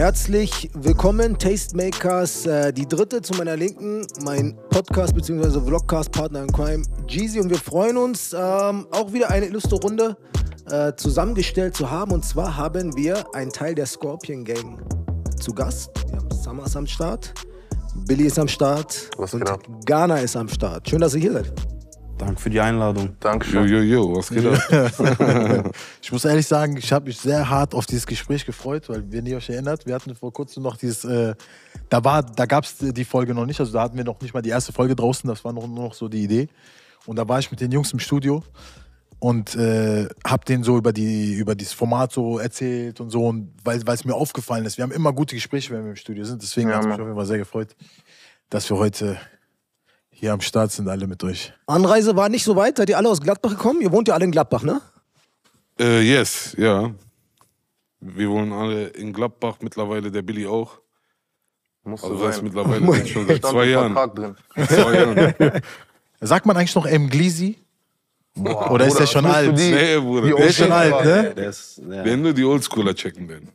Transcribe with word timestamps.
Herzlich 0.00 0.70
willkommen, 0.72 1.36
Tastemakers. 1.36 2.46
Äh, 2.46 2.72
die 2.72 2.88
dritte 2.88 3.20
zu 3.20 3.34
meiner 3.34 3.54
Linken, 3.54 4.06
mein 4.24 4.56
Podcast 4.70 5.14
bzw. 5.14 5.60
Vlogcast-Partner 5.60 6.44
in 6.44 6.50
Crime, 6.50 6.82
Jeezy. 7.06 7.38
Und 7.38 7.50
wir 7.50 7.58
freuen 7.58 7.98
uns, 7.98 8.32
ähm, 8.32 8.86
auch 8.92 9.12
wieder 9.12 9.28
eine 9.28 9.44
illustre 9.44 9.76
Runde 9.76 10.16
äh, 10.70 10.94
zusammengestellt 10.96 11.76
zu 11.76 11.90
haben. 11.90 12.12
Und 12.12 12.24
zwar 12.24 12.56
haben 12.56 12.96
wir 12.96 13.26
einen 13.34 13.52
Teil 13.52 13.74
der 13.74 13.84
Scorpion 13.84 14.42
Gang 14.42 14.80
zu 15.38 15.52
Gast. 15.52 15.90
Wir 16.08 16.16
haben 16.16 16.30
Summers 16.30 16.76
am 16.76 16.86
Start, 16.86 17.34
Billy 18.06 18.24
ist 18.24 18.38
am 18.38 18.48
Start 18.48 19.10
Was 19.18 19.34
und 19.34 19.40
geht 19.40 19.50
ab? 19.50 19.60
Ghana 19.84 20.20
ist 20.20 20.34
am 20.34 20.48
Start. 20.48 20.88
Schön, 20.88 21.02
dass 21.02 21.12
ihr 21.12 21.20
hier 21.20 21.32
seid. 21.34 21.52
Danke 22.20 22.40
für 22.40 22.50
die 22.50 22.60
Einladung. 22.60 23.06
Jo, 23.06 23.12
Dankeschön. 23.20 23.66
jo, 23.66 23.78
jo, 23.80 24.14
was 24.16 24.28
geht 24.28 24.44
ab? 24.46 25.72
Ich 26.02 26.12
muss 26.12 26.24
ehrlich 26.24 26.46
sagen, 26.46 26.76
ich 26.76 26.92
habe 26.92 27.06
mich 27.06 27.18
sehr 27.18 27.48
hart 27.48 27.74
auf 27.74 27.86
dieses 27.86 28.06
Gespräch 28.06 28.44
gefreut, 28.44 28.88
weil 28.90 29.02
wenn 29.10 29.24
ihr 29.26 29.38
euch 29.38 29.48
erinnert, 29.48 29.86
wir 29.86 29.94
hatten 29.94 30.14
vor 30.14 30.32
kurzem 30.32 30.62
noch 30.62 30.76
dieses, 30.76 31.04
äh, 31.04 31.34
da 31.88 32.04
war, 32.04 32.22
da 32.22 32.44
gab 32.46 32.64
es 32.64 32.76
die 32.78 33.04
Folge 33.04 33.32
noch 33.34 33.46
nicht, 33.46 33.58
also 33.60 33.72
da 33.72 33.82
hatten 33.82 33.96
wir 33.96 34.04
noch 34.04 34.20
nicht 34.20 34.34
mal 34.34 34.42
die 34.42 34.50
erste 34.50 34.72
Folge 34.72 34.94
draußen, 34.94 35.26
das 35.28 35.44
war 35.44 35.52
noch, 35.54 35.66
nur 35.66 35.84
noch 35.86 35.94
so 35.94 36.08
die 36.08 36.22
Idee. 36.22 36.48
Und 37.06 37.16
da 37.16 37.26
war 37.26 37.38
ich 37.38 37.50
mit 37.50 37.60
den 37.60 37.72
Jungs 37.72 37.92
im 37.92 37.98
Studio 38.00 38.42
und 39.18 39.54
äh, 39.56 40.06
habe 40.26 40.44
denen 40.44 40.62
so 40.64 40.76
über 40.76 40.92
die 40.92 41.34
über 41.34 41.54
dieses 41.54 41.72
Format 41.72 42.12
so 42.12 42.38
erzählt 42.38 43.00
und 43.00 43.08
so 43.10 43.26
und 43.26 43.52
weil 43.64 43.86
weil 43.86 43.94
es 43.94 44.04
mir 44.04 44.14
aufgefallen 44.14 44.64
ist, 44.66 44.76
wir 44.78 44.82
haben 44.82 44.92
immer 44.92 45.12
gute 45.12 45.34
Gespräche, 45.34 45.72
wenn 45.74 45.84
wir 45.84 45.90
im 45.90 45.96
Studio 45.96 46.24
sind, 46.24 46.42
deswegen 46.42 46.68
Ja, 46.68 46.76
hat 46.76 46.82
mich 46.84 46.90
Mann. 46.90 47.00
auf 47.00 47.06
jeden 47.06 47.16
Fall 47.16 47.26
sehr 47.26 47.38
gefreut, 47.38 47.74
dass 48.50 48.68
wir 48.70 48.76
heute 48.78 49.18
hier 50.20 50.34
am 50.34 50.42
Start 50.42 50.70
sind, 50.70 50.86
alle 50.86 51.06
mit 51.06 51.24
euch. 51.24 51.52
Anreise 51.66 52.14
war 52.14 52.28
nicht 52.28 52.44
so 52.44 52.54
weit. 52.54 52.76
Seid 52.76 52.90
ihr 52.90 52.98
alle 52.98 53.08
aus 53.08 53.22
Gladbach 53.22 53.50
gekommen? 53.50 53.80
Ihr 53.80 53.90
wohnt 53.90 54.06
ja 54.06 54.12
alle 54.14 54.26
in 54.26 54.30
Gladbach, 54.30 54.62
ne? 54.62 54.82
Äh, 55.78 56.02
yes, 56.02 56.54
ja. 56.58 56.90
Wir 58.00 58.28
wohnen 58.28 58.52
alle 58.52 58.88
in 58.88 59.14
Gladbach, 59.14 59.56
mittlerweile 59.62 60.10
der 60.10 60.20
Billy 60.20 60.46
auch. 60.46 60.78
Muss 61.84 62.02
Also 62.04 62.18
so 62.18 62.26
das 62.26 62.36
ist 62.36 62.42
mittlerweile 62.42 63.06
schon 63.06 63.26
seit 63.26 63.44
zwei 63.46 63.64
Jahren. 63.64 63.94
Drin. 64.14 64.36
Zwei 64.68 64.94
Jahren. 64.94 65.62
Sagt 66.20 66.44
man 66.44 66.54
eigentlich 66.58 66.74
noch 66.74 66.84
M. 66.84 67.08
Glisi? 67.08 67.56
Boah, 68.34 68.70
Oder 68.72 68.86
ist 68.86 68.92
Bruder, 68.92 69.04
der 69.06 69.06
schon 69.10 69.26
alt? 69.26 69.58
Die, 69.58 69.70
Nee, 69.72 69.98
Bruder. 69.98 70.26
die 70.26 70.34
Der 70.34 70.46
ist 70.46 70.56
schon 70.56 70.72
alt, 70.72 71.04
ne? 71.04 71.34
Der 71.34 71.48
ist, 71.48 71.78
ja. 71.78 72.04
Wenn 72.04 72.20
nur 72.20 72.34
die 72.34 72.44
Oldschooler 72.44 72.94
checken 72.94 73.26
werden. 73.26 73.48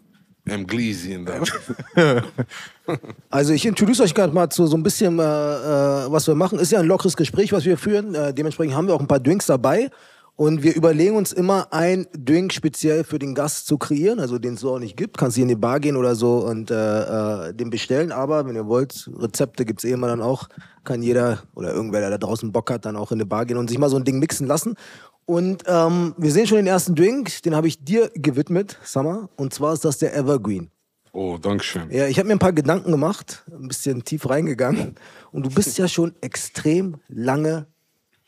M. 0.45 0.66
Gleasy 0.66 1.14
in 1.14 1.25
der. 1.25 1.44
Also 3.30 3.53
ich 3.53 3.66
introduce 3.66 4.00
euch 4.02 4.14
gerade 4.14 4.33
mal 4.33 4.50
zu 4.50 4.67
so 4.67 4.78
ein 4.78 4.83
bisschen, 4.83 5.19
äh, 5.19 5.23
äh, 5.23 6.11
was 6.11 6.28
wir 6.28 6.36
machen. 6.36 6.59
Ist 6.59 6.72
ja 6.72 6.80
ein 6.80 6.86
lockeres 6.86 7.17
Gespräch, 7.17 7.52
was 7.52 7.66
wir 7.66 7.78
führen. 7.78 8.16
Äh, 8.16 8.33
dementsprechend 8.33 8.75
haben 8.75 8.88
wir 8.88 8.94
auch 8.94 9.02
ein 9.02 9.08
paar 9.08 9.19
Drinks 9.19 9.47
dabei. 9.47 9.89
Und 10.38 10.64
wir 10.64 10.75
überlegen 10.75 11.16
uns 11.16 11.31
immer, 11.31 11.72
ein 11.72 12.08
Drink 12.13 12.52
speziell 12.52 13.06
für 13.06 13.19
den 13.19 13.36
Gast 13.36 13.67
zu 13.67 13.78
kreieren, 13.78 14.19
also 14.19 14.38
den 14.38 14.56
es 14.56 14.59
so 14.59 14.73
auch 14.73 14.80
nicht 14.80 14.97
gibt. 14.97 15.17
Kannst 15.17 15.36
hier 15.36 15.44
in 15.44 15.47
die 15.47 15.56
Bar 15.56 15.80
gehen 15.80 15.95
oder 15.95 16.13
so 16.13 16.39
und 16.39 16.72
äh, 16.72 17.50
äh, 17.50 17.53
den 17.53 17.69
bestellen. 17.69 18.11
Aber 18.11 18.45
wenn 18.45 18.56
ihr 18.56 18.67
wollt, 18.67 19.09
Rezepte 19.17 19.63
gibt's 19.63 19.86
eh 19.86 19.91
immer 19.91 20.08
dann 20.08 20.22
auch. 20.22 20.50
Kann 20.83 21.02
jeder 21.02 21.44
oder 21.56 21.73
irgendwer, 21.73 22.02
der 22.02 22.09
da 22.09 22.17
draußen 22.17 22.52
Bock 22.52 22.69
hat, 22.69 22.86
dann 22.86 22.97
auch 22.97 23.13
in 23.13 23.17
eine 23.17 23.25
Bar 23.25 23.45
gehen 23.45 23.58
und 23.58 23.69
sich 23.69 23.80
mal 23.80 23.89
so 23.89 23.95
ein 23.95 24.03
Ding 24.03 24.19
mixen 24.19 24.45
lassen. 24.45 24.75
Und 25.25 25.63
ähm, 25.67 26.13
wir 26.17 26.31
sehen 26.31 26.47
schon 26.47 26.58
den 26.58 26.67
ersten 26.67 26.95
Drink, 26.95 27.41
den 27.44 27.56
habe 27.56 27.67
ich 27.67 27.83
dir 27.83 28.11
gewidmet, 28.13 28.78
Summer. 28.83 29.30
Und 29.38 29.53
zwar 29.53 29.73
ist 29.73 29.86
das 29.86 29.97
der 30.00 30.16
Evergreen. 30.16 30.69
Oh, 31.16 31.38
Dankeschön. 31.38 31.90
Ja, 31.92 32.08
ich 32.08 32.18
habe 32.20 32.28
mir 32.28 32.34
ein 32.36 32.40
paar 32.40 32.52
Gedanken 32.52 32.92
gemacht, 32.92 33.46
ein 33.50 33.70
bisschen 33.70 34.04
tief 34.04 34.30
reingegangen. 34.30 34.96
Und 35.32 35.46
du 35.46 35.50
bist 35.50 35.78
ja 35.78 35.88
schon 35.88 36.14
extrem 36.20 36.98
lange 37.08 37.68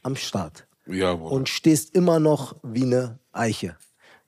am 0.03 0.15
Start 0.15 0.65
Ja, 0.85 1.13
Bruder. 1.13 1.33
und 1.33 1.49
stehst 1.49 1.93
immer 1.95 2.21
noch 2.21 2.55
wie 2.63 2.83
eine 2.83 3.19
Eiche. 3.33 3.75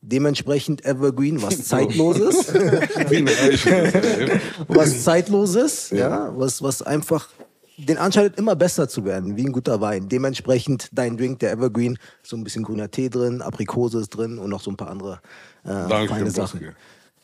Dementsprechend 0.02 0.84
Evergreen, 0.86 1.42
was 1.42 1.64
zeitloses, 1.70 2.54
Wie 2.54 3.18
eine 3.18 3.32
Eiche. 3.32 4.42
was 4.68 5.06
zeitloses, 5.06 5.92
ja, 5.92 6.34
was, 6.38 6.62
was 6.62 6.82
einfach 6.82 7.30
den 7.78 7.98
Anschein 7.98 8.26
hat, 8.26 8.38
immer 8.38 8.58
besser 8.58 8.90
zu 8.90 9.06
werden, 9.06 9.38
wie 9.38 9.46
ein 9.46 9.54
guter 9.54 9.80
Wein. 9.80 10.10
Dementsprechend 10.10 10.90
dein 10.92 11.16
Drink, 11.16 11.40
der 11.40 11.54
Evergreen, 11.54 11.98
so 12.24 12.36
ein 12.36 12.44
bisschen 12.44 12.64
grüner 12.64 12.92
Tee 12.92 13.10
drin, 13.10 13.42
Aprikose 13.42 14.02
ist 14.02 14.10
drin 14.10 14.38
und 14.38 14.50
noch 14.50 14.60
so 14.62 14.70
ein 14.70 14.76
paar 14.76 14.90
andere 14.90 15.22
äh, 15.64 15.70
Danke, 15.88 16.10
feine 16.10 16.32
Boske. 16.32 16.76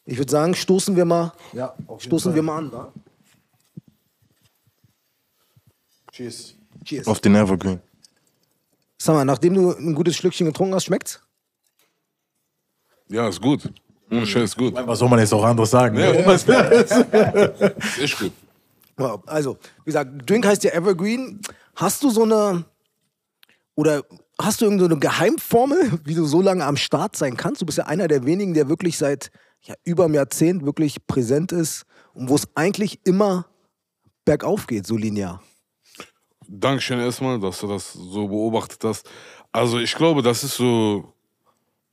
Ich 0.06 0.18
würde 0.18 0.32
sagen, 0.32 0.54
stoßen 0.54 0.96
wir 0.96 1.06
mal, 1.06 1.34
ja, 1.54 1.76
stoßen 1.98 2.34
wir 2.36 2.44
mal 2.44 2.58
an. 2.60 2.72
Wa? 2.72 2.94
Cheers. 6.12 6.56
Cheers. 6.84 7.08
Auf 7.08 7.20
den 7.20 7.36
Evergreen. 7.36 7.82
Sag 8.98 9.16
mal, 9.16 9.26
nachdem 9.26 9.56
du 9.56 9.72
ein 9.72 9.96
gutes 9.96 10.16
Schlückchen 10.16 10.46
getrunken 10.46 10.76
hast, 10.76 10.86
schmeckt's? 10.86 11.20
Ja, 13.10 13.28
ist 13.28 13.42
gut. 13.42 13.70
Ohne 14.12 14.26
Scheiß 14.26 14.44
ist 14.44 14.58
gut. 14.58 14.74
Was 14.76 15.00
soll 15.00 15.10
man 15.10 15.20
jetzt 15.20 15.34
auch 15.34 15.44
anderes 15.44 15.72
sagen? 15.72 15.98
Ja, 15.98 16.12
ne? 16.12 16.34
ist 17.78 18.00
echt 18.00 18.20
gut. 18.20 18.32
Also, 19.26 19.58
wie 19.84 19.86
gesagt, 19.86 20.30
Drink 20.30 20.46
heißt 20.46 20.64
ja 20.64 20.72
Evergreen. 20.72 21.42
Hast 21.76 22.04
du 22.04 22.10
so 22.10 22.24
eine 22.24 22.66
oder 23.76 24.04
hast 24.40 24.62
du 24.62 24.66
irgendeine 24.66 24.90
so 24.90 24.96
eine 24.96 25.00
Geheimformel, 25.00 26.00
wie 26.06 26.16
du 26.16 26.26
so 26.26 26.42
lange 26.42 26.66
am 26.66 26.78
Start 26.78 27.16
sein 27.16 27.36
kannst? 27.36 27.62
Du 27.62 27.66
bist 27.66 27.78
ja 27.78 27.88
einer 27.88 28.08
der 28.08 28.26
wenigen, 28.26 28.54
der 28.54 28.70
wirklich 28.70 28.98
seit 28.98 29.32
ja, 29.66 29.76
über 29.84 30.06
einem 30.06 30.16
Jahrzehnt 30.16 30.66
wirklich 30.66 31.06
präsent 31.08 31.52
ist 31.52 31.86
und 32.14 32.30
wo 32.30 32.36
es 32.36 32.48
eigentlich 32.56 33.00
immer 33.04 33.48
bergauf 34.24 34.68
geht, 34.68 34.88
so 34.88 34.98
linear. 34.98 35.42
Dankeschön 36.48 37.00
erstmal, 37.00 37.40
dass 37.40 37.60
du 37.60 37.68
das 37.68 37.94
so 37.94 38.28
beobachtet 38.28 38.84
hast. 38.84 39.10
Also 39.52 39.80
ich 39.80 39.96
glaube, 39.96 40.22
das 40.22 40.44
ist 40.44 40.56
so, 40.56 41.14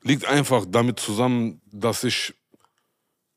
liegt 0.03 0.27
einfach 0.27 0.67
damit 0.69 1.01
zusammen, 1.01 1.63
dass 1.71 2.05
ich 2.05 2.35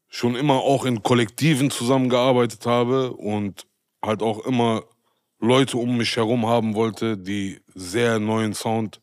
schon 0.07 0.35
immer 0.35 0.56
auch 0.56 0.85
in 0.85 1.03
Kollektiven 1.03 1.72
zusammengearbeitet 1.72 2.66
habe 2.66 3.13
und 3.13 3.67
halt 4.02 4.22
auch 4.22 4.46
immer 4.46 4.84
Leute 5.40 5.78
um 5.78 5.97
mich 5.97 6.16
herum 6.16 6.46
haben 6.46 6.73
wollte, 6.73 7.17
die 7.17 7.62
sehr 7.73 8.19
neuen 8.19 8.53
Sound 8.53 9.00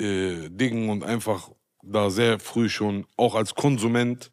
äh, 0.00 0.48
diggen 0.48 0.88
und 0.90 1.04
einfach 1.04 1.50
da 1.82 2.10
sehr 2.10 2.38
früh 2.38 2.68
schon 2.68 3.06
auch 3.16 3.34
als 3.34 3.54
Konsument 3.54 4.30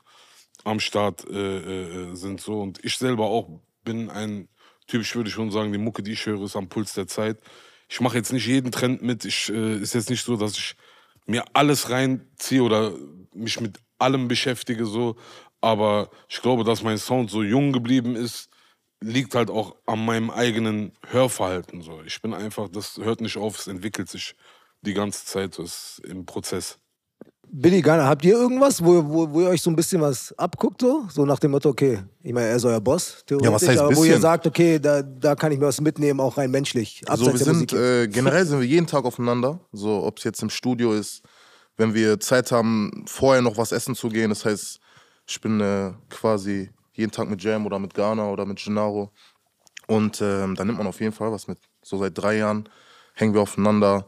am 0.63 0.79
Start 0.79 1.25
äh, 1.29 2.11
äh, 2.11 2.15
sind 2.15 2.41
so. 2.41 2.61
Und 2.61 2.83
ich 2.83 2.97
selber 2.97 3.25
auch 3.25 3.49
bin 3.83 4.09
ein 4.09 4.47
würde 4.91 5.27
ich 5.27 5.35
schon 5.35 5.51
sagen 5.51 5.71
die 5.71 5.77
Mucke 5.77 6.01
die 6.01 6.13
ich 6.13 6.25
höre 6.25 6.41
ist 6.43 6.55
am 6.55 6.69
Puls 6.69 6.93
der 6.93 7.07
Zeit. 7.07 7.39
Ich 7.87 8.01
mache 8.01 8.17
jetzt 8.17 8.33
nicht 8.33 8.47
jeden 8.47 8.71
Trend 8.71 9.03
mit. 9.03 9.23
Ich 9.23 9.49
äh, 9.49 9.77
ist 9.77 9.93
jetzt 9.93 10.09
nicht 10.09 10.23
so 10.23 10.35
dass 10.35 10.57
ich 10.57 10.75
mir 11.25 11.43
alles 11.53 11.89
reinziehe 11.89 12.63
oder 12.63 12.93
mich 13.33 13.59
mit 13.61 13.79
allem 13.99 14.27
beschäftige 14.27 14.85
so. 14.85 15.15
Aber 15.61 16.09
ich 16.27 16.41
glaube 16.41 16.63
dass 16.63 16.83
mein 16.83 16.97
Sound 16.97 17.29
so 17.29 17.43
jung 17.43 17.71
geblieben 17.71 18.15
ist 18.15 18.49
liegt 19.01 19.33
halt 19.33 19.49
auch 19.49 19.75
an 19.85 20.03
meinem 20.03 20.29
eigenen 20.29 20.91
Hörverhalten 21.07 21.81
so. 21.81 22.01
Ich 22.03 22.21
bin 22.21 22.33
einfach 22.33 22.67
das 22.69 22.97
hört 22.97 23.21
nicht 23.21 23.37
auf 23.37 23.59
es 23.59 23.67
entwickelt 23.67 24.09
sich 24.09 24.35
die 24.81 24.93
ganze 24.93 25.25
Zeit 25.25 25.53
so 25.53 25.63
ist 25.63 26.01
im 26.05 26.25
Prozess 26.25 26.79
Billy, 27.51 27.81
Ghana, 27.81 28.05
habt 28.05 28.23
ihr 28.25 28.33
irgendwas, 28.33 28.83
wo, 28.83 29.03
wo, 29.07 29.33
wo 29.33 29.41
ihr 29.41 29.49
euch 29.49 29.61
so 29.61 29.69
ein 29.69 29.75
bisschen 29.75 30.01
was 30.01 30.33
abguckt, 30.37 30.81
so? 30.81 31.07
So 31.09 31.25
nach 31.25 31.39
dem 31.39 31.51
Motto, 31.51 31.69
okay, 31.69 32.03
ich 32.21 32.31
meine, 32.31 32.47
er 32.47 32.55
ist 32.55 32.65
euer 32.65 32.79
Boss, 32.79 33.23
theoretisch, 33.25 33.51
was 33.51 33.67
heißt 33.67 33.79
aber 33.79 33.95
wo 33.95 34.03
ihr 34.03 34.19
sagt, 34.19 34.45
okay, 34.45 34.79
da, 34.79 35.01
da 35.01 35.35
kann 35.35 35.51
ich 35.51 35.59
mir 35.59 35.65
was 35.65 35.81
mitnehmen, 35.81 36.19
auch 36.19 36.37
rein 36.37 36.51
menschlich. 36.51 37.01
Also 37.07 37.25
wir 37.25 37.37
sind, 37.37 37.73
äh, 37.73 38.07
generell 38.07 38.45
sind 38.45 38.59
wir 38.59 38.67
jeden 38.67 38.85
Tag 38.85 39.03
aufeinander. 39.03 39.59
So, 39.71 40.03
ob 40.03 40.19
es 40.19 40.23
jetzt 40.23 40.43
im 40.43 40.49
Studio 40.49 40.93
ist, 40.93 41.23
wenn 41.77 41.93
wir 41.93 42.19
Zeit 42.19 42.51
haben, 42.51 43.03
vorher 43.07 43.41
noch 43.41 43.57
was 43.57 43.71
essen 43.71 43.95
zu 43.95 44.09
gehen. 44.09 44.29
Das 44.29 44.45
heißt, 44.45 44.79
ich 45.25 45.41
bin 45.41 45.59
äh, 45.59 45.93
quasi 46.09 46.69
jeden 46.93 47.11
Tag 47.11 47.29
mit 47.29 47.41
Jam 47.41 47.65
oder 47.65 47.79
mit 47.79 47.93
Ghana 47.93 48.29
oder 48.29 48.45
mit 48.45 48.61
Gennaro. 48.63 49.11
Und 49.87 50.21
ähm, 50.21 50.55
da 50.55 50.65
nimmt 50.65 50.77
man 50.77 50.87
auf 50.87 50.99
jeden 50.99 51.13
Fall 51.13 51.31
was 51.31 51.47
mit. 51.47 51.57
So 51.81 51.97
seit 51.97 52.15
drei 52.15 52.37
Jahren 52.37 52.69
hängen 53.15 53.33
wir 53.33 53.41
aufeinander. 53.41 54.05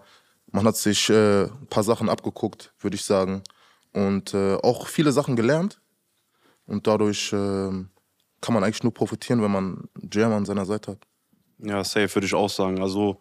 Man 0.51 0.66
hat 0.66 0.78
sich 0.78 1.09
äh, 1.09 1.44
ein 1.44 1.67
paar 1.69 1.84
Sachen 1.84 2.09
abgeguckt, 2.09 2.73
würde 2.79 2.95
ich 2.95 3.03
sagen. 3.03 3.44
Und 3.94 4.34
äh, 4.34 4.56
auch 4.56 4.88
viele 4.88 5.12
Sachen 5.12 5.35
gelernt. 5.35 5.81
Und 6.66 6.88
dadurch 6.88 7.31
ähm, 7.34 7.89
kann 8.41 8.53
man 8.53 8.63
eigentlich 8.63 8.83
nur 8.83 8.94
profitieren, 8.94 9.42
wenn 9.42 9.51
man 9.51 9.89
Jam 10.12 10.31
an 10.31 10.45
seiner 10.45 10.65
Seite 10.65 10.92
hat. 10.92 11.00
Ja, 11.59 11.83
safe 11.83 12.13
würde 12.15 12.27
ich 12.27 12.33
auch 12.33 12.50
sagen. 12.50 12.81
Also 12.81 13.19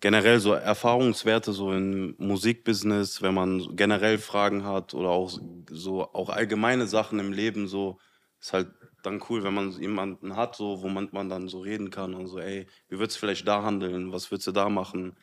generell 0.00 0.40
so 0.40 0.52
Erfahrungswerte 0.52 1.52
so 1.52 1.72
im 1.72 2.14
Musikbusiness, 2.18 3.22
wenn 3.22 3.34
man 3.34 3.76
generell 3.76 4.18
Fragen 4.18 4.64
hat 4.64 4.94
oder 4.94 5.10
auch 5.10 5.38
so 5.70 6.02
auch 6.12 6.28
allgemeine 6.28 6.86
Sachen 6.86 7.18
im 7.18 7.32
Leben 7.32 7.68
so 7.68 7.98
ist 8.40 8.52
halt 8.52 8.68
dann 9.04 9.22
cool, 9.28 9.44
wenn 9.44 9.54
man 9.54 9.70
jemanden 9.72 10.36
hat, 10.36 10.56
so 10.56 10.82
womit 10.82 11.12
man 11.12 11.28
dann 11.28 11.48
so 11.48 11.60
reden 11.60 11.90
kann 11.90 12.14
und 12.14 12.26
so, 12.26 12.38
ey, 12.38 12.66
wie 12.88 12.98
würdest 12.98 13.16
du 13.16 13.20
vielleicht 13.20 13.46
da 13.46 13.62
handeln, 13.62 14.12
was 14.12 14.30
würdest 14.30 14.48
du 14.48 14.52
da 14.52 14.68
machen? 14.68 15.16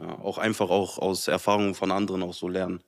Ja, 0.00 0.18
auch 0.22 0.38
einfach 0.38 0.70
auch 0.70 0.98
aus 0.98 1.28
Erfahrungen 1.28 1.74
von 1.74 1.90
anderen 1.90 2.22
auch 2.22 2.32
so 2.34 2.48
lernen. 2.48 2.80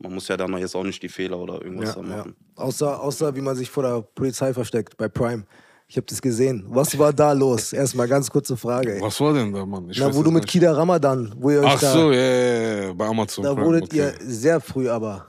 Man 0.00 0.14
muss 0.14 0.28
ja 0.28 0.36
dann 0.36 0.56
jetzt 0.58 0.74
auch 0.76 0.84
nicht 0.84 1.02
die 1.02 1.08
Fehler 1.08 1.38
oder 1.38 1.60
irgendwas 1.62 1.94
da 1.94 2.00
Ja, 2.02 2.08
ja. 2.08 2.16
machen. 2.18 2.36
Außer, 2.56 3.00
außer 3.02 3.34
wie 3.36 3.40
man 3.40 3.56
sich 3.56 3.68
vor 3.70 3.82
der 3.82 4.02
Polizei 4.02 4.52
versteckt 4.54 4.96
bei 4.96 5.08
Prime. 5.08 5.44
Ich 5.90 5.96
habe 5.96 6.06
das 6.06 6.20
gesehen. 6.20 6.64
Was 6.68 6.96
war 6.98 7.12
da 7.12 7.32
los? 7.32 7.72
Erstmal 7.72 8.06
ganz 8.06 8.30
kurze 8.30 8.56
Frage. 8.56 8.96
Ey. 8.96 9.00
Was 9.00 9.18
war 9.20 9.32
denn 9.32 9.52
da, 9.52 9.64
Mann? 9.64 9.88
Ich 9.88 9.98
Na, 9.98 10.14
wo 10.14 10.22
du 10.22 10.30
mit 10.30 10.42
nicht. 10.42 10.52
Kida 10.52 10.72
Ramadan, 10.72 11.34
wo 11.38 11.50
ihr 11.50 11.60
euch 11.60 11.66
Ach 11.66 11.80
da, 11.80 11.92
so, 11.92 12.12
ja, 12.12 12.20
ja, 12.20 12.82
ja, 12.86 12.92
bei 12.92 13.06
Amazon. 13.06 13.42
da 13.44 13.54
Prime, 13.54 13.66
wurdet 13.66 13.84
okay. 13.84 13.96
ihr 13.96 14.14
sehr 14.20 14.60
früh 14.60 14.88
aber 14.88 15.26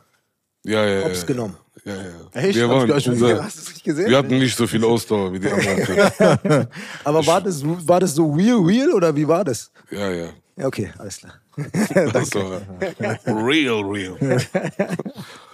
Ja, 0.65 0.85
ja, 0.85 1.05
Hops 1.05 1.21
ja. 1.21 1.27
genommen. 1.27 1.55
Ja, 1.85 1.95
ja. 1.95 2.01
Echt? 2.41 2.55
Wir, 2.57 2.69
waren, 2.69 2.91
unser, 2.91 3.43
Hast 3.43 3.57
du 3.57 3.61
es 3.61 3.69
nicht 3.69 3.83
gesehen? 3.85 4.09
wir 4.09 4.17
hatten 4.17 4.37
nicht 4.37 4.55
so 4.57 4.67
viel 4.67 4.83
Ausdauer 4.83 5.31
wie 5.31 5.39
die 5.39 5.47
anderen. 5.49 6.67
Aber 7.05 7.25
war 7.25 7.39
das, 7.41 7.63
war 7.65 8.01
das 8.01 8.13
so 8.13 8.29
real, 8.33 8.59
real 8.59 8.91
oder 8.91 9.15
wie 9.15 9.27
war 9.27 9.45
das? 9.45 9.71
ja, 9.91 10.11
ja. 10.11 10.29
Ja, 10.59 10.67
okay, 10.67 10.91
alles 10.97 11.19
klar. 11.19 11.39
War 11.55 13.45
real, 13.47 13.81
real. 13.81 14.17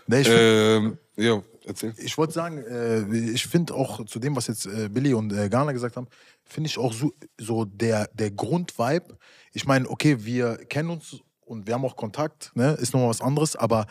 Nee, 0.08 0.22
ich 0.22 0.28
Ähm, 0.30 0.98
ja, 1.16 1.42
erzähl. 1.66 1.94
ich 1.98 2.16
wollte 2.18 2.34
sagen, 2.34 2.58
äh, 2.60 3.32
ich 3.32 3.48
finde 3.48 3.74
auch 3.74 4.06
zu 4.06 4.20
dem, 4.20 4.36
was 4.36 4.48
jetzt 4.48 4.68
äh, 4.68 4.88
Billy 4.88 5.14
und 5.14 5.34
äh, 5.34 5.50
Ghana 5.50 5.72
gesagt 5.72 5.96
haben, 5.96 6.08
finde 6.44 6.70
ich 6.70 6.78
auch 6.78 6.94
so, 6.94 7.12
so 7.40 7.66
der, 7.66 8.08
der 8.14 8.30
Grundvibe. 8.30 9.18
Ich 9.52 9.66
meine, 9.66 9.90
okay, 9.90 10.24
wir 10.24 10.58
kennen 10.58 10.92
uns 10.92 11.18
und 11.42 11.66
wir 11.66 11.74
haben 11.76 11.86
auch 11.86 11.96
Kontakt, 11.96 12.52
ne? 12.56 12.74
ist 12.74 12.94
nochmal 12.94 13.10
was 13.10 13.22
anderes, 13.22 13.56
aber 13.56 13.88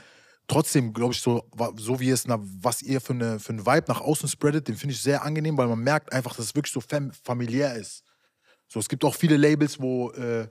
trotzdem, 0.47 0.93
glaube 0.93 1.15
ich, 1.15 1.21
so, 1.21 1.45
so 1.77 1.99
wie 1.99 2.11
es, 2.11 2.27
na, 2.27 2.39
was 2.41 2.83
ihr 2.83 3.01
für, 3.01 3.13
eine, 3.13 3.41
für 3.41 3.51
einen 3.51 3.67
Vibe 3.67 3.87
nach 3.89 4.01
außen 4.01 4.29
spreadet, 4.29 4.69
den 4.69 4.77
finde 4.77 4.95
ich 4.95 5.03
sehr 5.03 5.25
angenehm, 5.25 5.57
weil 5.57 5.69
man 5.69 5.81
merkt 5.81 6.13
einfach, 6.13 6.35
dass 6.37 6.47
es 6.47 6.55
wirklich 6.55 6.73
so 6.73 6.81
fam 6.81 7.13
familiär 7.25 7.75
ist. 7.75 8.05
So, 8.69 8.79
es 8.79 8.89
gibt 8.89 9.05
auch 9.05 9.15
viele 9.15 9.37
Labels, 9.37 9.81
wo, 9.81 10.11
äh, 10.13 10.49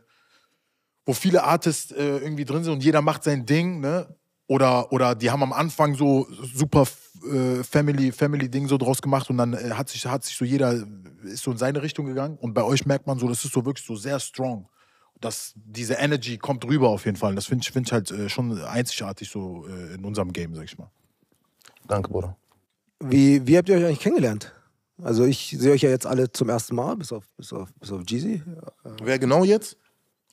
wo 1.06 1.14
viele 1.14 1.44
Artists 1.44 1.92
äh, 1.92 2.18
irgendwie 2.18 2.46
drin 2.46 2.64
sind 2.64 2.74
und 2.74 2.84
jeder 2.84 3.02
macht 3.02 3.24
sein 3.24 3.46
Ding, 3.46 3.80
ne? 3.80 4.16
Oder, 4.48 4.92
oder 4.92 5.16
die 5.16 5.32
haben 5.32 5.42
am 5.42 5.54
Anfang 5.54 5.96
so 5.96 6.28
super 6.30 6.86
äh, 7.32 7.64
Family, 7.64 8.12
Family-Ding 8.12 8.68
so 8.68 8.78
draus 8.78 9.02
gemacht 9.02 9.30
und 9.30 9.38
dann 9.38 9.54
äh, 9.54 9.72
hat, 9.72 9.90
sich, 9.90 10.06
hat 10.06 10.26
sich 10.26 10.36
so 10.36 10.44
jeder, 10.44 10.86
ist 11.24 11.44
so 11.44 11.52
in 11.52 11.58
seine 11.58 11.82
Richtung 11.82 12.06
gegangen. 12.06 12.38
Und 12.38 12.54
bei 12.54 12.64
euch 12.64 12.86
merkt 12.86 13.08
man 13.08 13.18
so, 13.18 13.28
das 13.28 13.44
ist 13.46 13.54
so 13.54 13.66
wirklich 13.66 13.86
so 13.86 13.96
sehr 13.96 14.20
strong. 14.20 14.68
Das, 15.22 15.54
diese 15.56 15.94
Energy 15.94 16.38
kommt 16.38 16.66
rüber 16.66 16.90
auf 16.90 17.06
jeden 17.06 17.16
Fall. 17.16 17.36
Das 17.36 17.46
finde 17.46 17.64
ich, 17.64 17.72
find 17.72 17.88
ich 17.88 17.94
halt 17.94 18.12
äh, 18.12 18.28
schon 18.28 18.62
einzigartig 18.62 19.30
so 19.30 19.66
äh, 19.68 19.96
in 19.96 20.04
unserem 20.04 20.34
Game, 20.34 20.54
sag 20.54 20.66
ich 20.66 20.78
mal. 20.78 20.92
Danke, 21.88 22.10
Bruder. 22.10 22.36
Wie, 23.00 23.46
wie 23.48 23.58
habt 23.58 23.70
ihr 23.70 23.78
euch 23.78 23.86
eigentlich 23.86 24.00
kennengelernt? 24.02 24.54
Also 25.02 25.26
ich 25.26 25.56
sehe 25.58 25.72
euch 25.72 25.82
ja 25.82 25.90
jetzt 25.90 26.06
alle 26.06 26.32
zum 26.32 26.50
ersten 26.50 26.76
Mal, 26.76 26.96
bis 26.96 27.12
auf, 27.12 27.28
bis 27.38 27.52
auf, 27.52 27.74
bis 27.80 27.92
auf 27.92 28.02
Jeezy. 28.06 28.44
Wer 29.02 29.20
genau 29.20 29.44
jetzt? 29.44 29.78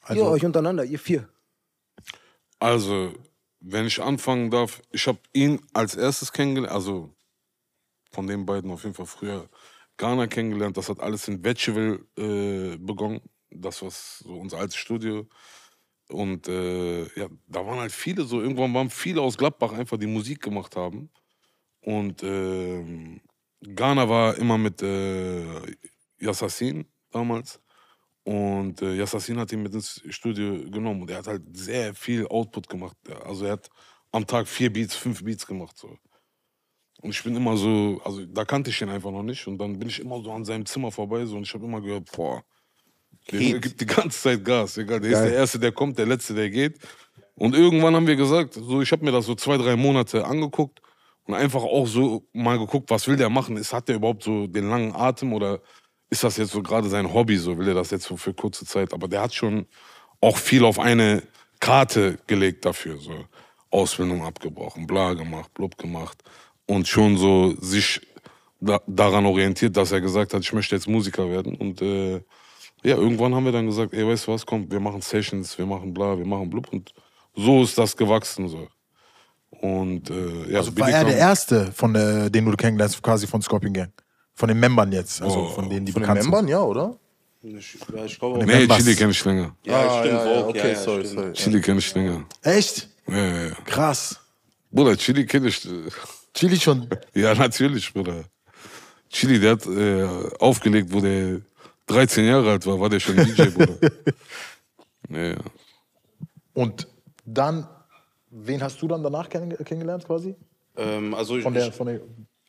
Also, 0.00 0.23
ihr 0.23 0.31
euch 0.31 0.44
untereinander, 0.44 0.85
ihr 0.85 0.99
vier. 0.99 1.29
Also, 2.58 3.12
wenn 3.61 3.87
ich 3.87 4.02
anfangen 4.02 4.50
darf, 4.50 4.81
ich 4.91 5.06
habe 5.06 5.19
ihn 5.32 5.61
als 5.73 5.94
erstes 5.94 6.32
kennengelernt, 6.32 6.75
also 6.75 7.14
von 8.12 8.26
den 8.26 8.47
beiden 8.47 8.70
auf 8.70 8.82
jeden 8.82 8.94
Fall 8.94 9.06
früher 9.06 9.49
Ghana 9.97 10.26
kennengelernt. 10.26 10.76
Das 10.76 10.88
hat 10.88 11.00
alles 11.00 11.29
in 11.29 11.44
Vetcheville 11.44 12.05
äh, 12.17 12.76
begonnen. 12.79 13.20
Das 13.50 13.82
war 13.82 13.91
so 13.91 14.35
unser 14.35 14.58
altes 14.58 14.76
Studio. 14.76 15.29
Und 16.08 16.49
äh, 16.49 17.03
ja, 17.19 17.29
da 17.46 17.64
waren 17.67 17.79
halt 17.79 17.93
viele 17.93 18.25
so, 18.25 18.41
irgendwann 18.41 18.75
waren 18.75 18.91
viele 18.91 19.20
aus 19.20 19.37
Gladbach 19.37 19.73
einfach, 19.73 19.96
die 19.99 20.06
Musik 20.06 20.41
gemacht 20.43 20.75
haben. 20.75 21.11
Und 21.82 22.23
ähm, 22.23 23.20
Ghana 23.62 24.08
war 24.08 24.37
immer 24.37 24.58
mit 24.58 24.82
äh, 24.82 25.61
Yassassin 26.19 26.87
damals. 27.11 27.61
Und 28.31 28.81
äh, 28.81 28.94
Yassassin 28.94 29.41
hat 29.41 29.50
ihn 29.50 29.65
mit 29.65 29.75
ins 29.75 30.00
Studio 30.09 30.71
genommen 30.71 31.03
und 31.03 31.11
er 31.11 31.19
hat 31.19 31.27
halt 31.27 31.43
sehr 31.53 31.93
viel 31.94 32.29
Output 32.29 32.69
gemacht. 32.69 32.97
Also 33.25 33.47
er 33.47 33.53
hat 33.55 33.69
am 34.12 34.25
Tag 34.25 34.47
vier 34.47 34.73
Beats, 34.73 34.94
fünf 34.94 35.25
Beats 35.25 35.44
gemacht. 35.44 35.77
So. 35.77 35.97
Und 37.03 37.11
ich 37.11 37.21
bin 37.25 37.35
immer 37.35 37.56
so, 37.56 38.00
also 38.05 38.25
da 38.27 38.44
kannte 38.44 38.71
ich 38.71 38.81
ihn 38.81 38.88
einfach 38.88 39.11
noch 39.11 39.25
nicht. 39.25 39.44
Und 39.49 39.59
dann 39.59 39.77
bin 39.77 39.88
ich 39.88 39.99
immer 39.99 40.23
so 40.23 40.31
an 40.31 40.44
seinem 40.44 40.65
Zimmer 40.65 40.93
vorbei 40.93 41.27
so, 41.27 41.37
und 41.38 41.43
ich 41.43 41.53
habe 41.53 41.65
immer 41.65 41.81
gehört, 41.81 42.09
boah, 42.12 42.44
der 43.32 43.41
Junge 43.41 43.59
gibt 43.59 43.81
die 43.81 43.87
ganze 43.87 44.21
Zeit 44.21 44.44
Gas. 44.44 44.79
Egal, 44.79 45.00
der 45.00 45.11
ist 45.11 45.23
der 45.23 45.35
Erste, 45.35 45.59
der 45.59 45.73
kommt, 45.73 45.99
der 45.99 46.06
Letzte, 46.06 46.32
der 46.32 46.50
geht. 46.50 46.79
Und 47.35 47.56
irgendwann 47.56 47.97
haben 47.97 48.06
wir 48.06 48.15
gesagt, 48.15 48.55
so, 48.55 48.81
ich 48.81 48.93
habe 48.93 49.05
mir 49.05 49.11
das 49.11 49.27
so 49.27 49.35
zwei, 49.35 49.56
drei 49.56 49.75
Monate 49.75 50.25
angeguckt 50.25 50.81
und 51.25 51.35
einfach 51.35 51.65
auch 51.65 51.88
so 51.88 52.29
mal 52.32 52.61
geguckt, 52.61 52.91
was 52.91 53.09
will 53.09 53.17
der 53.17 53.29
machen? 53.29 53.56
Ist, 53.56 53.73
hat 53.73 53.88
der 53.88 53.97
überhaupt 53.97 54.23
so 54.23 54.47
den 54.47 54.71
langen 54.71 54.94
Atem 54.94 55.32
oder 55.32 55.61
ist 56.10 56.24
das 56.24 56.36
jetzt 56.36 56.50
so 56.50 56.62
gerade 56.62 56.88
sein 56.88 57.12
Hobby? 57.12 57.36
So 57.38 57.56
will 57.56 57.68
er 57.68 57.74
das 57.74 57.90
jetzt 57.90 58.04
so 58.04 58.16
für 58.16 58.34
kurze 58.34 58.66
Zeit? 58.66 58.92
Aber 58.92 59.08
der 59.08 59.22
hat 59.22 59.34
schon 59.34 59.66
auch 60.20 60.36
viel 60.36 60.64
auf 60.64 60.78
eine 60.78 61.22
Karte 61.60 62.18
gelegt 62.26 62.64
dafür. 62.64 62.98
So 62.98 63.24
Ausbildung 63.70 64.24
abgebrochen, 64.24 64.86
bla 64.86 65.14
gemacht, 65.14 65.54
blub 65.54 65.78
gemacht 65.78 66.22
und 66.66 66.88
schon 66.88 67.16
so 67.16 67.54
sich 67.60 68.00
da, 68.60 68.80
daran 68.86 69.26
orientiert, 69.26 69.76
dass 69.76 69.92
er 69.92 70.00
gesagt 70.00 70.34
hat, 70.34 70.42
ich 70.42 70.52
möchte 70.52 70.74
jetzt 70.74 70.88
Musiker 70.88 71.30
werden. 71.30 71.54
Und 71.54 71.80
äh, 71.80 72.20
ja, 72.82 72.96
irgendwann 72.96 73.34
haben 73.34 73.44
wir 73.44 73.52
dann 73.52 73.66
gesagt, 73.66 73.94
ey, 73.94 74.06
weißt 74.06 74.26
du 74.26 74.32
was, 74.32 74.44
komm, 74.44 74.70
wir 74.70 74.80
machen 74.80 75.00
Sessions, 75.00 75.56
wir 75.56 75.66
machen 75.66 75.94
bla, 75.94 76.18
wir 76.18 76.26
machen 76.26 76.50
blub. 76.50 76.72
Und 76.72 76.92
so 77.34 77.62
ist 77.62 77.78
das 77.78 77.96
gewachsen. 77.96 78.48
So. 78.48 78.68
Und 79.50 80.10
äh, 80.10 80.52
ja, 80.52 80.58
also 80.58 80.76
war 80.78 80.90
er 80.90 81.04
der 81.04 81.16
Erste, 81.16 81.72
von, 81.72 81.94
äh, 81.94 82.30
den 82.30 82.44
du 82.44 82.56
kennenlernst, 82.56 83.02
quasi 83.02 83.26
von 83.26 83.40
Scorpion 83.42 83.72
Gang? 83.72 83.92
Von 84.35 84.49
den 84.49 84.59
Membern 84.61 84.91
jetzt, 84.93 85.21
also 85.23 85.41
Oh, 85.41 85.49
von 85.49 85.69
denen, 85.69 85.85
die 85.87 85.93
Von 85.93 86.03
den 86.03 86.09
bekannt 86.09 86.23
Membern, 86.23 86.49
ja, 86.49 86.61
oder? 86.62 86.97
Ich, 87.43 87.79
ja, 87.94 88.05
ich 88.05 88.19
glaube 88.19 88.38
auch. 88.38 88.44
Nee, 88.44 88.59
Members. 88.59 88.79
Chili 88.79 88.97
kenne 88.97 89.11
ich 89.12 89.25
länger. 89.25 89.56
Ja, 89.65 89.81
Ah, 89.81 90.00
stimmt, 90.00 90.15
ja, 90.15 90.25
ja, 90.25 90.35
Vogue, 90.41 90.49
okay, 90.50 90.59
ja, 90.59 90.69
ja, 90.69 90.75
sorry, 90.77 91.05
stimmt. 91.06 91.19
sorry. 91.21 91.32
Chili 91.32 91.61
kenne 91.61 91.79
ich 91.79 91.94
länger. 91.94 92.12
sind. 92.12 92.27
Echt? 92.43 92.88
Ja, 93.09 93.17
ja, 93.17 93.43
ja. 93.49 93.55
Krass. 93.65 94.21
Bruder, 94.71 94.97
Chili 94.97 95.27
kenne 95.27 95.49
ich. 95.49 95.65
äh, 95.67 95.88
Chili 96.35 96.59
schon. 96.61 96.88
Ja, 97.15 97.35
natürlich, 97.35 97.93
Bruder. 97.93 98.25
Chili, 99.09 99.41
der 99.41 99.53
hat 99.53 99.67
äh, 99.67 100.06
aufgelegt, 100.38 100.93
wo 100.93 101.00
der 101.00 101.41
13 101.87 102.25
Jahre 102.27 102.50
alt 102.53 102.67
war, 102.67 102.79
war 102.79 102.88
der 102.88 103.00
schon 103.00 103.17
DJ, 103.17 103.44
Bruder. 103.50 103.79
ja, 105.11 105.23
ja. 105.31 105.37
Und 106.53 106.87
dann, 107.25 107.67
wen 108.31 108.62
hast 108.62 108.81
du 108.82 108.87
dann 108.87 109.03
danach 109.03 109.29
kenn 109.29 109.56
kennengelernt 109.65 110.05
quasi? 110.06 110.37
Ähm, 110.77 111.15
also 111.15 111.37
ich, 111.37 111.43
Von 111.43 111.55
der, 111.55 111.69
ich, 111.69 111.75
von 111.75 111.87
der 111.88 112.00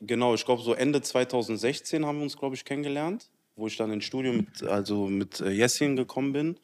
genau, 0.01 0.33
ich 0.33 0.45
glaube 0.45 0.61
so 0.61 0.73
Ende 0.73 1.01
2016 1.01 2.05
haben 2.05 2.17
wir 2.17 2.23
uns, 2.23 2.37
glaube 2.37 2.55
ich, 2.55 2.65
kennengelernt, 2.65 3.29
wo 3.55 3.67
ich 3.67 3.77
dann 3.77 3.91
ins 3.91 4.05
Studio 4.05 4.33
mit, 4.33 4.63
also 4.63 5.07
mit 5.07 5.39
äh, 5.39 5.49
Jessin 5.49 5.95
gekommen 5.95 6.33
bin. 6.33 6.59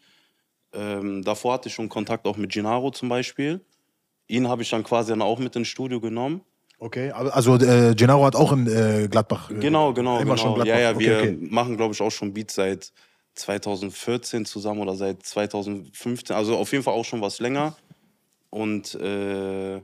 Ähm, 0.74 1.24
davor 1.24 1.54
hatte 1.54 1.70
ich 1.70 1.76
schon 1.76 1.90
Kontakt 1.90 2.26
auch 2.28 2.38
mit 2.38 2.52
Gennaro 2.52 2.92
zum 2.92 3.10
Beispiel. 3.10 3.62
Ihn 4.28 4.48
habe 4.48 4.62
ich 4.62 4.70
dann 4.70 4.84
quasi 4.84 5.12
dann 5.12 5.22
auch 5.22 5.40
mit 5.40 5.56
ins 5.56 5.70
Studio 5.70 6.02
genommen. 6.02 6.42
Okay, 6.80 7.10
also 7.12 7.56
äh, 7.56 7.96
Gennaro 7.96 8.26
hat 8.26 8.36
auch 8.36 8.52
in 8.52 8.68
äh, 8.68 9.08
Gladbach. 9.10 9.50
äh, 9.50 9.56
Genau, 9.56 9.94
genau, 9.94 10.20
Immer 10.20 10.36
genau. 10.36 10.38
schon 10.38 10.54
Gladbach. 10.56 10.76
Ja, 10.76 10.80
ja, 10.80 10.92
okay, 10.92 11.00
wir 11.00 11.18
okay. 11.18 11.38
machen, 11.40 11.78
glaube 11.78 11.94
ich, 11.94 12.02
auch 12.02 12.12
schon 12.12 12.34
Beats 12.34 12.56
seit 12.56 12.92
2014 13.34 14.46
zusammen 14.46 14.82
oder 14.82 14.96
seit 14.96 15.24
2015. 15.24 16.36
Also 16.36 16.58
auf 16.58 16.72
jeden 16.72 16.84
Fall 16.84 16.94
auch 16.94 17.06
schon 17.06 17.22
was 17.22 17.40
länger. 17.40 17.76
Und 18.50 18.94
äh, 18.96 19.78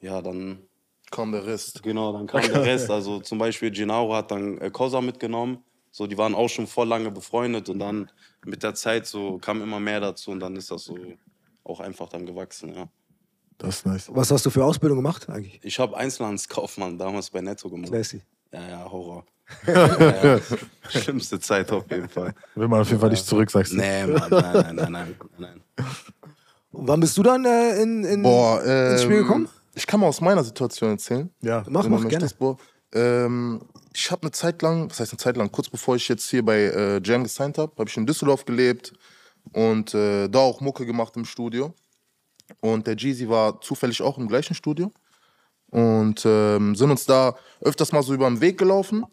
ja, 0.00 0.22
dann 0.22 0.67
Kam 1.10 1.32
der 1.32 1.46
Rest. 1.46 1.82
Genau, 1.82 2.12
dann 2.12 2.26
kam 2.26 2.42
der 2.42 2.64
Rest. 2.64 2.90
Also 2.90 3.20
zum 3.20 3.38
Beispiel 3.38 3.70
Gennaro 3.70 4.14
hat 4.14 4.30
dann 4.30 4.58
äh, 4.58 4.70
Cosa 4.70 5.00
mitgenommen. 5.00 5.58
So, 5.90 6.06
die 6.06 6.18
waren 6.18 6.34
auch 6.34 6.48
schon 6.48 6.66
voll 6.66 6.86
lange 6.86 7.10
befreundet 7.10 7.68
und 7.68 7.78
dann 7.78 8.10
mit 8.44 8.62
der 8.62 8.74
Zeit 8.74 9.06
so 9.06 9.38
kam 9.38 9.62
immer 9.62 9.80
mehr 9.80 10.00
dazu 10.00 10.30
und 10.30 10.40
dann 10.40 10.54
ist 10.56 10.70
das 10.70 10.84
so 10.84 10.96
auch 11.64 11.80
einfach 11.80 12.08
dann 12.08 12.26
gewachsen, 12.26 12.74
ja. 12.74 12.88
Das 13.58 13.76
ist 13.78 13.86
nice. 13.86 14.10
Was 14.12 14.30
hast 14.30 14.46
du 14.46 14.50
für 14.50 14.64
Ausbildung 14.64 14.98
gemacht 14.98 15.28
eigentlich? 15.28 15.58
Ich 15.64 15.78
habe 15.80 15.96
Einzelhandelskaufmann 15.96 16.96
damals 16.96 17.30
bei 17.30 17.40
Netto 17.40 17.68
gemacht. 17.68 17.90
Classy. 17.90 18.22
Ja, 18.52 18.68
ja, 18.68 18.90
Horror. 18.90 19.24
ja, 19.66 20.36
ja. 20.36 20.40
Schlimmste 20.88 21.40
Zeit 21.40 21.72
auf 21.72 21.90
jeden 21.90 22.08
Fall. 22.08 22.34
Will 22.54 22.68
man 22.68 22.82
auf 22.82 22.88
jeden 22.88 23.00
Fall 23.00 23.10
nicht 23.10 23.26
zurück, 23.26 23.50
sagst 23.50 23.72
du. 23.72 23.78
Nee, 23.78 24.06
Mann, 24.06 24.30
nein, 24.30 24.52
nein, 24.52 24.76
nein, 24.76 24.92
nein, 24.92 25.16
nein. 25.38 25.62
Und 26.70 26.86
wann 26.86 27.00
bist 27.00 27.16
du 27.16 27.22
dann 27.22 27.44
äh, 27.44 27.82
in, 27.82 28.04
in, 28.04 28.22
Boah, 28.22 28.62
ähm, 28.64 28.92
ins 28.92 29.02
Spiel 29.02 29.22
gekommen? 29.22 29.48
Ich 29.78 29.86
kann 29.86 30.00
mal 30.00 30.08
aus 30.08 30.20
meiner 30.20 30.42
Situation 30.42 30.90
erzählen. 30.90 31.30
Ja. 31.40 31.62
Mach, 31.68 31.86
mach 31.86 32.06
gerne. 32.08 32.28
Ähm, 32.92 33.62
ich 33.94 34.10
habe 34.10 34.22
eine 34.22 34.32
Zeit 34.32 34.60
lang, 34.60 34.90
was 34.90 34.98
heißt 34.98 35.12
eine 35.12 35.18
Zeit 35.18 35.36
lang, 35.36 35.52
kurz 35.52 35.70
bevor 35.70 35.94
ich 35.94 36.08
jetzt 36.08 36.28
hier 36.28 36.44
bei 36.44 36.62
äh, 36.62 37.00
Jam 37.04 37.22
gesigned 37.22 37.58
habe, 37.58 37.72
habe 37.78 37.88
ich 37.88 37.96
in 37.96 38.04
Düsseldorf 38.04 38.44
gelebt 38.44 38.92
und 39.52 39.94
äh, 39.94 40.26
da 40.26 40.40
auch 40.40 40.60
Mucke 40.60 40.84
gemacht 40.84 41.14
im 41.16 41.24
Studio. 41.24 41.74
Und 42.58 42.88
der 42.88 42.96
Jeezy 42.96 43.28
war 43.28 43.60
zufällig 43.60 44.02
auch 44.02 44.18
im 44.18 44.26
gleichen 44.26 44.54
Studio 44.54 44.90
und 45.70 46.24
ähm, 46.26 46.74
sind 46.74 46.90
uns 46.90 47.06
da 47.06 47.36
öfters 47.60 47.92
mal 47.92 48.02
so 48.02 48.14
über 48.14 48.28
den 48.28 48.40
Weg 48.40 48.58
gelaufen, 48.58 49.06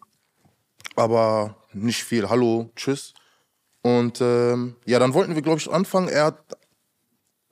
aber 0.96 1.54
nicht 1.74 2.02
viel. 2.02 2.28
Hallo, 2.28 2.70
tschüss. 2.74 3.14
Und 3.82 4.20
ähm, 4.20 4.74
ja, 4.84 4.98
dann 4.98 5.14
wollten 5.14 5.36
wir, 5.36 5.42
glaube 5.42 5.60
ich, 5.60 5.70
anfangen. 5.70 6.08
Er 6.08 6.24
hat 6.24 6.56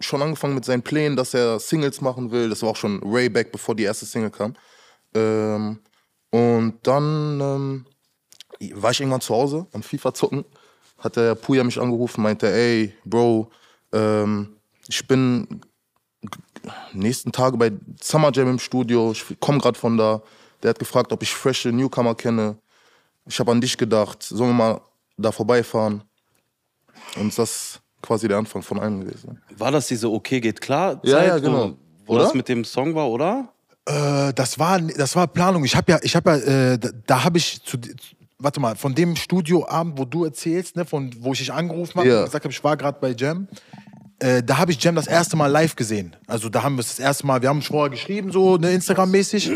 schon 0.00 0.22
angefangen 0.22 0.54
mit 0.54 0.64
seinen 0.64 0.82
Plänen, 0.82 1.16
dass 1.16 1.34
er 1.34 1.58
Singles 1.58 2.00
machen 2.00 2.30
will. 2.30 2.48
Das 2.48 2.62
war 2.62 2.70
auch 2.70 2.76
schon 2.76 3.00
way 3.02 3.28
back, 3.28 3.52
bevor 3.52 3.74
die 3.74 3.84
erste 3.84 4.06
Single 4.06 4.30
kam. 4.30 4.54
Ähm, 5.14 5.80
und 6.30 6.78
dann 6.82 7.40
ähm, 7.40 7.86
war 8.74 8.90
ich 8.90 9.00
irgendwann 9.00 9.20
zu 9.20 9.34
Hause 9.34 9.66
am 9.72 9.82
FIFA 9.82 10.14
zocken. 10.14 10.44
Hat 10.98 11.16
der 11.16 11.34
Puya 11.34 11.62
mich 11.64 11.80
angerufen, 11.80 12.22
meinte, 12.22 12.52
ey, 12.52 12.94
Bro, 13.04 13.50
ähm, 13.92 14.56
ich 14.88 15.06
bin 15.06 15.60
nächsten 16.92 17.32
Tage 17.32 17.56
bei 17.56 17.72
Summer 18.00 18.32
Jam 18.32 18.48
im 18.48 18.58
Studio. 18.58 19.12
Ich 19.12 19.24
komme 19.40 19.58
gerade 19.58 19.78
von 19.78 19.96
da. 19.96 20.22
Der 20.62 20.70
hat 20.70 20.78
gefragt, 20.78 21.12
ob 21.12 21.22
ich 21.22 21.34
frische 21.34 21.70
Newcomer 21.70 22.14
kenne. 22.14 22.56
Ich 23.26 23.38
habe 23.38 23.52
an 23.52 23.60
dich 23.60 23.76
gedacht. 23.76 24.22
Sollen 24.22 24.50
wir 24.50 24.54
mal 24.54 24.80
da 25.16 25.30
vorbeifahren? 25.30 26.02
Und 27.16 27.36
das 27.38 27.80
quasi 28.04 28.28
der 28.28 28.38
Anfang 28.38 28.62
von 28.62 28.78
allem 28.78 29.00
gewesen. 29.00 29.40
War 29.56 29.72
das 29.72 29.86
diese 29.88 30.10
Okay 30.10 30.40
geht 30.40 30.60
klar? 30.60 31.00
Ja, 31.02 31.18
Zeit, 31.18 31.26
ja, 31.28 31.36
wo- 31.36 31.40
genau. 31.40 31.72
Wo 32.06 32.12
Oder? 32.14 32.24
das 32.24 32.34
mit 32.34 32.48
dem 32.48 32.64
Song 32.64 32.94
war, 32.94 33.08
oder? 33.08 33.48
Äh, 33.86 34.32
das 34.34 34.58
war, 34.58 34.78
das 34.80 35.16
war 35.16 35.26
Planung. 35.26 35.64
Ich 35.64 35.74
habe 35.74 35.90
ja, 35.92 35.98
ich 36.02 36.14
habe 36.14 36.30
ja, 36.30 36.72
äh, 36.72 36.78
da, 36.78 36.90
da 37.06 37.24
habe 37.24 37.38
ich 37.38 37.62
zu, 37.62 37.78
warte 38.38 38.60
mal, 38.60 38.76
von 38.76 38.94
dem 38.94 39.16
Studioabend, 39.16 39.98
wo 39.98 40.04
du 40.04 40.24
erzählst, 40.24 40.76
ne, 40.76 40.84
von 40.84 41.10
wo 41.20 41.32
ich 41.32 41.38
dich 41.38 41.52
angerufen 41.52 41.98
habe, 42.00 42.08
Ja. 42.08 42.18
und 42.20 42.24
gesagt 42.26 42.44
habe, 42.44 42.52
ich 42.52 42.62
war 42.62 42.76
gerade 42.76 42.98
bei 43.00 43.14
Jam. 43.16 43.48
Äh, 44.18 44.42
da 44.42 44.58
habe 44.58 44.70
ich 44.70 44.82
Jam 44.82 44.94
das 44.94 45.06
erste 45.06 45.36
Mal 45.36 45.46
live 45.48 45.76
gesehen. 45.76 46.14
Also 46.26 46.48
da 46.50 46.62
haben 46.62 46.76
wir 46.76 46.80
es 46.80 46.88
das 46.88 46.98
erste 46.98 47.26
Mal, 47.26 47.40
wir 47.42 47.48
haben 47.48 47.62
vorher 47.62 47.90
geschrieben, 47.90 48.30
so 48.32 48.56
ne, 48.58 48.70
Instagram-mäßig. 48.72 49.50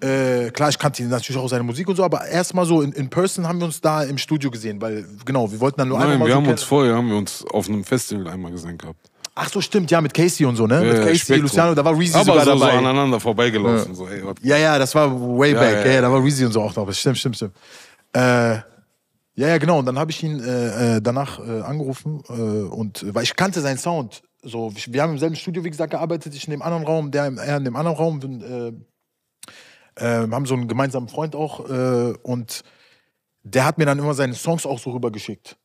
Äh, 0.00 0.50
klar, 0.50 0.68
ich 0.68 0.78
kannte 0.78 1.02
natürlich 1.04 1.40
auch 1.40 1.48
seine 1.48 1.62
Musik 1.64 1.88
und 1.88 1.96
so, 1.96 2.04
aber 2.04 2.26
erstmal 2.26 2.66
so 2.66 2.82
in, 2.82 2.92
in 2.92 3.08
Person 3.08 3.46
haben 3.46 3.58
wir 3.58 3.64
uns 3.66 3.80
da 3.80 4.02
im 4.02 4.18
Studio 4.18 4.50
gesehen, 4.50 4.80
weil 4.80 5.06
genau, 5.24 5.50
wir 5.50 5.60
wollten 5.60 5.78
dann 5.78 5.88
nur 5.88 5.98
Nein, 5.98 6.10
einmal 6.10 6.28
wir 6.28 6.34
so 6.34 6.40
haben 6.40 6.48
uns 6.48 6.62
vorher 6.62 6.94
haben 6.96 7.08
wir 7.08 7.16
uns 7.16 7.44
auf 7.50 7.68
einem 7.68 7.84
Festival 7.84 8.28
einmal 8.28 8.52
gesehen 8.52 8.76
gehabt. 8.78 8.98
Ach 9.38 9.50
so, 9.50 9.60
stimmt, 9.60 9.90
ja, 9.90 10.00
mit 10.00 10.14
Casey 10.14 10.46
und 10.46 10.56
so, 10.56 10.66
ne? 10.66 10.80
mit 10.80 10.94
Äh, 10.94 11.00
Casey, 11.00 11.16
Spektrum. 11.18 11.42
Luciano, 11.42 11.74
da 11.74 11.84
war 11.84 11.98
Reezy 11.98 12.14
Aber 12.14 12.24
sogar 12.24 12.44
so, 12.46 12.56
so 12.56 12.58
dabei. 12.64 12.78
aneinander 12.78 13.20
vorbeigelaufen. 13.20 13.94
So, 13.94 14.08
ey, 14.08 14.22
Ja, 14.42 14.56
ja, 14.56 14.78
das 14.78 14.94
war 14.94 15.10
way 15.38 15.52
Ja, 15.52 15.60
back. 15.60 15.72
ja, 15.74 15.80
Ja, 15.80 15.86
ja, 15.86 15.92
ja. 15.96 16.00
da 16.02 16.10
war 16.12 16.24
Reezy 16.24 16.44
und 16.46 16.52
so 16.52 16.62
auch 16.62 16.74
noch. 16.74 16.90
Stimmt, 16.94 17.18
stimmt, 17.18 17.36
stimmt. 17.36 17.54
Äh, 18.14 18.20
ja, 19.38 19.48
ja, 19.48 19.58
genau. 19.58 19.78
Und 19.80 19.84
dann 19.86 19.98
habe 19.98 20.10
ich 20.10 20.22
ihn 20.22 20.40
äh, 20.42 20.96
äh, 20.96 21.00
danach 21.02 21.38
äh, 21.38 21.60
angerufen 21.60 22.22
äh, 22.30 22.32
und 22.32 23.04
weil 23.14 23.24
ich 23.24 23.36
kannte 23.36 23.60
seinen 23.60 23.76
Sound. 23.76 24.22
So, 24.42 24.72
wir 24.74 25.02
haben 25.02 25.12
im 25.12 25.18
selben 25.18 25.36
Studio, 25.36 25.64
wie 25.64 25.70
gesagt, 25.70 25.90
gearbeitet. 25.90 26.34
Ich 26.34 26.46
in 26.46 26.52
dem 26.52 26.62
anderen 26.62 26.84
Raum, 26.84 27.10
der 27.10 27.26
im, 27.26 27.36
er 27.36 27.58
in 27.58 27.64
dem 27.64 27.76
anderen 27.76 27.98
Raum. 27.98 28.20
Bin, 28.20 28.40
äh, 29.96 30.28
haben 30.30 30.46
so 30.46 30.54
einen 30.54 30.68
gemeinsamen 30.68 31.08
Freund 31.08 31.34
auch 31.34 31.68
äh, 31.68 32.14
und 32.22 32.62
der 33.42 33.64
hat 33.64 33.78
mir 33.78 33.86
dann 33.86 33.98
immer 33.98 34.14
seine 34.14 34.34
Songs 34.34 34.66
auch 34.66 34.78
so 34.78 34.90
rübergeschickt. 34.90 35.56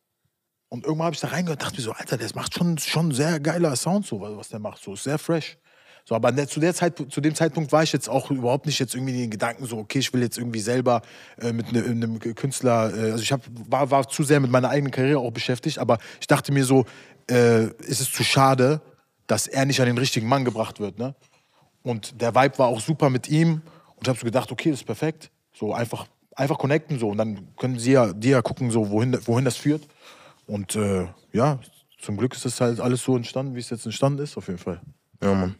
Und 0.68 0.84
irgendwann 0.84 1.06
habe 1.06 1.14
ich 1.14 1.20
da 1.20 1.28
reingehört 1.28 1.60
und 1.60 1.66
dachte 1.66 1.80
mir 1.80 1.84
so, 1.84 1.92
Alter, 1.92 2.16
das 2.16 2.34
macht 2.34 2.54
schon, 2.54 2.78
schon 2.78 3.12
sehr 3.12 3.40
geiler 3.40 3.76
Sound, 3.76 4.06
so, 4.06 4.20
was 4.20 4.48
der 4.48 4.58
macht. 4.58 4.82
So, 4.82 4.94
ist 4.94 5.02
sehr 5.02 5.18
fresh. 5.18 5.58
So, 6.04 6.14
aber 6.14 6.32
der, 6.32 6.48
zu, 6.48 6.60
der 6.60 6.74
Zeit, 6.74 7.00
zu 7.10 7.20
dem 7.20 7.34
Zeitpunkt 7.34 7.70
war 7.72 7.82
ich 7.82 7.92
jetzt 7.92 8.08
auch 8.08 8.30
überhaupt 8.30 8.66
nicht 8.66 8.78
jetzt 8.78 8.94
irgendwie 8.94 9.12
den 9.12 9.30
Gedanken 9.30 9.66
so, 9.66 9.78
okay, 9.78 9.98
ich 9.98 10.12
will 10.12 10.22
jetzt 10.22 10.38
irgendwie 10.38 10.60
selber 10.60 11.02
äh, 11.40 11.52
mit 11.52 11.72
ne, 11.72 11.84
einem 11.84 12.18
Künstler, 12.18 12.92
äh, 12.96 13.12
also 13.12 13.22
ich 13.22 13.30
hab, 13.30 13.42
war, 13.68 13.90
war 13.90 14.08
zu 14.08 14.24
sehr 14.24 14.40
mit 14.40 14.50
meiner 14.50 14.68
eigenen 14.68 14.90
Karriere 14.90 15.20
auch 15.20 15.30
beschäftigt, 15.30 15.78
aber 15.78 15.98
ich 16.20 16.26
dachte 16.26 16.52
mir 16.52 16.64
so, 16.64 16.86
äh, 17.30 17.66
ist 17.82 18.00
es 18.00 18.10
zu 18.10 18.24
schade, 18.24 18.80
dass 19.26 19.46
er 19.46 19.64
nicht 19.64 19.80
an 19.80 19.86
den 19.86 19.98
richtigen 19.98 20.26
Mann 20.26 20.44
gebracht 20.44 20.80
wird, 20.80 20.98
ne? 20.98 21.14
Und 21.84 22.20
der 22.20 22.34
Vibe 22.34 22.58
war 22.58 22.68
auch 22.68 22.80
super 22.80 23.10
mit 23.10 23.28
ihm 23.28 23.62
und 24.02 24.06
ich 24.06 24.08
habe 24.08 24.18
so 24.18 24.24
gedacht, 24.24 24.50
okay, 24.50 24.70
das 24.70 24.80
ist 24.80 24.84
perfekt. 24.84 25.30
So 25.54 25.72
einfach, 25.72 26.08
einfach 26.34 26.58
connecten 26.58 26.98
so 26.98 27.10
und 27.10 27.18
dann 27.18 27.54
können 27.56 27.78
sie 27.78 27.92
ja, 27.92 28.12
die 28.12 28.30
ja 28.30 28.42
gucken, 28.42 28.72
so, 28.72 28.90
wohin, 28.90 29.16
wohin 29.26 29.44
das 29.44 29.56
führt. 29.56 29.86
Und 30.48 30.74
äh, 30.74 31.06
ja, 31.32 31.60
zum 32.00 32.16
Glück 32.16 32.34
ist 32.34 32.44
es 32.44 32.60
halt 32.60 32.80
alles 32.80 33.04
so 33.04 33.16
entstanden, 33.16 33.54
wie 33.54 33.60
es 33.60 33.70
jetzt 33.70 33.86
entstanden 33.86 34.24
ist, 34.24 34.36
auf 34.36 34.48
jeden 34.48 34.58
Fall. 34.58 34.80
Ja, 35.22 35.34
Mann. 35.34 35.54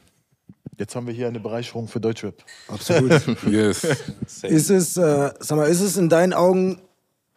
Jetzt 0.76 0.96
haben 0.96 1.06
wir 1.06 1.14
hier 1.14 1.28
eine 1.28 1.38
Bereicherung 1.38 1.86
für 1.86 2.00
Deutschrap. 2.00 2.34
Absolut. 2.66 3.12
Yes. 3.46 3.84
Ist 4.42 4.70
es, 4.70 4.96
äh, 4.96 5.32
sag 5.38 5.56
mal, 5.56 5.68
ist 5.68 5.80
es 5.80 5.96
in 5.96 6.08
deinen 6.08 6.32
Augen, 6.32 6.80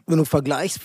wenn 0.08 0.18
du 0.18 0.26
vergleichst, 0.26 0.80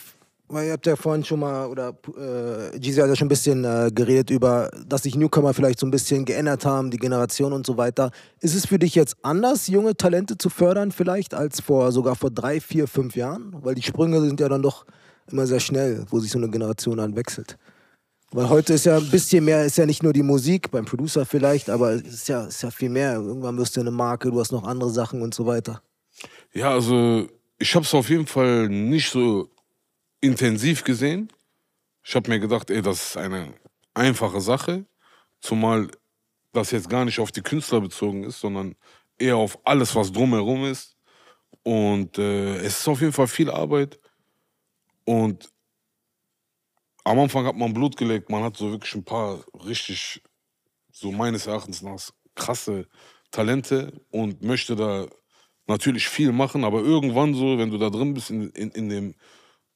weil 0.51 0.67
ihr 0.67 0.73
habt 0.73 0.87
ja 0.87 0.97
vorhin 0.97 1.25
schon 1.25 1.41
mal, 1.41 1.67
oder 1.67 1.95
äh, 2.19 2.77
Jeezy 2.77 3.01
hat 3.01 3.09
ja 3.09 3.17
schon 3.17 3.27
ein 3.27 3.29
bisschen 3.29 3.65
äh, 3.65 3.91
geredet 3.95 4.31
über, 4.31 4.71
dass 4.87 5.05
sich 5.05 5.15
Newcomer 5.15 5.55
vielleicht 5.55 5.79
so 5.79 5.87
ein 5.87 5.91
bisschen 5.91 6.25
geändert 6.25 6.67
haben, 6.67 6.91
die 6.91 6.99
Generation 6.99 7.53
und 7.53 7.65
so 7.65 7.77
weiter. 7.77 8.11
Ist 8.41 8.55
es 8.55 8.67
für 8.67 8.79
dich 8.79 8.95
jetzt 8.95 9.17
anders, 9.23 9.69
junge 9.69 9.97
Talente 9.97 10.37
zu 10.37 10.51
fördern 10.51 10.91
vielleicht, 10.91 11.35
als 11.35 11.61
vor 11.61 11.93
sogar 11.93 12.17
vor 12.17 12.31
drei, 12.31 12.61
vier, 12.61 12.89
fünf 12.89 13.15
Jahren? 13.15 13.55
Weil 13.63 13.77
die 13.77 13.83
Sprünge 13.83 14.21
sind 14.21 14.41
ja 14.41 14.49
dann 14.49 14.63
doch 14.63 14.87
immer 15.31 15.47
sehr 15.47 15.61
schnell, 15.61 16.05
wo 16.11 16.19
sich 16.19 16.33
so 16.33 16.39
eine 16.39 16.51
Generation 16.51 16.99
dann 16.99 17.15
wechselt. 17.15 17.57
Weil 18.33 18.49
heute 18.49 18.75
ist 18.75 18.87
ja 18.87 18.97
ein 18.97 19.11
bisschen 19.11 19.45
mehr, 19.45 19.65
ist 19.65 19.79
ja 19.79 19.87
nicht 19.87 20.03
nur 20.03 20.13
die 20.13 20.23
Musik, 20.23 20.71
beim 20.71 20.85
Producer 20.85 21.27
vielleicht, 21.27 21.71
aber 21.71 21.93
es 21.93 22.03
ist 22.03 22.29
ja, 22.29 22.45
ist 22.45 22.63
ja 22.63 22.71
viel 22.71 22.89
mehr. 22.89 23.15
Irgendwann 23.15 23.57
wirst 23.57 23.77
du 23.77 23.81
eine 23.81 23.91
Marke, 23.91 24.31
du 24.31 24.41
hast 24.41 24.53
noch 24.53 24.65
andere 24.65 24.91
Sachen 24.91 25.23
und 25.23 25.35
so 25.35 25.47
weiter. 25.47 25.83
Ja, 26.53 26.71
also 26.73 27.27
ich 27.59 27.75
habe 27.75 27.85
es 27.85 27.95
auf 27.95 28.09
jeden 28.09 28.27
Fall 28.27 28.69
nicht 28.69 29.11
so 29.11 29.49
intensiv 30.21 30.85
gesehen. 30.85 31.33
Ich 32.03 32.15
habe 32.15 32.31
mir 32.31 32.41
gedacht, 32.41 32.71
ey, 32.71 32.83
das 32.83 33.11
ist 33.11 33.17
eine 33.17 33.55
einfache 33.95 34.41
Sache, 34.41 34.87
zumal 35.41 35.91
das 36.53 36.71
jetzt 36.71 36.89
gar 36.89 37.05
nicht 37.05 37.21
auf 37.21 37.33
die 37.33 37.43
Künstler 37.43 37.81
bezogen 37.81 38.25
ist, 38.25 38.41
sondern 38.41 38.75
eher 39.19 39.37
auf 39.37 39.59
alles, 39.65 39.95
was 39.95 40.13
drumherum 40.13 40.65
ist. 40.65 40.97
Und 41.63 42.19
äh, 42.19 42.57
es 42.57 42.81
ist 42.81 42.89
auf 42.89 43.01
jeden 43.01 43.13
Fall 43.13 43.29
viel 43.29 43.51
Arbeit. 43.51 44.01
Und 45.05 45.51
am 47.05 47.19
Anfang 47.19 47.45
hat 47.47 47.57
man 47.57 47.75
Blut 47.75 47.97
gelegt, 47.97 48.31
man 48.31 48.43
hat 48.43 48.57
so 48.57 48.71
wirklich 48.71 48.95
ein 48.95 49.05
paar 49.05 49.45
richtig, 49.67 50.23
so 50.93 51.13
meines 51.13 51.47
Erachtens 51.47 51.83
nach, 51.83 52.01
krasse 52.35 52.89
Talente 53.31 53.93
und 54.11 54.43
möchte 54.43 54.77
da 54.77 55.07
natürlich 55.67 56.09
viel 56.09 56.33
machen, 56.33 56.65
aber 56.65 56.81
irgendwann 56.81 57.35
so, 57.35 57.59
wenn 57.59 57.71
du 57.71 57.79
da 57.79 57.91
drin 57.91 58.15
bist 58.15 58.31
in, 58.31 58.51
in, 58.51 58.71
in, 58.71 58.89
dem, 58.89 59.15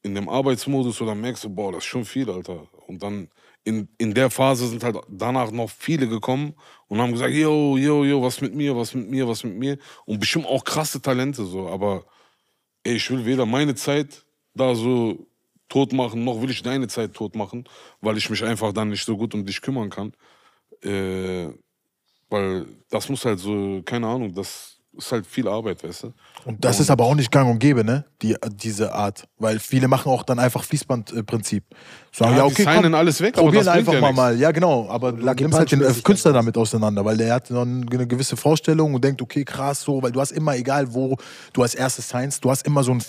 in 0.04 0.14
dem 0.14 0.28
Arbeitsmodus, 0.28 0.98
dann 0.98 1.20
merkst 1.20 1.44
du, 1.44 1.50
boah, 1.50 1.72
das 1.72 1.78
ist 1.78 1.86
schon 1.86 2.04
viel, 2.04 2.30
Alter. 2.30 2.68
Und 2.86 3.02
dann 3.02 3.28
in, 3.64 3.88
in 3.96 4.12
der 4.12 4.30
Phase 4.30 4.68
sind 4.68 4.84
halt 4.84 4.98
danach 5.08 5.50
noch 5.50 5.70
viele 5.70 6.06
gekommen 6.06 6.54
und 6.88 7.00
haben 7.00 7.12
gesagt, 7.12 7.32
yo, 7.32 7.78
yo, 7.78 8.04
yo, 8.04 8.22
was 8.22 8.40
mit 8.42 8.54
mir, 8.54 8.76
was 8.76 8.94
mit 8.94 9.08
mir, 9.08 9.26
was 9.26 9.42
mit 9.42 9.56
mir. 9.56 9.78
Und 10.04 10.20
bestimmt 10.20 10.46
auch 10.46 10.62
krasse 10.62 11.00
Talente 11.00 11.44
so, 11.46 11.68
aber 11.68 12.04
ey, 12.84 12.96
ich 12.96 13.10
will 13.10 13.24
weder 13.24 13.46
meine 13.46 13.74
Zeit 13.74 14.24
da 14.54 14.74
so 14.74 15.26
tot 15.70 15.94
machen, 15.94 16.22
noch 16.22 16.42
will 16.42 16.50
ich 16.50 16.62
deine 16.62 16.86
Zeit 16.86 17.14
tot 17.14 17.34
machen, 17.34 17.64
weil 18.02 18.18
ich 18.18 18.28
mich 18.28 18.44
einfach 18.44 18.74
dann 18.74 18.90
nicht 18.90 19.06
so 19.06 19.16
gut 19.16 19.34
um 19.34 19.46
dich 19.46 19.62
kümmern 19.62 19.88
kann. 19.88 20.12
Äh, 20.82 21.48
weil 22.28 22.66
das 22.90 23.08
muss 23.08 23.24
halt 23.24 23.38
so, 23.38 23.80
keine 23.84 24.06
Ahnung, 24.06 24.34
das 24.34 24.73
ist 24.96 25.12
halt 25.12 25.26
viel 25.26 25.48
Arbeit, 25.48 25.82
weißt 25.82 26.04
du? 26.04 26.12
Und 26.44 26.64
das 26.64 26.78
ist 26.80 26.90
aber 26.90 27.04
auch 27.04 27.14
nicht 27.14 27.30
gang 27.30 27.50
und 27.50 27.58
gäbe, 27.58 27.84
ne? 27.84 28.04
Die, 28.22 28.36
diese 28.50 28.92
Art. 28.92 29.26
Weil 29.38 29.58
viele 29.58 29.88
machen 29.88 30.10
auch 30.12 30.22
dann 30.22 30.38
einfach 30.38 30.62
Fließbandprinzip. 30.64 31.64
Sagen, 32.12 32.36
Ja, 32.36 32.46
die 32.46 32.54
signen 32.54 32.94
alles 32.94 33.20
weg, 33.20 33.34
aber 33.36 33.46
probieren 33.46 33.68
einfach 33.68 33.94
ja 33.94 34.00
mal 34.00 34.12
mal. 34.12 34.38
Ja, 34.38 34.50
genau. 34.50 34.88
Aber 34.88 35.12
du 35.12 35.22
Lucky 35.22 35.42
nimmst 35.42 35.58
halt 35.58 35.72
den 35.72 35.80
Künstler 36.02 36.32
dann. 36.32 36.42
damit 36.42 36.56
auseinander, 36.56 37.04
weil 37.04 37.16
der 37.16 37.34
hat 37.34 37.50
noch 37.50 37.62
eine 37.62 38.06
gewisse 38.06 38.36
Vorstellung 38.36 38.94
und 38.94 39.02
denkt, 39.02 39.22
okay, 39.22 39.44
krass, 39.44 39.82
so, 39.82 40.02
weil 40.02 40.12
du 40.12 40.20
hast 40.20 40.32
immer, 40.32 40.56
egal 40.56 40.92
wo 40.92 41.16
du 41.52 41.62
als 41.62 41.74
erstes 41.74 42.08
signst, 42.08 42.44
du 42.44 42.50
hast 42.50 42.66
immer 42.66 42.84
so 42.84 42.92
ein, 42.92 43.02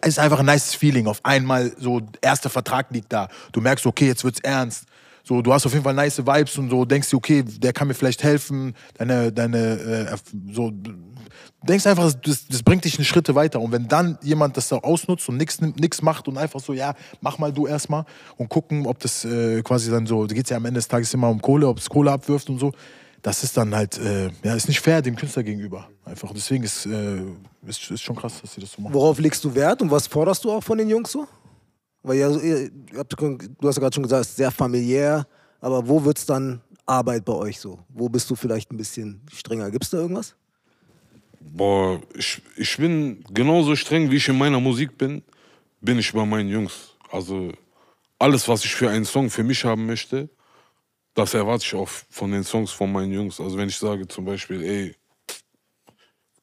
es 0.00 0.08
ist 0.08 0.18
einfach 0.18 0.40
ein 0.40 0.46
nice 0.46 0.74
Feeling. 0.74 1.06
Auf 1.06 1.20
einmal 1.24 1.72
so, 1.78 2.00
erster 2.20 2.50
Vertrag 2.50 2.86
liegt 2.90 3.12
da. 3.12 3.28
Du 3.52 3.60
merkst, 3.60 3.86
okay, 3.86 4.06
jetzt 4.06 4.24
wird's 4.24 4.40
ernst. 4.40 4.84
So, 5.28 5.42
du 5.42 5.52
hast 5.52 5.66
auf 5.66 5.72
jeden 5.72 5.84
Fall 5.84 5.92
nice 5.92 6.16
Vibes 6.26 6.56
und 6.56 6.70
so, 6.70 6.86
denkst 6.86 7.10
dir, 7.10 7.16
okay, 7.18 7.42
der 7.42 7.74
kann 7.74 7.86
mir 7.86 7.92
vielleicht 7.92 8.22
helfen, 8.22 8.74
deine, 8.94 9.30
deine, 9.30 9.58
äh, 9.58 10.16
so, 10.50 10.72
denkst 11.62 11.86
einfach, 11.86 12.10
das, 12.14 12.48
das 12.48 12.62
bringt 12.62 12.86
dich 12.86 12.96
eine 12.96 13.04
Schritte 13.04 13.34
weiter. 13.34 13.60
Und 13.60 13.70
wenn 13.70 13.86
dann 13.88 14.16
jemand 14.22 14.56
das 14.56 14.68
da 14.68 14.76
ausnutzt 14.76 15.28
und 15.28 15.36
nichts 15.36 16.00
macht 16.00 16.28
und 16.28 16.38
einfach 16.38 16.60
so, 16.60 16.72
ja, 16.72 16.94
mach 17.20 17.36
mal 17.36 17.52
du 17.52 17.66
erstmal 17.66 18.06
und 18.38 18.48
gucken, 18.48 18.86
ob 18.86 19.00
das 19.00 19.26
äh, 19.26 19.60
quasi 19.60 19.90
dann 19.90 20.06
so, 20.06 20.26
da 20.26 20.34
geht 20.34 20.44
es 20.44 20.50
ja 20.50 20.56
am 20.56 20.64
Ende 20.64 20.78
des 20.78 20.88
Tages 20.88 21.12
immer 21.12 21.28
um 21.28 21.42
Kohle, 21.42 21.68
ob 21.68 21.76
es 21.76 21.90
Kohle 21.90 22.10
abwirft 22.10 22.48
und 22.48 22.58
so, 22.58 22.72
das 23.20 23.44
ist 23.44 23.54
dann 23.54 23.74
halt, 23.74 23.98
äh, 23.98 24.30
ja, 24.42 24.54
ist 24.54 24.68
nicht 24.68 24.80
fair 24.80 25.02
dem 25.02 25.14
Künstler 25.14 25.42
gegenüber. 25.42 25.90
Einfach. 26.06 26.32
Deswegen 26.32 26.64
ist, 26.64 26.86
äh, 26.86 27.20
ist, 27.66 27.90
ist 27.90 28.00
schon 28.00 28.16
krass, 28.16 28.40
dass 28.40 28.54
sie 28.54 28.62
das 28.62 28.72
so 28.72 28.80
machen. 28.80 28.94
Worauf 28.94 29.18
legst 29.18 29.44
du 29.44 29.54
Wert 29.54 29.82
und 29.82 29.90
was 29.90 30.06
forderst 30.06 30.42
du 30.44 30.52
auch 30.52 30.64
von 30.64 30.78
den 30.78 30.88
Jungs 30.88 31.12
so? 31.12 31.26
Weil 32.08 32.20
ja, 32.20 32.30
ihr, 32.30 32.70
ihr 32.92 32.98
habt, 32.98 33.12
du 33.20 33.38
hast 33.68 33.76
ja 33.76 33.80
gerade 33.82 33.94
schon 33.94 34.02
gesagt, 34.02 34.22
es 34.22 34.30
ist 34.30 34.36
sehr 34.36 34.50
familiär, 34.50 35.26
aber 35.60 35.86
wo 35.86 36.02
wird 36.02 36.16
es 36.16 36.24
dann 36.24 36.62
Arbeit 36.86 37.22
bei 37.26 37.34
euch 37.34 37.60
so? 37.60 37.80
Wo 37.90 38.08
bist 38.08 38.30
du 38.30 38.34
vielleicht 38.34 38.72
ein 38.72 38.78
bisschen 38.78 39.20
strenger? 39.30 39.70
Gibt 39.70 39.84
es 39.84 39.90
da 39.90 39.98
irgendwas? 39.98 40.34
Boah, 41.38 42.00
ich, 42.14 42.40
ich 42.56 42.78
bin 42.78 43.22
genauso 43.30 43.76
streng, 43.76 44.10
wie 44.10 44.16
ich 44.16 44.26
in 44.26 44.38
meiner 44.38 44.58
Musik 44.58 44.96
bin, 44.96 45.22
bin 45.82 45.98
ich 45.98 46.10
bei 46.10 46.24
meinen 46.24 46.48
Jungs. 46.48 46.94
Also 47.10 47.52
alles, 48.18 48.48
was 48.48 48.64
ich 48.64 48.74
für 48.74 48.88
einen 48.88 49.04
Song 49.04 49.28
für 49.28 49.44
mich 49.44 49.62
haben 49.66 49.84
möchte, 49.84 50.30
das 51.12 51.34
erwarte 51.34 51.66
ich 51.66 51.74
auch 51.74 51.88
von 52.08 52.32
den 52.32 52.42
Songs 52.42 52.70
von 52.70 52.90
meinen 52.90 53.12
Jungs. 53.12 53.38
Also 53.38 53.58
wenn 53.58 53.68
ich 53.68 53.76
sage 53.76 54.08
zum 54.08 54.24
Beispiel, 54.24 54.62
ey, 54.62 54.96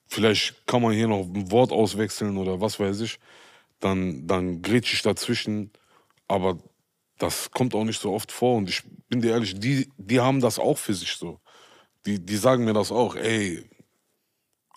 vielleicht 0.06 0.68
kann 0.68 0.84
man 0.84 0.94
hier 0.94 1.08
noch 1.08 1.22
ein 1.22 1.50
Wort 1.50 1.72
auswechseln 1.72 2.38
oder 2.38 2.62
was 2.62 2.80
weiß 2.80 3.02
ich, 3.02 3.18
dann, 3.86 4.26
dann 4.26 4.62
grätsch 4.64 4.94
ich 4.94 5.04
dazwischen. 5.04 5.72
Aber 6.28 6.58
das 7.20 7.52
kommt 7.52 7.76
auch 7.76 7.84
nicht 7.84 8.02
so 8.02 8.12
oft 8.12 8.32
vor. 8.32 8.58
Und 8.58 8.68
ich 8.68 8.82
bin 9.10 9.22
dir 9.22 9.32
ehrlich, 9.32 9.60
die, 9.60 9.90
die 9.98 10.20
haben 10.20 10.42
das 10.42 10.58
auch 10.58 10.78
für 10.78 10.96
sich 10.96 11.14
so. 11.14 11.40
Die, 12.06 12.20
die 12.20 12.36
sagen 12.36 12.66
mir 12.66 12.74
das 12.74 12.92
auch, 12.92 13.16
ey, 13.16 13.64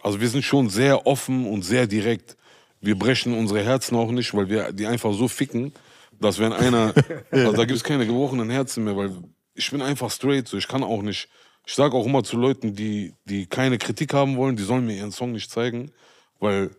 also 0.02 0.20
wir 0.20 0.28
sind 0.28 0.44
schon 0.44 0.68
sehr 0.68 1.06
offen 1.06 1.46
und 1.46 1.62
sehr 1.62 1.86
direkt. 1.86 2.36
Wir 2.80 2.98
brechen 2.98 3.32
unsere 3.32 3.64
Herzen 3.64 3.96
auch 3.96 4.10
nicht, 4.10 4.34
weil 4.34 4.48
wir 4.50 4.72
die 4.72 4.86
einfach 4.86 5.12
so 5.14 5.26
ficken, 5.26 5.72
dass 6.20 6.38
wenn 6.38 6.52
einer, 6.52 6.94
also 7.30 7.52
da 7.52 7.64
gibt 7.64 7.78
es 7.78 7.84
keine 7.84 8.06
gebrochenen 8.06 8.50
Herzen 8.50 8.84
mehr, 8.84 8.96
weil 8.96 9.16
ich 9.54 9.70
bin 9.70 9.82
einfach 9.82 10.10
straight, 10.10 10.46
so 10.46 10.58
ich 10.58 10.68
kann 10.68 10.84
auch 10.84 11.02
nicht. 11.02 11.28
Ich 11.66 11.74
sage 11.74 11.96
auch 11.96 12.06
immer 12.06 12.22
zu 12.24 12.36
Leuten, 12.36 12.74
die, 12.74 13.14
die 13.24 13.46
keine 13.46 13.78
Kritik 13.78 14.14
haben 14.14 14.36
wollen, 14.36 14.56
die 14.56 14.62
sollen 14.62 14.86
mir 14.86 14.96
ihren 14.96 15.12
Song 15.12 15.32
nicht 15.32 15.50
zeigen, 15.50 15.92
weil 16.38 16.70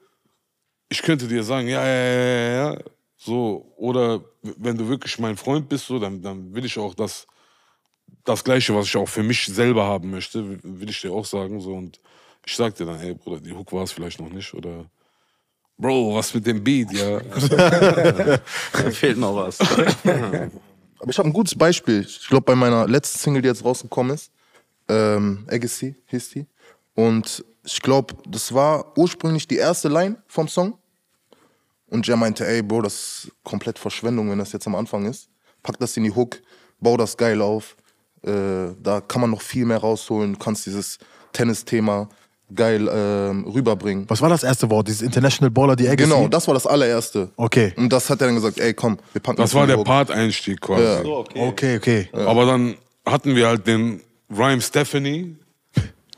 ich 0.89 1.01
könnte 1.01 1.27
dir 1.27 1.43
sagen, 1.43 1.67
ja, 1.67 1.85
ja, 1.85 2.03
ja, 2.03 2.21
ja, 2.21 2.73
ja, 2.73 2.77
so, 3.17 3.73
oder 3.77 4.21
wenn 4.41 4.77
du 4.77 4.87
wirklich 4.87 5.19
mein 5.19 5.37
Freund 5.37 5.69
bist, 5.69 5.85
so, 5.85 5.99
dann, 5.99 6.21
dann 6.21 6.53
will 6.53 6.65
ich 6.65 6.77
auch, 6.77 6.93
dass, 6.93 7.27
das 8.23 8.43
Gleiche, 8.43 8.75
was 8.75 8.85
ich 8.85 8.95
auch 8.95 9.07
für 9.07 9.23
mich 9.23 9.45
selber 9.45 9.85
haben 9.85 10.11
möchte, 10.11 10.59
will 10.63 10.89
ich 10.89 11.01
dir 11.01 11.11
auch 11.11 11.25
sagen. 11.25 11.59
So. 11.59 11.73
Und 11.73 11.99
ich 12.45 12.55
sag 12.55 12.75
dir 12.75 12.85
dann, 12.85 12.99
ey 12.99 13.13
Bruder, 13.13 13.39
die 13.39 13.53
Hook 13.53 13.71
war 13.73 13.83
es 13.83 13.91
vielleicht 13.91 14.19
noch 14.19 14.29
nicht. 14.29 14.53
Oder 14.53 14.85
Bro, 15.77 16.15
was 16.15 16.33
mit 16.33 16.45
dem 16.45 16.63
Beat, 16.63 16.91
ja. 16.91 17.19
Da 18.73 18.91
fehlt 18.91 19.17
noch 19.17 19.35
was. 19.35 19.59
Aber 20.99 21.09
ich 21.09 21.17
habe 21.17 21.29
ein 21.29 21.33
gutes 21.33 21.55
Beispiel. 21.55 22.01
Ich 22.01 22.27
glaube, 22.27 22.43
bei 22.43 22.55
meiner 22.55 22.87
letzten 22.87 23.19
Single, 23.19 23.41
die 23.41 23.47
jetzt 23.47 23.63
rausgekommen 23.63 24.13
ist, 24.13 24.31
ähm, 24.89 25.45
Agassi 25.49 25.95
hieß 26.07 26.31
die. 26.31 26.45
Und 26.95 27.45
ich 27.63 27.81
glaube, 27.81 28.15
das 28.27 28.53
war 28.53 28.97
ursprünglich 28.97 29.47
die 29.47 29.57
erste 29.57 29.87
Line 29.89 30.17
vom 30.27 30.47
Song. 30.47 30.77
Und 31.87 32.05
Jay 32.05 32.15
meinte, 32.15 32.47
ey, 32.47 32.61
Bro, 32.61 32.83
das 32.83 32.93
ist 32.93 33.31
komplett 33.43 33.79
Verschwendung, 33.79 34.29
wenn 34.29 34.37
das 34.39 34.51
jetzt 34.51 34.67
am 34.67 34.75
Anfang 34.75 35.05
ist. 35.05 35.29
Pack 35.63 35.79
das 35.79 35.97
in 35.97 36.03
die 36.03 36.11
Hook, 36.13 36.39
bau 36.79 36.95
das 36.97 37.17
geil 37.17 37.41
auf. 37.41 37.75
Äh, 38.23 38.73
da 38.81 39.01
kann 39.01 39.21
man 39.21 39.31
noch 39.31 39.41
viel 39.41 39.65
mehr 39.65 39.79
rausholen. 39.79 40.33
Du 40.33 40.39
kannst 40.39 40.65
dieses 40.65 40.99
Tennis-Thema 41.33 42.09
geil 42.53 42.89
ähm, 42.91 43.45
rüberbringen. 43.45 44.05
Was 44.09 44.21
war 44.21 44.29
das 44.29 44.43
erste 44.43 44.69
Wort? 44.69 44.87
Dieses 44.87 45.01
International 45.01 45.51
Baller, 45.51 45.75
die 45.75 45.87
Agassi? 45.87 46.09
Genau, 46.09 46.27
das 46.27 46.47
war 46.47 46.53
das 46.53 46.65
allererste. 46.67 47.29
Okay. 47.37 47.73
Und 47.77 47.89
das 47.93 48.09
hat 48.09 48.21
er 48.21 48.27
dann 48.27 48.35
gesagt, 48.35 48.59
ey, 48.59 48.73
komm, 48.73 48.97
wir 49.13 49.21
packen 49.21 49.37
Das 49.37 49.53
in 49.53 49.59
war 49.59 49.67
die 49.67 49.75
der. 49.75 49.83
Part-Einstieg 49.83 50.59
quasi. 50.61 50.83
Ja. 50.83 51.01
So, 51.03 51.17
okay. 51.17 51.47
Okay, 51.47 51.77
okay. 51.77 52.09
Aber 52.13 52.45
dann 52.45 52.75
hatten 53.05 53.35
wir 53.35 53.47
halt 53.47 53.65
den 53.67 54.01
Rhyme 54.29 54.61
Stephanie, 54.61 55.35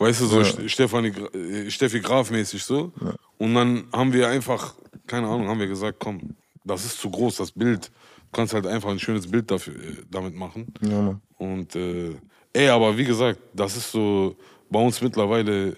weißt 0.01 0.22
du, 0.22 0.25
so 0.25 0.39
St- 0.41 0.67
Stefanie, 0.67 1.10
äh, 1.34 1.70
Steffi 1.70 2.00
Graf 2.00 2.31
mäßig 2.31 2.63
so. 2.63 2.91
Und 3.38 3.53
dann 3.55 3.86
haben 3.93 4.12
wir 4.13 4.27
einfach, 4.27 4.74
keine 5.08 5.27
Ahnung, 5.27 5.48
haben 5.48 5.60
wir 5.60 5.67
gesagt, 5.67 5.98
komm, 6.00 6.36
das 6.63 6.86
ist 6.86 7.00
zu 7.00 7.10
groß, 7.10 7.38
das 7.38 7.51
Bild. 7.51 7.86
Du 7.88 8.38
kannst 8.38 8.53
halt 8.53 8.67
einfach 8.67 8.89
ein 8.89 9.00
schönes 9.00 9.29
Bild 9.29 9.50
dafür, 9.50 9.75
äh, 9.75 9.98
damit 10.10 10.36
machen. 10.36 10.74
Ja. 10.81 11.20
Und 11.38 11.75
äh, 11.75 12.15
ey, 12.53 12.70
aber 12.70 12.98
wie 12.98 13.05
gesagt, 13.05 13.39
das 13.53 13.75
ist 13.77 13.91
so 13.91 14.36
bei 14.70 14.79
uns 14.79 15.01
mittlerweile, 15.01 15.77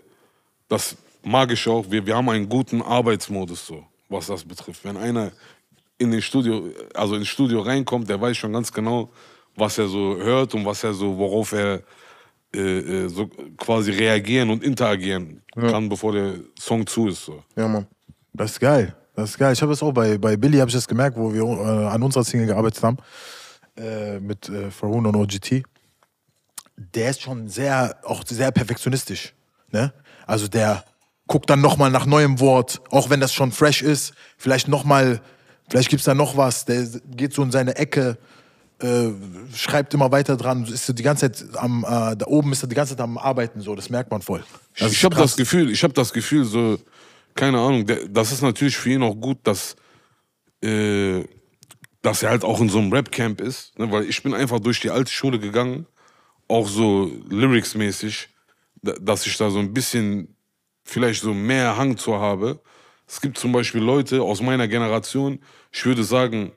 das 0.67 0.95
mag 1.23 1.51
ich 1.51 1.67
auch, 1.67 1.85
wir, 1.89 2.05
wir 2.05 2.15
haben 2.15 2.29
einen 2.29 2.47
guten 2.49 2.81
Arbeitsmodus 2.81 3.65
so, 3.67 3.83
was 4.09 4.27
das 4.27 4.43
betrifft. 4.43 4.83
Wenn 4.83 4.97
einer 4.97 5.31
in 5.97 6.11
den 6.11 6.21
Studio, 6.21 6.69
also 6.93 7.15
ins 7.15 7.27
Studio 7.29 7.61
reinkommt, 7.61 8.09
der 8.09 8.19
weiß 8.19 8.35
schon 8.37 8.53
ganz 8.53 8.71
genau, 8.71 9.09
was 9.55 9.77
er 9.77 9.87
so 9.87 10.17
hört 10.17 10.53
und 10.53 10.65
was 10.65 10.83
er 10.83 10.93
so, 10.93 11.17
worauf 11.17 11.53
er 11.53 11.81
äh, 12.55 12.59
äh, 12.59 13.07
so 13.07 13.27
quasi 13.57 13.91
reagieren 13.91 14.49
und 14.49 14.63
interagieren 14.63 15.41
kann, 15.55 15.89
bevor 15.89 16.13
der 16.13 16.35
Song 16.59 16.85
zu 16.85 17.07
ist. 17.07 17.25
So. 17.25 17.43
Ja, 17.55 17.67
Mann. 17.67 17.87
Das 18.33 18.51
ist 18.51 18.59
geil. 18.59 18.95
Das 19.15 19.31
ist 19.31 19.37
geil. 19.37 19.53
Ich 19.53 19.61
habe 19.61 19.73
es 19.73 19.83
auch 19.83 19.91
bei, 19.91 20.17
bei 20.17 20.37
Billy 20.37 20.57
habe 20.57 20.69
ich 20.69 20.75
das 20.75 20.87
gemerkt, 20.87 21.17
wo 21.17 21.33
wir 21.33 21.43
äh, 21.43 21.87
an 21.87 22.01
unserer 22.01 22.23
Single 22.23 22.47
gearbeitet 22.47 22.83
haben 22.83 22.97
äh, 23.77 24.19
mit 24.19 24.49
äh, 24.49 24.71
Farun 24.71 25.05
und 25.05 25.15
OGT. 25.15 25.63
Der 26.75 27.09
ist 27.09 27.21
schon 27.21 27.47
sehr, 27.47 27.97
auch 28.03 28.23
sehr 28.25 28.51
perfektionistisch. 28.51 29.33
Ne? 29.71 29.93
Also 30.25 30.47
der 30.47 30.83
guckt 31.27 31.49
dann 31.49 31.61
nochmal 31.61 31.91
nach 31.91 32.05
neuem 32.05 32.39
Wort, 32.39 32.81
auch 32.89 33.09
wenn 33.09 33.19
das 33.19 33.33
schon 33.33 33.51
fresh 33.51 33.81
ist. 33.81 34.13
Vielleicht 34.37 34.67
nochmal, 34.67 35.21
vielleicht 35.69 35.89
gibt 35.89 36.01
es 36.01 36.05
da 36.05 36.13
noch 36.13 36.37
was. 36.37 36.65
Der 36.65 36.85
geht 37.15 37.33
so 37.33 37.43
in 37.43 37.51
seine 37.51 37.75
Ecke, 37.75 38.17
äh, 38.83 39.11
schreibt 39.55 39.93
immer 39.93 40.11
weiter 40.11 40.35
dran. 40.37 40.65
Ist 40.65 40.97
die 40.97 41.03
ganze 41.03 41.31
Zeit 41.31 41.55
am, 41.57 41.83
äh, 41.83 42.15
da 42.17 42.25
oben 42.27 42.51
ist 42.51 42.63
er 42.63 42.67
die 42.69 42.75
ganze 42.75 42.91
Zeit 42.95 43.01
am 43.01 43.17
Arbeiten. 43.17 43.61
So, 43.61 43.75
das 43.75 43.89
merkt 43.89 44.11
man 44.11 44.21
voll. 44.21 44.43
Das 44.77 44.91
ich 44.91 45.03
habe 45.03 45.15
das 45.15 45.35
Gefühl, 45.37 45.69
ich 45.71 45.83
habe 45.83 45.93
das 45.93 46.11
Gefühl, 46.11 46.43
so, 46.45 46.77
keine 47.35 47.59
Ahnung, 47.59 47.85
der, 47.85 48.07
das 48.07 48.31
ist 48.31 48.41
natürlich 48.41 48.75
für 48.77 48.89
ihn 48.91 49.03
auch 49.03 49.15
gut, 49.15 49.37
dass, 49.43 49.75
äh, 50.61 51.23
dass 52.01 52.23
er 52.23 52.29
halt 52.31 52.43
auch 52.43 52.59
in 52.59 52.69
so 52.69 52.79
einem 52.79 52.91
Rap-Camp 52.91 53.39
ist, 53.41 53.77
ne? 53.79 53.91
weil 53.91 54.05
ich 54.05 54.21
bin 54.21 54.33
einfach 54.33 54.59
durch 54.59 54.79
die 54.81 54.89
alte 54.89 55.11
Schule 55.11 55.39
gegangen, 55.39 55.85
auch 56.47 56.67
so 56.67 57.09
lyrics-mäßig, 57.29 58.27
da- 58.81 58.95
dass 58.99 59.25
ich 59.25 59.37
da 59.37 59.49
so 59.49 59.59
ein 59.59 59.73
bisschen 59.73 60.35
vielleicht 60.83 61.21
so 61.21 61.33
mehr 61.33 61.77
Hang 61.77 61.95
zu 61.97 62.15
habe. 62.19 62.59
Es 63.07 63.21
gibt 63.21 63.37
zum 63.37 63.53
Beispiel 63.53 63.81
Leute 63.81 64.21
aus 64.21 64.41
meiner 64.41 64.67
Generation, 64.67 65.39
ich 65.71 65.85
würde 65.85 66.03
sagen, 66.03 66.51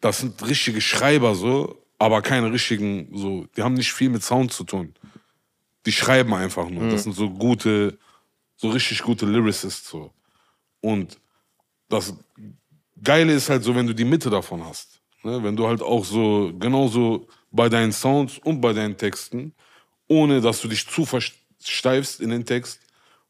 das 0.00 0.18
sind 0.18 0.46
richtige 0.46 0.80
Schreiber 0.80 1.34
so, 1.34 1.82
aber 1.98 2.22
keine 2.22 2.52
richtigen, 2.52 3.08
so, 3.16 3.46
die 3.56 3.62
haben 3.62 3.74
nicht 3.74 3.92
viel 3.92 4.10
mit 4.10 4.22
Sound 4.22 4.52
zu 4.52 4.64
tun. 4.64 4.94
Die 5.86 5.92
schreiben 5.92 6.34
einfach 6.34 6.68
nur. 6.68 6.88
Das 6.90 7.04
sind 7.04 7.14
so 7.14 7.30
gute, 7.30 7.96
so 8.56 8.70
richtig 8.70 9.02
gute 9.02 9.24
Lyricists 9.24 9.88
so. 9.88 10.12
Und 10.80 11.18
das 11.88 12.14
Geile 13.02 13.32
ist 13.32 13.48
halt 13.48 13.62
so, 13.62 13.74
wenn 13.74 13.86
du 13.86 13.94
die 13.94 14.04
Mitte 14.04 14.30
davon 14.30 14.64
hast. 14.64 15.00
Ne? 15.22 15.42
Wenn 15.42 15.56
du 15.56 15.66
halt 15.66 15.82
auch 15.82 16.04
so, 16.04 16.52
genauso 16.58 17.26
bei 17.50 17.68
deinen 17.68 17.92
Sounds 17.92 18.38
und 18.38 18.60
bei 18.60 18.72
deinen 18.72 18.96
Texten, 18.96 19.54
ohne 20.08 20.40
dass 20.40 20.60
du 20.60 20.68
dich 20.68 20.86
zu 20.86 21.04
versteifst 21.04 22.20
in 22.20 22.30
den 22.30 22.44
Text, 22.44 22.80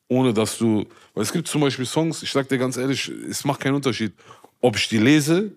ohne 0.09 0.33
dass 0.33 0.59
du, 0.59 0.87
weil 1.15 1.23
es 1.23 1.33
gibt 1.33 1.49
zum 1.49 1.61
Beispiel 1.61 1.87
Songs, 1.87 2.23
ich 2.23 2.31
sag 2.31 2.49
dir 2.49 2.59
ganz 2.59 2.77
ehrlich, 2.77 3.09
es 3.09 3.45
macht 3.45 3.61
keinen 3.61 3.75
Unterschied, 3.75 4.13
ob 4.61 4.77
ich 4.77 4.89
die 4.89 4.99
lese 4.99 5.53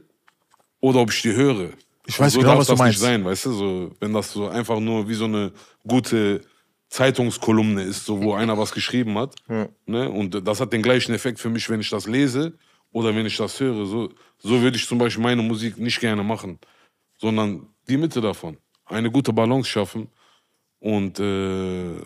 oder 0.82 1.00
ob 1.00 1.12
ich 1.12 1.22
die 1.22 1.34
höre. 1.34 1.72
Ich 2.06 2.20
weiß 2.20 2.34
so 2.34 2.40
genau, 2.40 2.52
darf 2.52 2.60
was 2.60 2.68
du 2.68 2.74
das 2.74 2.80
meinst. 2.80 3.00
nicht 3.00 3.08
sein, 3.08 3.24
weißt 3.24 3.46
du, 3.46 3.52
so, 3.52 3.96
wenn 4.00 4.14
das 4.14 4.32
so 4.32 4.48
einfach 4.48 4.80
nur 4.80 5.08
wie 5.08 5.14
so 5.14 5.26
eine 5.26 5.52
gute 5.88 6.42
Zeitungskolumne 6.90 7.84
ist, 7.84 8.06
so, 8.06 8.22
wo 8.22 8.34
einer 8.34 8.58
was 8.58 8.72
geschrieben 8.72 9.18
hat. 9.18 9.36
Ne? 9.86 10.10
Und 10.10 10.48
das 10.48 10.60
hat 10.60 10.74
den 10.74 10.82
gleichen 10.82 11.14
Effekt 11.14 11.40
für 11.40 11.50
mich, 11.50 11.70
wenn 11.70 11.80
ich 11.80 11.90
das 11.90 12.08
lese 12.08 12.58
oder 12.92 13.16
wenn 13.16 13.26
ich 13.26 13.38
das 13.38 13.60
höre. 13.60 13.86
So, 13.86 14.10
so 14.40 14.62
würde 14.62 14.78
ich 14.78 14.88
zum 14.88 14.98
Beispiel 14.98 15.24
meine 15.24 15.44
Musik 15.44 15.78
nicht 15.78 16.00
gerne 16.00 16.24
machen, 16.24 16.58
sondern 17.18 17.68
die 17.88 17.98
Mitte 17.98 18.22
davon. 18.22 18.58
Eine 18.86 19.12
gute 19.12 19.32
Balance 19.32 19.70
schaffen. 19.70 20.10
Und 20.80 21.20
äh, 21.20 22.02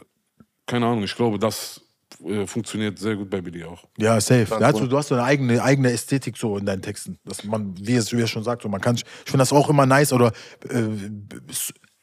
keine 0.66 0.86
Ahnung, 0.86 1.04
ich 1.04 1.16
glaube, 1.16 1.40
das 1.40 1.83
äh, 2.26 2.48
funktioniert 2.48 3.00
sehr 3.00 3.16
gut 3.16 3.30
bei 3.30 3.42
Billy 3.42 3.64
auch. 3.64 3.84
Ja, 3.98 4.20
safe. 4.22 4.46
Ganz 4.46 4.60
Da 4.60 4.68
hast 4.68 4.80
du, 4.80 4.98
hast 4.98 5.08
so 5.10 5.16
eine 5.16 5.24
eigene, 5.24 5.62
eigene 5.62 5.92
Ästhetik 5.92 6.38
so 6.38 6.58
in 6.58 6.66
deinen 6.66 6.82
Texten. 6.82 7.18
Dass 7.26 7.44
man, 7.44 7.76
wie 7.80 7.96
es, 7.96 8.12
wie 8.12 8.22
es 8.22 8.30
schon 8.30 8.44
sagt, 8.44 8.64
so 8.64 8.70
man 8.70 8.82
kann, 8.82 8.96
ich 8.96 9.04
finde 9.26 9.40
das 9.40 9.54
auch 9.54 9.70
immer 9.70 9.86
nice. 9.86 10.14
Oder 10.14 10.32
äh, 10.70 10.84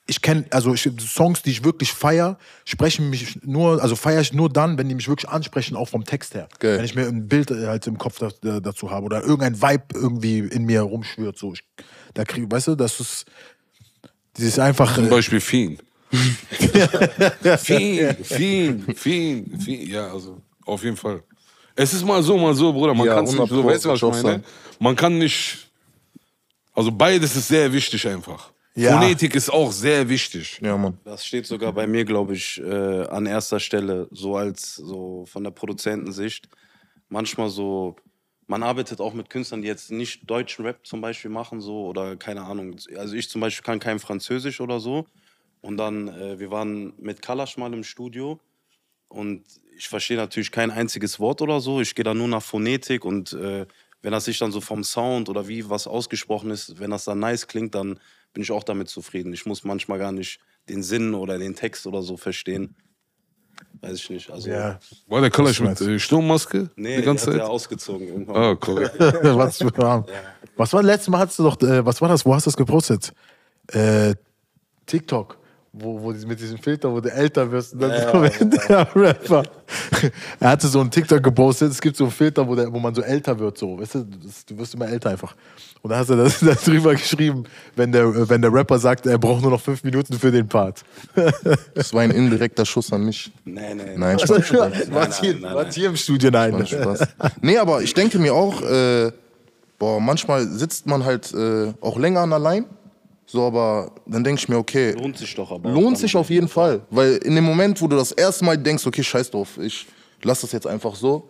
ich 0.06 0.22
kenne, 0.22 0.44
also 0.50 0.74
ich, 0.74 0.90
Songs, 0.98 1.42
die 1.42 1.50
ich 1.50 1.64
wirklich 1.64 1.92
feier, 1.92 2.36
sprechen 2.64 3.10
mich 3.10 3.40
nur, 3.44 3.80
also 3.80 3.94
feiere 3.94 4.20
ich 4.20 4.32
nur 4.32 4.48
dann, 4.50 4.76
wenn 4.76 4.88
die 4.88 4.94
mich 4.96 5.08
wirklich 5.08 5.30
ansprechen, 5.30 5.76
auch 5.76 5.88
vom 5.88 6.04
Text 6.04 6.34
her. 6.34 6.48
Geil. 6.58 6.78
Wenn 6.78 6.84
ich 6.84 6.94
mir 6.96 7.06
ein 7.06 7.28
Bild 7.28 7.50
äh, 7.50 7.66
halt 7.66 7.86
im 7.86 7.96
Kopf 7.96 8.18
da, 8.18 8.30
da, 8.40 8.58
dazu 8.60 8.90
habe 8.90 9.06
oder 9.06 9.22
irgendein 9.22 9.62
Vibe 9.62 9.84
irgendwie 9.94 10.40
in 10.40 10.64
mir 10.64 10.82
rumschwört. 10.82 11.38
So. 11.38 11.52
Ich, 11.54 11.62
da 12.14 12.24
krieg, 12.24 12.50
weißt 12.50 12.68
du, 12.68 12.74
das 12.74 12.98
ist 12.98 13.24
dieses 14.36 14.58
einfach. 14.58 14.94
Zum 14.94 15.06
Äh, 15.06 15.10
Beispiel 15.10 15.40
Fiend. 15.40 15.82
Fiend, 17.58 18.26
Fiend, 18.26 18.98
Fiend, 18.98 19.62
Fiend. 19.62 19.88
Ja, 19.88 20.12
also 20.12 20.40
auf 20.64 20.82
jeden 20.82 20.96
Fall. 20.96 21.22
Es 21.76 21.94
ist 21.94 22.04
mal 22.04 22.22
so, 22.22 22.36
mal 22.36 22.54
so, 22.54 22.72
Bruder. 22.72 22.94
Man 22.94 23.06
Ja, 23.06 23.14
kann 23.16 23.24
nicht 23.24 23.34
100 23.34 23.48
so, 23.48 23.64
weißt 23.64 23.84
du, 23.84 23.88
was 23.90 24.02
ich 24.18 24.22
meine? 24.24 24.42
Man 24.78 24.96
kann 24.96 25.18
nicht. 25.18 25.70
Also 26.74 26.90
beides 26.90 27.36
ist 27.36 27.48
sehr 27.48 27.72
wichtig 27.72 28.06
einfach. 28.06 28.52
Ja. 28.74 28.98
Phonetik 28.98 29.34
ist 29.34 29.50
auch 29.50 29.72
sehr 29.72 30.08
wichtig. 30.08 30.60
Ja, 30.62 30.76
Mann. 30.76 30.98
Das 31.04 31.26
steht 31.26 31.46
sogar 31.46 31.72
bei 31.72 31.86
mir, 31.86 32.04
glaube 32.04 32.34
ich, 32.34 32.60
äh, 32.60 33.04
an 33.06 33.26
erster 33.26 33.60
Stelle, 33.60 34.08
so 34.10 34.36
als 34.36 34.76
so 34.76 35.24
von 35.26 35.44
der 35.44 35.50
Produzentensicht. 35.50 36.48
Manchmal 37.08 37.50
so, 37.50 37.96
man 38.46 38.62
arbeitet 38.62 39.00
auch 39.00 39.12
mit 39.12 39.28
Künstlern, 39.28 39.62
die 39.62 39.68
jetzt 39.68 39.90
nicht 39.90 40.30
deutschen 40.30 40.64
Rap 40.64 40.86
zum 40.86 41.00
Beispiel 41.00 41.30
machen, 41.30 41.60
so 41.60 41.86
oder 41.86 42.16
keine 42.16 42.42
Ahnung. 42.42 42.76
Also 42.96 43.14
ich 43.14 43.28
zum 43.28 43.40
Beispiel 43.40 43.64
kann 43.64 43.80
kein 43.80 43.98
Französisch 43.98 44.60
oder 44.60 44.78
so. 44.80 45.06
Und 45.60 45.76
dann, 45.76 46.08
äh, 46.08 46.38
wir 46.38 46.50
waren 46.50 46.94
mit 46.98 47.22
Kalash 47.22 47.56
mal 47.56 47.72
im 47.72 47.84
Studio 47.84 48.40
und 49.08 49.44
ich 49.76 49.88
verstehe 49.88 50.16
natürlich 50.16 50.52
kein 50.52 50.70
einziges 50.70 51.20
Wort 51.20 51.42
oder 51.42 51.60
so. 51.60 51.80
Ich 51.80 51.94
gehe 51.94 52.04
da 52.04 52.14
nur 52.14 52.28
nach 52.28 52.42
Phonetik 52.42 53.04
und 53.04 53.32
äh, 53.32 53.66
wenn 54.02 54.12
das 54.12 54.24
sich 54.24 54.38
dann 54.38 54.52
so 54.52 54.60
vom 54.60 54.84
Sound 54.84 55.28
oder 55.28 55.48
wie 55.48 55.68
was 55.68 55.86
ausgesprochen 55.86 56.50
ist, 56.50 56.80
wenn 56.80 56.90
das 56.90 57.04
dann 57.04 57.18
nice 57.18 57.46
klingt, 57.46 57.74
dann 57.74 58.00
bin 58.32 58.42
ich 58.42 58.52
auch 58.52 58.64
damit 58.64 58.88
zufrieden. 58.88 59.32
Ich 59.32 59.44
muss 59.46 59.64
manchmal 59.64 59.98
gar 59.98 60.12
nicht 60.12 60.40
den 60.68 60.82
Sinn 60.82 61.14
oder 61.14 61.38
den 61.38 61.54
Text 61.54 61.86
oder 61.86 62.02
so 62.02 62.16
verstehen. 62.16 62.76
Weiß 63.80 63.96
ich 63.96 64.10
nicht. 64.10 64.30
Also, 64.30 64.50
ja. 64.50 64.78
War 65.06 65.20
der 65.20 65.30
Kalash 65.30 65.60
mit 65.60 65.80
äh, 65.80 65.98
Sturmmaske 65.98 66.70
nee, 66.76 66.96
die 66.96 67.02
ganze 67.02 67.26
hat 67.26 67.32
Zeit? 67.32 67.40
er 67.42 67.50
ausgezogen 67.50 68.08
irgendwann. 68.08 68.36
Ah, 68.36 68.58
cool. 68.66 68.90
was, 70.56 70.72
war 70.72 70.82
letztes 70.82 71.08
Mal 71.08 71.18
hast 71.18 71.38
du 71.38 71.42
doch, 71.42 71.60
äh, 71.62 71.84
was 71.84 72.00
war 72.00 72.08
das? 72.08 72.24
Wo 72.24 72.34
hast 72.34 72.46
du 72.46 72.50
das 72.50 72.56
gepostet? 72.56 73.12
Äh, 73.68 74.14
TikTok. 74.86 75.39
Wo, 75.72 76.02
wo 76.02 76.10
mit 76.10 76.40
diesem 76.40 76.58
Filter, 76.58 76.90
wo 76.90 76.98
du 77.00 77.12
älter 77.12 77.48
wirst 77.52 77.74
und 77.74 77.82
dann 77.82 77.90
Ja, 77.92 78.10
so 78.10 78.24
ja, 78.24 78.30
wenn 78.40 78.50
der 78.50 78.96
Rapper. 78.96 79.44
Er 80.40 80.50
hatte 80.50 80.66
so 80.66 80.80
einen 80.80 80.90
TikTok 80.90 81.22
gepostet, 81.22 81.70
es 81.70 81.80
gibt 81.80 81.96
so 81.96 82.04
einen 82.04 82.10
Filter, 82.12 82.46
wo, 82.48 82.56
der, 82.56 82.72
wo 82.72 82.80
man 82.80 82.92
so 82.92 83.02
älter 83.02 83.38
wird, 83.38 83.56
so, 83.56 83.78
weißt 83.78 83.94
du, 83.94 84.04
das, 84.24 84.44
du 84.46 84.58
wirst 84.58 84.74
immer 84.74 84.88
älter 84.88 85.10
einfach. 85.10 85.36
Und 85.82 85.90
da 85.90 85.98
hast 85.98 86.10
du 86.10 86.16
das, 86.16 86.40
das 86.44 86.64
drüber 86.64 86.92
geschrieben, 86.94 87.44
wenn 87.76 87.92
der, 87.92 88.28
wenn 88.28 88.42
der 88.42 88.52
Rapper 88.52 88.80
sagt, 88.80 89.06
er 89.06 89.16
braucht 89.16 89.42
nur 89.42 89.52
noch 89.52 89.60
fünf 89.60 89.84
Minuten 89.84 90.18
für 90.18 90.32
den 90.32 90.48
Part. 90.48 90.82
Das 91.74 91.94
war 91.94 92.02
ein 92.02 92.10
indirekter 92.10 92.66
Schuss 92.66 92.92
an 92.92 93.04
mich. 93.04 93.30
Nee, 93.44 93.74
nee. 93.74 93.96
Nein, 93.96 94.18
Also, 94.20 94.42
Spaß. 94.42 94.72
was, 94.90 95.20
hier, 95.20 95.38
nein, 95.38 95.54
was 95.54 95.72
hier 95.74 95.88
im 95.88 95.96
Studio, 95.96 96.32
nein. 96.32 96.50
Nein, 96.50 96.66
Spaß. 96.66 97.06
Nee, 97.42 97.58
aber 97.58 97.80
ich 97.82 97.94
denke 97.94 98.18
mir 98.18 98.34
auch, 98.34 98.60
äh, 98.62 99.12
boah, 99.78 100.00
manchmal 100.00 100.48
sitzt 100.48 100.86
man 100.86 101.04
halt 101.04 101.32
äh, 101.32 101.72
auch 101.80 101.96
länger 101.96 102.20
an 102.20 102.30
der 102.30 102.40
Line. 102.40 102.66
So, 103.32 103.46
aber 103.46 103.92
dann 104.06 104.24
denke 104.24 104.40
ich 104.40 104.48
mir, 104.48 104.56
okay, 104.56 104.90
Lohnt 104.92 105.16
sich 105.16 105.32
doch 105.36 105.52
aber. 105.52 105.70
lohnt 105.70 105.96
sich 105.98 106.16
auf 106.16 106.28
jeden 106.30 106.48
Fall. 106.48 106.80
Weil 106.90 107.12
in 107.18 107.36
dem 107.36 107.44
Moment, 107.44 107.80
wo 107.80 107.86
du 107.86 107.96
das 107.96 108.10
erste 108.10 108.44
Mal 108.44 108.58
denkst, 108.58 108.84
okay, 108.86 109.04
scheiß 109.04 109.30
drauf, 109.30 109.56
ich 109.58 109.86
lass 110.24 110.40
das 110.40 110.50
jetzt 110.50 110.66
einfach 110.66 110.96
so, 110.96 111.28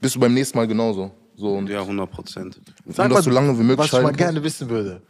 bist 0.00 0.14
du 0.14 0.20
beim 0.20 0.32
nächsten 0.34 0.56
Mal 0.56 0.68
genauso. 0.68 1.10
So, 1.34 1.54
und 1.54 1.68
Ja, 1.68 1.80
100 1.80 2.08
Prozent. 2.10 2.60
um 2.86 2.94
das 3.08 3.24
so 3.24 3.30
lange 3.30 3.58
wie 3.58 3.62
möglich 3.64 3.78
Was 3.78 3.86
ich 3.86 3.92
mal 3.94 4.02
kannst. 4.10 4.18
gerne 4.18 4.42
wissen 4.44 4.68
würde. 4.68 5.02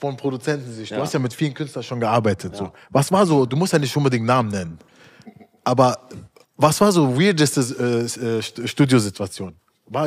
Von 0.00 0.16
Produzentensicht. 0.16 0.90
Du 0.90 0.96
Ja. 0.96 1.02
hast 1.02 1.12
ja 1.12 1.20
mit 1.20 1.32
vielen 1.32 1.54
Künstlern 1.54 1.84
schon 1.84 2.00
gearbeitet. 2.00 2.56
So. 2.56 2.72
Was 2.90 3.12
war 3.12 3.24
so, 3.24 3.46
du 3.46 3.56
musst 3.56 3.72
ja 3.72 3.78
nicht 3.78 3.96
unbedingt 3.96 4.26
Namen 4.26 4.48
nennen. 4.50 4.78
Aber 5.62 5.96
was 6.56 6.80
war 6.80 6.90
so 6.90 7.16
weirdeste 7.16 7.60
äh, 7.60 8.00
äh, 8.04 8.38
St- 8.40 8.66
Studiosituation? 8.66 9.54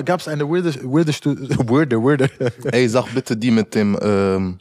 Gab 0.03 0.19
es 0.19 0.27
eine 0.27 0.43
weirde, 0.49 0.73
weirde, 0.83 1.13
weirde, 1.69 2.03
weirde. 2.03 2.29
Ey, 2.73 2.89
sag 2.89 3.05
bitte 3.13 3.37
die 3.37 3.51
mit 3.51 3.73
dem 3.75 3.97
ähm, 4.01 4.57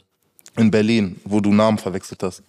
in 0.57 0.71
Berlin, 0.71 1.19
wo 1.23 1.39
du 1.39 1.53
Namen 1.53 1.77
verwechselt 1.77 2.23
hast. 2.23 2.43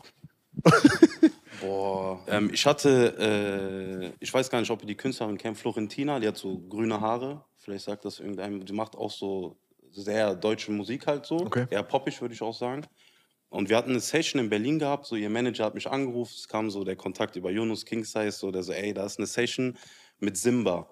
Boah. 1.60 2.20
Ähm, 2.28 2.50
ich 2.52 2.64
hatte, 2.66 4.10
äh, 4.10 4.12
ich 4.20 4.32
weiß 4.32 4.50
gar 4.50 4.60
nicht, 4.60 4.70
ob 4.70 4.80
ihr 4.82 4.86
die 4.86 4.96
Künstlerin 4.96 5.38
kennt, 5.38 5.58
Florentina, 5.58 6.18
die 6.20 6.28
hat 6.28 6.36
so 6.36 6.58
grüne 6.58 7.00
Haare. 7.00 7.44
Vielleicht 7.56 7.84
sagt 7.84 8.04
das 8.04 8.20
irgendeinem. 8.20 8.64
Die 8.64 8.72
macht 8.72 8.96
auch 8.96 9.10
so 9.10 9.56
sehr 9.90 10.34
deutsche 10.34 10.72
Musik 10.72 11.06
halt 11.06 11.26
so. 11.26 11.36
Okay. 11.36 11.66
Eher 11.70 11.82
poppig, 11.82 12.20
würde 12.20 12.34
ich 12.34 12.42
auch 12.42 12.54
sagen. 12.54 12.86
Und 13.50 13.68
wir 13.68 13.76
hatten 13.76 13.90
eine 13.90 14.00
Session 14.00 14.40
in 14.40 14.50
Berlin 14.50 14.78
gehabt, 14.78 15.06
so 15.06 15.16
ihr 15.16 15.30
Manager 15.30 15.64
hat 15.64 15.74
mich 15.74 15.88
angerufen, 15.88 16.34
es 16.36 16.48
kam 16.48 16.70
so 16.70 16.84
der 16.84 16.96
Kontakt 16.96 17.34
über 17.36 17.50
Yunus 17.50 17.86
King 17.86 18.04
Size, 18.04 18.32
so 18.32 18.50
der 18.50 18.62
so, 18.62 18.72
ey, 18.72 18.92
da 18.92 19.06
ist 19.06 19.18
eine 19.18 19.26
Session 19.26 19.78
mit 20.18 20.36
Simba. 20.36 20.86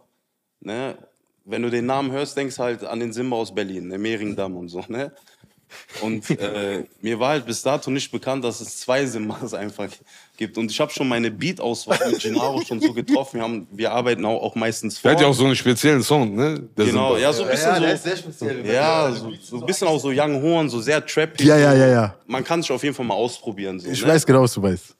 Ne? 0.60 0.96
Wenn 1.44 1.62
du 1.62 1.70
den 1.70 1.84
Namen 1.84 2.10
hörst, 2.12 2.36
denkst 2.36 2.58
halt 2.58 2.82
an 2.82 2.98
den 2.98 3.12
Simba 3.12 3.36
aus 3.36 3.54
Berlin, 3.54 3.88
ne? 3.88 3.98
Mehringdamm 3.98 4.56
und 4.56 4.68
so, 4.68 4.82
ne? 4.88 5.14
Und 6.02 6.30
äh, 6.30 6.84
mir 7.00 7.18
war 7.18 7.30
halt 7.30 7.46
bis 7.46 7.62
dato 7.62 7.90
nicht 7.90 8.10
bekannt, 8.10 8.44
dass 8.44 8.60
es 8.60 8.78
zwei 8.78 9.04
Simbas 9.06 9.54
einfach 9.54 9.88
gibt. 10.36 10.58
Und 10.58 10.70
ich 10.70 10.80
habe 10.80 10.92
schon 10.92 11.08
meine 11.08 11.30
Beat-Auswahl 11.30 11.98
mit 12.10 12.20
Gennaro 12.22 12.62
schon 12.62 12.80
so 12.80 12.92
getroffen. 12.92 13.36
Wir, 13.38 13.42
haben, 13.44 13.66
wir 13.70 13.92
arbeiten 13.92 14.24
auch, 14.24 14.42
auch 14.42 14.54
meistens 14.54 14.98
vor. 14.98 15.10
Der 15.10 15.16
hat 15.16 15.22
ja 15.22 15.28
auch 15.28 15.34
so 15.34 15.44
einen 15.44 15.56
speziellen 15.56 16.02
Sound, 16.02 16.34
ne? 16.36 16.60
Der 16.76 16.86
Genau, 16.86 17.14
Simba. 17.14 17.18
ja, 17.18 17.32
so 17.32 17.42
ein 17.44 17.50
bisschen 17.50 17.74
so. 17.74 17.96
sehr 17.96 18.16
speziell. 18.16 18.66
Ja, 18.66 19.12
so, 19.12 19.32
so 19.40 19.60
ein 19.60 19.66
bisschen 19.66 19.88
auch 19.88 19.98
so 19.98 20.10
Young 20.10 20.42
Horn, 20.42 20.68
so 20.68 20.80
sehr 20.80 21.04
trappy. 21.04 21.44
Ja, 21.44 21.56
ja, 21.56 21.74
ja, 21.74 21.86
ja. 21.88 22.14
Man 22.26 22.44
kann 22.44 22.62
sich 22.62 22.70
auf 22.70 22.82
jeden 22.82 22.94
Fall 22.94 23.06
mal 23.06 23.14
ausprobieren. 23.14 23.80
So, 23.80 23.88
Ich 23.90 24.02
ne? 24.02 24.08
weiß 24.08 24.26
genau, 24.26 24.42
was 24.42 24.52
du 24.54 24.62
weißt. 24.62 24.94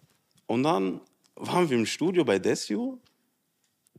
Und 0.47 0.63
dann 0.63 1.01
waren 1.37 1.69
wir 1.69 1.77
im 1.77 1.87
Studio 1.87 2.25
bei 2.25 2.39
Desio. 2.39 2.99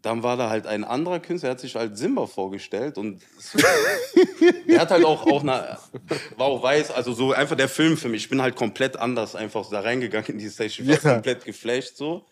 Dann 0.02 0.22
war 0.24 0.38
da 0.38 0.50
halt 0.50 0.68
ein 0.68 0.84
anderer 0.84 1.20
Künstler, 1.20 1.48
der 1.50 1.52
hat 1.56 1.60
sich 1.60 1.76
halt 1.76 1.98
Simba 1.98 2.28
vorgestellt 2.28 2.98
und 2.98 3.22
der 4.68 4.82
hat 4.82 4.92
halt 4.92 5.04
auch, 5.06 5.26
auch 5.26 5.42
eine, 5.42 5.78
war 6.38 6.48
auch 6.48 6.62
weiß, 6.62 6.92
also 6.92 7.14
so 7.14 7.34
einfach 7.34 7.56
der 7.58 7.68
Film 7.70 7.98
für 7.98 8.08
mich. 8.08 8.24
Ich 8.24 8.30
bin 8.30 8.42
halt 8.42 8.56
komplett 8.56 8.96
anders 8.98 9.36
einfach 9.36 9.68
da 9.70 9.80
reingegangen 9.82 10.28
in 10.30 10.38
die 10.38 10.50
Station. 10.50 10.88
Ich 10.90 11.04
war 11.04 11.12
Ja. 11.12 11.16
komplett 11.16 11.46
geflasht 11.46 11.98
so. 11.98 12.26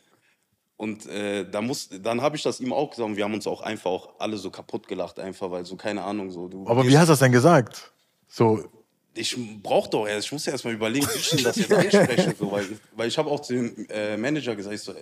Und 0.78 1.06
äh, 1.08 1.50
da 1.50 1.62
muss, 1.62 1.90
dann 1.90 2.22
habe 2.22 2.36
ich 2.36 2.44
das 2.44 2.60
ihm 2.60 2.74
auch 2.74 2.90
gesagt 2.90 3.10
und 3.10 3.16
wir 3.16 3.24
haben 3.24 3.34
uns 3.34 3.48
auch 3.48 3.62
einfach 3.62 3.90
auch 3.90 4.20
alle 4.20 4.38
so 4.38 4.52
kaputt 4.52 4.88
gelacht, 4.88 5.20
einfach, 5.20 5.50
weil 5.50 5.66
so, 5.66 5.76
keine 5.78 6.04
Ahnung, 6.04 6.32
so. 6.32 6.48
Du 6.50 6.68
Aber 6.68 6.86
wie 6.86 6.98
hast 6.98 7.08
du 7.08 7.14
das 7.14 7.20
denn 7.20 7.32
gesagt? 7.32 7.94
So, 8.28 8.66
ich 9.14 9.38
brauche 9.64 9.90
doch 9.90 10.06
erst, 10.06 10.26
ich 10.28 10.32
muss 10.34 10.46
ja 10.46 10.52
erst 10.52 10.66
mal 10.66 10.74
überlegen, 10.74 11.08
wie 11.14 11.18
ich 11.18 11.30
denn 11.30 11.44
das 11.44 11.56
jetzt 11.56 11.72
einspreche, 11.72 12.36
so, 12.38 12.52
weil, 12.52 12.66
weil 12.94 13.08
ich 13.08 13.18
habe 13.18 13.30
auch 13.32 13.40
zu 13.40 13.54
dem 13.54 13.88
äh, 13.90 14.18
Manager 14.18 14.54
gesagt, 14.56 14.76
ich 14.76 14.82
so, 14.82 14.94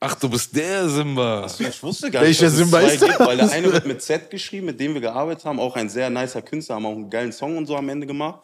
Ach, 0.00 0.14
du 0.14 0.28
bist 0.28 0.54
der 0.54 0.88
Simba. 0.88 1.44
ich 1.58 1.82
wusste 1.82 2.10
gar 2.10 2.22
Welcher 2.22 2.28
nicht, 2.28 2.42
dass 2.42 2.52
es 2.52 2.58
Simba 2.58 2.80
zwei 2.80 2.92
ist 2.94 3.02
das? 3.02 3.08
gibt, 3.08 3.20
weil 3.20 3.36
der 3.36 3.50
eine 3.50 3.72
wird 3.72 3.86
mit 3.86 4.00
Z 4.00 4.30
geschrieben, 4.30 4.66
mit 4.66 4.78
dem 4.78 4.94
wir 4.94 5.00
gearbeitet 5.00 5.44
haben, 5.44 5.58
auch 5.58 5.74
ein 5.74 5.88
sehr 5.88 6.08
nicer 6.08 6.40
Künstler, 6.40 6.76
haben 6.76 6.86
auch 6.86 6.92
einen 6.92 7.10
geilen 7.10 7.32
Song 7.32 7.56
und 7.56 7.66
so 7.66 7.76
am 7.76 7.88
Ende 7.88 8.06
gemacht. 8.06 8.40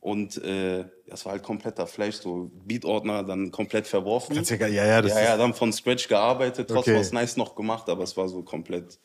Und 0.00 0.42
äh, 0.42 0.84
das 1.06 1.24
war 1.24 1.32
halt 1.32 1.42
kompletter 1.42 1.86
Flash, 1.86 2.16
so 2.16 2.50
Beatordner 2.66 3.22
dann 3.22 3.50
komplett 3.50 3.86
verworfen. 3.86 4.34
Ganz 4.34 4.50
egal, 4.50 4.72
ja, 4.72 4.84
ja, 4.84 5.02
das 5.02 5.12
ja, 5.12 5.22
ja, 5.22 5.36
dann 5.36 5.54
von 5.54 5.72
Scratch 5.72 6.08
gearbeitet, 6.08 6.68
trotzdem 6.70 6.94
Okay. 6.94 7.00
was 7.00 7.12
nice 7.12 7.36
noch 7.36 7.54
gemacht, 7.54 7.88
aber 7.88 8.02
es 8.04 8.16
war 8.16 8.28
so 8.28 8.42
komplett 8.42 8.98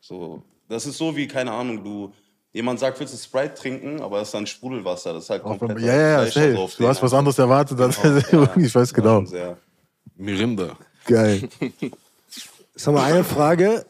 so. 0.00 0.42
Das 0.68 0.86
ist 0.86 0.98
so 0.98 1.16
wie, 1.16 1.26
keine 1.26 1.50
Ahnung, 1.52 1.82
du, 1.82 2.12
jemand 2.52 2.78
sagt, 2.78 3.00
willst 3.00 3.14
du 3.14 3.18
Sprite 3.18 3.54
trinken, 3.54 4.00
aber 4.00 4.18
das 4.18 4.28
ist 4.28 4.34
dann 4.34 4.46
Sprudelwasser, 4.46 5.12
das 5.12 5.24
ist 5.24 5.30
halt 5.30 5.42
auch 5.44 5.58
komplett. 5.58 5.80
ja, 5.80 5.94
ja, 5.96 6.24
ja, 6.24 6.30
safe. 6.30 6.68
Du 6.78 6.86
hast 6.88 7.02
was 7.02 7.14
anderes 7.14 7.38
erwartet. 7.38 7.80
Als, 7.80 7.98
ich 8.56 8.74
weiß 8.74 8.92
genau. 8.94 9.24
Sehr, 9.24 9.56
Mirinda. 10.16 10.76
Geil. 11.08 11.48
Sag 12.76 12.94
mal, 12.94 13.10
eine 13.10 13.24
Frage. 13.24 13.84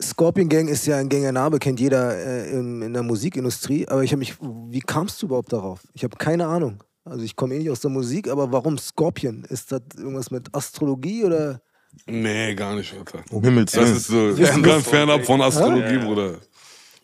Scorpion 0.00 0.48
Gang 0.48 0.68
ist 0.68 0.86
ja 0.86 0.96
ein 0.98 1.08
gängiger 1.08 1.32
Name, 1.32 1.58
kennt 1.58 1.80
jeder 1.80 2.16
äh, 2.16 2.50
in, 2.50 2.80
in 2.82 2.92
der 2.92 3.02
Musikindustrie. 3.02 3.86
Aber 3.88 4.02
ich 4.02 4.12
habe 4.12 4.20
mich, 4.20 4.34
wie 4.40 4.80
kamst 4.80 5.20
du 5.20 5.26
überhaupt 5.26 5.52
darauf? 5.52 5.80
Ich 5.92 6.04
habe 6.04 6.16
keine 6.16 6.46
Ahnung. 6.46 6.82
Also 7.04 7.24
ich 7.24 7.36
komme 7.36 7.54
eh 7.54 7.58
nicht 7.58 7.70
aus 7.70 7.80
der 7.80 7.90
Musik, 7.90 8.28
aber 8.28 8.50
warum 8.50 8.78
Scorpion? 8.78 9.44
Ist 9.48 9.72
das 9.72 9.82
irgendwas 9.96 10.30
mit 10.30 10.54
Astrologie 10.54 11.24
oder? 11.24 11.60
Nee, 12.06 12.54
gar 12.54 12.74
nicht, 12.76 12.94
Alter. 12.94 13.22
Um 13.30 13.42
Himmels 13.42 13.72
Das 13.72 14.10
Willen. 14.10 14.38
ist 14.38 14.54
so 14.54 14.62
ganz 14.62 14.86
fernab 14.88 15.24
von 15.24 15.40
Astrologie, 15.42 15.98
Bruder. 15.98 16.38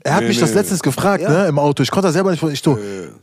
Er 0.03 0.15
hat 0.15 0.23
Nee, 0.23 0.29
mich 0.29 0.39
das 0.41 0.51
nee. 0.51 0.57
letztens 0.57 0.83
gefragt, 0.83 1.23
Ja. 1.23 1.29
ne, 1.31 1.49
im 1.49 1.59
Auto. 1.59 1.83
Ich 1.83 1.91
konnte 1.91 2.07
das 2.09 2.15
selber 2.15 2.31
nicht. 2.31 2.43
Ich 2.43 2.61
so, 2.63 2.79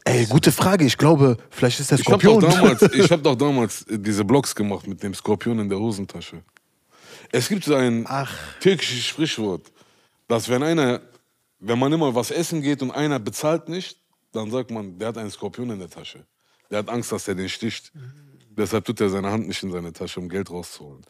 ey, 0.06 0.26
gute 0.28 0.52
Frage. 0.52 0.86
Ich 0.86 0.98
glaube, 0.98 1.38
vielleicht 1.50 1.80
ist 1.80 1.90
der 1.92 2.00
Ich 2.00 2.06
hab, 2.08 2.22
doch 2.22 2.30
Skorpion. 2.42 2.52
damals, 2.52 2.82
ich 2.94 3.12
hab 3.12 3.24
doch 3.24 3.36
damals 3.36 3.82
äh, 3.88 3.98
diese 3.98 4.24
Blogs 4.24 4.54
gemacht 4.54 4.86
mit 4.88 5.02
dem 5.02 5.14
Skorpion 5.14 5.60
in 5.60 5.70
der 5.70 5.80
Hosentasche. 5.80 6.44
Es 7.32 7.50
gibt 7.50 7.64
so 7.66 7.76
ein 7.76 8.06
Ach. 8.08 8.32
türkisches 8.60 9.06
Sprichwort, 9.06 9.72
dass 10.28 10.48
wenn 10.50 10.62
einer, 10.64 11.02
wenn 11.60 11.80
man 11.80 11.92
immer 11.92 12.14
was 12.14 12.32
essen 12.32 12.62
geht 12.62 12.82
und 12.82 12.92
einer 12.92 13.20
bezahlt 13.20 13.70
nicht, 13.70 13.98
dann 14.32 14.52
sagt 14.52 14.70
man, 14.72 14.98
der 15.00 15.08
hat 15.10 15.18
einen 15.18 15.32
Skorpion 15.32 15.70
in 15.72 15.80
der 15.80 15.90
Tasche. 15.90 16.26
Der 16.70 16.80
hat 16.80 16.90
Angst, 16.90 17.12
dass 17.12 17.28
er 17.28 17.36
den 17.36 17.50
sticht. 17.50 17.92
Deshalb 18.52 18.86
tut 18.86 19.00
er 19.02 19.10
seine 19.10 19.32
Hand 19.32 19.48
nicht 19.48 19.62
in 19.64 19.72
seine 19.72 19.92
Tasche, 19.94 20.20
um 20.20 20.30
Geld 20.30 20.50
rauszuholen. 20.52 21.02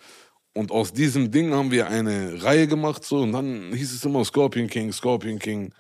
Und 0.58 0.72
aus 0.72 0.92
diesem 0.92 1.30
Ding 1.30 1.54
haben 1.54 1.70
wir 1.70 1.88
eine 1.88 2.42
Reihe 2.42 2.66
gemacht 2.66 3.04
so 3.04 3.22
und 3.22 3.32
dann 3.32 3.72
hieß 3.74 3.94
es 3.94 4.04
immer 4.04 4.26
Scorpion 4.26 4.68
King, 4.68 4.92
Scorpion 4.92 5.38
King. 5.38 5.72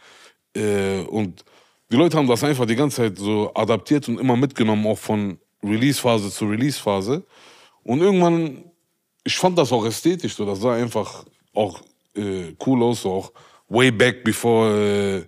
Äh, 0.56 1.00
und 1.02 1.44
die 1.90 1.96
Leute 1.96 2.16
haben 2.16 2.28
das 2.28 2.44
einfach 2.44 2.68
die 2.68 2.76
ganze 2.76 2.98
Zeit 2.98 3.18
so 3.18 3.52
adaptiert 3.56 4.08
und 4.08 4.20
immer 4.20 4.36
mitgenommen, 4.36 4.86
auch 4.86 5.00
von 5.00 5.40
Release-Phase 5.64 6.30
zu 6.30 6.46
Release-Phase. 6.46 7.26
Und 7.82 8.02
irgendwann, 8.02 8.66
ich 9.24 9.36
fand 9.36 9.58
das 9.58 9.72
auch 9.72 9.84
ästhetisch, 9.84 10.36
so, 10.36 10.46
das 10.46 10.60
sah 10.60 10.76
einfach 10.76 11.26
auch 11.56 11.82
äh, 12.16 12.54
cool 12.68 12.84
aus, 12.84 13.02
so 13.02 13.12
auch 13.14 13.32
way 13.70 13.90
back 13.90 14.24
bevor 14.24 14.70
äh, 14.76 15.24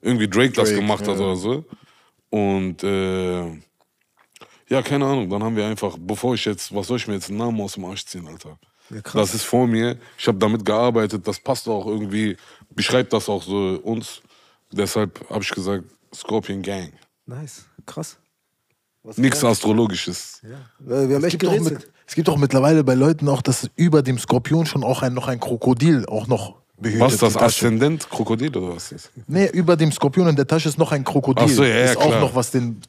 irgendwie 0.00 0.28
Drake, 0.28 0.52
das 0.52 0.70
Drake, 0.70 0.80
gemacht 0.80 1.06
hat 1.06 1.18
ja. 1.18 1.24
oder 1.26 1.36
so. 1.36 1.64
Und 2.30 2.82
äh, 2.82 3.44
ja, 4.70 4.80
keine 4.82 5.04
Ahnung, 5.04 5.28
dann 5.28 5.42
haben 5.42 5.56
wir 5.56 5.66
einfach, 5.66 5.98
bevor 6.00 6.34
ich 6.36 6.44
jetzt, 6.46 6.74
was 6.74 6.86
soll 6.86 6.96
ich 6.96 7.06
mir 7.06 7.14
jetzt 7.14 7.28
einen 7.28 7.38
Namen 7.38 7.60
aus 7.60 7.74
dem 7.74 7.84
Arsch 7.84 8.06
ziehen, 8.06 8.26
Alter? 8.26 8.58
Krass. 9.02 9.12
das 9.30 9.34
ist 9.34 9.44
vor 9.44 9.66
mir, 9.66 9.96
ich 10.18 10.26
habe 10.26 10.38
damit 10.38 10.64
gearbeitet, 10.64 11.26
das 11.26 11.38
passt 11.40 11.68
auch 11.68 11.86
irgendwie, 11.86 12.36
beschreibt 12.70 13.12
das 13.12 13.28
auch 13.28 13.42
so 13.42 13.80
uns. 13.82 14.20
Deshalb 14.72 15.20
habe 15.30 15.42
ich 15.42 15.50
gesagt, 15.50 15.84
Scorpion 16.14 16.62
Gang. 16.62 16.92
Nice, 17.26 17.64
krass. 17.86 18.16
Was 19.02 19.18
Nichts. 19.18 19.44
Astrologisches. 19.44 20.40
Äh, 20.44 20.48
Wir 20.86 20.96
haben 20.96 21.10
Es 21.12 21.24
echt 21.24 21.38
gibt, 21.38 21.52
auch 21.52 21.60
mit, 21.60 21.90
es 22.06 22.14
gibt 22.14 22.28
auch 22.28 22.38
mittlerweile 22.38 22.82
bei 22.84 22.94
Leuten 22.94 23.28
auch, 23.28 23.42
dass 23.42 23.68
über 23.76 24.02
dem 24.02 24.18
Skorpion 24.18 24.64
schon 24.66 24.82
auch 24.82 25.02
ein, 25.02 25.12
noch 25.14 25.28
ein 25.28 25.38
Krokodil 25.40 26.06
auch 26.06 26.26
noch 26.26 26.54
behütet. 26.78 27.00
Was 27.02 27.12
ist 27.14 27.22
das? 27.22 27.36
Aszendent? 27.36 28.08
Krokodil 28.08 28.56
oder 28.56 28.76
was 28.76 28.92
ist 28.92 29.10
das? 29.16 29.24
Nee, 29.26 29.46
über 29.52 29.76
dem 29.76 29.92
Skorpion 29.92 30.28
in 30.28 30.36
der 30.36 30.46
Tasche 30.46 30.68
ist 30.70 30.78
noch 30.78 30.90
ein 30.92 31.04
Krokodil. 31.04 31.44
Ach 31.46 31.50
so, 31.50 31.64
ja, 31.64 31.68
ja, 31.76 31.84
ist 31.84 31.96
auch 31.98 32.06
klar. 32.06 32.20
noch 32.20 32.34
was 32.34 32.50
den. 32.50 32.80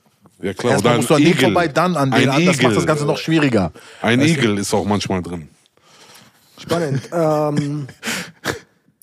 Ja 0.41 0.53
klar, 0.53 0.73
Erstmal 0.73 0.97
musst 0.97 1.09
du 1.09 1.13
ein 1.15 1.23
an 1.23 1.27
Igel. 1.29 1.43
vorbei, 1.43 1.67
dann 1.67 1.95
an 1.97 2.13
Ein 2.13 2.21
den 2.21 2.29
an. 2.29 2.45
Das 2.45 2.61
macht 2.61 2.75
das 2.77 2.85
Ganze 2.85 3.05
noch 3.05 3.17
schwieriger. 3.17 3.71
Ein 4.01 4.21
Igel 4.21 4.57
ist 4.57 4.73
auch 4.73 4.85
manchmal 4.85 5.21
drin. 5.21 5.49
Spannend. 6.65 7.09
ähm, 7.11 7.87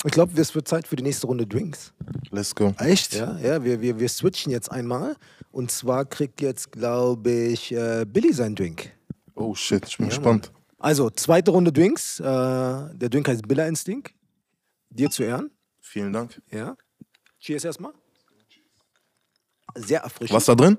ich 0.05 0.11
glaube, 0.11 0.41
es 0.41 0.55
wird 0.55 0.67
Zeit 0.67 0.87
für 0.89 0.97
die 0.97 1.03
nächste 1.03 1.27
Runde 1.27 1.47
Drinks. 1.47 1.93
Let's 2.31 2.55
go. 2.55 2.75
Echt? 2.79 3.15
Ja, 3.15 3.39
ja 3.39 3.63
wir, 3.63 3.81
wir, 3.81 3.99
wir 4.01 4.09
switchen 4.09 4.51
jetzt 4.51 4.71
einmal. 4.71 5.17
Und 5.53 5.71
zwar 5.71 6.05
kriegt 6.05 6.41
jetzt, 6.41 6.73
glaube 6.73 7.31
ich, 7.31 7.73
äh, 7.73 8.05
Billy 8.07 8.33
seinen 8.33 8.57
Drink. 8.57 8.91
Oh 9.35 9.55
shit, 9.55 9.87
ich 9.87 9.97
bin 9.99 10.09
gespannt. 10.09 10.51
Also, 10.79 11.11
zweite 11.11 11.53
Runde 11.53 11.73
Drinks. 11.73 12.19
Äh, 12.19 12.25
der 12.25 13.09
Drink 13.09 13.29
heißt 13.29 13.47
Billa 13.47 13.67
Instinct. 13.67 14.13
Dir 14.91 15.11
zu 15.11 15.23
Ehren. 15.23 15.51
Vielen 15.81 16.13
Dank. 16.13 16.41
Ja. 16.51 16.77
Cheers 17.39 17.65
erstmal. 17.65 17.93
Sehr 19.75 20.01
erfrischend. 20.01 20.37
Was 20.37 20.45
da 20.47 20.55
drin? 20.55 20.79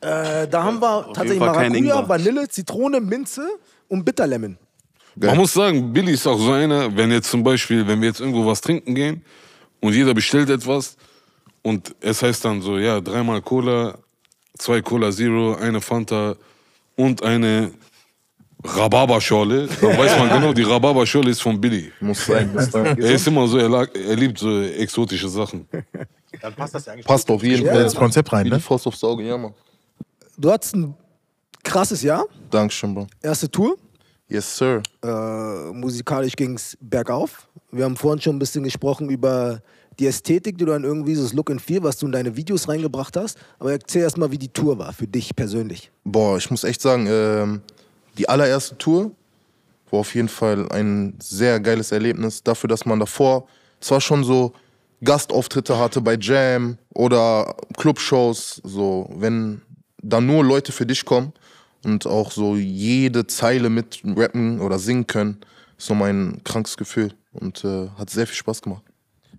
Äh, 0.00 0.48
da 0.48 0.64
haben 0.64 0.80
wir 0.80 1.04
tatsächlich 1.12 1.38
Fall 1.38 1.54
kein 1.54 1.72
Maracuja. 1.72 2.08
Vanille, 2.08 2.48
Zitrone, 2.48 3.00
Minze 3.00 3.48
und 3.88 4.04
Bitterlemon. 4.04 4.58
Geil. 5.18 5.30
Man 5.30 5.38
muss 5.38 5.52
sagen, 5.52 5.92
Billy 5.92 6.12
ist 6.12 6.26
auch 6.26 6.38
so 6.38 6.52
einer, 6.52 6.94
wenn 6.96 7.10
jetzt 7.10 7.30
zum 7.30 7.42
Beispiel, 7.42 7.86
wenn 7.86 8.00
wir 8.00 8.08
jetzt 8.08 8.20
irgendwo 8.20 8.46
was 8.46 8.60
trinken 8.60 8.94
gehen 8.94 9.22
und 9.80 9.92
jeder 9.92 10.14
bestellt 10.14 10.48
etwas 10.50 10.96
und 11.62 11.94
es 12.00 12.22
heißt 12.22 12.44
dann 12.44 12.62
so, 12.62 12.78
ja, 12.78 13.00
dreimal 13.00 13.42
Cola, 13.42 13.98
zwei 14.56 14.80
Cola 14.80 15.10
Zero, 15.10 15.56
eine 15.56 15.80
Fanta 15.80 16.36
und 16.96 17.22
eine 17.22 17.72
Rhabarberschorle, 18.64 19.68
dann 19.80 19.98
weiß 19.98 20.18
man 20.18 20.28
genau, 20.28 20.52
die 20.52 20.62
Rhabarberschorle 20.62 21.30
ist 21.30 21.40
von 21.40 21.60
Billy. 21.60 21.92
Muss 22.00 22.26
sein. 22.26 22.52
Muss 22.52 22.70
sein. 22.70 22.98
Er 22.98 23.12
ist 23.12 23.26
immer 23.26 23.46
so, 23.46 23.58
er, 23.58 23.68
lag, 23.68 23.88
er 23.94 24.16
liebt 24.16 24.38
so 24.38 24.60
exotische 24.62 25.28
Sachen. 25.28 25.66
Dann 26.40 26.54
passt 26.54 26.74
das 26.74 26.86
ja 26.86 26.92
eigentlich 26.92 27.06
Passt 27.06 27.30
auf 27.30 27.42
jeden 27.42 27.66
Fall. 27.66 27.82
das 27.82 27.94
Konzept 27.94 28.32
rein, 28.32 28.46
ne? 28.46 28.56
die 28.56 28.60
Faust 28.60 28.86
aufs 28.86 29.02
Auge, 29.02 29.24
ja, 29.24 29.36
Mann. 29.36 29.54
du 30.36 30.50
hattest 30.50 30.74
ein 30.76 30.94
krasses 31.62 32.02
Jahr. 32.02 32.24
Dankeschön, 32.50 32.94
Bro. 32.94 33.06
Erste 33.22 33.50
Tour. 33.50 33.76
Yes, 34.28 34.58
sir. 34.58 34.82
Äh, 35.02 35.72
musikalisch 35.72 36.36
ging 36.36 36.54
es 36.54 36.76
bergauf. 36.80 37.48
Wir 37.72 37.84
haben 37.84 37.96
vorhin 37.96 38.20
schon 38.20 38.36
ein 38.36 38.38
bisschen 38.38 38.62
gesprochen 38.62 39.08
über 39.08 39.62
die 39.98 40.06
Ästhetik, 40.06 40.58
die 40.58 40.64
du 40.64 40.72
dann 40.72 40.84
irgendwie, 40.84 41.14
so 41.14 41.22
das 41.22 41.32
Look 41.32 41.50
and 41.50 41.62
Feel, 41.62 41.82
was 41.82 41.96
du 41.96 42.06
in 42.06 42.12
deine 42.12 42.36
Videos 42.36 42.68
reingebracht 42.68 43.16
hast. 43.16 43.38
Aber 43.58 43.72
erzähl 43.72 44.02
erst 44.02 44.18
mal, 44.18 44.30
wie 44.30 44.38
die 44.38 44.48
Tour 44.48 44.78
war 44.78 44.92
für 44.92 45.06
dich 45.06 45.34
persönlich. 45.34 45.90
Boah, 46.04 46.36
ich 46.36 46.50
muss 46.50 46.62
echt 46.64 46.82
sagen, 46.82 47.06
ähm, 47.08 47.62
die 48.18 48.28
allererste 48.28 48.76
Tour 48.76 49.12
war 49.90 50.00
auf 50.00 50.14
jeden 50.14 50.28
Fall 50.28 50.70
ein 50.72 51.14
sehr 51.20 51.58
geiles 51.58 51.90
Erlebnis. 51.90 52.42
Dafür, 52.42 52.68
dass 52.68 52.84
man 52.84 53.00
davor 53.00 53.48
zwar 53.80 54.02
schon 54.02 54.24
so 54.24 54.52
Gastauftritte 55.02 55.78
hatte 55.78 56.02
bei 56.02 56.16
Jam 56.20 56.76
oder 56.92 57.56
Clubshows, 57.78 58.60
so 58.62 59.08
wenn 59.16 59.62
da 60.02 60.20
nur 60.20 60.44
Leute 60.44 60.70
für 60.72 60.84
dich 60.84 61.04
kommen 61.04 61.32
und 61.84 62.06
auch 62.06 62.30
so 62.32 62.56
jede 62.56 63.26
Zeile 63.26 63.70
mit 63.70 64.00
rappen 64.04 64.60
oder 64.60 64.78
singen 64.78 65.06
können, 65.06 65.38
ist 65.76 65.86
so 65.86 65.94
mein 65.94 66.40
krankes 66.44 66.76
Gefühl 66.76 67.12
und 67.32 67.64
äh, 67.64 67.88
hat 67.98 68.10
sehr 68.10 68.26
viel 68.26 68.36
Spaß 68.36 68.62
gemacht. 68.62 68.82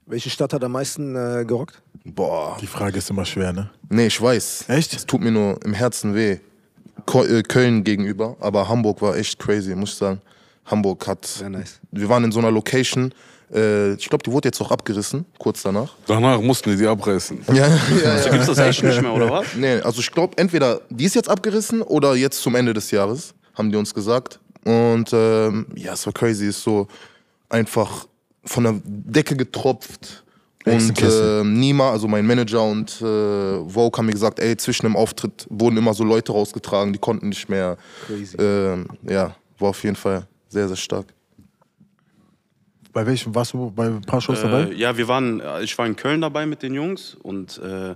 Welche 0.06 0.30
Stadt 0.30 0.54
hat 0.54 0.63
am 0.63 0.71
meisten 0.71 1.15
äh, 1.15 1.45
gerockt? 1.45 1.82
Boah, 2.04 2.58
Die 2.60 2.67
Frage 2.67 2.97
ist 2.97 3.10
immer 3.10 3.25
schwer, 3.25 3.54
ne? 3.54 3.69
nee, 3.89 4.08
ich 4.08 4.19
weiß. 4.19 4.65
Echt? 4.69 4.93
Es 4.93 5.06
tut 5.06 5.21
mir 5.21 5.32
nur 5.32 5.63
im 5.63 5.73
Herzen 5.73 6.15
weh. 6.15 6.39
Äh, 7.13 7.43
Köln 7.43 7.84
gegenüber, 7.84 8.36
aber 8.39 8.67
Hamburg 8.67 9.02
war 9.02 9.15
echt 9.15 9.38
crazy, 9.39 9.75
muss 9.75 9.91
ich 9.91 9.97
sagen. 9.97 10.21
Hamburg 10.65 11.08
hat. 11.08 11.25
Sehr 11.25 11.49
nice. 11.49 11.80
Wir 11.91 12.08
waren 12.10 12.23
in 12.23 12.32
so 12.32 12.39
einer 12.39 12.52
Location. 12.52 13.13
Äh, 13.53 13.93
ich 13.93 14.09
glaube, 14.09 14.23
die 14.23 14.31
wurde 14.31 14.47
jetzt 14.47 14.62
auch 14.62 14.71
abgerissen, 14.71 15.25
kurz 15.38 15.63
danach. 15.63 15.93
Danach 16.05 16.39
mussten 16.41 16.71
die 16.71 16.77
die 16.77 16.88
abreißen. 16.88 17.39
Ja, 17.47 17.67
ja, 17.67 17.77
ja. 18.03 18.12
Also 18.12 18.29
gibt's 18.29 18.47
das 18.47 18.57
echt 18.59 18.83
nicht 18.83 19.01
mehr, 19.01 19.13
oder 19.13 19.29
was? 19.29 19.47
Nee, 19.55 19.79
also 19.81 19.99
ich 20.01 20.12
glaube, 20.12 20.38
entweder 20.38 20.81
die 20.89 21.05
ist 21.05 21.15
jetzt 21.15 21.29
abgerissen 21.29 21.81
oder 21.81 22.15
jetzt 22.15 22.41
zum 22.41 22.55
Ende 22.55 22.73
des 22.73 22.91
Jahres, 22.91 23.33
haben 23.55 23.71
die 23.71 23.77
uns 23.77 23.93
gesagt. 23.93 24.39
Und 24.65 25.09
ähm, 25.13 25.67
ja, 25.75 25.93
es 25.93 26.05
war 26.05 26.13
crazy, 26.13 26.47
ist 26.47 26.62
so 26.62 26.88
einfach 27.49 28.07
von 28.45 28.63
der 28.63 28.75
Decke 28.83 29.35
getropft. 29.35 30.23
Und 30.65 31.01
äh, 31.01 31.43
Nima, 31.43 31.91
also 31.91 32.07
mein 32.07 32.27
Manager 32.27 32.63
und 32.63 33.01
äh, 33.01 33.69
Vogue 33.69 33.97
haben 33.97 34.05
mir 34.05 34.12
gesagt, 34.12 34.39
ey, 34.39 34.55
zwischen 34.57 34.85
dem 34.85 34.95
Auftritt 34.95 35.47
wurden 35.49 35.77
immer 35.77 35.93
so 35.93 36.03
Leute 36.03 36.31
rausgetragen, 36.33 36.93
die 36.93 36.99
konnten 36.99 37.29
nicht 37.29 37.49
mehr. 37.49 37.77
Crazy. 38.05 38.38
Ähm, 38.38 38.85
ja, 39.07 39.35
war 39.57 39.69
auf 39.69 39.83
jeden 39.83 39.95
Fall 39.95 40.27
sehr, 40.49 40.67
sehr 40.67 40.77
stark. 40.77 41.05
Bei 42.99 43.05
welchem 43.05 43.33
warst 43.33 43.53
du 43.53 43.71
bei 43.71 43.85
ein 43.85 44.01
paar 44.01 44.19
Shows 44.19 44.41
dabei? 44.41 44.63
Äh, 44.63 44.73
ja, 44.73 44.97
wir 44.97 45.07
waren, 45.07 45.39
äh, 45.39 45.63
ich 45.63 45.77
war 45.77 45.88
in 45.88 45.95
Köln 45.95 46.19
dabei 46.19 46.45
mit 46.45 46.62
den 46.62 46.73
Jungs 46.73 47.15
und 47.15 47.57
äh, 47.59 47.95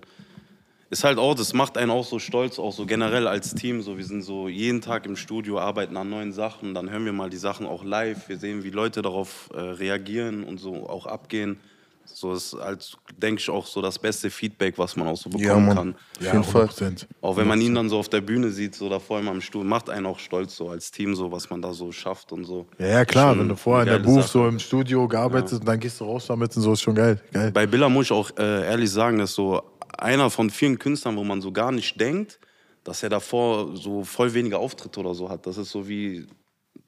ist 0.91 1.03
halt 1.03 1.17
auch, 1.17 1.35
das 1.35 1.51
macht 1.51 1.77
einen 1.77 1.91
auch 1.91 2.05
so 2.05 2.19
stolz, 2.19 2.57
auch 2.57 2.71
so 2.71 2.85
generell 2.85 3.27
als 3.27 3.53
Team. 3.53 3.81
So, 3.81 3.97
wir 3.97 4.05
sind 4.05 4.21
so 4.21 4.47
jeden 4.47 4.79
Tag 4.79 5.05
im 5.05 5.17
Studio, 5.17 5.59
arbeiten 5.59 5.97
an 5.97 6.09
neuen 6.09 6.31
Sachen, 6.31 6.73
dann 6.73 6.89
hören 6.89 7.03
wir 7.03 7.11
mal 7.11 7.29
die 7.29 7.35
Sachen 7.35 7.65
auch 7.65 7.83
live. 7.83 8.29
Wir 8.29 8.37
sehen, 8.37 8.63
wie 8.63 8.69
Leute 8.69 9.01
darauf 9.01 9.49
äh, 9.53 9.59
reagieren 9.59 10.45
und 10.45 10.57
so 10.57 10.87
auch 10.87 11.05
abgehen. 11.05 11.59
So 12.05 12.33
ist 12.33 12.53
halt, 12.53 12.95
denke 13.17 13.41
ich, 13.41 13.49
auch 13.49 13.65
so 13.65 13.81
das 13.81 13.97
beste 13.99 14.29
Feedback, 14.29 14.77
was 14.77 14.95
man 14.95 15.07
auch 15.07 15.17
so 15.17 15.29
Ja, 15.31 15.37
bekommen 15.37 15.65
Mann. 15.67 15.75
kann. 15.75 15.95
Auf 16.19 16.21
jeden 16.33 16.43
Fall. 16.43 16.65
100%. 16.67 17.07
Auch 17.21 17.37
wenn 17.37 17.47
man 17.47 17.59
ihn 17.61 17.73
dann 17.75 17.89
so 17.89 17.97
auf 17.97 18.07
der 18.09 18.21
Bühne 18.21 18.49
sieht, 18.51 18.75
so 18.75 18.87
da 18.89 18.99
vor 18.99 19.19
ihm 19.19 19.27
am 19.27 19.41
Stuhl, 19.41 19.63
macht 19.63 19.89
einen 19.89 20.05
auch 20.05 20.19
stolz 20.19 20.55
so 20.55 20.69
als 20.69 20.91
Team, 20.91 21.15
so 21.15 21.31
was 21.31 21.49
man 21.49 21.61
da 21.61 21.73
so 21.73 21.91
schafft 21.91 22.31
und 22.31 22.45
so. 22.45 22.67
Ja, 22.77 22.87
ja, 22.87 23.05
klar, 23.05 23.37
wenn 23.37 23.49
du 23.49 23.55
vorher 23.55 23.83
in 23.83 23.89
der 23.89 23.99
Booth 23.99 24.21
Sache. 24.23 24.31
so 24.31 24.47
im 24.47 24.59
Studio 24.59 25.07
gearbeitet 25.07 25.59
und 25.61 25.67
dann 25.67 25.79
gehst 25.79 25.99
du 25.99 26.05
raus 26.05 26.25
damit 26.27 26.55
und 26.55 26.61
so, 26.61 26.73
ist 26.73 26.81
schon 26.81 26.95
geil. 26.95 27.21
geil. 27.31 27.51
Bei 27.51 27.65
Billa 27.65 27.89
muss 27.89 28.05
ich 28.05 28.11
auch 28.11 28.29
äh, 28.37 28.65
ehrlich 28.65 28.91
sagen, 28.91 29.17
dass 29.17 29.33
so 29.33 29.61
einer 29.97 30.29
von 30.29 30.49
vielen 30.49 30.77
Künstlern, 30.79 31.15
wo 31.17 31.23
man 31.23 31.41
so 31.41 31.51
gar 31.51 31.71
nicht 31.71 31.99
denkt, 31.99 32.39
dass 32.83 33.01
er 33.03 33.09
davor 33.09 33.75
so 33.75 34.03
voll 34.03 34.33
wenige 34.33 34.57
Auftritte 34.57 34.99
oder 34.99 35.13
so 35.15 35.29
hat. 35.29 35.45
Das 35.47 35.57
ist 35.57 35.71
so 35.71 35.87
wie 35.87 36.27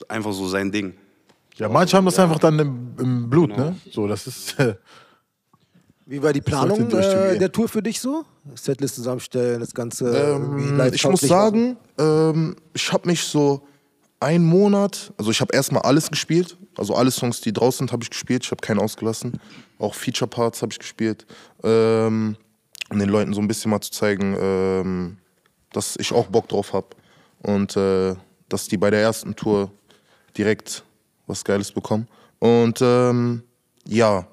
einfach 0.07 0.33
so 0.33 0.47
sein 0.47 0.71
Ding. 0.71 0.95
Ja, 1.57 1.69
manche 1.69 1.95
haben 1.95 2.03
das 2.03 2.19
einfach 2.19 2.39
dann 2.39 2.59
im, 2.59 2.95
im 2.99 3.29
Blut, 3.29 3.51
Genau. 3.51 3.69
ne? 3.69 3.75
So, 3.91 4.07
das 4.07 4.27
ist. 4.27 4.55
Äh, 6.07 6.11
Wie 6.11 6.23
war 6.23 6.33
die 6.33 6.41
Planung 6.41 6.89
äh, 6.91 7.37
der 7.37 7.51
Tour 7.51 7.67
für 7.67 7.81
dich 7.81 7.99
so? 7.99 8.25
Setlist 8.55 8.95
zusammenstellen, 8.95 9.59
das 9.59 9.73
Ganze. 9.73 10.05
irgendwie 10.09 10.69
Ähm, 10.69 10.93
ich 10.93 11.03
muss 11.05 11.21
sagen, 11.21 11.77
ähm, 11.97 12.55
ich 12.73 12.91
habe 12.91 13.07
mich 13.07 13.23
so 13.23 13.61
einen 14.19 14.45
Monat, 14.45 15.13
also 15.17 15.31
ich 15.31 15.41
habe 15.41 15.53
erstmal 15.53 15.83
alles 15.83 16.09
gespielt, 16.09 16.57
also 16.77 16.95
alle 16.95 17.11
Songs, 17.11 17.41
die 17.41 17.53
draußen 17.53 17.79
sind, 17.79 17.91
habe 17.91 18.03
ich 18.03 18.09
gespielt, 18.09 18.43
ich 18.43 18.51
habe 18.51 18.61
keinen 18.61 18.79
ausgelassen. 18.79 19.39
Auch 19.79 19.93
Feature 19.93 20.29
Parts 20.29 20.61
habe 20.61 20.71
ich 20.71 20.79
gespielt, 20.79 21.25
ähm, 21.63 22.37
um 22.89 22.99
den 22.99 23.09
Leuten 23.09 23.33
so 23.33 23.41
ein 23.41 23.47
bisschen 23.47 23.71
mal 23.71 23.81
zu 23.81 23.91
zeigen, 23.91 24.35
ähm, 24.39 25.17
dass 25.71 25.95
ich 25.97 26.13
auch 26.13 26.27
Bock 26.27 26.47
drauf 26.47 26.73
habe 26.73 26.87
und 27.43 27.75
äh, 27.75 28.15
dass 28.47 28.67
die 28.67 28.77
bei 28.77 28.89
der 28.89 29.01
ersten 29.01 29.35
Tour 29.35 29.71
direkt 30.37 30.83
was 31.27 31.43
Geiles 31.43 31.71
bekommen. 31.71 32.07
Und 32.39 32.79
ähm, 32.81 33.43
ja, 33.87 34.27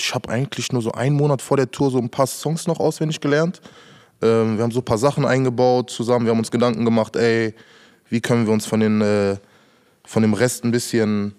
ich 0.00 0.14
habe 0.14 0.28
eigentlich 0.30 0.72
nur 0.72 0.82
so 0.82 0.92
einen 0.92 1.16
Monat 1.16 1.42
vor 1.42 1.56
der 1.56 1.70
Tour 1.70 1.90
so 1.90 1.98
ein 1.98 2.10
paar 2.10 2.26
Songs 2.26 2.66
noch 2.66 2.80
auswendig 2.80 3.20
gelernt. 3.20 3.60
Ähm, 4.22 4.56
wir 4.56 4.64
haben 4.64 4.70
so 4.70 4.80
ein 4.80 4.84
paar 4.84 4.98
Sachen 4.98 5.24
eingebaut 5.24 5.90
zusammen. 5.90 6.24
Wir 6.24 6.32
haben 6.32 6.38
uns 6.38 6.50
Gedanken 6.50 6.84
gemacht, 6.84 7.16
ey, 7.16 7.54
wie 8.08 8.20
können 8.20 8.46
wir 8.46 8.52
uns 8.52 8.66
von, 8.66 8.80
den, 8.80 9.00
äh, 9.00 9.36
von 10.04 10.22
dem 10.22 10.34
Rest 10.34 10.64
ein 10.64 10.70
bisschen 10.70 11.34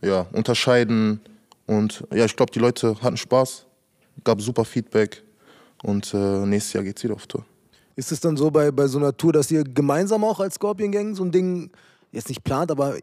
ja, 0.00 0.26
unterscheiden. 0.32 1.20
Und 1.66 2.04
ja, 2.12 2.24
ich 2.24 2.36
glaube, 2.36 2.52
die 2.52 2.60
Leute 2.60 2.96
hatten 3.02 3.16
Spaß, 3.16 3.66
gab 4.24 4.40
super 4.40 4.64
Feedback. 4.64 5.22
Und 5.82 6.14
äh, 6.14 6.46
nächstes 6.46 6.72
Jahr 6.72 6.84
geht's 6.84 7.02
wieder 7.04 7.14
auf 7.14 7.26
Tour. 7.26 7.44
Ist 7.96 8.12
es 8.12 8.20
dann 8.20 8.36
so 8.36 8.50
bei, 8.50 8.70
bei 8.70 8.86
so 8.86 8.98
einer 8.98 9.16
Tour, 9.16 9.32
dass 9.32 9.50
ihr 9.50 9.64
gemeinsam 9.64 10.24
auch 10.24 10.40
als 10.40 10.54
Scorpion 10.54 10.92
Gang 10.92 11.16
so 11.16 11.24
ein 11.24 11.32
Ding 11.32 11.70
jetzt 12.12 12.28
nicht 12.28 12.44
plant, 12.44 12.70
aber 12.70 12.96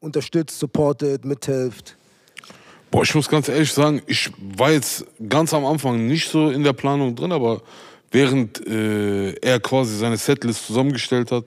unterstützt, 0.00 0.58
supportet, 0.58 1.24
mithilft? 1.24 1.96
Boah, 2.90 3.04
ich 3.04 3.14
muss 3.14 3.28
ganz 3.28 3.48
ehrlich 3.48 3.72
sagen, 3.72 4.02
ich 4.08 4.32
war 4.56 4.72
jetzt 4.72 5.06
ganz 5.28 5.54
am 5.54 5.64
Anfang 5.64 6.08
nicht 6.08 6.28
so 6.28 6.50
in 6.50 6.64
der 6.64 6.72
Planung 6.72 7.14
drin, 7.14 7.30
aber 7.30 7.62
während 8.10 8.66
äh, 8.66 9.32
er 9.34 9.60
quasi 9.60 9.96
seine 9.96 10.16
Setlist 10.16 10.66
zusammengestellt 10.66 11.30
hat, 11.30 11.44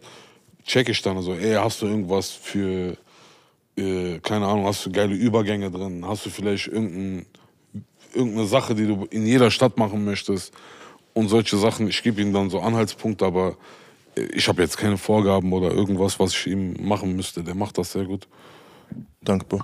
check 0.65 0.87
ich 0.87 1.01
dann 1.01 1.21
so, 1.21 1.33
ey, 1.33 1.55
hast 1.55 1.81
du 1.81 1.87
irgendwas 1.87 2.29
für, 2.29 2.95
äh, 3.75 4.19
keine 4.19 4.45
Ahnung, 4.45 4.65
hast 4.67 4.85
du 4.85 4.91
geile 4.91 5.13
Übergänge 5.13 5.69
drin? 5.69 6.05
Hast 6.07 6.25
du 6.25 6.29
vielleicht 6.29 6.67
irgendein, 6.67 7.25
irgendeine 8.13 8.47
Sache, 8.47 8.73
die 8.73 8.87
du 8.87 9.05
in 9.09 9.25
jeder 9.25 9.51
Stadt 9.51 9.77
machen 9.77 10.05
möchtest? 10.05 10.53
Und 11.13 11.27
solche 11.27 11.57
Sachen, 11.57 11.89
ich 11.89 12.01
gebe 12.03 12.21
ihm 12.21 12.31
dann 12.31 12.49
so 12.49 12.61
Anhaltspunkte, 12.61 13.25
aber 13.25 13.57
äh, 14.15 14.21
ich 14.33 14.47
habe 14.47 14.61
jetzt 14.61 14.77
keine 14.77 14.97
Vorgaben 14.97 15.51
oder 15.51 15.71
irgendwas, 15.71 16.21
was 16.21 16.33
ich 16.33 16.47
ihm 16.47 16.87
machen 16.87 17.17
müsste. 17.17 17.43
Der 17.43 17.53
macht 17.53 17.77
das 17.77 17.91
sehr 17.91 18.05
gut. 18.05 18.29
Danke, 19.21 19.45
Bro. 19.45 19.61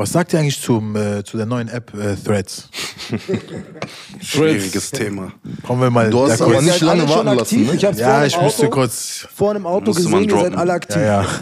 Was 0.00 0.12
sagt 0.12 0.32
ihr 0.32 0.38
eigentlich 0.40 0.60
zum, 0.60 0.96
äh, 0.96 1.22
zu 1.22 1.36
der 1.36 1.44
neuen 1.46 1.68
App 1.68 1.92
äh, 1.94 2.16
Threads? 2.16 2.68
Schwieriges 4.22 4.90
Thema. 4.90 5.32
Kommen 5.66 5.82
wir 5.82 5.90
mal. 5.90 6.08
Du 6.10 6.22
hast 6.28 6.40
da 6.40 6.46
aber 6.46 6.62
nicht 6.62 6.80
lange 6.80 7.08
warten 7.08 7.28
aktiv. 7.28 7.38
lassen, 7.38 7.66
ne? 7.66 7.74
Ich 7.74 7.84
hab's 7.84 7.98
Ja, 7.98 8.24
ich 8.24 8.34
im 8.36 8.44
müsste 8.44 8.62
Auto, 8.62 8.70
kurz- 8.70 9.26
Vorhin 9.34 9.58
im 9.58 9.66
Auto 9.66 9.92
gesehen, 9.92 10.24
ihr 10.28 10.36
seid 10.40 10.56
alle 10.56 10.72
aktiv. 10.72 10.96
Ja, 10.96 11.22
ja. 11.22 11.26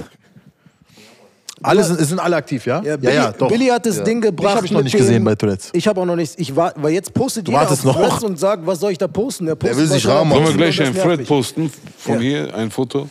Alle 1.60 1.82
sind, 1.82 1.98
sind 1.98 2.20
alle 2.20 2.36
aktiv, 2.36 2.64
ja? 2.66 2.80
Ja, 2.82 2.96
Billy, 2.96 3.16
doch. 3.36 3.48
Billy 3.48 3.66
hat 3.66 3.84
das 3.84 4.04
Ding 4.04 4.20
gebracht. 4.20 4.50
Ich 4.52 4.56
habe 4.58 4.66
ich 4.66 4.72
noch 4.72 4.82
nicht 4.82 4.94
dem- 4.94 4.98
gesehen 5.00 5.24
bei 5.24 5.34
Threads. 5.34 5.70
Ich 5.72 5.88
habe 5.88 6.00
auch 6.00 6.04
noch 6.04 6.14
nichts. 6.14 6.36
Ich 6.38 6.54
war, 6.54 6.72
weil 6.76 6.92
jetzt 6.92 7.12
postet 7.12 7.48
Du 7.48 7.50
jeder 7.50 7.68
auf 7.68 7.82
noch? 7.84 7.96
Threads 7.96 8.22
und 8.22 8.38
sagt, 8.38 8.64
was 8.64 8.78
soll 8.78 8.92
ich 8.92 8.98
da 8.98 9.08
posten? 9.08 9.44
Der, 9.46 9.56
postet, 9.56 9.76
will 9.76 9.84
was 9.86 9.92
sich 9.94 10.04
machen. 10.06 10.30
Sollen 10.30 10.46
wir 10.46 10.52
gleich 10.54 10.80
einen 10.80 10.94
Thread 10.94 11.26
posten 11.26 11.68
von 11.98 12.14
Ja. 12.14 12.20
hier, 12.20 12.54
ein 12.54 12.70
Foto? 12.70 13.08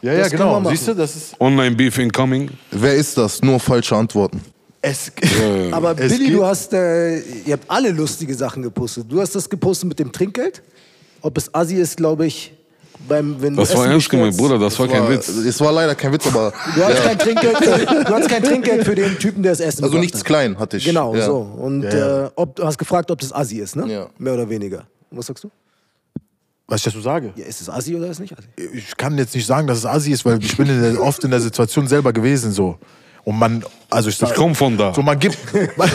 Ja, 0.00 0.12
ja, 0.12 0.28
genau. 0.28 0.62
Siehst 0.70 0.86
du, 0.86 0.94
das 0.94 1.16
ist. 1.16 1.40
Online 1.40 1.74
Beef 1.74 1.98
incoming. 1.98 2.50
Wer 2.70 2.94
ist 2.94 3.18
das? 3.18 3.42
Nur 3.42 3.58
falsche 3.58 3.96
Antworten. 3.96 4.42
Es, 4.90 5.12
Aber 5.72 5.98
Es 5.98 6.12
Billy, 6.12 6.32
du 6.32 6.44
hast, 6.44 6.72
äh, 6.72 7.18
ihr 7.18 7.52
habt 7.54 7.70
alle 7.70 7.90
lustige 7.90 8.34
Sachen 8.34 8.62
gepostet. 8.62 9.06
Du 9.08 9.20
hast 9.20 9.34
das 9.34 9.48
gepostet 9.48 9.88
mit 9.88 9.98
dem 9.98 10.12
Trinkgeld. 10.12 10.62
Ob 11.20 11.36
es 11.36 11.52
Assi 11.54 11.74
ist, 11.76 11.96
glaube 11.96 12.26
ich, 12.26 12.52
beim, 13.08 13.40
wenn 13.40 13.54
du 13.54 13.60
Das 13.60 13.76
war 13.76 13.86
ernst 13.86 14.08
gemeint. 14.08 14.36
Bruder, 14.36 14.58
das 14.58 14.78
war 14.78 14.88
kein 14.88 15.02
War- 15.02 15.10
Witz. 15.10 15.28
Es 15.28 15.60
war 15.60 15.72
leider 15.72 15.94
kein 15.94 16.12
Witz, 16.12 16.26
aber 16.26 16.52
Du 16.74 16.84
hast, 16.84 17.02
kein 17.02 17.18
Trinkgeld 17.18 17.56
für, 17.58 17.86
du 18.04 18.14
hast 18.14 18.28
kein 18.28 18.42
Trinkgeld 18.42 18.84
für 18.84 18.94
den 18.94 19.18
Typen, 19.18 19.42
der 19.42 19.52
das 19.52 19.60
Essen 19.60 19.84
also 19.84 19.98
nichts 19.98 20.18
hat. 20.20 20.26
klein 20.26 20.58
hatte 20.58 20.76
ich. 20.76 20.84
Genau, 20.84 21.14
ja. 21.14 21.24
so. 21.26 21.38
Und 21.38 21.82
Ja, 21.82 21.96
ja. 21.96 22.24
Äh, 22.26 22.30
ob, 22.36 22.56
du 22.56 22.64
hast 22.64 22.78
gefragt, 22.78 23.10
ob 23.10 23.20
das 23.20 23.32
Assi 23.32 23.58
ist, 23.58 23.76
ne? 23.76 23.86
Ja. 23.92 24.08
Mehr 24.18 24.34
oder 24.34 24.48
weniger. 24.48 24.86
Was 25.10 25.26
sagst 25.26 25.44
du? 25.44 25.50
was 26.70 26.80
ich 26.80 26.84
dazu 26.84 27.00
sage? 27.00 27.32
Ja, 27.34 27.46
ist 27.46 27.62
es 27.62 27.70
Assi 27.70 27.96
oder 27.96 28.06
ist 28.06 28.12
es 28.12 28.20
nicht 28.20 28.34
Assi? 28.36 28.46
Ich 28.74 28.94
kann 28.96 29.16
jetzt 29.16 29.34
nicht 29.34 29.46
sagen, 29.46 29.66
dass 29.66 29.78
es 29.78 29.86
Assi 29.86 30.12
ist, 30.12 30.24
weil 30.26 30.38
ich 30.44 30.54
bin 30.56 30.68
in 30.68 30.82
der, 30.82 31.02
oft 31.02 31.24
in 31.24 31.30
der 31.30 31.40
Situation 31.40 31.88
selber 31.88 32.12
gewesen 32.12 32.52
so. 32.52 32.78
Und 33.28 33.38
man, 33.38 33.62
also 33.90 34.08
ich 34.08 34.16
sag, 34.16 34.30
Ich 34.30 34.36
komm 34.36 34.54
von 34.54 34.78
da. 34.78 34.94
So, 34.94 35.02
man 35.02 35.18
gibt, 35.18 35.36
man, 35.76 35.90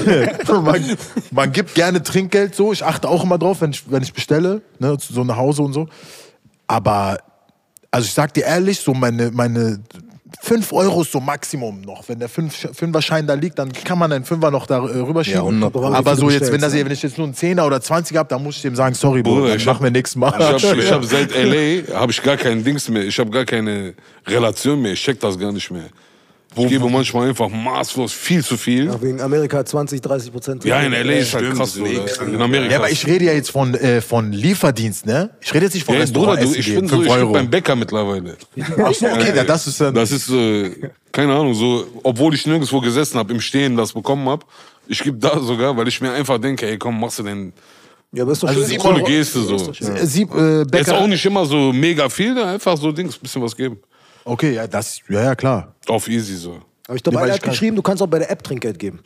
man, 0.63 0.98
man 1.32 1.52
gibt 1.52 1.74
gerne 1.74 2.04
Trinkgeld 2.04 2.54
so. 2.54 2.72
Ich 2.72 2.86
achte 2.86 3.10
auch 3.10 3.24
immer 3.24 3.39
drauf, 3.39 3.62
wenn 3.62 3.72
ich, 3.72 3.89
wenn 3.89 4.04
ich 4.04 4.13
bestelle, 4.13 4.62
ne, 4.78 4.96
so 5.00 5.24
nach 5.24 5.38
Hause 5.38 5.63
und 5.63 5.74
so. 5.74 5.88
Aber, 6.67 7.17
also 7.89 8.06
ich 8.06 8.13
sag 8.13 8.36
dir 8.36 8.43
ehrlich, 8.43 8.80
so 8.82 8.93
meine, 8.93 9.32
meine 9.32 9.80
5 10.43 10.74
Euro 10.74 11.02
ist 11.02 11.12
so 11.12 11.19
Maximum 11.19 11.82
noch. 11.82 12.08
Wenn 12.08 12.19
der 12.19 12.30
5 12.30 12.69
Fünferschein 12.74 13.26
da 13.26 13.34
liegt, 13.34 13.58
dann 13.58 13.74
kann 13.74 13.98
man 13.98 14.12
einen 14.12 14.26
Fünfer 14.26 14.52
noch 14.52 14.67
da 14.67 14.78
äh, 14.78 15.00
rüberschieben. 15.00 15.39
Ja, 15.41 15.48
100 15.48 15.74
Pro. 15.74 15.86
Aber 15.91 16.15
so 16.15 16.30
jetzt, 16.30 16.52
wenn, 16.52 16.62
das, 16.62 16.74
bestellst, 16.74 16.86
wenn 16.86 16.91
ich 16.91 17.02
jetzt 17.02 17.17
nur 17.17 17.26
einen 17.26 17.34
10er 17.34 17.65
oder 17.65 17.78
20er 17.78 18.17
habe, 18.17 18.30
dann 18.30 18.43
muss 18.43 18.58
ich 18.58 18.62
dem 18.62 18.76
sagen, 18.76 18.93
sorry, 18.93 19.24
Bruder, 19.24 19.56
ich 19.56 19.65
machen 19.65 19.78
hab- 19.78 19.84
wir 19.86 19.89
nächstes 19.89 20.17
Mal. 20.17 20.36
Ich 20.38 20.72
habe 20.72 20.80
ich 20.84 20.91
hab 20.91 21.04
seit 21.15 21.32
LA 21.34 21.98
habe 22.00 22.12
ich 22.12 22.22
gar 22.22 22.38
keinen 22.38 22.63
Dings 22.63 22.88
mehr. 22.89 23.04
Ich 23.06 23.17
habe 23.17 23.32
gar 23.32 23.46
keine 23.46 23.96
Relation 24.28 24.80
mehr. 24.80 24.91
Ich 24.93 25.02
check 25.02 25.19
das 25.19 25.39
gar 25.39 25.52
nicht 25.52 25.72
mehr. 25.72 25.86
Ich 26.55 26.67
gebe 26.67 26.89
manchmal 26.89 27.29
einfach 27.29 27.49
maßlos 27.49 28.13
viel 28.13 28.43
zu 28.43 28.57
viel. 28.57 28.85
Ja, 28.85 29.01
wegen 29.01 29.19
Amerika 29.21 29.65
20, 29.65 30.01
30 30.01 30.31
Prozent. 30.31 30.65
Ja, 30.65 30.81
in 30.81 30.91
LA 30.91 31.13
ist 31.13 31.33
halt 31.33 31.53
krass. 31.53 31.75
ist. 31.75 32.21
In 32.21 32.41
Amerika. 32.41 32.71
Ja, 32.71 32.77
aber 32.77 32.91
ich 32.91 33.05
rede 33.07 33.25
ja 33.25 33.33
jetzt 33.33 33.51
von, 33.51 33.73
äh, 33.75 34.01
von 34.01 34.31
Lieferdienst, 34.31 35.05
ne? 35.05 35.31
Ich 35.41 35.53
rede 35.53 35.65
jetzt 35.65 35.73
nicht 35.73 35.85
von 35.85 35.95
Ja, 35.95 36.01
Restaurant 36.01 36.39
Bruder, 36.39 36.51
du, 36.53 36.59
ich 36.59 36.73
bin 36.75 36.87
so, 36.87 36.95
5 37.01 37.07
ich 37.07 37.13
bin 37.15 37.31
beim 37.31 37.49
Bäcker 37.49 37.75
mittlerweile. 37.75 38.37
Ach 38.83 38.93
so, 38.93 39.05
okay, 39.07 39.33
ja, 39.35 39.43
das 39.43 39.67
ist 39.67 39.81
dann... 39.81 39.93
Das 39.95 40.11
ist, 40.11 40.29
äh, 40.29 40.71
keine 41.11 41.33
Ahnung, 41.33 41.53
so, 41.53 41.85
obwohl 42.03 42.33
ich 42.33 42.45
nirgendwo 42.45 42.79
gesessen 42.81 43.17
habe, 43.17 43.33
im 43.33 43.41
Stehen 43.41 43.75
das 43.75 43.93
bekommen 43.93 44.27
habe. 44.29 44.45
Ich 44.87 45.01
gebe 45.01 45.17
da 45.17 45.39
sogar, 45.39 45.75
weil 45.77 45.87
ich 45.87 46.01
mir 46.01 46.11
einfach 46.11 46.37
denke, 46.39 46.67
ey, 46.67 46.77
komm, 46.77 46.99
machst 46.99 47.19
du 47.19 47.23
denn 47.23 47.53
Ja, 48.11 48.23
aber 48.23 48.33
ist 48.33 48.43
doch 48.43 48.49
Also 48.49 48.65
schön. 48.65 48.77
coole 48.77 49.03
Geste 49.03 49.41
so. 49.41 49.55
Äh, 49.55 50.05
Sie, 50.05 50.23
äh, 50.23 50.65
Bäcker... 50.65 50.97
auch 50.99 51.07
nicht 51.07 51.25
immer 51.25 51.45
so 51.45 51.71
mega 51.73 52.09
viel, 52.09 52.37
einfach 52.37 52.77
so 52.77 52.91
Dings, 52.91 53.17
bisschen 53.17 53.41
was 53.41 53.55
geben. 53.55 53.77
Okay, 54.25 54.53
ja, 54.53 54.67
das... 54.67 54.99
Ja, 55.09 55.21
ja, 55.23 55.36
klar. 55.36 55.75
Auf 55.88 56.07
easy 56.07 56.36
so. 56.36 56.62
Aber 56.88 56.95
ich 56.95 57.03
glaube, 57.03 57.15
Nee, 57.17 57.21
weil 57.21 57.23
einer 57.23 57.33
ich 57.33 57.33
hat 57.39 57.41
kann- 57.43 57.51
geschrieben, 57.51 57.75
du 57.75 57.81
kannst 57.81 58.01
auch 58.01 58.07
bei 58.07 58.19
der 58.19 58.29
App 58.31 58.43
Trinkgeld 58.43 58.79
geben. 58.79 58.99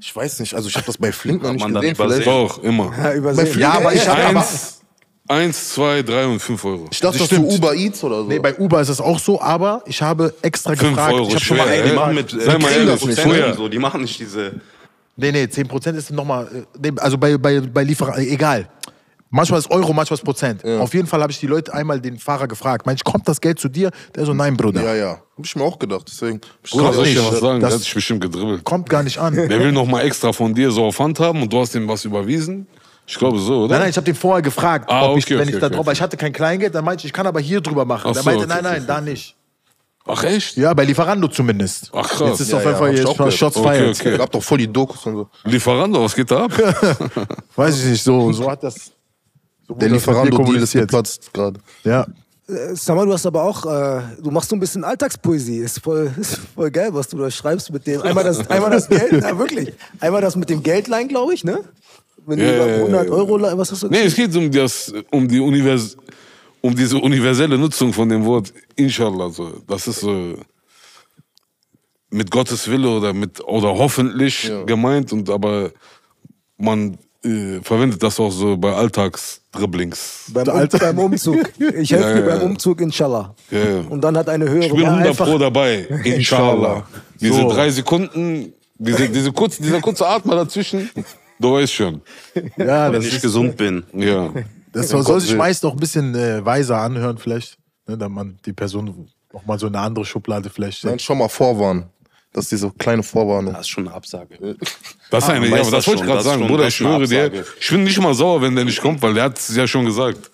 Ich 0.00 0.14
weiß 0.14 0.40
nicht, 0.40 0.54
also 0.54 0.68
ich 0.68 0.74
habe 0.74 0.86
das 0.86 0.98
bei 0.98 1.12
Flink 1.12 1.42
noch 1.42 1.48
Hat 1.50 1.54
nicht 1.54 1.62
man 1.62 1.74
dann 1.74 1.82
gesehen. 1.82 1.94
übersehen. 1.94 2.22
Vielleicht. 2.22 2.50
Doch, 2.50 2.62
immer. 2.62 2.92
Ja, 2.96 3.12
übersehen. 3.14 3.58
Ja, 3.58 3.72
aber 3.74 3.94
ich 3.94 4.08
habe... 4.08 4.22
Aber, 4.24 4.40
Eins, 4.40 4.80
eins, 5.28 5.68
zwei, 5.70 6.02
drei 6.02 6.26
und 6.26 6.40
fünf 6.40 6.64
Euro. 6.64 6.86
Ich 6.90 6.98
dachte, 6.98 7.18
Das 7.18 7.28
das 7.28 7.38
stimmt. 7.38 7.52
Uber 7.52 7.74
Eats 7.74 8.02
oder 8.02 8.16
so. 8.22 8.24
nee, 8.28 8.38
bei 8.40 8.54
Uber 8.58 8.80
ist 8.80 8.88
es 8.88 9.00
auch 9.00 9.18
so, 9.20 9.40
aber 9.40 9.82
ich 9.86 10.02
habe 10.02 10.34
extra 10.42 10.70
Fünf 10.74 10.90
gefragt. 10.96 11.14
Euro, 11.14 11.28
ich 11.28 11.34
habe 11.36 11.44
schon 11.44 11.56
mal 11.56 11.66
schwer, 11.68 11.84
Ey, 11.84 11.90
die 11.90 11.94
machen 11.96 12.14
mit 12.16 12.30
Sei 12.30 12.58
mal 12.58 12.70
äh, 12.72 12.76
ehrlich, 12.78 13.00
Prozent 13.00 13.18
früher- 13.20 13.46
und 13.46 13.56
so, 13.56 13.68
die 13.68 13.78
machen 13.78 14.02
nicht 14.02 14.18
diese. 14.18 14.60
Nee, 15.16 15.30
nee, 15.30 15.44
10% 15.44 15.94
ist 15.94 16.10
nochmal, 16.10 16.48
äh, 16.52 16.62
nee, 16.80 16.92
also 16.98 17.16
bei, 17.16 17.36
bei, 17.38 17.60
bei 17.60 17.84
Lieferer, 17.84 18.18
äh, 18.18 18.26
egal. 18.32 18.68
Manchmal 19.34 19.60
ist 19.60 19.70
Euro, 19.70 19.94
manchmal 19.94 20.18
ist 20.18 20.24
Prozent. 20.24 20.62
Auf 20.64 20.92
jeden 20.92 21.06
Fall 21.08 21.22
habe 21.22 21.32
ich 21.32 21.40
die 21.40 21.46
Leute 21.46 21.72
einmal 21.72 21.98
den 22.00 22.18
Fahrer 22.18 22.46
gefragt. 22.46 22.84
Mensch, 22.84 23.02
kommt 23.02 23.26
das 23.26 23.40
Geld 23.40 23.58
zu 23.58 23.68
dir? 23.70 23.90
Der 24.14 24.26
so, 24.26 24.34
nein, 24.34 24.56
Bruder. 24.58 24.82
Ja, 24.82 24.94
ja. 24.94 25.10
Hab 25.38 25.44
ich 25.44 25.56
mir 25.56 25.64
auch 25.64 25.78
gedacht. 25.78 26.02
Deswegen. 26.06 26.38
Bruder, 26.70 26.92
soll 26.92 27.06
ich 27.06 27.14
dir 27.14 27.24
was 27.24 27.40
sagen? 27.40 27.58
Der 27.58 27.68
Das- 27.70 27.74
hat 27.76 27.80
sich 27.82 27.94
bestimmt 27.94 28.20
gedribbelt. 28.20 28.62
Kommt 28.62 28.90
gar 28.90 29.02
nicht 29.02 29.16
an. 29.18 29.34
Der 29.34 29.48
will 29.48 29.72
noch 29.72 29.86
mal 29.86 30.02
extra 30.02 30.32
von 30.34 30.54
dir 30.54 30.70
so 30.70 30.84
auf 30.84 30.98
Hand 31.00 31.18
haben 31.18 31.40
und 31.42 31.50
du 31.52 31.58
hast 31.60 31.74
ihm 31.74 31.88
was 31.88 32.04
überwiesen. 32.04 32.66
Ich 33.06 33.16
glaube 33.18 33.38
so, 33.38 33.64
oder? 33.64 33.68
Nein, 33.74 33.80
nein, 33.80 33.90
ich 33.90 33.96
habe 33.96 34.04
den 34.04 34.14
vorher 34.14 34.42
gefragt, 34.42 34.84
Ah, 34.88 35.08
ob 35.08 35.16
ich, 35.18 35.24
okay, 35.24 35.34
wenn 35.38 35.42
okay, 35.48 35.54
ich 35.54 35.60
da 35.60 35.66
okay, 35.66 35.76
drauf, 35.76 35.86
weil 35.86 35.94
ich 35.94 36.00
hatte 36.02 36.16
kein 36.16 36.32
Kleingeld, 36.32 36.74
dann 36.74 36.84
meinte 36.84 37.00
ich, 37.00 37.06
ich 37.06 37.12
kann 37.12 37.26
aber 37.26 37.40
hier 37.40 37.60
drüber 37.60 37.84
machen. 37.84 38.06
Ach 38.08 38.12
der 38.12 38.22
so, 38.22 38.28
meinte, 38.30 38.44
okay, 38.44 38.54
nein, 38.54 38.62
nein, 38.64 38.76
okay. 38.82 38.84
da 38.86 39.00
nicht. 39.00 39.34
Ach 40.06 40.22
echt? 40.24 40.56
Ja, 40.56 40.72
bei 40.74 40.84
Lieferando 40.84 41.26
zumindest. 41.28 41.90
Ach, 41.94 42.08
krass. 42.08 42.28
Jetzt 42.30 42.40
ist 42.40 42.50
Ja, 42.52 42.58
auf 42.58 42.64
ja, 42.64 42.70
jeden 42.70 42.78
Fall 42.80 42.94
jetzt 42.96 43.06
auch 43.06 43.18
mal. 43.18 43.30
Shots 43.32 43.56
Okay, 43.56 43.68
fired. 43.78 44.00
okay. 44.00 44.18
Gab 44.18 44.30
doch 44.30 44.42
voll 44.42 44.58
die 44.58 44.72
Dokus 44.72 45.06
und 45.06 45.14
so. 45.16 45.28
Lieferando, 45.44 46.02
was 46.04 46.14
geht 46.14 46.30
da 46.30 46.44
ab? 46.44 46.52
Weiß 47.56 47.78
ich 47.82 47.90
nicht, 47.90 48.02
so, 48.04 48.30
so 48.32 48.50
hat 48.50 48.62
das. 48.62 48.92
So 49.68 49.74
Der 49.74 49.88
Lieferando-Deal 49.90 50.62
ist 50.62 50.72
geplatzt 50.72 51.32
gerade. 51.32 51.60
Ja. 51.84 52.06
Äh, 52.48 52.74
Sag 52.74 52.96
mal, 52.96 53.06
du 53.06 53.12
hast 53.12 53.26
aber 53.26 53.42
auch, 53.44 53.64
äh, 53.66 54.02
du 54.22 54.30
machst 54.30 54.50
so 54.50 54.56
ein 54.56 54.60
bisschen 54.60 54.84
Alltagspoesie. 54.84 55.58
Ist 55.58 55.80
voll, 55.80 56.12
ist 56.20 56.36
voll 56.54 56.70
geil, 56.70 56.90
was 56.92 57.08
du 57.08 57.18
da 57.18 57.30
schreibst 57.30 57.70
mit 57.72 57.86
dem. 57.86 58.02
Einmal 58.02 58.24
das, 58.24 58.48
einmal 58.50 58.70
das 58.70 58.88
Geld, 58.88 59.12
na 59.20 59.38
wirklich. 59.38 59.72
Einmal 60.00 60.20
das 60.20 60.36
mit 60.36 60.50
dem 60.50 60.62
Geldleihen, 60.62 61.08
glaube 61.08 61.34
ich, 61.34 61.44
ne? 61.44 61.60
Wenn 62.26 62.38
du 62.38 62.44
Ja, 62.44 62.54
über 62.56 62.66
ja, 62.66 62.72
ja, 62.76 62.80
100 62.82 63.06
ja. 63.06 63.12
Euro, 63.12 63.40
was 63.58 63.72
hast 63.72 63.82
du 63.82 63.88
Nee, 63.88 64.02
es 64.02 64.14
geht 64.14 64.34
um, 64.36 64.50
das, 64.50 64.92
um, 65.10 65.26
die 65.26 65.40
Univers 65.40 65.96
um 66.60 66.74
diese 66.76 66.96
universelle 66.98 67.58
Nutzung 67.58 67.92
von 67.92 68.08
dem 68.08 68.24
Wort 68.24 68.52
Inshallah. 68.76 69.30
So. 69.30 69.60
Das 69.66 69.88
ist 69.88 70.00
so 70.00 70.36
mit 72.10 72.30
Gottes 72.30 72.68
Wille 72.68 72.88
oder, 72.88 73.12
mit, 73.12 73.40
oder 73.44 73.68
hoffentlich 73.76 74.44
Ja. 74.44 74.62
gemeint, 74.64 75.12
und 75.12 75.28
aber 75.30 75.72
man 76.58 76.98
äh, 77.24 77.60
verwendet 77.62 78.02
das 78.02 78.18
auch 78.20 78.30
so 78.30 78.56
bei 78.56 78.72
Alltagsdribblings. 78.72 80.30
beim, 80.32 80.48
um, 80.48 80.54
Alter. 80.56 80.78
beim 80.78 80.98
Umzug. 80.98 81.52
Ich 81.58 81.92
helfe 81.92 82.08
Ja, 82.08 82.14
dir 82.14 82.22
beim. 82.22 82.42
Umzug, 82.42 82.80
inshallah. 82.80 83.34
Ja. 83.50 83.80
Und 83.88 84.00
dann 84.02 84.16
hat 84.16 84.28
eine 84.28 84.48
höhere 84.48 84.66
Ich 84.66 84.72
bin 84.72 84.82
war 84.82 84.90
100 84.90 85.08
einfach, 85.10 85.26
Pro 85.26 85.38
dabei, 85.38 85.86
Inshallah. 86.04 86.86
Diese 87.20 87.34
So. 87.34 87.48
drei 87.50 87.70
Sekunden, 87.70 88.52
diese, 88.78 89.08
diese 89.08 89.32
kurz, 89.32 89.58
dieser 89.58 89.80
kurze 89.80 90.06
Atmer 90.06 90.34
dazwischen, 90.36 90.90
du 91.38 91.52
weißt 91.54 91.72
schon. 91.72 92.02
Ja, 92.56 92.92
Wenn 92.92 93.02
ich 93.02 93.20
gesund 93.20 93.56
bin. 93.56 93.84
Ja. 93.94 94.30
Das 94.72 94.88
soll, 94.88 95.02
soll 95.02 95.20
sich 95.20 95.36
meist 95.36 95.64
auch 95.64 95.72
ein 95.72 95.78
bisschen 95.80 96.14
äh, 96.14 96.44
weiser 96.44 96.78
anhören, 96.78 97.18
vielleicht. 97.18 97.58
Ne, 97.86 97.98
damit 97.98 98.14
man 98.14 98.38
die 98.46 98.52
Person 98.52 99.08
noch 99.32 99.44
mal 99.44 99.58
so 99.58 99.66
in 99.66 99.74
eine 99.74 99.84
andere 99.84 100.04
Schublade 100.04 100.48
vielleicht 100.50 100.84
Nein, 100.84 100.92
steckt. 100.92 101.02
schon 101.02 101.18
mal 101.18 101.28
vorwarnen. 101.28 101.86
Das 102.32 102.44
ist 102.44 102.52
diese 102.52 102.70
kleine 102.70 103.02
Vorwarnung. 103.02 103.52
Das 103.52 103.62
ist 103.62 103.68
schon 103.68 103.86
eine 103.86 103.94
Absage. 103.94 104.56
Das 105.10 105.24
ist 105.24 105.30
eine, 105.30 105.48
ja, 105.48 105.58
das 105.58 105.70
das 105.70 105.86
wollte 105.86 106.02
ich 106.02 106.06
gerade 106.06 106.22
sagen, 106.22 106.46
Bruder, 106.46 106.66
ich 106.66 106.74
schwöre 106.74 107.06
dir, 107.06 107.44
ich 107.60 107.68
bin 107.68 107.84
nicht 107.84 108.00
mal 108.00 108.14
sauer, 108.14 108.40
wenn 108.40 108.56
der 108.56 108.64
nicht 108.64 108.80
kommt, 108.80 109.02
weil 109.02 109.12
der 109.14 109.24
hat 109.24 109.38
es 109.38 109.54
ja 109.54 109.66
schon 109.66 109.84
gesagt. 109.84 110.30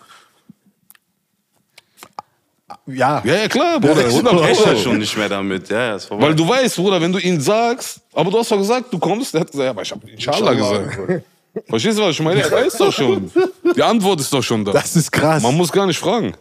Ja. 2.87 3.23
Ja, 3.25 3.35
ja, 3.35 3.49
klar, 3.49 3.81
Bruder, 3.81 4.07
100 4.07 4.33
Ich 4.35 4.41
rechne 4.41 4.73
Pro. 4.73 4.79
schon 4.79 4.99
nicht 4.99 5.17
mehr 5.17 5.29
damit. 5.29 5.69
Ja, 5.69 5.89
ja, 5.89 5.97
ist 5.97 6.07
vorbei. 6.07 6.27
Weil 6.27 6.35
du 6.35 6.49
weißt, 6.49 6.77
Bruder, 6.77 7.01
wenn 7.01 7.13
du 7.13 7.19
ihn 7.19 7.41
sagst, 7.41 8.01
aber 8.15 8.31
du 8.31 8.39
hast 8.39 8.51
doch 8.51 8.57
gesagt, 8.59 8.93
du 8.93 8.99
kommst, 8.99 9.35
der 9.35 9.43
hat 9.43 9.51
gesagt, 9.51 9.65
ja, 9.65 9.71
aber 9.71 9.83
ich 9.83 9.91
habe 9.91 10.09
Inshallah 10.09 10.55
gesagt. 10.55 11.23
Verstehst 11.67 11.99
du, 11.99 12.03
was 12.03 12.11
ich 12.11 12.21
meine? 12.23 12.41
Er 12.41 12.51
weiß 12.51 12.77
doch 12.79 12.93
schon. 12.93 13.31
Die 13.77 13.83
Antwort 13.83 14.21
ist 14.21 14.33
doch 14.33 14.43
schon 14.43 14.65
da. 14.65 14.73
Das 14.73 14.95
ist 14.97 15.11
krass. 15.11 15.43
Man 15.43 15.57
muss 15.57 15.73
gar 15.73 15.87
nicht 15.87 15.99
fragen. 15.99 16.35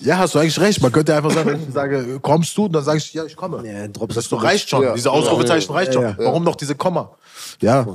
Ja, 0.00 0.18
hast 0.18 0.34
du 0.34 0.38
eigentlich 0.38 0.58
recht. 0.60 0.80
Man 0.82 0.92
könnte 0.92 1.14
einfach 1.14 1.30
sagen, 1.30 1.50
wenn 1.50 1.62
ich 1.62 1.74
sage, 1.74 2.18
kommst 2.20 2.56
du, 2.56 2.68
dann 2.68 2.84
sage 2.84 2.98
ich, 2.98 3.12
ja, 3.12 3.24
ich 3.24 3.36
komme. 3.36 3.66
Ja, 3.66 3.86
droppst 3.88 4.16
das 4.16 4.28
du 4.28 4.36
doch 4.36 4.44
reicht 4.44 4.68
schon. 4.68 4.82
Ja. 4.82 4.94
Diese 4.94 5.10
Ausrufezeichen 5.10 5.72
reicht 5.72 5.94
schon. 5.94 6.14
Warum 6.18 6.44
noch 6.44 6.56
diese 6.56 6.74
Komma? 6.74 7.16
Ja. 7.60 7.86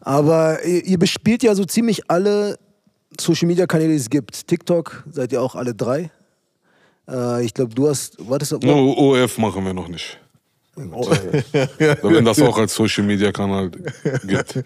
Aber 0.00 0.64
ihr, 0.64 0.84
ihr 0.84 0.98
bespielt 0.98 1.42
ja 1.42 1.54
so 1.54 1.64
ziemlich 1.64 2.10
alle 2.10 2.58
Social 3.18 3.48
Media 3.48 3.66
Kanäle, 3.66 3.90
die 3.90 3.96
es 3.96 4.10
gibt. 4.10 4.46
TikTok 4.46 5.04
seid 5.10 5.32
ihr 5.32 5.42
auch 5.42 5.54
alle 5.54 5.74
drei. 5.74 6.10
Äh, 7.08 7.44
ich 7.44 7.54
glaube, 7.54 7.74
du 7.74 7.88
hast, 7.88 8.16
war 8.28 8.38
das 8.38 8.50
Nur 8.50 8.98
OF 8.98 9.38
machen 9.38 9.64
wir 9.64 9.74
noch 9.74 9.88
nicht. 9.88 10.18
Wenn 10.76 12.24
das 12.24 12.40
auch 12.40 12.56
als 12.56 12.74
Social 12.74 13.02
Media 13.04 13.32
Kanal 13.32 13.70
gibt. 13.70 14.62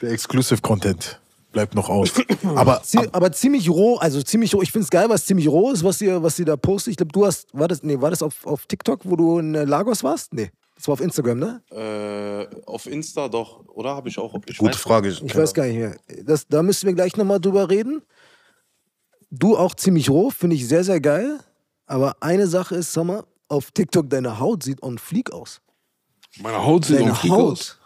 Der 0.00 0.10
Exclusive 0.10 0.60
Content 0.60 1.18
bleibt 1.52 1.74
noch 1.74 1.88
aus. 1.88 2.10
Aber 2.56 2.82
Zie- 2.82 3.08
aber 3.12 3.32
ziemlich 3.32 3.68
roh, 3.68 3.96
also 3.96 4.22
ziemlich 4.22 4.54
roh. 4.54 4.62
Ich 4.62 4.72
finde 4.72 4.84
es 4.84 4.90
geil, 4.90 5.08
was 5.08 5.26
ziemlich 5.26 5.48
roh 5.48 5.70
ist, 5.72 5.82
was 5.84 6.00
ihr, 6.00 6.22
was 6.22 6.38
ihr 6.38 6.44
da 6.44 6.56
postet. 6.56 6.92
Ich 6.92 6.96
glaube, 6.96 7.12
du 7.12 7.26
hast, 7.26 7.46
war 7.52 7.68
das, 7.68 7.82
nee, 7.82 8.00
war 8.00 8.10
das 8.10 8.22
auf, 8.22 8.46
auf 8.46 8.66
TikTok, 8.66 9.00
wo 9.04 9.16
du 9.16 9.38
in 9.38 9.54
äh, 9.54 9.64
Lagos 9.64 10.02
warst? 10.04 10.32
Nee, 10.32 10.50
das 10.76 10.86
war 10.88 10.94
auf 10.94 11.00
Instagram, 11.00 11.38
ne? 11.38 11.62
Äh, 11.70 12.56
auf 12.66 12.86
Insta 12.86 13.28
doch, 13.28 13.66
oder 13.68 13.94
habe 13.96 14.08
ich 14.08 14.18
auch. 14.18 14.34
Ich 14.46 14.58
Gute 14.58 14.72
weiß- 14.76 14.78
Frage. 14.80 15.08
Ich 15.08 15.36
weiß 15.36 15.52
gar 15.54 15.66
nicht 15.66 15.76
mehr. 15.78 15.96
Das, 16.24 16.46
da 16.46 16.62
müssen 16.62 16.86
wir 16.86 16.94
gleich 16.94 17.16
nochmal 17.16 17.40
drüber 17.40 17.68
reden. 17.68 18.02
Du 19.30 19.56
auch 19.56 19.74
ziemlich 19.74 20.08
roh, 20.10 20.30
finde 20.30 20.56
ich 20.56 20.66
sehr, 20.66 20.84
sehr 20.84 21.00
geil. 21.00 21.38
Aber 21.86 22.16
eine 22.20 22.46
Sache 22.46 22.76
ist, 22.76 22.92
sag 22.92 23.04
mal, 23.04 23.24
auf 23.48 23.70
TikTok 23.72 24.08
deine 24.10 24.38
Haut 24.38 24.62
sieht 24.62 24.82
on 24.82 24.98
fleek 24.98 25.32
aus. 25.32 25.60
Meine 26.40 26.64
Haut 26.64 26.84
sieht 26.84 27.00
Deine 27.00 27.10
um 27.10 27.16
Flieg 27.16 27.32
Haut. 27.32 27.52
aus. 27.52 27.78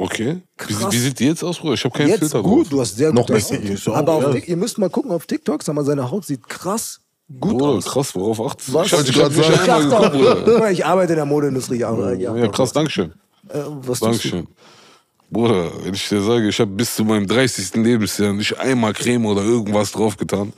Okay. 0.00 0.36
Wie, 0.36 0.74
Krass. 0.74 0.92
wie 0.92 0.96
sieht 0.98 1.18
die 1.18 1.26
jetzt 1.26 1.42
aus, 1.42 1.58
Bruder? 1.58 1.74
Ich 1.74 1.84
habe 1.84 1.92
keinen 1.98 2.08
Jetzt 2.08 2.20
Filter 2.20 2.40
gut, 2.40 2.66
drauf. 2.66 2.68
du 2.70 2.80
hast 2.80 2.96
sehr 2.96 3.12
Noch 3.12 3.22
gute 3.22 3.32
besser. 3.32 3.56
Haut. 3.56 3.96
Aber 3.96 4.12
auf 4.14 4.22
ja. 4.22 4.30
Tik- 4.30 4.48
ihr 4.48 4.56
müsst 4.56 4.78
mal 4.78 4.88
gucken 4.88 5.10
auf 5.10 5.26
TikTok, 5.26 5.60
sag 5.64 5.74
mal, 5.74 5.84
seine 5.84 6.08
Haut 6.08 6.24
sieht 6.24 6.48
krass 6.48 7.00
gut 7.40 7.50
Bruder, 7.58 7.64
aus. 7.66 7.84
krass, 7.84 8.14
worauf 8.14 8.40
achtest 8.40 8.68
du? 8.68 8.74
Was? 8.74 8.86
Ich 8.86 8.92
Wollte 8.92 9.36
nicht 9.36 9.64
sagen. 9.66 9.82
Ich, 9.82 9.90
geguckt, 9.90 10.12
Bruder. 10.44 10.70
Ich 10.70 10.86
arbeite 10.86 11.14
in 11.14 11.16
der 11.16 11.26
Modeindustrie. 11.26 11.78
Ja. 11.78 12.14
Ja, 12.14 12.46
krass, 12.48 12.72
Dankeschön. 12.72 13.12
Äh, 13.48 13.58
was 13.66 13.98
tust 13.98 14.02
du? 14.02 14.06
Dankeschön. 14.06 14.46
Bruder, 15.30 15.72
wenn 15.84 15.92
ich 15.94 16.08
dir 16.08 16.22
sage, 16.22 16.48
ich 16.48 16.58
habe 16.60 16.70
bis 16.70 16.94
zu 16.94 17.04
meinem 17.04 17.26
30. 17.26 17.74
Lebensjahr 17.74 18.32
nicht 18.32 18.56
einmal 18.60 18.92
Creme 18.94 19.26
oder 19.26 19.42
irgendwas 19.42 19.90
draufgetan. 19.92 20.52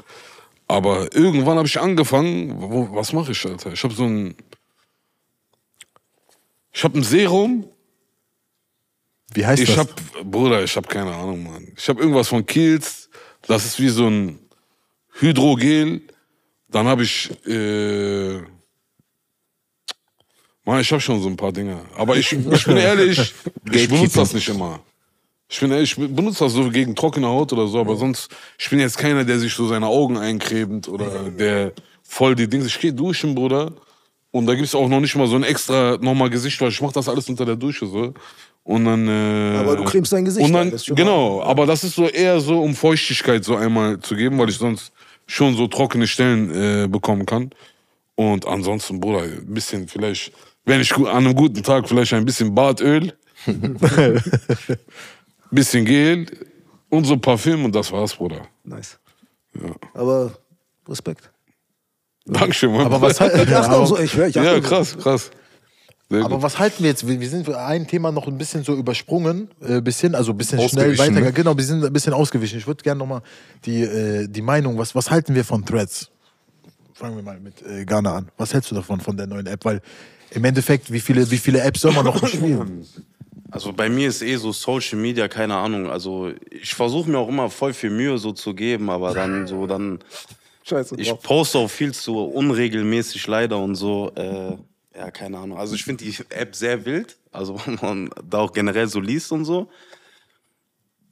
Aber 0.68 1.12
irgendwann 1.16 1.56
habe 1.56 1.66
ich 1.66 1.80
angefangen, 1.80 2.54
wo, 2.60 2.88
was 2.92 3.12
mache 3.14 3.32
ich, 3.32 3.44
Alter? 3.46 3.72
Ich 3.72 3.82
habe 3.82 3.94
so 3.94 4.04
ein. 4.04 4.34
Ich 6.72 6.84
habe 6.84 6.98
ein 6.98 7.02
Serum. 7.02 7.64
Wie 9.34 9.46
heißt 9.46 9.62
Ich 9.62 9.68
das? 9.68 9.78
habe, 9.78 9.90
Bruder, 10.24 10.62
ich 10.64 10.74
habe 10.76 10.88
keine 10.88 11.14
Ahnung, 11.14 11.44
Mann. 11.44 11.68
Ich 11.76 11.88
habe 11.88 12.00
irgendwas 12.00 12.28
von 12.28 12.44
Kiehl's. 12.44 13.08
Das 13.46 13.64
ist 13.64 13.80
wie 13.80 13.88
so 13.88 14.06
ein 14.08 14.38
Hydrogel. 15.18 16.02
Dann 16.68 16.86
habe 16.86 17.02
ich, 17.02 17.30
äh, 17.46 18.38
Mann, 20.64 20.80
ich 20.80 20.90
habe 20.92 21.00
schon 21.00 21.20
so 21.22 21.28
ein 21.28 21.36
paar 21.36 21.52
Dinge. 21.52 21.80
Aber 21.96 22.16
ich, 22.16 22.32
ich 22.32 22.64
bin 22.64 22.76
ehrlich, 22.76 23.34
ich 23.72 23.88
benutze 23.88 24.18
das 24.20 24.32
nicht 24.34 24.48
immer. 24.48 24.80
Ich 25.48 25.58
bin 25.58 25.72
ehrlich, 25.72 25.98
ich 25.98 26.14
benutze 26.14 26.44
das 26.44 26.52
so 26.52 26.68
gegen 26.70 26.94
trockene 26.94 27.26
Haut 27.26 27.52
oder 27.52 27.66
so, 27.66 27.80
aber 27.80 27.96
sonst, 27.96 28.30
ich 28.56 28.70
bin 28.70 28.78
jetzt 28.78 28.96
keiner, 28.98 29.24
der 29.24 29.40
sich 29.40 29.52
so 29.52 29.66
seine 29.66 29.86
Augen 29.86 30.16
eincremt 30.16 30.86
oder 30.86 31.28
der 31.30 31.72
voll 32.04 32.36
die 32.36 32.48
Dinge. 32.48 32.66
Ich 32.66 32.78
gehe 32.78 32.92
duschen, 32.92 33.34
Bruder. 33.34 33.72
Und 34.30 34.46
da 34.46 34.54
gibt's 34.54 34.76
auch 34.76 34.88
noch 34.88 35.00
nicht 35.00 35.16
mal 35.16 35.26
so 35.26 35.34
ein 35.34 35.42
extra 35.42 35.98
nochmal 36.00 36.30
Gesicht, 36.30 36.60
weil 36.60 36.68
ich 36.68 36.80
mach 36.80 36.92
das 36.92 37.08
alles 37.08 37.28
unter 37.28 37.44
der 37.44 37.56
Dusche 37.56 37.86
so. 37.86 38.14
Und 38.70 38.84
dann. 38.84 39.08
Äh, 39.08 39.56
Aber 39.58 39.74
du 39.74 39.82
cremst 39.82 40.12
dein 40.12 40.24
Gesicht 40.24 40.46
Und 40.46 40.54
ein, 40.54 40.70
dann, 40.70 40.78
schon 40.78 40.94
genau, 40.94 41.42
aber 41.42 41.66
das 41.66 41.82
ist 41.82 41.96
so 41.96 42.06
eher 42.06 42.38
so, 42.38 42.62
um 42.62 42.76
Feuchtigkeit 42.76 43.42
so 43.42 43.56
einmal 43.56 43.98
zu 43.98 44.14
geben, 44.14 44.38
weil 44.38 44.48
ich 44.48 44.58
sonst 44.58 44.92
schon 45.26 45.56
so 45.56 45.66
trockene 45.66 46.06
Stellen 46.06 46.84
äh, 46.84 46.86
bekommen 46.86 47.26
kann. 47.26 47.50
Und 48.14 48.46
ansonsten, 48.46 49.00
Bruder, 49.00 49.22
ein 49.22 49.52
bisschen 49.52 49.88
vielleicht, 49.88 50.30
wenn 50.64 50.80
ich 50.80 50.94
an 50.94 51.06
einem 51.08 51.34
guten 51.34 51.64
Tag 51.64 51.88
vielleicht 51.88 52.12
ein 52.14 52.24
bisschen 52.24 52.54
Bartöl, 52.54 53.12
bisschen 55.50 55.84
Gel 55.84 56.26
und 56.90 57.06
so 57.06 57.16
Parfüm 57.16 57.64
und 57.64 57.74
das 57.74 57.90
war's, 57.90 58.14
Bruder. 58.14 58.42
Nice. 58.62 59.00
Aber 59.94 60.30
Respekt. 60.88 61.28
Dankeschön, 62.24 62.70
Mann. 62.70 62.86
Aber 62.86 63.02
was, 63.02 63.18
halt, 63.18 63.34
Ich 63.48 63.52
achte 63.52 63.70
aber, 63.70 63.78
auch 63.78 63.86
so, 63.86 63.98
ich 63.98 64.14
höre, 64.14 64.28
ich 64.28 64.38
achte 64.38 64.48
ja, 64.48 64.60
krass, 64.60 64.96
krass. 64.96 65.32
Sehr 66.10 66.24
aber 66.24 66.36
gut. 66.36 66.42
was 66.42 66.58
halten 66.58 66.82
wir 66.82 66.90
jetzt? 66.90 67.06
Wir 67.06 67.20
wir 67.20 67.28
sind 67.28 67.44
für 67.44 67.58
ein 67.60 67.86
Thema 67.86 68.10
noch 68.10 68.26
ein 68.26 68.36
bisschen 68.36 68.64
so 68.64 68.74
übersprungen, 68.74 69.48
äh, 69.60 69.80
bisschen, 69.80 70.16
also 70.16 70.32
ein 70.32 70.36
bisschen 70.36 70.60
schnell 70.68 70.98
weiter. 70.98 71.20
ne? 71.20 71.32
Genau, 71.32 71.56
wir 71.56 71.62
sind 71.64 71.84
ein 71.84 71.92
bisschen 71.92 72.12
ausgewichen. 72.12 72.58
Ich 72.58 72.66
würde 72.66 72.82
gerne 72.82 72.98
nochmal 72.98 73.22
die, 73.64 73.82
äh, 73.82 74.26
die 74.26 74.42
Meinung, 74.42 74.76
was, 74.76 74.94
was 74.96 75.08
halten 75.10 75.36
wir 75.36 75.44
von 75.44 75.64
Threads? 75.64 76.10
Fangen 76.94 77.14
wir 77.14 77.22
mal 77.22 77.38
mit 77.38 77.62
äh, 77.62 77.84
Ghana 77.84 78.16
an. 78.16 78.28
Was 78.36 78.52
hältst 78.52 78.70
du 78.72 78.74
davon, 78.74 79.00
von 79.00 79.16
der 79.16 79.28
neuen 79.28 79.46
App? 79.46 79.64
Weil 79.64 79.80
im 80.32 80.44
Endeffekt, 80.44 80.92
wie 80.92 81.00
viele, 81.00 81.30
wie 81.30 81.38
viele 81.38 81.60
Apps 81.60 81.80
soll 81.80 81.92
man 81.92 82.04
noch 82.04 82.26
spielen? 82.26 82.84
Also 83.52 83.72
bei 83.72 83.88
mir 83.88 84.08
ist 84.08 84.22
eh 84.22 84.36
so 84.36 84.52
Social 84.52 84.98
Media, 84.98 85.28
keine 85.28 85.56
Ahnung. 85.56 85.90
Also 85.90 86.32
ich 86.50 86.74
versuche 86.74 87.08
mir 87.08 87.18
auch 87.18 87.28
immer 87.28 87.50
voll 87.50 87.72
viel 87.72 87.90
Mühe 87.90 88.18
so 88.18 88.32
zu 88.32 88.54
geben, 88.54 88.90
aber 88.90 89.14
dann 89.14 89.46
so 89.46 89.66
dann. 89.66 90.00
Scheiße 90.62 90.94
Ich 90.98 91.08
drauf. 91.08 91.22
poste 91.22 91.58
auch 91.58 91.70
viel 91.70 91.92
zu 91.94 92.16
unregelmäßig 92.18 93.26
leider 93.26 93.58
und 93.58 93.76
so. 93.76 94.12
Äh, 94.14 94.56
ja, 95.00 95.10
keine 95.10 95.38
Ahnung. 95.38 95.58
Also 95.58 95.74
ich 95.74 95.84
finde 95.84 96.04
die 96.04 96.14
App 96.30 96.54
sehr 96.54 96.84
wild. 96.84 97.16
Also 97.32 97.58
wenn 97.66 97.78
man 97.80 98.10
da 98.28 98.38
auch 98.38 98.52
generell 98.52 98.86
so 98.86 99.00
liest 99.00 99.32
und 99.32 99.44
so. 99.44 99.68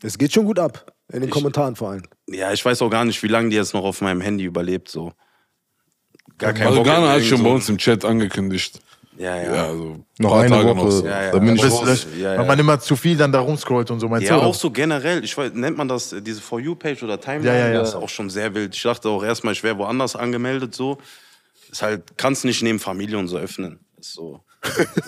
Es 0.02 0.16
geht 0.18 0.32
schon 0.32 0.44
gut 0.44 0.58
ab. 0.58 0.92
In 1.12 1.22
den 1.22 1.30
Kommentaren 1.30 1.74
vor 1.74 1.90
allem. 1.90 2.02
Ja, 2.28 2.52
ich 2.52 2.62
weiß 2.64 2.82
auch 2.82 2.90
gar 2.90 3.04
nicht, 3.04 3.22
wie 3.22 3.28
lange 3.28 3.48
die 3.48 3.56
jetzt 3.56 3.72
noch 3.72 3.82
auf 3.84 4.00
meinem 4.02 4.20
Handy 4.20 4.44
überlebt. 4.44 4.88
So. 4.90 5.12
Gar 6.36 6.52
kein 6.52 6.66
Also 6.66 6.78
Bock 6.80 6.86
Ghana 6.86 7.08
hat 7.12 7.22
schon 7.24 7.38
so 7.38 7.44
bei 7.44 7.50
ein- 7.50 7.54
uns 7.56 7.68
im 7.68 7.78
Chat 7.78 8.04
angekündigt. 8.04 8.80
Ja, 9.16 9.34
ja. 9.36 9.54
Ja, 9.54 9.66
also 9.68 10.04
Noch 10.18 10.30
paar 10.30 10.42
eine 10.42 10.50
Tage 10.54 10.76
Woche. 10.76 10.90
so. 10.92 11.06
Ja, 11.06 11.22
ja. 11.24 11.30
Da 11.32 11.38
bin 11.40 11.56
ich 11.56 11.62
Das- 11.62 12.06
ja, 12.16 12.34
ja. 12.34 12.38
Weil 12.38 12.46
man 12.46 12.58
immer 12.58 12.78
zu 12.78 12.94
viel 12.94 13.16
dann 13.16 13.32
da 13.32 13.40
rumscrollt 13.40 13.90
und 13.90 13.98
so, 13.98 14.08
meinst 14.08 14.28
Ja, 14.28 14.36
du? 14.36 14.42
auch 14.42 14.54
so 14.54 14.70
generell. 14.70 15.24
Ich 15.24 15.36
weiß, 15.36 15.54
nennt 15.54 15.76
man 15.76 15.88
das, 15.88 16.12
äh, 16.12 16.22
diese 16.22 16.40
For 16.40 16.60
You-Page 16.60 17.02
oder 17.02 17.18
Timeline? 17.20 17.46
Ja, 17.58 17.66
ja, 17.66 17.72
ja. 17.72 17.78
Das 17.80 17.88
ist 17.90 17.94
auch 17.96 18.08
schon 18.08 18.30
sehr 18.30 18.54
wild. 18.54 18.76
Ich 18.76 18.82
dachte 18.82 19.08
auch 19.08 19.24
erstmal, 19.24 19.54
ich 19.54 19.62
wäre 19.64 19.76
woanders 19.78 20.14
angemeldet, 20.14 20.74
so. 20.74 20.98
Ist 21.70 21.82
halt, 21.82 22.16
kannst 22.16 22.44
nicht 22.44 22.62
neben 22.62 22.78
Familie 22.78 23.18
und 23.18 23.28
so 23.28 23.36
öffnen. 23.36 23.80
Ist 23.98 24.14
so. 24.14 24.40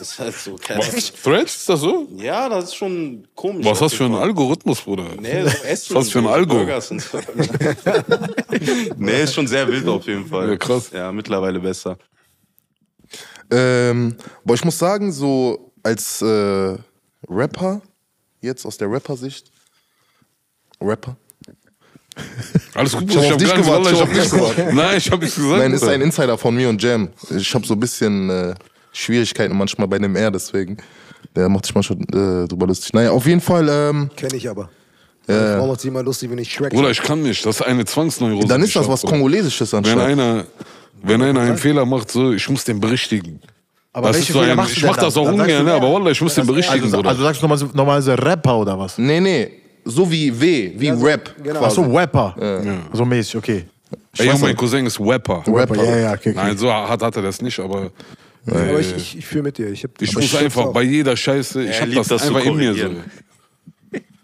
Ist 0.00 0.18
halt 0.18 0.34
so. 0.34 0.56
Keine 0.56 0.80
Was? 0.80 1.12
Threads, 1.12 1.56
ist 1.56 1.68
das 1.68 1.80
so? 1.80 2.08
Ja, 2.16 2.48
das 2.48 2.66
ist 2.66 2.74
schon 2.76 3.26
komisch. 3.34 3.66
Was 3.66 3.80
hast 3.80 3.92
du 3.92 3.96
für 3.98 4.04
einen. 4.04 4.14
Algorithmus, 4.14 4.80
Bruder? 4.80 5.04
Nee, 5.20 5.42
so 5.42 5.64
Essen. 5.64 5.96
Was 5.96 6.10
für 6.10 6.20
ein 6.20 6.26
Algo? 6.26 6.54
Burgers 6.54 6.90
und 6.90 7.02
so. 7.02 7.18
nee, 8.96 9.22
ist 9.22 9.34
schon 9.34 9.46
sehr 9.46 9.66
wild 9.66 9.86
auf 9.88 10.06
jeden 10.06 10.26
Fall. 10.26 10.50
Ja, 10.50 10.56
krass. 10.56 10.90
Ja, 10.92 11.10
mittlerweile 11.10 11.58
besser. 11.58 11.98
Ähm, 13.50 14.16
boah, 14.44 14.54
ich 14.54 14.64
muss 14.64 14.78
sagen, 14.78 15.10
so 15.10 15.72
als 15.82 16.22
äh, 16.22 16.76
Rapper, 17.28 17.82
jetzt 18.40 18.64
aus 18.64 18.78
der 18.78 18.90
Rapper-Sicht, 18.90 19.50
Rapper? 20.80 21.16
Alles 22.74 22.92
gut, 22.92 23.04
Ich 23.10 23.16
hab 23.16 23.22
Bruder, 23.22 23.34
auf 23.34 23.36
dich 23.38 23.48
gar 23.48 23.56
nicht- 23.56 23.66
gewartet, 23.66 23.92
ich 23.92 24.00
hab 24.00 24.08
hab 24.08 24.14
dich 24.14 24.22
gesagt. 24.30 24.74
Nein, 24.74 24.96
ich 24.98 25.10
hab 25.10 25.20
nichts 25.20 25.36
gesagt. 25.36 25.58
Nein, 25.58 25.72
ist 25.72 25.84
ein 25.84 26.00
Insider 26.00 26.38
von 26.38 26.54
mir 26.54 26.68
und 26.68 26.82
Jam. 26.82 27.08
Ich 27.36 27.54
habe 27.54 27.66
so 27.66 27.74
ein 27.74 27.80
bisschen 27.80 28.30
äh, 28.30 28.54
Schwierigkeiten 28.92 29.56
manchmal 29.56 29.88
bei 29.88 29.98
dem 29.98 30.16
R, 30.16 30.30
deswegen. 30.30 30.76
Der 31.36 31.48
macht 31.48 31.66
sich 31.66 31.74
manchmal 31.74 31.98
äh, 32.44 32.48
drüber 32.48 32.66
lustig. 32.66 32.92
Naja, 32.92 33.10
auf 33.10 33.26
jeden 33.26 33.40
Fall, 33.40 33.68
ähm, 33.68 34.10
Kenne 34.16 34.36
ich 34.36 34.48
aber. 34.48 34.68
Meine 35.26 35.58
Frau 35.58 35.66
macht 35.68 35.80
sich 35.80 35.88
immer 35.88 36.02
lustig, 36.02 36.28
wenn 36.30 36.38
ich 36.38 36.52
Shrek 36.52 36.70
Bruder, 36.72 36.90
ich 36.90 37.00
kann 37.02 37.22
nicht. 37.22 37.44
Das 37.46 37.60
ist 37.60 37.62
eine 37.66 37.84
Zwangsneurose. 37.84 38.48
dann 38.48 38.62
ist 38.62 38.74
das 38.74 38.88
was 38.88 39.02
hab. 39.04 39.10
Kongolesisches 39.10 39.72
Wenn 39.72 39.78
anscheinend. 39.78 40.20
einer, 40.20 40.44
wenn 41.02 41.22
einer 41.22 41.40
einen 41.40 41.56
Fehler 41.58 41.84
macht, 41.86 42.10
so, 42.10 42.32
ich 42.32 42.48
muss 42.48 42.64
den 42.64 42.80
berichtigen. 42.80 43.40
Aber 43.92 44.08
das 44.08 44.16
welche 44.16 44.28
ist 44.28 44.32
so 44.34 44.40
Fehler 44.40 44.52
ein, 44.52 44.56
machst 44.56 44.74
du 44.76 44.80
ich 44.80 44.86
mach 44.86 44.96
das 44.96 45.16
auch 45.16 45.26
ungern, 45.30 45.64
ne, 45.64 45.72
aber 45.72 45.92
Wallah, 45.92 46.10
ich 46.10 46.20
muss 46.20 46.34
den 46.34 46.46
berichtigen, 46.46 46.82
Also, 46.84 47.00
also 47.02 47.22
sagst 47.22 47.42
du 47.42 47.46
nochmal, 47.46 47.68
normalerweise 47.74 48.18
Rapper 48.20 48.58
oder 48.58 48.76
was? 48.78 48.98
Nee, 48.98 49.20
nee, 49.20 49.50
so 49.84 50.10
wie 50.10 50.40
W, 50.40 50.72
wie 50.76 50.88
Rap. 50.90 51.34
genau. 51.42 51.60
quasi. 51.60 51.80
Achso, 51.80 51.92
Rapper. 51.96 52.34
So 52.92 53.04
mäßig, 53.04 53.36
okay. 53.36 53.64
Ey, 54.16 54.18
weiß 54.18 54.26
Junge, 54.26 54.38
mein. 54.40 54.56
Cousin 54.56 54.86
ist 54.86 55.00
Rapper. 55.00 55.42
Rapper. 55.46 55.76
Ja, 55.76 55.96
ja, 55.96 56.12
okay, 56.12 56.30
okay. 56.30 56.32
Nein, 56.34 56.56
so 56.58 56.72
hat, 56.72 57.02
hat 57.02 57.16
er 57.16 57.22
das 57.22 57.40
nicht, 57.42 57.58
aber 57.58 57.90
Aber 58.46 58.80
ich, 58.80 58.94
ich, 58.96 59.18
ich 59.18 59.26
fühle 59.26 59.42
mit 59.44 59.58
dir. 59.58 59.68
Ich, 59.70 59.84
hab, 59.84 60.00
ich 60.00 60.14
muss 60.14 60.34
einfach 60.34 60.66
auch. 60.66 60.72
bei 60.72 60.82
jeder 60.82 61.16
Scheiße, 61.16 61.62
ich 61.64 61.80
hab 61.80 61.86
liebt 61.88 62.00
das, 62.00 62.08
das 62.08 62.22
zu 62.22 62.28
einfach 62.34 62.44
in 62.46 62.56
mir 62.56 62.74
so. 62.74 62.90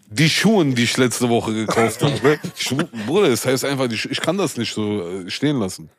Die 0.09 0.31
Schuhe, 0.31 0.65
die 0.67 0.85
ich 0.85 0.97
letzte 0.97 1.29
Woche 1.29 1.53
gekauft 1.53 2.03
habe. 2.03 2.39
Ich, 2.59 2.75
Bruder, 3.07 3.29
das 3.29 3.45
heißt 3.45 3.65
einfach, 3.65 3.91
ich 3.91 4.21
kann 4.21 4.39
das 4.39 4.57
nicht 4.57 4.73
so 4.73 5.03
äh, 5.03 5.31
stehen 5.31 5.59
lassen. 5.59 5.91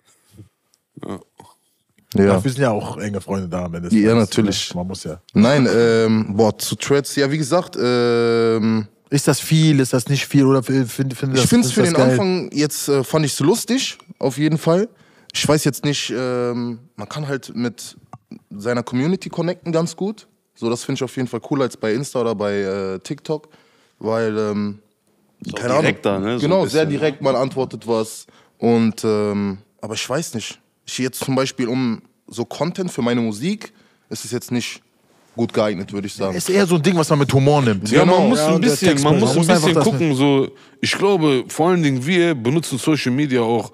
Ja. 1.06 2.26
Dafür 2.26 2.52
sind 2.52 2.62
ja 2.62 2.72
auch 2.72 2.98
enge 2.98 3.22
Freunde 3.22 3.48
da. 3.48 3.72
Wenn 3.72 3.84
das 3.84 3.94
Ja, 3.94 4.14
ist, 4.14 4.30
natürlich. 4.30 4.74
Man 4.74 4.88
muss 4.88 5.04
ja. 5.04 5.20
Nein, 5.34 5.68
ähm, 5.72 6.34
boah, 6.36 6.58
zu 6.58 6.76
Threads, 6.76 7.16
ja, 7.16 7.30
wie 7.30 7.38
gesagt, 7.38 7.78
ähm, 7.80 8.88
Ist 9.10 9.28
das 9.28 9.40
viel? 9.40 9.80
Ist 9.80 9.94
das 9.94 10.08
nicht 10.08 10.26
viel? 10.26 10.46
Oder 10.46 10.64
finde 10.64 10.86
find, 10.88 11.14
find 11.18 11.38
ich 11.38 11.46
finde 11.46 11.68
es 11.68 11.74
für 11.74 11.82
das 11.82 11.90
den 11.90 11.98
geil? 11.98 12.12
Anfang 12.12 12.52
jetzt, 12.52 12.90
äh, 12.90 13.04
fand 13.04 13.26
ich 13.26 13.34
es 13.34 13.40
lustig, 13.40 13.98
auf 14.20 14.38
jeden 14.38 14.58
Fall. 14.58 14.90
Ich 15.34 15.48
weiß 15.48 15.64
jetzt 15.64 15.86
nicht, 15.86 16.14
ähm, 16.16 16.80
man 16.96 17.08
kann 17.08 17.28
halt 17.28 17.56
mit 17.56 17.96
seiner 18.50 18.84
Community 18.84 19.30
connecten 19.30 19.72
ganz 19.72 19.96
gut. 19.96 20.28
So, 20.56 20.70
das 20.70 20.84
finde 20.84 20.98
ich 21.00 21.04
auf 21.04 21.16
jeden 21.16 21.28
Fall 21.28 21.40
cooler 21.40 21.64
als 21.64 21.78
bei 21.78 21.94
Insta 21.94 22.20
oder 22.22 22.34
bei 22.36 22.62
äh, 22.62 23.00
TikTok, 23.00 23.48
weil, 24.00 24.38
ähm, 24.38 24.80
keine 25.56 25.76
direkter, 25.76 26.14
Ahnung. 26.14 26.30
ne, 26.30 26.40
so 26.40 26.48
genau, 26.48 26.66
sehr 26.66 26.86
bisschen. 26.86 27.00
direkt, 27.00 27.22
man 27.22 27.36
antwortet 27.36 27.88
was. 27.88 28.26
Und, 28.58 29.04
ähm, 29.04 29.60
aber 29.82 29.94
ich 29.94 30.10
weiß 30.10 30.34
nicht. 30.34 30.60
Ich 30.86 30.98
jetzt 30.98 31.24
zum 31.24 31.36
Beispiel 31.36 31.68
um 31.68 32.02
so 32.28 32.44
Content 32.44 32.92
für 32.92 33.02
meine 33.02 33.22
Musik, 33.22 33.72
ist 34.10 34.26
es 34.26 34.32
jetzt 34.32 34.52
nicht 34.52 34.82
gut 35.38 35.54
geeignet, 35.54 35.94
würde 35.94 36.08
ich 36.08 36.14
sagen. 36.14 36.36
Ist 36.36 36.50
eher 36.50 36.66
so 36.66 36.76
ein 36.76 36.82
Ding, 36.82 36.96
was 36.98 37.10
man 37.10 37.20
mit 37.20 37.32
Humor 37.34 37.62
nimmt. 37.62 37.90
Ja, 37.90 38.02
Genau. 38.02 38.20
man 38.20 38.30
muss 38.30 38.40
Ja, 38.40 38.56
ein 38.56 38.62
bisschen, 38.62 39.02
man 39.04 39.20
man 39.20 39.36
muss 39.36 39.50
ein 39.50 39.62
bisschen 39.62 39.80
gucken. 39.80 40.16
So, 40.16 40.50
ich 40.82 40.92
glaube, 40.92 41.46
vor 41.48 41.70
allen 41.70 41.82
Dingen 41.84 42.06
wir 42.06 42.36
benutzen 42.36 42.78
Social 42.78 43.12
Media 43.14 43.42
auch 43.42 43.72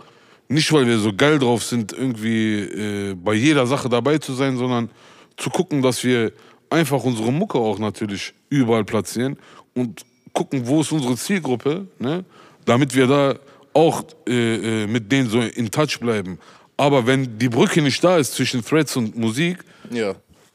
nicht, 0.49 0.71
weil 0.71 0.85
wir 0.85 0.99
so 0.99 1.11
geil 1.15 1.39
drauf 1.39 1.63
sind, 1.63 1.93
irgendwie 1.93 2.59
äh, 2.59 3.15
bei 3.15 3.33
jeder 3.33 3.65
Sache 3.65 3.89
dabei 3.89 4.17
zu 4.19 4.33
sein, 4.33 4.57
sondern 4.57 4.89
zu 5.37 5.49
gucken, 5.49 5.81
dass 5.81 6.03
wir 6.03 6.31
einfach 6.69 7.03
unsere 7.03 7.31
Mucke 7.31 7.57
auch 7.57 7.79
natürlich 7.79 8.33
überall 8.49 8.83
platzieren 8.83 9.37
und 9.73 10.01
gucken, 10.33 10.61
wo 10.67 10.81
ist 10.81 10.91
unsere 10.91 11.15
Zielgruppe, 11.15 11.87
ne? 11.99 12.23
damit 12.65 12.93
wir 12.95 13.07
da 13.07 13.35
auch 13.73 14.03
äh, 14.27 14.83
äh, 14.83 14.87
mit 14.87 15.11
denen 15.11 15.29
so 15.29 15.39
in 15.39 15.71
Touch 15.71 15.99
bleiben. 15.99 16.37
Aber 16.77 17.05
wenn 17.07 17.37
die 17.39 17.49
Brücke 17.49 17.81
nicht 17.81 18.03
da 18.03 18.17
ist 18.17 18.33
zwischen 18.33 18.63
Threads 18.63 18.95
und 18.97 19.15
Musik, 19.17 19.59
Ja. 19.91 20.13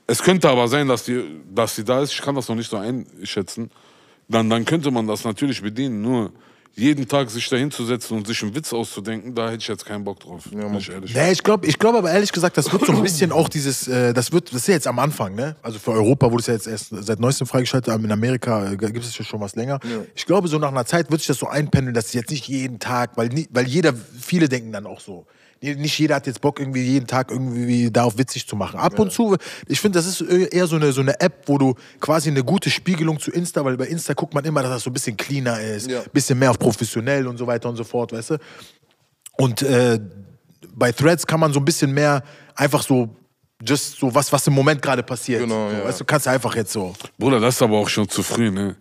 Es 0.08 0.22
könnte 0.22 0.48
aber 0.48 0.66
sein, 0.68 0.88
dass 0.88 1.04
die, 1.04 1.22
dass 1.54 1.76
sie 1.76 1.84
da 1.84 2.02
ist. 2.02 2.12
Ich 2.12 2.22
kann 2.22 2.34
das 2.34 2.48
noch 2.48 2.56
nicht 2.56 2.70
so 2.70 2.78
einschätzen. 2.78 3.70
Dann, 4.26 4.48
dann 4.50 4.64
könnte 4.64 4.90
man 4.90 5.06
das 5.06 5.22
natürlich 5.24 5.62
bedienen. 5.62 6.00
Nur 6.00 6.32
jeden 6.74 7.06
Tag 7.06 7.28
sich 7.28 7.46
da 7.48 7.56
hinzusetzen 7.56 8.16
und 8.16 8.26
sich 8.26 8.42
einen 8.42 8.54
Witz 8.54 8.72
auszudenken, 8.72 9.34
da 9.34 9.46
hätte 9.46 9.58
ich 9.58 9.68
jetzt 9.68 9.84
keinen 9.84 10.04
Bock 10.04 10.20
drauf. 10.20 10.44
bin 10.50 10.74
ich 10.76 10.88
ehrlich. 10.88 11.14
Nee, 11.14 11.32
ich 11.32 11.42
glaube 11.42 11.66
ich 11.66 11.78
glaub 11.78 11.94
aber 11.94 12.10
ehrlich 12.10 12.32
gesagt, 12.32 12.56
das 12.56 12.72
wird 12.72 12.86
so 12.86 12.92
ein 12.92 13.02
bisschen 13.02 13.32
auch 13.32 13.48
dieses, 13.48 13.88
äh, 13.88 14.14
das 14.14 14.32
wird, 14.32 14.48
das 14.48 14.60
ist 14.60 14.68
ja 14.68 14.74
jetzt 14.74 14.86
am 14.86 14.98
Anfang, 14.98 15.34
ne? 15.34 15.56
Also 15.60 15.78
für 15.78 15.90
Europa 15.90 16.30
wurde 16.30 16.40
es 16.40 16.46
ja 16.46 16.54
jetzt 16.54 16.68
erst 16.68 16.88
seit 16.90 17.20
neuestem 17.20 17.46
freigeschaltet, 17.46 17.92
aber 17.92 18.04
in 18.04 18.12
Amerika 18.12 18.70
äh, 18.70 18.76
gibt 18.76 19.04
es 19.04 19.18
ja 19.18 19.24
schon 19.24 19.40
was 19.40 19.56
länger. 19.56 19.80
Ich 20.14 20.24
glaube, 20.24 20.48
so 20.48 20.58
nach 20.58 20.68
einer 20.68 20.86
Zeit 20.86 21.10
wird 21.10 21.20
sich 21.20 21.28
das 21.28 21.38
so 21.38 21.48
einpendeln, 21.48 21.94
dass 21.94 22.06
es 22.06 22.12
jetzt 22.14 22.30
nicht 22.30 22.46
jeden 22.48 22.78
Tag, 22.78 23.16
weil, 23.16 23.28
nie, 23.28 23.48
weil 23.50 23.66
jeder, 23.66 23.92
viele 23.92 24.48
denken 24.48 24.72
dann 24.72 24.86
auch 24.86 25.00
so. 25.00 25.26
Nicht 25.60 25.98
jeder 25.98 26.14
hat 26.16 26.26
jetzt 26.28 26.40
Bock, 26.40 26.60
irgendwie 26.60 26.82
jeden 26.82 27.06
Tag 27.06 27.30
irgendwie 27.32 27.90
darauf 27.90 28.16
witzig 28.16 28.46
zu 28.46 28.54
machen. 28.54 28.78
Ab 28.78 28.96
und 28.98 29.12
zu, 29.12 29.36
ich 29.66 29.80
finde, 29.80 29.98
das 29.98 30.06
ist 30.06 30.20
eher 30.20 30.66
so 30.68 30.76
eine, 30.76 30.92
so 30.92 31.00
eine 31.00 31.18
App, 31.20 31.42
wo 31.46 31.58
du 31.58 31.74
quasi 32.00 32.30
eine 32.30 32.44
gute 32.44 32.70
Spiegelung 32.70 33.18
zu 33.18 33.32
Insta, 33.32 33.64
weil 33.64 33.76
bei 33.76 33.86
Insta 33.86 34.14
guckt 34.14 34.34
man 34.34 34.44
immer, 34.44 34.62
dass 34.62 34.70
das 34.70 34.82
so 34.84 34.90
ein 34.90 34.92
bisschen 34.92 35.16
cleaner 35.16 35.60
ist, 35.60 35.90
Ja. 35.90 36.02
bisschen 36.12 36.38
mehr 36.38 36.50
auf 36.52 36.58
professionell 36.60 37.26
und 37.26 37.38
so 37.38 37.46
weiter 37.46 37.68
und 37.68 37.74
so 37.76 37.82
fort, 37.82 38.12
weißt 38.12 38.30
du? 38.30 38.38
Und 39.36 39.62
äh, 39.62 39.98
bei 40.74 40.92
Threads 40.92 41.26
kann 41.26 41.40
man 41.40 41.52
so 41.52 41.58
ein 41.58 41.64
bisschen 41.64 41.92
mehr 41.92 42.22
einfach 42.54 42.82
so, 42.82 43.08
just 43.66 43.98
so 43.98 44.14
was, 44.14 44.32
was 44.32 44.46
im 44.46 44.52
Moment 44.54 44.80
gerade 44.80 45.02
passiert. 45.02 45.40
Genau, 45.40 45.70
so, 45.70 45.76
ja. 45.76 45.84
Weißt 45.84 46.00
du, 46.00 46.04
kannst 46.04 46.28
einfach 46.28 46.54
jetzt 46.54 46.72
so. 46.72 46.94
Bruder, 47.18 47.40
das 47.40 47.56
ist 47.56 47.62
aber 47.62 47.78
auch 47.78 47.88
schon 47.88 48.08
zu 48.08 48.22
früh, 48.22 48.50
ne? 48.50 48.76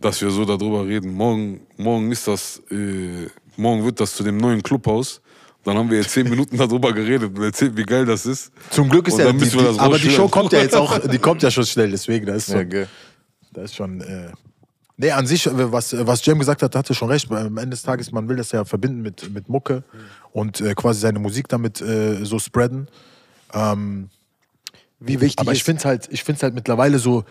Dass 0.00 0.20
wir 0.20 0.30
so 0.30 0.44
darüber 0.44 0.86
reden. 0.86 1.12
Morgen, 1.14 1.60
morgen 1.76 2.10
ist 2.12 2.26
das, 2.28 2.62
äh, 2.70 3.26
morgen 3.56 3.84
wird 3.84 3.98
das 4.00 4.14
zu 4.14 4.22
dem 4.22 4.36
neuen 4.36 4.62
Clubhaus. 4.62 5.20
Dann 5.64 5.76
haben 5.76 5.90
wir 5.90 5.98
jetzt 5.98 6.10
zehn 6.10 6.28
Minuten 6.28 6.56
darüber 6.56 6.92
geredet 6.92 7.36
und 7.36 7.42
erzählt, 7.42 7.76
wie 7.76 7.84
geil 7.84 8.04
das 8.04 8.26
ist. 8.26 8.50
Zum 8.70 8.88
Glück 8.88 9.06
ist 9.06 9.18
ja, 9.18 9.30
die, 9.30 9.38
die, 9.38 9.56
das 9.56 9.78
aber 9.78 9.98
die. 9.98 10.10
Show 10.10 10.28
kommt 10.28 10.52
ja 10.52 10.60
jetzt 10.60 10.74
auch, 10.74 10.98
die 11.08 11.18
kommt 11.18 11.42
ja 11.42 11.50
schon 11.50 11.64
schnell, 11.64 11.90
deswegen, 11.90 12.26
da 12.26 12.34
ist 12.34 12.48
Ja, 12.48 12.58
schon, 12.58 12.68
gell. 12.68 12.88
da 13.52 13.62
ist 13.62 13.76
schon, 13.76 14.00
äh, 14.00 14.32
nee, 14.96 15.12
an 15.12 15.26
sich, 15.26 15.46
äh, 15.46 15.72
was, 15.72 15.94
was 16.06 16.24
Jem 16.26 16.40
gesagt 16.40 16.62
hat, 16.62 16.74
hatte 16.74 16.94
schon 16.94 17.08
recht, 17.08 17.30
weil 17.30 17.46
am 17.46 17.58
Ende 17.58 17.70
des 17.70 17.82
Tages, 17.82 18.10
man 18.10 18.28
will 18.28 18.36
das 18.36 18.50
ja 18.50 18.64
verbinden 18.64 19.02
mit, 19.02 19.32
mit 19.32 19.48
Mucke 19.48 19.84
und 20.32 20.60
äh, 20.60 20.74
quasi 20.74 21.00
seine 21.00 21.20
Musik 21.20 21.46
damit 21.48 21.80
äh, 21.80 22.24
so 22.24 22.40
spreaden. 22.40 22.88
Ähm, 23.54 24.08
Wie 24.98 25.20
wichtig 25.20 25.38
Aber 25.38 25.52
ich 25.52 25.62
finde 25.62 25.78
es 25.78 25.84
halt, 25.84 26.08
ich 26.10 26.24
find's 26.24 26.42
halt 26.42 26.54
mittlerweile 26.54 26.98
so, 26.98 27.24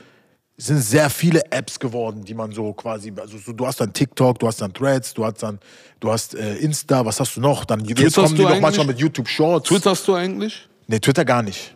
es 0.61 0.67
sind 0.67 0.77
sehr 0.77 1.09
viele 1.09 1.41
Apps 1.51 1.79
geworden, 1.79 2.23
die 2.23 2.35
man 2.35 2.51
so 2.51 2.71
quasi, 2.73 3.11
also 3.19 3.35
so, 3.39 3.51
du 3.51 3.65
hast 3.65 3.81
dann 3.81 3.91
TikTok, 3.91 4.37
du 4.37 4.45
hast 4.45 4.61
dann 4.61 4.71
Threads, 4.71 5.11
du 5.11 5.25
hast 5.25 5.41
dann, 5.41 5.59
du 5.99 6.11
hast 6.11 6.35
äh, 6.35 6.57
Insta, 6.57 7.03
was 7.03 7.19
hast 7.19 7.35
du 7.35 7.41
noch? 7.41 7.65
Dann 7.65 7.83
jetzt 7.83 8.13
kommen 8.13 8.27
die 8.35 8.35
du 8.35 8.43
doch 8.43 8.49
manchmal 8.59 8.71
eigentlich? 8.71 8.87
mit 8.87 8.99
YouTube 8.99 9.27
Shorts. 9.27 9.67
Twitterst 9.67 10.07
du 10.07 10.13
eigentlich? 10.13 10.69
Nee, 10.85 10.99
Twitter 10.99 11.25
gar 11.25 11.41
nicht. 11.41 11.75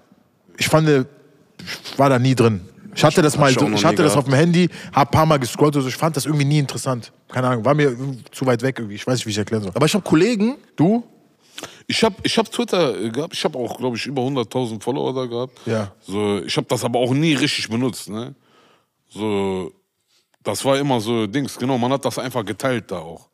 Ich 0.57 0.67
fand, 0.67 0.87
äh, 0.87 1.03
ich 1.57 1.97
war 1.97 2.11
da 2.11 2.19
nie 2.19 2.35
drin. 2.35 2.61
Ich 2.93 3.03
hatte 3.03 3.23
das 3.23 3.35
mal, 3.39 3.49
ich 3.49 3.59
noch 3.59 3.71
ich 3.71 3.83
hatte 3.83 4.03
das 4.03 4.15
auf 4.15 4.25
dem 4.25 4.35
Handy, 4.35 4.69
hab 4.93 5.07
ein 5.07 5.11
paar 5.11 5.25
Mal 5.25 5.39
gescrollt 5.39 5.75
und 5.75 5.81
so. 5.81 5.87
Ich 5.87 5.97
fand 5.97 6.15
das 6.15 6.27
irgendwie 6.27 6.45
nie 6.45 6.59
interessant. 6.59 7.11
Keine 7.27 7.47
Ahnung, 7.47 7.65
war 7.65 7.73
mir 7.73 7.97
zu 8.31 8.45
weit 8.45 8.61
weg 8.61 8.77
irgendwie. 8.77 8.95
Ich 8.95 9.07
weiß 9.07 9.15
nicht, 9.15 9.25
wie 9.25 9.31
ich 9.31 9.37
erklären 9.39 9.63
soll. 9.63 9.71
Aber 9.73 9.87
ich 9.87 9.95
habe 9.95 10.03
Kollegen, 10.03 10.57
Du? 10.75 11.03
Ich 11.87 12.03
habe 12.03 12.15
ich 12.21 12.37
hab 12.37 12.51
Twitter 12.51 13.01
äh, 13.01 13.09
gehabt, 13.09 13.33
ich 13.33 13.43
habe 13.43 13.57
auch, 13.57 13.77
glaube 13.77 13.97
ich, 13.97 14.05
über 14.05 14.21
100.000 14.21 14.79
Follower 14.79 15.11
da 15.13 15.25
gehabt. 15.25 15.57
Ja. 15.65 15.91
So, 16.05 16.43
ich 16.43 16.55
habe 16.55 16.67
das 16.67 16.83
aber 16.83 16.99
auch 16.99 17.13
nie 17.13 17.33
richtig 17.33 17.67
benutzt. 17.67 18.09
Ne? 18.09 18.35
So, 19.15 19.71
das 20.43 20.65
war 20.65 20.77
immer 20.77 20.99
so 20.99 21.25
Dings, 21.25 21.57
genau, 21.57 21.77
man 21.77 21.91
hat 21.93 22.03
das 22.03 22.19
einfach 22.19 22.43
geteilt 22.43 22.91
da 22.91 22.99
auch. 22.99 23.29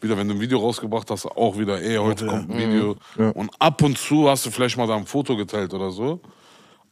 Wieder, 0.00 0.16
wenn 0.16 0.26
du 0.26 0.34
ein 0.34 0.40
Video 0.40 0.58
rausgebracht 0.58 1.08
hast, 1.10 1.24
auch 1.24 1.56
wieder, 1.56 1.80
ey, 1.80 1.96
heute 1.96 2.26
kommt 2.26 2.50
ein 2.50 2.58
Video. 2.58 2.96
Und 3.34 3.50
ab 3.60 3.80
und 3.82 3.96
zu 3.96 4.28
hast 4.28 4.44
du 4.44 4.50
vielleicht 4.50 4.76
mal 4.76 4.88
da 4.88 4.96
ein 4.96 5.06
Foto 5.06 5.36
geteilt 5.36 5.72
oder 5.72 5.90
so. 5.90 6.20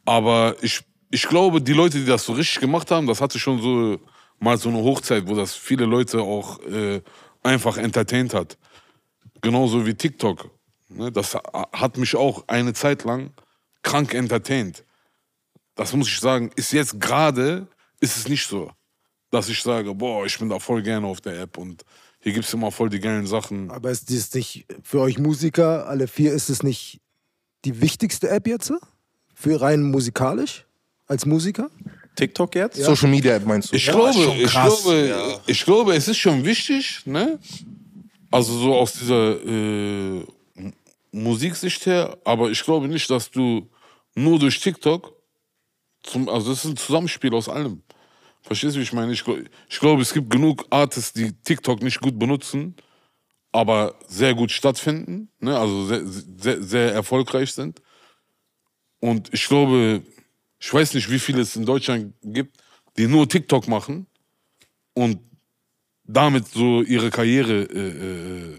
Aber 0.05 0.55
ich, 0.61 0.79
ich 1.11 1.27
glaube, 1.27 1.61
die 1.61 1.73
Leute, 1.73 1.99
die 1.99 2.05
das 2.05 2.23
so 2.23 2.31
richtig 2.31 2.61
gemacht 2.61 2.89
haben, 2.91 3.07
das 3.07 3.19
hatte 3.19 3.37
schon 3.39 3.61
so 3.61 3.99
mal 4.39 4.57
so 4.57 4.69
eine 4.69 4.77
Hochzeit, 4.77 5.27
wo 5.27 5.35
das 5.35 5.53
viele 5.53 5.83
Leute 5.85 6.21
auch 6.21 6.59
äh, 6.63 7.01
einfach 7.43 7.77
entertained 7.77 8.33
hat. 8.33 8.57
Genauso 9.41 9.85
wie 9.85 9.95
TikTok. 9.95 10.49
Ne, 10.87 11.11
das 11.11 11.35
hat 11.35 11.97
mich 11.97 12.15
auch 12.15 12.45
eine 12.47 12.71
Zeit 12.73 13.03
lang 13.03 13.31
krank 13.83 14.13
entertained. 14.13 14.85
Das 15.75 15.93
muss 15.93 16.07
ich 16.07 16.19
sagen, 16.19 16.51
ist 16.55 16.71
jetzt 16.71 17.01
gerade, 17.01 17.67
ist 17.99 18.17
es 18.17 18.27
nicht 18.27 18.47
so, 18.47 18.71
dass 19.31 19.49
ich 19.49 19.61
sage, 19.61 19.93
boah, 19.93 20.25
ich 20.25 20.37
bin 20.39 20.49
da 20.49 20.59
voll 20.59 20.81
gerne 20.81 21.07
auf 21.07 21.21
der 21.21 21.39
App 21.39 21.57
und 21.57 21.83
hier 22.21 22.33
gibt 22.33 22.45
es 22.45 22.53
immer 22.53 22.71
voll 22.71 22.89
die 22.89 22.99
geilen 22.99 23.27
Sachen. 23.27 23.71
Aber 23.71 23.91
ist 23.91 24.11
das 24.11 24.33
nicht 24.33 24.65
für 24.83 24.99
euch 24.99 25.17
Musiker, 25.17 25.87
alle 25.87 26.07
vier, 26.07 26.33
ist 26.33 26.49
es 26.49 26.63
nicht 26.63 26.99
die 27.65 27.81
wichtigste 27.81 28.29
App 28.29 28.47
jetzt? 28.47 28.73
Für 29.33 29.61
rein 29.61 29.83
musikalisch? 29.83 30.65
Als 31.07 31.25
Musiker? 31.25 31.69
TikTok 32.15 32.53
jetzt? 32.55 32.77
Social 32.77 33.09
Media 33.09 33.35
App 33.35 33.45
meinst 33.45 33.71
du? 33.71 33.75
Ich, 33.75 33.85
glaube, 33.85 34.13
schon 34.13 34.37
ich, 34.37 34.51
glaube, 34.51 35.41
ich 35.47 35.65
glaube, 35.65 35.95
es 35.95 36.07
ist 36.07 36.17
schon 36.17 36.43
wichtig, 36.43 37.01
ne? 37.05 37.39
Also 38.29 38.57
so 38.59 38.75
aus 38.75 38.93
dieser 38.93 39.43
äh, 39.43 40.23
Musiksicht 41.11 41.85
her, 41.85 42.17
aber 42.25 42.51
ich 42.51 42.63
glaube 42.63 42.87
nicht, 42.87 43.09
dass 43.09 43.31
du 43.31 43.67
nur 44.13 44.37
durch 44.37 44.59
TikTok, 44.59 45.13
zum, 46.03 46.29
also 46.29 46.51
das 46.51 46.65
ist 46.65 46.71
ein 46.71 46.77
Zusammenspiel 46.77 47.33
aus 47.33 47.49
allem. 47.49 47.81
Verstehst 48.49 48.75
du, 48.75 48.79
wie 48.79 48.83
ich 48.83 48.93
meine? 48.93 49.13
Ich, 49.13 49.23
ich 49.69 49.79
glaube, 49.79 50.01
es 50.01 50.11
gibt 50.11 50.31
genug 50.31 50.65
Artists, 50.71 51.13
die 51.13 51.33
TikTok 51.33 51.83
nicht 51.83 52.01
gut 52.01 52.17
benutzen, 52.17 52.73
aber 53.51 53.93
sehr 54.07 54.33
gut 54.33 54.49
stattfinden, 54.49 55.29
ne? 55.39 55.55
also 55.55 55.85
sehr, 55.85 56.01
sehr, 56.03 56.63
sehr 56.63 56.91
erfolgreich 56.91 57.53
sind. 57.53 57.79
Und 59.01 59.31
ich 59.31 59.47
glaube, 59.47 60.01
ich 60.57 60.73
weiß 60.73 60.95
nicht, 60.95 61.11
wie 61.11 61.19
viele 61.19 61.41
es 61.41 61.55
in 61.55 61.63
Deutschland 61.63 62.15
gibt, 62.23 62.57
die 62.97 63.05
nur 63.05 63.29
TikTok 63.29 63.67
machen 63.67 64.07
und 64.95 65.19
damit 66.03 66.47
so 66.47 66.81
ihre 66.81 67.11
Karriere 67.11 67.65
äh, 67.65 68.53
äh, 68.53 68.57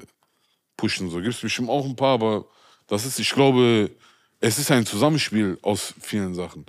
pushen. 0.77 1.11
So 1.11 1.17
gibt 1.17 1.35
es 1.35 1.41
bestimmt 1.41 1.69
auch 1.69 1.85
ein 1.85 1.97
paar, 1.97 2.15
aber 2.15 2.45
das 2.87 3.05
ist, 3.05 3.19
ich 3.19 3.31
glaube, 3.31 3.91
es 4.39 4.57
ist 4.57 4.71
ein 4.71 4.87
Zusammenspiel 4.87 5.59
aus 5.63 5.95
vielen 6.01 6.37
Sachen. 6.37 6.65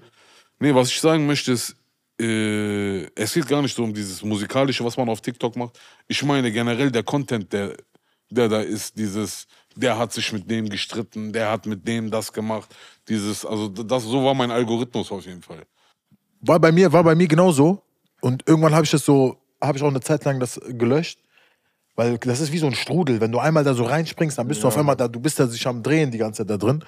Nee, 0.57 0.73
was 0.73 0.89
ich 0.89 0.99
sagen 0.99 1.27
möchte 1.27 1.51
ist, 1.51 1.75
äh, 2.21 3.07
es 3.15 3.33
geht 3.33 3.47
gar 3.47 3.61
nicht 3.61 3.75
so 3.75 3.83
um 3.83 3.93
dieses 3.93 4.23
musikalische, 4.23 4.85
was 4.85 4.95
man 4.95 5.09
auf 5.09 5.21
TikTok 5.21 5.55
macht. 5.55 5.79
Ich 6.07 6.23
meine 6.23 6.51
generell 6.51 6.91
der 6.91 7.03
Content, 7.03 7.51
der, 7.51 7.75
der 8.29 8.47
da 8.47 8.61
ist, 8.61 8.97
dieses, 8.97 9.47
der 9.75 9.97
hat 9.97 10.13
sich 10.13 10.31
mit 10.31 10.49
dem 10.49 10.69
gestritten, 10.69 11.33
der 11.33 11.49
hat 11.49 11.65
mit 11.65 11.87
dem 11.87 12.11
das 12.11 12.31
gemacht, 12.31 12.73
dieses, 13.07 13.45
also 13.45 13.67
das, 13.67 14.03
so 14.03 14.23
war 14.23 14.35
mein 14.35 14.51
Algorithmus 14.51 15.11
auf 15.11 15.25
jeden 15.25 15.41
Fall. 15.41 15.63
War 16.41 16.59
bei 16.59 16.71
mir, 16.71 16.91
war 16.91 17.03
bei 17.03 17.15
mir 17.15 17.27
genauso. 17.27 17.81
Und 18.21 18.47
irgendwann 18.47 18.73
habe 18.73 18.85
ich 18.85 18.91
das 18.91 19.03
so, 19.03 19.37
habe 19.59 19.77
ich 19.77 19.83
auch 19.83 19.89
eine 19.89 20.01
Zeit 20.01 20.23
lang 20.25 20.39
das 20.39 20.59
gelöscht. 20.69 21.19
Weil 21.95 22.17
das 22.17 22.39
ist 22.39 22.51
wie 22.51 22.57
so 22.57 22.67
ein 22.67 22.75
Strudel. 22.75 23.19
Wenn 23.19 23.31
du 23.31 23.39
einmal 23.39 23.63
da 23.63 23.73
so 23.73 23.83
reinspringst, 23.83 24.37
dann 24.37 24.47
bist 24.47 24.63
du 24.63 24.67
auf 24.67 24.77
einmal 24.77 24.95
da, 24.95 25.07
du 25.07 25.19
bist 25.19 25.39
da 25.39 25.47
sich 25.47 25.67
am 25.67 25.83
Drehen 25.83 26.09
die 26.09 26.17
ganze 26.17 26.39
Zeit 26.39 26.49
da 26.49 26.57
drin. 26.57 26.83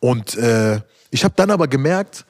Und 0.00 0.36
äh, 0.36 0.80
ich 1.10 1.24
habe 1.24 1.34
dann 1.36 1.50
aber 1.50 1.68
gemerkt, 1.68 2.26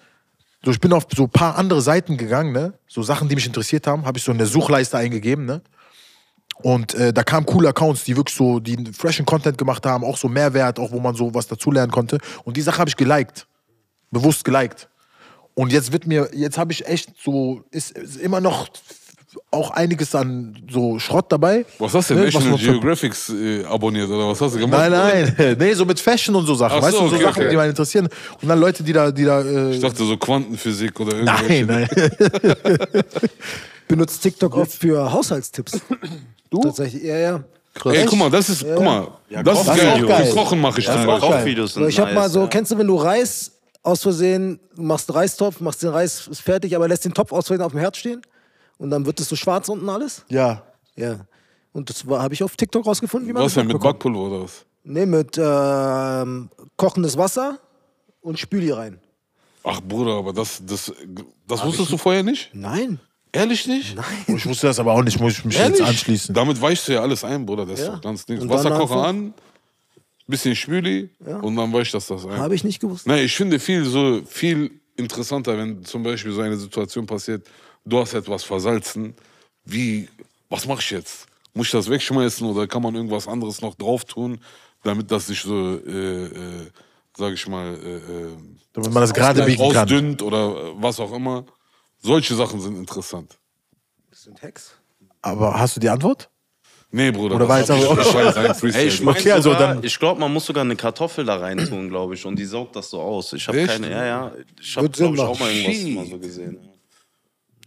so 0.64 0.70
ich 0.70 0.80
bin 0.80 0.92
auf 0.92 1.06
so 1.14 1.24
ein 1.24 1.30
paar 1.30 1.56
andere 1.56 1.82
Seiten 1.82 2.16
gegangen, 2.16 2.52
ne? 2.52 2.74
So 2.86 3.02
Sachen, 3.02 3.28
die 3.28 3.34
mich 3.34 3.46
interessiert 3.46 3.86
haben, 3.86 4.04
habe 4.04 4.18
ich 4.18 4.24
so 4.24 4.32
in 4.32 4.38
der 4.38 4.46
Suchleiste 4.46 4.96
eingegeben, 4.96 5.44
ne? 5.44 5.62
Und 6.62 6.94
äh, 6.94 7.12
da 7.12 7.24
kamen 7.24 7.44
coole 7.46 7.70
Accounts, 7.70 8.04
die 8.04 8.16
wirklich 8.16 8.36
so, 8.36 8.60
die 8.60 8.92
freshen 8.92 9.26
Content 9.26 9.58
gemacht 9.58 9.84
haben, 9.84 10.04
auch 10.04 10.16
so 10.16 10.28
Mehrwert, 10.28 10.78
auch 10.78 10.92
wo 10.92 11.00
man 11.00 11.14
so 11.14 11.34
was 11.34 11.48
dazulernen 11.48 11.90
konnte. 11.90 12.18
Und 12.44 12.56
die 12.56 12.62
Sache 12.62 12.78
habe 12.78 12.88
ich 12.88 12.96
geliked. 12.96 13.46
Bewusst 14.10 14.44
geliked. 14.44 14.88
Und 15.54 15.72
jetzt 15.72 15.92
wird 15.92 16.06
mir, 16.06 16.30
jetzt 16.32 16.58
habe 16.58 16.72
ich 16.72 16.86
echt 16.86 17.10
so, 17.22 17.64
ist, 17.70 17.90
ist 17.92 18.16
immer 18.16 18.40
noch 18.40 18.68
auch 19.50 19.70
einiges 19.70 20.14
an 20.14 20.56
so 20.70 20.98
Schrott 20.98 21.26
dabei. 21.30 21.64
Was 21.78 21.94
hast 21.94 22.10
du 22.10 22.14
Ne, 22.14 22.24
denn? 22.26 22.34
was 22.34 22.44
National 22.44 22.58
Geographics 22.58 23.30
äh, 23.30 23.64
abonniert 23.64 24.08
oder 24.08 24.28
was 24.28 24.40
hast 24.40 24.54
du 24.54 24.58
gemacht? 24.60 24.90
Nein, 24.90 25.34
nein, 25.36 25.56
nee, 25.58 25.72
so 25.74 25.84
mit 25.84 25.98
Fashion 26.00 26.34
und 26.34 26.44
so 26.46 26.54
Sachen. 26.54 26.78
Ach 26.78 26.82
weißt 26.82 26.96
so, 26.96 27.02
du, 27.04 27.08
so 27.08 27.14
okay, 27.16 27.24
Sachen, 27.24 27.42
okay. 27.42 27.50
die 27.50 27.56
einen 27.58 27.70
interessieren. 27.70 28.08
Und 28.40 28.48
dann 28.48 28.58
Leute, 28.60 28.82
die 28.82 28.92
da, 28.92 29.10
die 29.10 29.24
da. 29.24 29.40
Äh, 29.42 29.70
Ich 29.74 29.80
dachte 29.80 30.04
so 30.04 30.16
Quantenphysik 30.16 30.98
oder 31.00 31.16
irgendwelche. 31.16 31.64
nein, 31.66 31.88
nein. 32.62 33.02
Benutzt 33.88 34.22
TikTok 34.22 34.56
oft 34.56 34.72
für 34.72 35.12
Haushaltstipps. 35.12 35.80
Du? 36.50 36.60
Tatsächlich, 36.62 37.02
ja, 37.02 37.16
ja. 37.16 37.44
Ey, 37.86 38.04
guck 38.06 38.18
mal, 38.18 38.30
das 38.30 38.48
ist, 38.50 38.64
guck 38.74 38.84
mal, 38.84 39.08
das 39.30 39.60
ist 39.60 39.68
das 39.68 39.76
ist 39.76 39.82
geil. 39.82 40.04
auch 40.04 40.08
geil. 40.08 40.26
Für 40.26 40.34
Kochen 40.34 40.60
mache 40.60 40.80
ich 40.80 40.86
Das 40.86 40.96
das. 40.96 41.06
auch 41.22 41.30
geil. 41.30 41.88
Ich 41.88 41.98
habe 41.98 42.10
nice, 42.12 42.14
mal 42.22 42.28
so, 42.30 42.40
ja. 42.42 42.46
kennst 42.48 42.70
du, 42.72 42.78
wenn 42.78 42.86
du 42.86 42.96
Reis 42.96 43.52
aus 43.82 44.02
Versehen, 44.02 44.60
du 44.76 44.82
machst 44.82 45.08
einen 45.10 45.18
Reistopf, 45.18 45.58
machst 45.60 45.82
den 45.82 45.88
Reis, 45.88 46.28
ist 46.28 46.42
fertig, 46.42 46.76
aber 46.76 46.86
lässt 46.86 47.04
den 47.04 47.14
Topf 47.14 47.32
aus 47.32 47.46
Versehen 47.46 47.64
auf 47.64 47.72
dem 47.72 47.80
Herd 47.80 47.96
stehen 47.96 48.20
und 48.82 48.90
dann 48.90 49.06
wird 49.06 49.20
es 49.20 49.28
so 49.28 49.36
schwarz 49.36 49.68
unten 49.68 49.88
alles? 49.88 50.24
Ja. 50.28 50.62
Ja. 50.96 51.20
Und 51.72 51.88
das 51.88 52.04
habe 52.04 52.34
ich 52.34 52.42
auf 52.42 52.56
TikTok 52.56 52.84
rausgefunden, 52.84 53.28
wie 53.28 53.32
man 53.32 53.44
Was 53.44 53.54
das 53.54 53.62
denn 53.62 53.68
mit. 53.72 53.80
Backpulver 53.80 54.18
oder 54.18 54.42
was? 54.42 54.64
Nee, 54.84 55.06
mit 55.06 55.38
ähm, 55.38 56.50
kochendes 56.76 57.16
Wasser 57.16 57.58
und 58.20 58.38
Spüli 58.38 58.72
rein. 58.72 58.98
Ach 59.62 59.80
Bruder, 59.80 60.14
aber 60.18 60.32
das, 60.32 60.60
das, 60.66 60.92
das 61.46 61.64
wusstest 61.64 61.92
du 61.92 61.96
vorher 61.96 62.24
nicht? 62.24 62.50
Nein. 62.52 62.98
Ehrlich 63.30 63.66
nicht? 63.68 63.94
Nein. 63.94 64.36
Ich 64.36 64.44
wusste 64.44 64.66
das 64.66 64.80
aber 64.80 64.92
auch 64.92 65.02
nicht, 65.02 65.20
muss 65.20 65.34
ich 65.38 65.44
mich 65.44 65.54
jetzt 65.56 65.64
Ehrlich? 65.78 65.84
anschließen. 65.86 66.34
Damit 66.34 66.60
weichst 66.60 66.88
du 66.88 66.92
ja 66.94 67.00
alles 67.00 67.22
ein, 67.24 67.46
Bruder. 67.46 67.64
Das 67.64 67.78
ist 67.78 67.86
Ja. 67.86 67.92
doch 67.94 68.00
ganz 68.02 68.26
nichts. 68.26 68.46
Wasserkocher 68.48 69.04
an, 69.06 69.32
bisschen 70.26 70.56
Spüli 70.56 71.08
und 71.40 71.54
dann 71.56 71.72
weicht 71.72 71.94
das 71.94 72.08
das 72.08 72.26
ein. 72.26 72.36
Habe 72.36 72.54
ich 72.56 72.64
nicht 72.64 72.80
gewusst. 72.80 73.06
Nein, 73.06 73.24
ich 73.24 73.34
finde 73.36 73.58
viel 73.60 73.84
so 73.84 74.22
viel 74.26 74.72
interessanter, 74.96 75.56
wenn 75.56 75.84
zum 75.84 76.02
Beispiel 76.02 76.32
so 76.32 76.40
eine 76.42 76.56
Situation 76.56 77.06
passiert, 77.06 77.46
du 77.84 77.98
hast 77.98 78.14
etwas 78.14 78.44
versalzen, 78.44 79.14
wie, 79.64 80.08
was 80.48 80.66
mache 80.66 80.80
ich 80.80 80.90
jetzt? 80.90 81.26
Muss 81.54 81.66
ich 81.66 81.72
das 81.72 81.88
wegschmeißen 81.90 82.46
oder 82.48 82.66
kann 82.66 82.82
man 82.82 82.94
irgendwas 82.94 83.28
anderes 83.28 83.60
noch 83.60 83.74
drauf 83.74 84.04
tun, 84.04 84.38
damit 84.82 85.10
das 85.10 85.26
sich 85.26 85.40
so, 85.42 85.78
äh, 85.78 86.24
äh, 86.26 86.66
sag 87.16 87.34
ich 87.34 87.46
mal, 87.46 87.74
äh, 87.74 87.96
äh, 87.96 88.28
Damit 88.72 88.92
man 88.92 89.02
das 89.02 89.12
gerade 89.12 89.42
biegen 89.44 89.70
kann. 89.70 89.82
ausdünnt 89.84 90.22
oder 90.22 90.38
äh, 90.56 90.72
was 90.76 90.98
auch 90.98 91.12
immer. 91.12 91.44
Solche 92.00 92.34
Sachen 92.34 92.60
sind 92.60 92.76
interessant. 92.76 93.38
Das 94.10 94.22
sind 94.22 94.40
Hacks. 94.42 94.72
Aber 95.20 95.58
hast 95.58 95.76
du 95.76 95.80
die 95.80 95.88
Antwort? 95.88 96.28
Nee, 96.90 97.10
Bruder. 97.10 97.36
Oder 97.36 97.60
ich- 97.60 97.70
aber- 97.70 98.54
Freestyle. 98.54 98.82
Ey, 98.82 98.88
ich 98.88 99.00
mein 99.00 99.14
Okay, 99.16 99.32
also 99.32 99.52
sogar, 99.52 99.74
dann- 99.74 99.84
ich 99.84 99.98
glaube, 99.98 100.20
man 100.20 100.32
muss 100.32 100.44
sogar 100.46 100.62
eine 100.64 100.76
Kartoffel 100.76 101.24
da 101.24 101.36
rein 101.36 101.58
tun, 101.66 101.88
glaube 101.88 102.14
ich, 102.14 102.24
und 102.26 102.36
die 102.38 102.44
saugt 102.44 102.76
das 102.76 102.90
so 102.90 103.00
aus. 103.00 103.32
Ich 103.34 103.46
habe 103.48 103.64
keine, 103.66 103.90
ja, 103.90 104.04
ja, 104.04 104.32
ich 104.60 104.76
habe 104.76 104.88
glaube 104.90 105.14
ich 105.16 105.22
auch 105.22 105.38
mal 105.38 105.50
irgendwas 105.50 105.76
Shit. 105.76 105.94
mal 105.94 106.06
so 106.06 106.18
gesehen. 106.18 106.58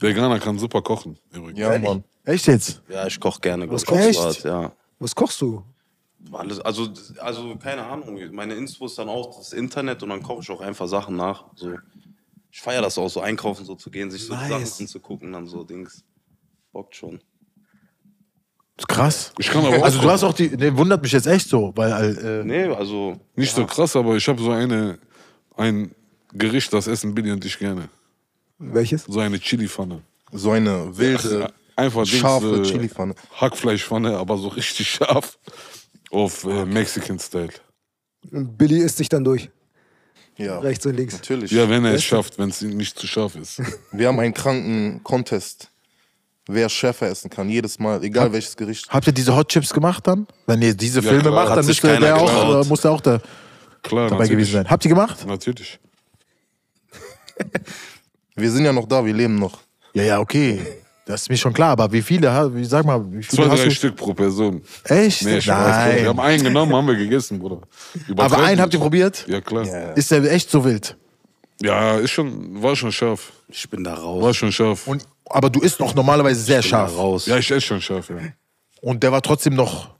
Der 0.01 0.13
Ghana 0.13 0.39
kann 0.39 0.59
super 0.59 0.81
kochen, 0.81 1.17
übrigens. 1.31 1.59
Ja, 1.59 1.77
Mann. 1.79 2.03
Echt 2.25 2.47
jetzt? 2.47 2.81
Ja, 2.89 3.05
ich 3.07 3.19
koche 3.19 3.39
gerne, 3.39 3.69
Was 3.69 3.85
kochst 3.85 4.19
privat, 4.19 4.43
du? 4.43 4.47
ja. 4.47 4.71
Was 4.99 5.15
kochst 5.15 5.41
du? 5.41 5.63
Alles, 6.31 6.59
also, 6.59 6.89
also 7.19 7.55
keine 7.57 7.83
Ahnung. 7.85 8.19
Meine 8.31 8.55
Info 8.55 8.87
ist 8.87 8.97
dann 8.97 9.09
auch 9.09 9.37
das 9.37 9.53
Internet 9.53 10.01
und 10.01 10.09
dann 10.09 10.23
koche 10.23 10.41
ich 10.41 10.49
auch 10.49 10.61
einfach 10.61 10.87
Sachen 10.87 11.15
nach. 11.15 11.45
So. 11.55 11.75
Ich 12.51 12.61
feiere 12.61 12.81
das 12.81 12.97
auch, 12.97 13.09
so 13.09 13.21
einkaufen 13.21 13.63
so 13.65 13.75
zu 13.75 13.91
gehen, 13.91 14.09
sich 14.09 14.25
so 14.25 14.33
Nice. 14.33 14.49
Sachen 14.49 14.83
anzugucken, 14.85 15.31
dann 15.33 15.45
so 15.45 15.63
Dings. 15.63 16.03
Bockt 16.71 16.95
schon. 16.95 17.19
Das 18.77 18.83
ist 18.83 18.87
krass. 18.87 19.33
Ich 19.37 19.49
kann 19.49 19.63
aber 19.65 19.83
Also 19.83 20.01
du 20.01 20.09
hast 20.09 20.23
auch 20.23 20.33
die, 20.33 20.49
nee, 20.49 20.75
wundert 20.75 21.01
mich 21.01 21.11
jetzt 21.11 21.27
echt 21.27 21.47
so, 21.47 21.71
weil 21.75 22.17
äh, 22.17 22.43
Nee, 22.43 22.73
also. 22.73 23.19
Nicht 23.35 23.53
so 23.53 23.65
krass, 23.65 23.95
aber 23.95 24.15
ich 24.15 24.27
habe 24.27 24.41
so 24.41 24.51
eine, 24.51 24.97
ein 25.55 25.93
Gericht, 26.33 26.73
das 26.73 26.87
essen 26.87 27.13
Billy 27.13 27.31
und 27.31 27.45
ich 27.45 27.57
gerne. 27.59 27.87
Welches? 28.57 29.03
So 29.05 29.19
eine 29.19 29.39
Chili-Pfanne. 29.39 30.01
So 30.31 30.51
eine 30.51 30.95
wilde, 30.97 31.51
Einfach 31.75 32.03
Dings, 32.03 32.17
scharfe 32.19 32.57
äh, 32.57 32.63
Chili-Pfanne. 32.63 33.15
Hackfleischpfanne, 33.39 34.17
aber 34.17 34.37
so 34.37 34.47
richtig 34.49 34.89
scharf. 34.89 35.37
Auf 36.11 36.43
äh, 36.45 36.65
Mexican-Style. 36.65 37.49
Und 38.31 38.57
Billy 38.57 38.79
isst 38.79 38.97
sich 38.97 39.09
dann 39.09 39.23
durch. 39.23 39.49
Ja, 40.37 40.59
Rechts 40.59 40.85
und 40.85 40.95
links. 40.95 41.13
natürlich. 41.15 41.51
Ja, 41.51 41.69
wenn 41.69 41.85
er 41.85 41.93
es 41.93 42.03
schafft, 42.03 42.37
wenn 42.37 42.49
es 42.49 42.61
nicht 42.61 42.97
zu 42.99 43.07
scharf 43.07 43.35
ist. 43.35 43.61
Wir 43.91 44.07
haben 44.07 44.19
einen 44.19 44.33
kranken 44.33 45.01
Contest, 45.03 45.69
wer 46.47 46.67
schärfer 46.69 47.07
essen 47.07 47.29
kann. 47.29 47.47
Jedes 47.49 47.79
Mal, 47.79 48.03
egal 48.03 48.31
welches 48.33 48.55
Gericht. 48.57 48.89
habt 48.89 49.07
ihr 49.07 49.13
diese 49.13 49.35
Hot 49.35 49.47
Chips 49.49 49.73
gemacht 49.73 50.05
dann? 50.07 50.27
Wenn 50.45 50.61
ihr 50.61 50.73
diese 50.73 50.99
Ja, 51.01 51.09
Filme 51.09 51.23
klar. 51.29 51.45
macht, 51.45 51.57
dann 51.57 51.65
müsste 51.65 51.99
der 51.99 52.17
auch, 52.17 52.65
äh, 52.65 52.67
muss 52.67 52.81
der 52.81 52.91
auch 52.91 53.01
da. 53.01 53.21
Klar, 53.81 54.09
dabei 54.09 54.23
natürlich. 54.23 54.29
gewesen 54.31 54.51
sein. 54.53 54.69
Habt 54.69 54.83
ihr 54.85 54.89
gemacht? 54.89 55.25
Natürlich. 55.27 55.79
Wir 58.35 58.51
sind 58.51 58.65
ja 58.65 58.73
noch 58.73 58.87
da, 58.87 59.05
wir 59.05 59.13
leben 59.13 59.35
noch. 59.35 59.59
Ja, 59.93 60.03
ja, 60.03 60.19
okay. 60.19 60.59
Das 61.05 61.21
ist 61.21 61.29
mir 61.29 61.37
schon 61.37 61.53
klar, 61.53 61.69
aber 61.71 61.91
wie 61.91 62.01
viele, 62.01 62.55
wie, 62.55 62.65
sag 62.65 62.83
mal, 62.85 62.99
wie 63.11 63.21
viele 63.23 63.43
Zwei, 63.43 63.49
hast 63.51 63.59
drei 63.61 63.65
du? 63.65 63.71
Stück 63.71 63.95
pro 63.95 64.13
Person. 64.13 64.61
Echt? 64.85 65.23
Nee, 65.23 65.39
Spaß, 65.39 65.85
Bruder. 65.85 66.01
Wir 66.01 66.09
haben 66.09 66.15
Nein. 66.17 66.25
einen 66.25 66.43
genommen, 66.43 66.75
haben 66.75 66.87
wir 66.87 66.95
gegessen, 66.95 67.39
Bruder. 67.39 67.61
Aber 68.17 68.37
einen 68.39 68.59
habt 68.59 68.73
ihr 68.73 68.79
probiert? 68.79 69.23
Ja, 69.27 69.39
klar. 69.39 69.95
Ist 69.95 70.09
der 70.11 70.23
echt 70.31 70.49
so 70.49 70.65
wild? 70.65 70.97
Ja, 71.61 71.97
ist 71.99 72.11
schon, 72.11 72.61
war 72.61 72.75
schon 72.75 72.91
scharf. 72.91 73.31
Ich 73.47 73.69
bin 73.69 73.83
da 73.83 73.93
raus. 73.93 74.21
War 74.23 74.33
schon 74.33 74.51
scharf. 74.51 74.87
Und, 74.87 75.05
aber 75.29 75.49
du 75.49 75.61
isst 75.61 75.79
noch 75.79 75.93
normalerweise 75.95 76.41
sehr 76.41 76.59
Ich 76.59 76.65
bin 76.65 76.71
da 76.71 76.77
scharf. 76.87 76.97
raus. 76.97 77.25
Ja, 77.27 77.37
ich 77.37 77.49
esse 77.51 77.61
schon 77.61 77.81
scharf, 77.81 78.09
ja. 78.09 78.15
Und 78.81 79.03
der 79.03 79.11
war 79.11 79.21
trotzdem 79.21 79.53
noch. 79.55 79.94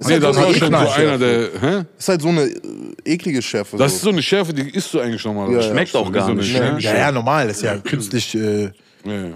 Nee, 0.00 0.12
halt 0.14 0.22
das 0.22 0.36
so 0.36 0.42
eine 0.42 0.48
war 0.48 0.54
schon 0.54 0.70
so 0.70 1.00
einer, 1.02 1.18
der. 1.18 1.48
Hä? 1.60 1.84
Ist 1.98 2.08
halt 2.08 2.22
so 2.22 2.28
eine 2.28 2.42
äh, 2.42 2.60
eklige 3.04 3.42
Schärfe. 3.42 3.76
Das 3.76 3.92
ist 3.94 4.00
so. 4.00 4.04
so 4.06 4.10
eine 4.10 4.22
Schärfe, 4.22 4.52
die 4.54 4.70
isst 4.70 4.94
du 4.94 5.00
eigentlich 5.00 5.24
normal. 5.24 5.50
Ja, 5.52 5.60
ja. 5.60 5.70
Schmeckt 5.70 5.94
auch 5.96 6.12
gar 6.12 6.32
nicht, 6.34 6.52
ne? 6.52 6.76
Ja, 6.78 6.96
ja, 6.96 7.12
normal. 7.12 7.48
Das 7.48 7.56
ist 7.56 7.62
ja 7.64 7.76
künstlich. 7.78 8.34
Äh, 8.34 8.70
Ja, 9.04 9.12
ja. 9.12 9.34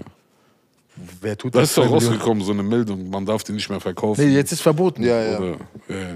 wer 1.21 1.37
tut 1.37 1.53
Das 1.55 1.61
das? 1.61 1.69
ist 1.71 1.77
doch 1.77 1.89
rausgekommen, 1.91 2.43
so 2.43 2.53
eine 2.53 2.63
Meldung. 2.63 3.09
Man 3.09 3.25
darf 3.25 3.43
die 3.43 3.51
nicht 3.51 3.69
mehr 3.69 3.79
verkaufen. 3.81 4.25
Nee, 4.25 4.33
jetzt 4.35 4.51
ist 4.53 4.61
verboten. 4.61 5.03
ja, 5.03 5.21
ja. 5.21 5.37
Oder, 5.37 5.47
ja, 5.89 5.95
ja. 5.95 6.15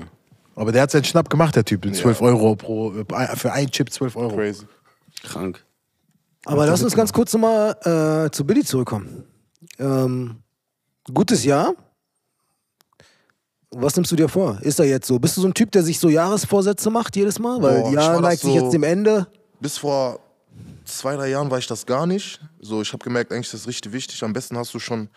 Aber 0.56 0.72
der 0.72 0.84
hat 0.84 0.92
seinen 0.92 1.04
Schnapp 1.04 1.30
gemacht, 1.30 1.56
der 1.56 1.66
Typ. 1.66 1.86
12 1.94 2.22
Euro 2.22 2.56
pro. 2.56 2.94
äh, 2.94 3.36
Für 3.36 3.52
einen 3.54 3.70
Chip 3.70 3.92
12 3.92 4.16
Euro. 4.16 4.36
Crazy. 4.36 4.66
Krank. 5.24 5.64
Aber 6.46 6.66
lass 6.66 6.82
uns 6.82 6.96
ganz 6.96 7.12
kurz 7.12 7.34
nochmal 7.34 7.76
äh, 8.28 8.32
zu 8.32 8.46
Billy 8.46 8.64
zurückkommen. 8.64 9.26
Ähm, 9.78 10.38
gutes 11.14 11.44
Jahr. 11.44 11.74
Was 13.80 13.96
nimmst 13.96 14.12
du 14.12 14.16
dir 14.16 14.28
vor? 14.28 14.58
Ist 14.62 14.80
er 14.80 14.86
jetzt 14.86 15.08
so? 15.08 15.20
Bist 15.20 15.38
du 15.38 15.42
so 15.42 15.48
ein 15.48 15.54
Typ, 15.54 15.72
der 15.72 15.84
sich 15.84 16.00
so 16.00 16.10
Jahresvorsätze 16.10 16.90
macht 16.90 17.16
jedes 17.16 17.38
Mal? 17.38 17.62
Weil 17.62 17.82
Boah, 17.82 17.94
Jahr 17.94 18.22
neigt 18.22 18.42
sich 18.42 18.52
so- 18.52 18.60
jetzt 18.60 18.74
dem 18.74 18.84
Ende. 18.84 19.28
Bis 19.60 19.78
vor 19.78 20.20
zwei, 20.86 21.16
drei 21.16 21.30
Jahren 21.30 21.52
war 21.52 21.60
ich 21.60 21.68
das 21.68 21.86
gar 21.86 22.08
nicht. 22.08 22.40
So, 22.60 22.82
ich 22.82 22.92
habe 22.92 23.04
gemerkt, 23.04 23.32
eigentlich 23.32 23.46
ist 23.46 23.54
das 23.54 23.68
richtig 23.68 23.94
wichtig. 23.94 24.24
Am 24.24 24.34
besten 24.34 24.58
hast 24.58 24.74
du 24.74 24.80
schon 24.80 25.10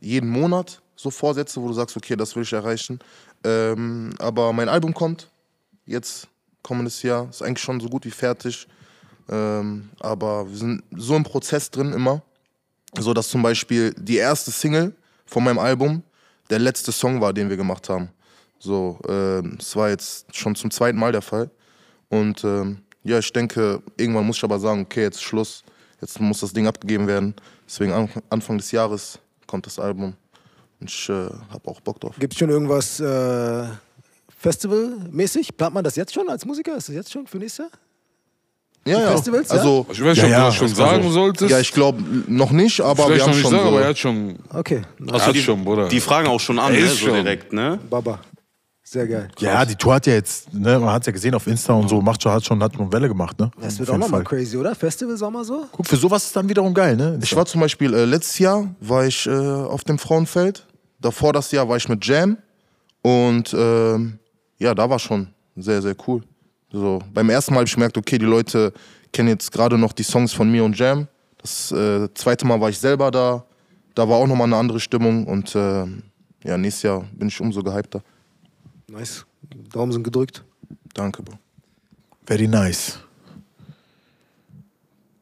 jeden 0.00 0.28
Monat 0.28 0.80
so 0.96 1.10
Vorsätze, 1.10 1.62
wo 1.62 1.68
du 1.68 1.72
sagst, 1.74 1.96
okay, 1.96 2.16
das 2.16 2.34
will 2.34 2.42
ich 2.42 2.52
erreichen. 2.52 2.98
Ähm, 3.44 4.12
aber 4.18 4.52
mein 4.52 4.68
Album 4.68 4.92
kommt 4.92 5.28
jetzt 5.86 6.26
kommendes 6.62 7.02
Jahr, 7.02 7.28
ist 7.30 7.42
eigentlich 7.42 7.62
schon 7.62 7.78
so 7.80 7.88
gut 7.88 8.04
wie 8.04 8.10
fertig. 8.10 8.66
Ähm, 9.28 9.88
aber 10.00 10.48
wir 10.50 10.56
sind 10.56 10.82
so 10.96 11.14
im 11.14 11.22
Prozess 11.22 11.70
drin 11.70 11.92
immer, 11.92 12.22
so 12.98 13.14
dass 13.14 13.28
zum 13.28 13.42
Beispiel 13.42 13.94
die 13.96 14.16
erste 14.16 14.50
Single 14.50 14.94
von 15.26 15.44
meinem 15.44 15.58
Album 15.60 16.02
der 16.50 16.58
letzte 16.58 16.92
Song 16.92 17.20
war, 17.20 17.32
den 17.32 17.48
wir 17.48 17.56
gemacht 17.56 17.88
haben. 17.88 18.10
So, 18.58 18.98
ähm, 19.08 19.56
es 19.58 19.74
war 19.74 19.88
jetzt 19.88 20.34
schon 20.36 20.54
zum 20.54 20.70
zweiten 20.70 20.98
Mal 20.98 21.12
der 21.12 21.22
Fall. 21.22 21.50
Und 22.08 22.44
ähm, 22.44 22.78
ja, 23.04 23.18
ich 23.18 23.32
denke, 23.32 23.82
irgendwann 23.96 24.26
muss 24.26 24.36
ich 24.36 24.44
aber 24.44 24.58
sagen, 24.58 24.82
okay, 24.82 25.02
jetzt 25.02 25.16
ist 25.16 25.22
Schluss, 25.22 25.64
jetzt 26.00 26.20
muss 26.20 26.40
das 26.40 26.52
Ding 26.52 26.66
abgegeben 26.66 27.06
werden. 27.06 27.34
Deswegen 27.66 27.92
an, 27.92 28.10
Anfang 28.28 28.58
des 28.58 28.70
Jahres 28.72 29.18
kommt 29.46 29.64
das 29.64 29.78
Album. 29.78 30.14
Und 30.80 30.90
ich 30.90 31.08
äh, 31.08 31.28
habe 31.50 31.70
auch 31.70 31.80
Bock 31.80 32.00
drauf. 32.00 32.16
Gibt 32.18 32.34
es 32.34 32.38
schon 32.38 32.50
irgendwas 32.50 33.00
äh, 33.00 33.66
Festivalmäßig? 34.36 35.56
Plant 35.56 35.74
man 35.74 35.84
das 35.84 35.96
jetzt 35.96 36.12
schon 36.12 36.28
als 36.28 36.44
Musiker? 36.44 36.76
Ist 36.76 36.88
das 36.88 36.96
jetzt 36.96 37.12
schon 37.12 37.26
für 37.26 37.38
nächstes 37.38 37.66
Jahr? 37.66 37.70
Ja, 38.86 38.98
ja. 39.00 39.10
Festivals, 39.12 39.48
ja? 39.50 39.56
Also, 39.56 39.86
Ich 39.92 40.00
weiß 40.02 40.16
nicht, 40.16 40.16
Ja, 40.18 40.24
ob 40.24 40.30
ja, 40.30 40.38
du 40.38 40.44
das 40.46 40.54
schon 40.56 40.68
sagen 40.68 41.02
so. 41.02 41.10
solltest. 41.10 41.50
ja, 41.50 41.58
ich 41.60 41.72
glaube 41.72 42.02
noch 42.28 42.50
nicht, 42.50 42.80
aber 42.80 43.04
Vielleicht 43.04 43.10
wir 43.10 43.16
noch 43.18 43.26
haben 43.26 43.30
nicht 43.32 43.42
schon 43.42 43.50
sagen, 43.50 43.62
so. 43.64 43.68
aber 43.68 43.82
er 43.82 43.88
hat 43.88 43.98
schon. 43.98 44.38
Okay, 44.54 44.82
Er 45.06 45.12
Also 45.14 45.26
hat 45.26 45.34
die, 45.34 45.42
schon, 45.42 45.64
Bruder. 45.64 45.88
die 45.88 46.00
fragen 46.00 46.28
auch 46.28 46.40
schon 46.40 46.58
an, 46.58 46.72
Er 46.74 46.80
ne? 46.80 46.86
ist 46.86 46.98
so 46.98 47.06
schon. 47.06 47.14
direkt, 47.16 47.52
ne? 47.52 47.78
Baba. 47.90 48.20
Sehr 48.82 49.06
geil. 49.06 49.28
Ja, 49.38 49.64
die 49.64 49.76
Tour 49.76 49.94
hat 49.94 50.06
ja 50.08 50.14
jetzt, 50.14 50.52
ne, 50.52 50.78
man 50.80 50.90
hat 50.94 51.06
ja 51.06 51.12
gesehen 51.12 51.32
auf 51.34 51.46
Insta 51.46 51.74
und 51.74 51.88
so, 51.88 52.00
macht 52.00 52.20
schon, 52.22 52.32
hat 52.32 52.44
schon, 52.44 52.60
hat 52.60 52.74
schon 52.74 52.92
Welle 52.92 53.06
gemacht, 53.06 53.38
ne? 53.38 53.48
Das 53.60 53.74
Auf 53.74 53.78
wird 53.80 53.88
auch 53.90 53.92
jeden 53.92 54.00
nochmal 54.00 54.24
Fall. 54.24 54.38
crazy, 54.38 54.56
oder? 54.56 54.74
Festival 54.74 55.16
Sommer 55.16 55.44
so? 55.44 55.66
Guck, 55.70 55.86
für 55.86 55.96
sowas 55.96 56.24
ist 56.24 56.34
dann 56.34 56.48
wiederum 56.48 56.74
geil, 56.74 56.96
ne? 56.96 57.16
Ich 57.22 57.36
war 57.36 57.46
zum 57.46 57.60
Beispiel 57.60 57.94
äh, 57.94 58.04
letztes 58.04 58.38
Jahr 58.40 58.66
war 58.80 59.06
ich 59.06 59.26
äh, 59.28 59.30
auf 59.30 59.84
dem 59.84 59.96
Frauenfeld. 59.98 60.66
Davor 60.98 61.32
das 61.32 61.52
Jahr 61.52 61.68
war 61.68 61.76
ich 61.76 61.88
mit 61.88 62.04
Jam. 62.04 62.38
Und 63.02 63.54
ähm, 63.56 64.18
ja, 64.58 64.74
da 64.74 64.90
war 64.90 64.98
schon 64.98 65.28
sehr, 65.56 65.80
sehr 65.82 65.94
cool. 66.08 66.22
So, 66.72 67.00
beim 67.12 67.30
ersten 67.30 67.52
Mal 67.52 67.60
habe 67.60 67.68
ich 67.68 67.74
gemerkt, 67.74 67.98
okay, 67.98 68.18
die 68.18 68.26
Leute 68.26 68.72
kennen 69.12 69.28
jetzt 69.28 69.50
gerade 69.50 69.76
noch 69.76 69.92
die 69.92 70.04
Songs 70.04 70.32
von 70.32 70.50
mir 70.50 70.64
und 70.64 70.78
Jam. 70.78 71.08
Das 71.38 71.72
äh, 71.72 72.08
zweite 72.14 72.46
Mal 72.46 72.60
war 72.60 72.68
ich 72.68 72.78
selber 72.78 73.10
da. 73.10 73.44
Da 73.94 74.08
war 74.08 74.18
auch 74.18 74.26
nochmal 74.26 74.46
eine 74.46 74.56
andere 74.56 74.78
Stimmung. 74.78 75.26
Und 75.26 75.54
äh, 75.54 75.86
ja, 76.44 76.56
nächstes 76.56 76.82
Jahr 76.82 77.04
bin 77.12 77.28
ich 77.28 77.40
umso 77.40 77.62
gehypter. 77.62 78.02
Nice. 78.88 79.26
Daumen 79.72 79.92
sind 79.92 80.04
gedrückt. 80.04 80.44
Danke, 80.94 81.22
Bro. 81.22 81.38
Very 82.26 82.46
nice. 82.46 82.98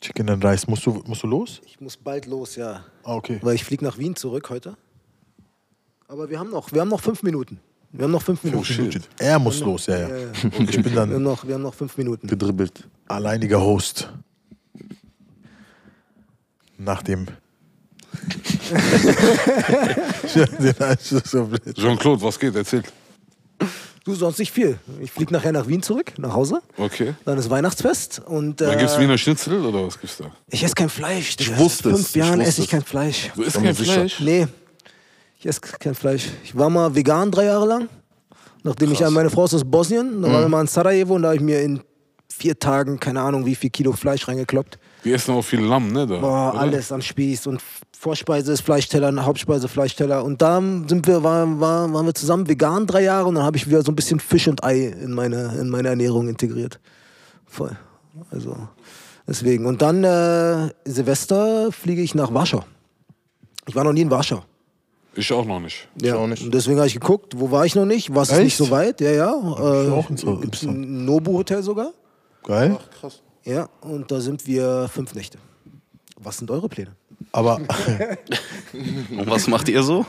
Chicken 0.00 0.28
and 0.30 0.44
Rice. 0.44 0.66
Musst 0.66 0.84
du, 0.86 1.02
musst 1.06 1.22
du 1.22 1.26
los? 1.26 1.60
Ich 1.64 1.80
muss 1.80 1.96
bald 1.96 2.26
los, 2.26 2.56
ja. 2.56 2.84
Ah, 3.04 3.14
okay. 3.14 3.38
Weil 3.42 3.54
ich 3.54 3.64
fliege 3.64 3.84
nach 3.84 3.96
Wien 3.98 4.14
zurück 4.16 4.50
heute. 4.50 4.76
Aber 6.08 6.28
wir 6.28 6.38
haben 6.38 6.50
noch, 6.50 6.72
wir 6.72 6.80
haben 6.80 6.88
noch 6.88 7.00
fünf 7.00 7.22
Minuten. 7.22 7.60
Wir 7.90 8.04
haben 8.04 8.10
noch 8.12 8.22
fünf 8.22 8.44
Minuten. 8.44 8.64
shit. 8.64 9.08
Er 9.18 9.38
muss 9.38 9.60
los, 9.60 9.86
ja, 9.86 9.98
ja. 9.98 10.08
Ja, 10.08 10.16
ja. 10.18 10.26
Und 10.58 10.68
ich 10.70 10.76
bin 10.82 10.92
Wir 10.92 11.00
haben 11.00 11.10
dann 11.12 11.22
noch, 11.22 11.46
wir 11.46 11.54
haben 11.54 11.62
noch 11.62 11.74
fünf 11.74 11.96
Minuten. 11.96 12.26
Gedribbelt. 12.26 12.86
alleiniger 13.06 13.60
Host. 13.60 14.12
Nach 16.76 17.02
dem. 17.02 17.26
Jean-Claude, 21.74 22.22
was 22.22 22.38
geht? 22.38 22.54
Erzähl. 22.54 22.82
Du, 24.04 24.14
sonst 24.14 24.38
nicht 24.38 24.52
viel. 24.52 24.78
Ich 25.00 25.10
fliege 25.10 25.32
nachher 25.32 25.52
nach 25.52 25.66
Wien 25.66 25.82
zurück, 25.82 26.12
nach 26.18 26.32
Hause. 26.32 26.62
Okay. 26.76 27.14
Dann 27.24 27.36
ist 27.38 27.50
Weihnachtsfest 27.50 28.22
und 28.24 28.60
Dann 28.60 28.78
gibt's 28.78 28.94
äh, 28.94 29.00
Wiener 29.00 29.18
Schnitzel 29.18 29.64
oder 29.66 29.86
was 29.86 30.00
gibt's 30.00 30.16
da? 30.18 30.30
ich 30.50 30.62
esse 30.64 30.74
kein 30.74 30.88
Fleisch. 30.88 31.36
Digga. 31.36 31.52
Ich 31.52 31.58
wusste 31.58 31.90
Seit 31.90 31.92
es, 31.92 31.98
fünf 31.98 32.08
ich 32.10 32.14
Jahren 32.16 32.40
esse 32.40 32.62
ich 32.62 32.68
kein 32.68 32.82
Fleisch. 32.82 33.30
Du 33.34 33.42
isst 33.42 33.60
kein. 33.60 33.74
Fleisch? 33.74 34.20
Nee, 34.20 34.46
ich 35.38 35.46
esse 35.46 35.60
kein 35.60 35.94
Fleisch. 35.94 36.28
Ich 36.44 36.56
war 36.56 36.68
mal 36.68 36.94
vegan 36.94 37.30
drei 37.30 37.44
Jahre 37.44 37.66
lang. 37.66 37.88
Nachdem 38.64 38.90
ich, 38.92 39.00
meine 39.10 39.30
Frau 39.30 39.44
ist 39.44 39.54
aus 39.54 39.64
Bosnien, 39.64 40.20
da 40.20 40.32
waren 40.32 40.42
wir 40.42 40.48
mal 40.48 40.60
in 40.60 40.66
Sarajevo 40.66 41.14
und 41.14 41.22
da 41.22 41.28
habe 41.28 41.36
ich 41.36 41.42
mir 41.42 41.62
in 41.62 41.80
vier 42.28 42.58
Tagen, 42.58 42.98
keine 42.98 43.20
Ahnung, 43.20 43.46
wie 43.46 43.54
viel 43.54 43.70
Kilo 43.70 43.92
Fleisch 43.92 44.26
reingekloppt. 44.28 44.78
Die 45.04 45.12
essen 45.12 45.34
auch 45.34 45.42
viel 45.42 45.60
Lamm, 45.60 45.92
ne? 45.92 46.06
Da, 46.06 46.18
Boah, 46.18 46.50
oder? 46.50 46.60
alles 46.60 46.90
am 46.92 47.00
Spieß 47.00 47.46
und 47.46 47.62
Vorspeise 47.98 48.52
ist 48.52 48.60
Fleischteller, 48.60 49.24
Hauptspeise 49.24 49.68
Fleischteller. 49.68 50.24
Und 50.24 50.42
da 50.42 50.60
sind 50.60 51.06
wir, 51.06 51.22
war, 51.22 51.60
war, 51.60 51.92
waren 51.92 52.06
wir 52.06 52.14
zusammen 52.14 52.48
vegan 52.48 52.86
drei 52.86 53.04
Jahre 53.04 53.28
und 53.28 53.36
dann 53.36 53.44
habe 53.44 53.56
ich 53.56 53.68
wieder 53.68 53.82
so 53.82 53.92
ein 53.92 53.96
bisschen 53.96 54.20
Fisch 54.20 54.48
und 54.48 54.62
Ei 54.64 54.86
in 54.86 55.12
meine, 55.12 55.56
in 55.60 55.68
meine 55.68 55.88
Ernährung 55.88 56.28
integriert. 56.28 56.80
Voll. 57.46 57.76
Also 58.30 58.56
deswegen. 59.26 59.66
Und 59.66 59.82
dann 59.82 60.04
äh, 60.04 60.68
Silvester 60.84 61.72
fliege 61.72 62.02
ich 62.02 62.14
nach 62.14 62.34
Warschau. 62.34 62.64
Ich 63.66 63.74
war 63.74 63.84
noch 63.84 63.92
nie 63.92 64.02
in 64.02 64.10
Warschau. 64.10 64.44
Ich 65.18 65.32
auch 65.32 65.44
noch 65.44 65.58
nicht. 65.58 65.88
Ja, 66.00 66.14
auch 66.16 66.26
nicht. 66.28 66.44
und 66.44 66.54
deswegen 66.54 66.76
habe 66.78 66.86
ich 66.86 66.94
geguckt, 66.94 67.34
wo 67.36 67.50
war 67.50 67.66
ich 67.66 67.74
noch 67.74 67.84
nicht? 67.84 68.14
Was 68.14 68.28
ist 68.28 68.36
Echt? 68.36 68.44
nicht 68.44 68.56
so 68.56 68.70
weit? 68.70 69.00
Ja, 69.00 69.10
ja. 69.10 69.30
Äh, 69.32 69.90
auch 69.90 70.08
in 70.10 70.16
so- 70.16 70.36
gibt's 70.36 70.62
ein 70.62 71.04
Nobu-Hotel 71.04 71.62
sogar. 71.62 71.92
Geil. 72.44 72.78
Krass. 73.00 73.20
Ja, 73.44 73.68
und 73.80 74.10
da 74.10 74.20
sind 74.20 74.46
wir 74.46 74.88
fünf 74.92 75.14
Nächte. 75.14 75.38
Was 76.20 76.38
sind 76.38 76.50
eure 76.50 76.68
Pläne? 76.68 76.92
Aber, 77.32 77.56
Und 79.18 79.26
was 79.28 79.48
macht 79.48 79.68
ihr 79.68 79.82
so? 79.82 80.06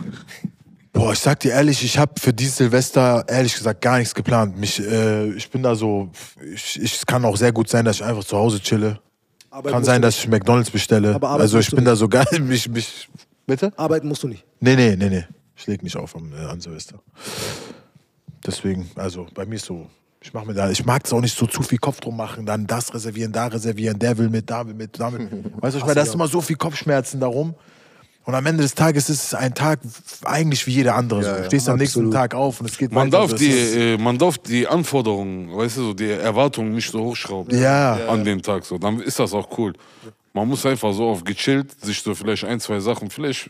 boah, 0.94 1.14
ich 1.14 1.20
sag 1.20 1.40
dir 1.40 1.54
ehrlich, 1.54 1.84
ich 1.84 1.98
habe 1.98 2.12
für 2.20 2.34
dieses 2.34 2.58
Silvester 2.58 3.24
ehrlich 3.28 3.56
gesagt 3.56 3.82
gar 3.82 3.98
nichts 3.98 4.14
geplant. 4.14 4.58
Mich, 4.58 4.80
äh, 4.80 5.32
ich 5.34 5.50
bin 5.50 5.64
da 5.64 5.76
so, 5.76 6.10
ich, 6.54 6.80
ich, 6.82 6.96
es 6.98 7.06
kann 7.06 7.26
auch 7.26 7.38
sehr 7.38 7.52
gut 7.52 7.70
sein, 7.70 7.86
dass 7.86 7.98
ich 7.98 8.04
einfach 8.04 8.24
zu 8.24 8.38
Hause 8.38 8.60
chille. 8.60 9.00
Arbeit 9.50 9.74
Kann 9.74 9.84
sein, 9.84 10.02
dass 10.02 10.18
ich 10.20 10.28
McDonalds 10.28 10.70
bestelle. 10.70 11.16
Aber 11.16 11.30
Arbeit 11.30 11.42
also 11.42 11.58
ich 11.58 11.66
musst 11.66 11.72
du 11.72 11.76
bin 11.78 11.86
da 11.86 11.96
so 11.96 12.08
geil, 12.08 12.28
mich, 12.42 12.70
mich, 12.70 13.10
bitte? 13.50 13.74
Arbeiten 13.78 14.08
musst 14.08 14.24
du 14.24 14.28
nicht. 14.30 14.46
Nee, 14.60 14.76
nee, 14.76 14.96
nee, 14.96 15.10
nee. 15.10 15.26
Ich 15.58 15.68
leg 15.68 15.84
nicht 15.84 15.98
auf 15.98 16.16
am, 16.16 16.32
äh, 16.34 16.46
an 16.46 16.62
Silvester. 16.62 17.00
Deswegen, 18.46 18.90
also 18.96 19.28
bei 19.34 19.46
mir 19.46 19.56
ist 19.56 19.66
so, 19.66 19.88
ich 20.22 20.34
mach 20.34 20.46
mir 20.46 20.54
da, 20.54 20.70
ich 20.72 20.86
mag 20.86 21.04
es 21.06 21.12
auch 21.12 21.20
nicht 21.22 21.38
so 21.38 21.46
zu 21.46 21.62
viel 21.64 21.78
Kopf 21.78 22.00
drum 22.00 22.16
machen, 22.16 22.46
dann 22.46 22.66
das 22.68 22.94
reservieren, 22.94 23.32
da 23.34 23.48
reservieren, 23.48 24.00
der 24.00 24.18
will 24.18 24.30
mit, 24.30 24.50
da 24.50 24.66
will 24.66 24.74
mit, 24.74 25.00
da 25.00 25.12
will. 25.12 25.30
Weißt 25.58 25.76
du, 25.76 25.80
ich 25.80 25.84
meine, 25.86 25.96
da 25.96 26.02
ist 26.04 26.14
immer 26.14 26.28
so 26.28 26.40
viel 26.42 26.56
Kopfschmerzen 26.56 27.20
darum. 27.20 27.54
Und 28.26 28.36
am 28.36 28.46
Ende 28.46 28.62
des 28.62 28.76
Tages 28.76 29.10
ist 29.10 29.24
es 29.24 29.34
ein 29.34 29.56
Tag 29.56 29.80
eigentlich 30.24 30.66
wie 30.68 30.72
jeder 30.72 30.94
andere. 30.96 31.24
Ja, 31.24 31.34
Du 31.36 31.40
ja. 31.40 31.46
stehst 31.46 31.68
am 31.68 31.78
nächsten 31.78 32.00
Absolut. 32.02 32.14
Tag 32.14 32.36
auf 32.36 32.60
und 32.62 32.70
es 32.70 32.78
geht 32.78 32.92
Man 32.92 33.12
weiter. 33.12 33.28
darf, 33.28 33.40
die, 33.40 33.50
äh, 33.52 33.98
man 33.98 34.18
darf 34.20 34.38
die 34.38 34.68
Anforderungen, 34.68 35.56
weißt 35.56 35.78
du, 35.78 35.82
so 35.82 35.94
die 35.94 36.10
Erwartungen 36.12 36.74
nicht 36.74 36.92
so 36.92 37.04
hochschrauben. 37.06 37.58
Ja. 37.60 38.08
An 38.08 38.24
dem 38.24 38.42
Tag 38.44 38.66
so. 38.66 38.78
Dann 38.78 39.00
ist 39.02 39.18
das 39.20 39.34
auch 39.34 39.58
cool. 39.58 39.74
Man 40.34 40.48
muss 40.48 40.66
einfach 40.66 40.94
so 40.94 41.10
auf 41.10 41.24
gechillt, 41.24 41.80
sich 41.82 42.02
so 42.02 42.14
vielleicht 42.14 42.46
ein, 42.46 42.60
zwei 42.60 42.80
Sachen, 42.80 43.10
vielleicht 43.10 43.50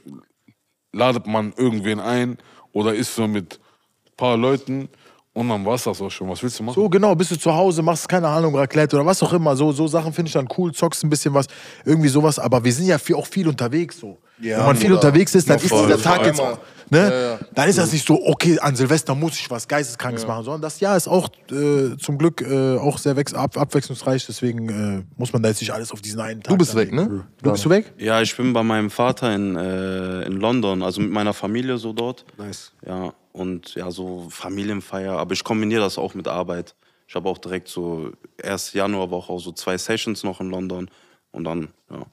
ladet 0.91 1.27
man 1.27 1.53
irgendwen 1.57 1.99
ein 1.99 2.37
oder 2.71 2.93
ist 2.93 3.15
so 3.15 3.27
mit 3.27 3.59
ein 4.07 4.15
paar 4.15 4.37
Leuten 4.37 4.89
und 5.33 5.49
dann 5.49 5.65
war's 5.65 5.83
das 5.83 6.01
auch 6.01 6.09
schon. 6.09 6.29
Was 6.29 6.41
willst 6.41 6.59
du 6.59 6.63
machen? 6.63 6.75
So, 6.75 6.89
genau, 6.89 7.15
bist 7.15 7.31
du 7.31 7.37
zu 7.37 7.53
Hause, 7.53 7.81
machst, 7.81 8.09
keine 8.09 8.27
Ahnung, 8.27 8.55
Raclette 8.55 8.95
oder 8.95 9.05
was 9.05 9.21
auch 9.21 9.33
immer. 9.33 9.55
So, 9.55 9.71
so 9.71 9.87
Sachen 9.87 10.11
finde 10.11 10.27
ich 10.27 10.33
dann 10.33 10.47
cool, 10.57 10.73
zockst 10.73 11.03
ein 11.03 11.09
bisschen 11.09 11.33
was, 11.33 11.47
irgendwie 11.85 12.09
sowas. 12.09 12.39
Aber 12.39 12.63
wir 12.63 12.73
sind 12.73 12.87
ja 12.87 12.97
viel, 12.97 13.15
auch 13.15 13.27
viel 13.27 13.47
unterwegs 13.47 13.99
so. 13.99 14.17
Ja, 14.41 14.59
Wenn 14.59 14.65
man 14.67 14.75
viel 14.75 14.93
unterwegs 14.93 15.35
ist, 15.35 15.49
dann 15.49 15.57
ist 15.57 15.67
voll. 15.67 15.87
dieser 15.87 16.01
Tag 16.01 16.25
jetzt 16.25 16.41
ne? 16.89 16.97
Ja, 16.97 17.21
ja. 17.31 17.39
Dann 17.53 17.69
ist 17.69 17.77
das 17.77 17.91
nicht 17.91 18.05
so, 18.05 18.25
okay, 18.25 18.59
an 18.59 18.75
Silvester 18.75 19.15
muss 19.15 19.33
ich 19.39 19.49
was 19.49 19.67
Geisteskrankes 19.67 20.25
machen, 20.25 20.43
sondern 20.43 20.61
das 20.61 20.79
Jahr 20.79 20.97
ist 20.97 21.07
auch 21.07 21.29
äh, 21.51 21.97
zum 21.97 22.17
Glück 22.17 22.41
äh, 22.41 22.77
auch 22.77 22.97
sehr 22.97 23.15
ab 23.33 23.57
abwechslungsreich, 23.57 24.25
deswegen 24.25 24.69
äh, 24.69 25.03
muss 25.17 25.33
man 25.33 25.43
da 25.43 25.49
jetzt 25.49 25.61
nicht 25.61 25.71
alles 25.71 25.91
auf 25.91 26.01
diesen 26.01 26.19
einen 26.21 26.41
Tag 26.41 26.51
Du 26.51 26.57
bist 26.57 26.75
weg, 26.75 26.91
ne? 26.91 27.25
Du 27.41 27.51
bist 27.51 27.65
du 27.65 27.69
weg? 27.69 27.93
Ja, 27.97 28.21
ich 28.21 28.35
bin 28.35 28.53
bei 28.53 28.63
meinem 28.63 28.89
Vater 28.89 29.33
in, 29.33 29.55
äh, 29.55 30.23
in 30.23 30.33
London, 30.33 30.83
also 30.83 31.01
mit 31.01 31.11
meiner 31.11 31.33
Familie 31.33 31.77
so 31.77 31.93
dort. 31.93 32.25
Nice. 32.37 32.71
Ja, 32.85 33.13
und 33.31 33.75
ja, 33.75 33.91
so 33.91 34.27
Familienfeier, 34.29 35.13
aber 35.13 35.33
ich 35.33 35.43
kombiniere 35.43 35.81
das 35.81 35.97
auch 35.97 36.13
mit 36.13 36.27
Arbeit. 36.27 36.75
Ich 37.07 37.15
habe 37.15 37.27
auch 37.27 37.37
direkt 37.37 37.67
so, 37.67 38.11
erst 38.37 38.73
Januarwoche 38.73 39.33
auch 39.33 39.39
so 39.39 39.51
zwei 39.51 39.77
Sessions 39.77 40.23
noch 40.23 40.41
in 40.41 40.49
London 40.49 40.89
und 41.31 41.43
dann, 41.43 41.69
ja, 41.89 42.05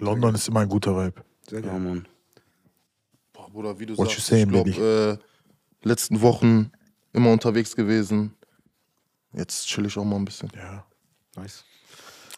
London 0.00 0.34
ist 0.34 0.48
immer 0.48 0.60
ein 0.60 0.68
guter 0.68 0.96
Vibe. 0.96 1.22
Sehr 1.48 1.60
ja 1.60 1.70
geil. 1.70 1.80
Mann. 1.80 2.08
Boah, 3.32 3.50
Bruder, 3.50 3.78
wie 3.78 3.86
du 3.86 3.96
What 3.96 4.08
you 4.08 4.14
sagst, 4.14 4.26
saying, 4.26 4.54
ich 4.54 4.76
glaube, 4.76 5.18
äh, 5.82 5.86
letzten 5.86 6.20
Wochen 6.20 6.70
immer 7.12 7.32
unterwegs 7.32 7.74
gewesen. 7.74 8.34
Jetzt 9.32 9.66
chill 9.66 9.86
ich 9.86 9.96
auch 9.96 10.04
mal 10.04 10.16
ein 10.16 10.24
bisschen. 10.24 10.50
Ja. 10.54 10.84
Nice. 11.36 11.64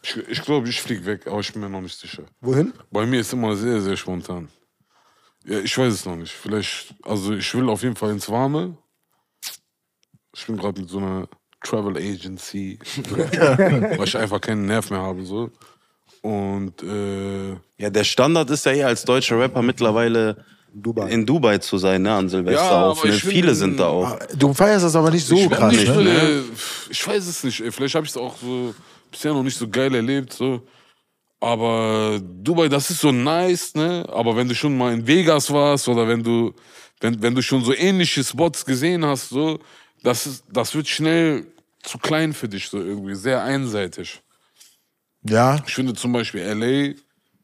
Ich, 0.03 0.17
ich 0.17 0.41
glaube, 0.41 0.67
ich 0.67 0.81
fliege 0.81 1.05
weg, 1.05 1.27
aber 1.27 1.39
ich 1.39 1.51
bin 1.53 1.61
mir 1.61 1.69
noch 1.69 1.81
nicht 1.81 1.97
sicher. 1.97 2.23
Wohin? 2.41 2.73
Bei 2.89 3.05
mir 3.05 3.21
ist 3.21 3.33
immer 3.33 3.55
sehr, 3.55 3.81
sehr 3.81 3.95
spontan. 3.95 4.49
Ja, 5.45 5.59
ich 5.59 5.75
weiß 5.77 5.93
es 5.93 6.05
noch 6.05 6.15
nicht. 6.15 6.31
Vielleicht, 6.31 6.95
also 7.03 7.33
ich 7.33 7.53
will 7.53 7.69
auf 7.69 7.83
jeden 7.83 7.95
Fall 7.95 8.11
ins 8.11 8.29
Warme. 8.29 8.77
Ich 10.35 10.45
bin 10.45 10.57
gerade 10.57 10.81
mit 10.81 10.89
so 10.89 10.97
einer 10.97 11.27
Travel 11.63 11.97
Agency, 11.97 12.79
weil 13.09 14.07
ich 14.07 14.17
einfach 14.17 14.41
keinen 14.41 14.65
Nerv 14.65 14.89
mehr 14.89 15.01
habe. 15.01 15.23
So. 15.23 15.51
Und 16.21 16.83
äh, 16.83 17.51
Ja, 17.77 17.89
der 17.89 18.03
Standard 18.03 18.49
ist 18.51 18.65
ja 18.65 18.73
eh 18.73 18.83
als 18.83 19.03
deutscher 19.03 19.39
Rapper 19.39 19.61
mittlerweile 19.61 20.45
Dubai. 20.73 21.09
in 21.09 21.25
Dubai 21.25 21.57
zu 21.57 21.77
sein, 21.77 22.03
ne, 22.03 22.13
an 22.13 22.29
Silvester 22.29 22.61
Ja, 22.61 22.69
aber 22.69 22.95
Ne? 23.05 23.11
bin- 23.11 23.19
Viele 23.19 23.55
sind 23.55 23.79
da 23.79 23.87
auch. 23.87 24.19
Du 24.37 24.53
feierst 24.53 24.85
das 24.85 24.95
aber 24.95 25.09
nicht 25.11 25.25
so 25.25 25.35
ich, 25.35 25.49
krass, 25.49 25.71
nicht, 25.73 25.87
ne? 25.87 26.09
äh, 26.11 26.41
ich 26.89 27.05
weiß 27.07 27.27
es 27.27 27.43
nicht. 27.43 27.59
ey. 27.61 27.71
Vielleicht 27.71 27.95
habe 27.95 28.05
ich 28.05 28.11
es 28.11 28.17
auch 28.17 28.35
so 28.37 28.73
bisher 29.09 29.33
noch 29.33 29.43
nicht 29.43 29.57
so 29.57 29.67
geil 29.67 29.93
erlebt. 29.95 30.31
So. 30.33 30.61
Aber 31.39 32.21
Dubai, 32.21 32.69
das 32.69 32.89
ist 32.91 33.01
so 33.01 33.11
nice, 33.11 33.73
ne? 33.73 34.05
Aber 34.13 34.35
wenn 34.35 34.47
du 34.47 34.53
schon 34.53 34.77
mal 34.77 34.93
in 34.93 35.05
Vegas 35.07 35.51
warst 35.51 35.87
oder 35.87 36.07
wenn 36.07 36.21
du, 36.23 36.53
wenn, 36.99 37.19
wenn 37.21 37.33
du 37.33 37.41
schon 37.41 37.63
so 37.63 37.73
ähnliche 37.73 38.23
Spots 38.23 38.63
gesehen 38.63 39.03
hast, 39.03 39.29
so, 39.29 39.57
das, 40.03 40.27
ist, 40.27 40.43
das 40.51 40.75
wird 40.75 40.87
schnell 40.87 41.47
zu 41.81 41.97
klein 41.97 42.31
für 42.33 42.47
dich, 42.47 42.69
so 42.69 42.77
irgendwie, 42.77 43.15
sehr 43.15 43.41
einseitig. 43.43 44.21
Ja, 45.23 45.59
Ich 45.67 45.73
finde 45.75 45.93
zum 45.93 46.11
Beispiel 46.13 46.41
LA 46.41 46.93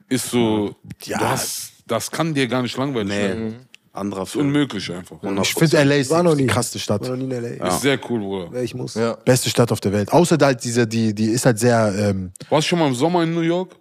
ist 0.09 0.29
so, 0.31 0.75
Ja. 1.05 1.19
das, 1.19 1.71
das 1.85 2.09
kann 2.11 2.33
dir 2.33 2.47
gar 2.47 2.61
nicht 2.61 2.75
langweilig 2.77 3.07
Nee, 3.09 3.19
werden. 3.23 3.55
anderer 3.93 4.21
Das 4.21 4.29
ist 4.29 4.35
unmöglich 4.35 4.91
einfach. 4.91 5.17
ich 5.41 5.53
finde 5.53 5.83
LA 5.83 5.95
ist 5.95 6.09
War 6.09 6.23
noch 6.23 6.35
nie. 6.35 6.43
die 6.43 6.47
krasseste 6.47 6.79
Stadt. 6.79 7.01
War 7.01 7.09
noch 7.09 7.17
nie 7.17 7.23
in 7.25 7.31
L.A. 7.43 7.67
Ist 7.67 7.81
sehr 7.81 7.99
cool, 8.09 8.19
Bruder. 8.19 8.61
Ich 8.63 8.73
muss. 8.73 8.95
Ja. 8.95 9.13
Beste 9.25 9.49
Stadt 9.49 9.71
auf 9.71 9.79
der 9.79 9.91
Welt. 9.93 10.11
Außer 10.11 10.37
halt 10.41 10.63
diese, 10.63 10.87
die, 10.87 11.13
die 11.13 11.25
ist 11.25 11.45
halt 11.45 11.59
sehr. 11.59 11.93
Ähm, 11.97 12.31
Warst 12.49 12.67
du 12.67 12.69
schon 12.69 12.79
mal 12.79 12.87
im 12.87 12.95
Sommer 12.95 13.23
in 13.23 13.33
New 13.33 13.41
York? 13.41 13.75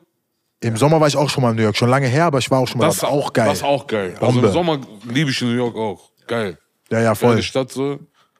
Im 0.60 0.76
Sommer 0.76 1.00
war 1.00 1.06
ich 1.08 1.16
auch 1.16 1.28
schon 1.28 1.42
mal 1.42 1.50
in 1.50 1.56
New 1.56 1.62
York, 1.62 1.76
schon 1.76 1.90
lange 1.90 2.06
her, 2.06 2.24
aber 2.24 2.38
ich 2.38 2.50
war 2.50 2.60
auch 2.60 2.66
schon 2.68 2.78
mal 2.78 2.86
Das 2.86 2.98
da. 2.98 3.08
auch 3.08 3.32
geil. 3.32 3.46
Das 3.48 3.58
ist 3.58 3.64
auch 3.64 3.86
geil. 3.86 4.12
Also 4.18 4.26
Bombe. 4.32 4.46
im 4.46 4.52
Sommer 4.52 4.80
liebe 5.08 5.30
ich 5.30 5.40
New 5.42 5.50
York 5.54 5.76
auch. 5.76 6.10
Geil. 6.26 6.58
ja, 6.90 7.00
ja, 7.00 7.14
Voll. 7.14 7.36
Die 7.36 7.42
Stadt 7.42 7.70
so. 7.70 7.98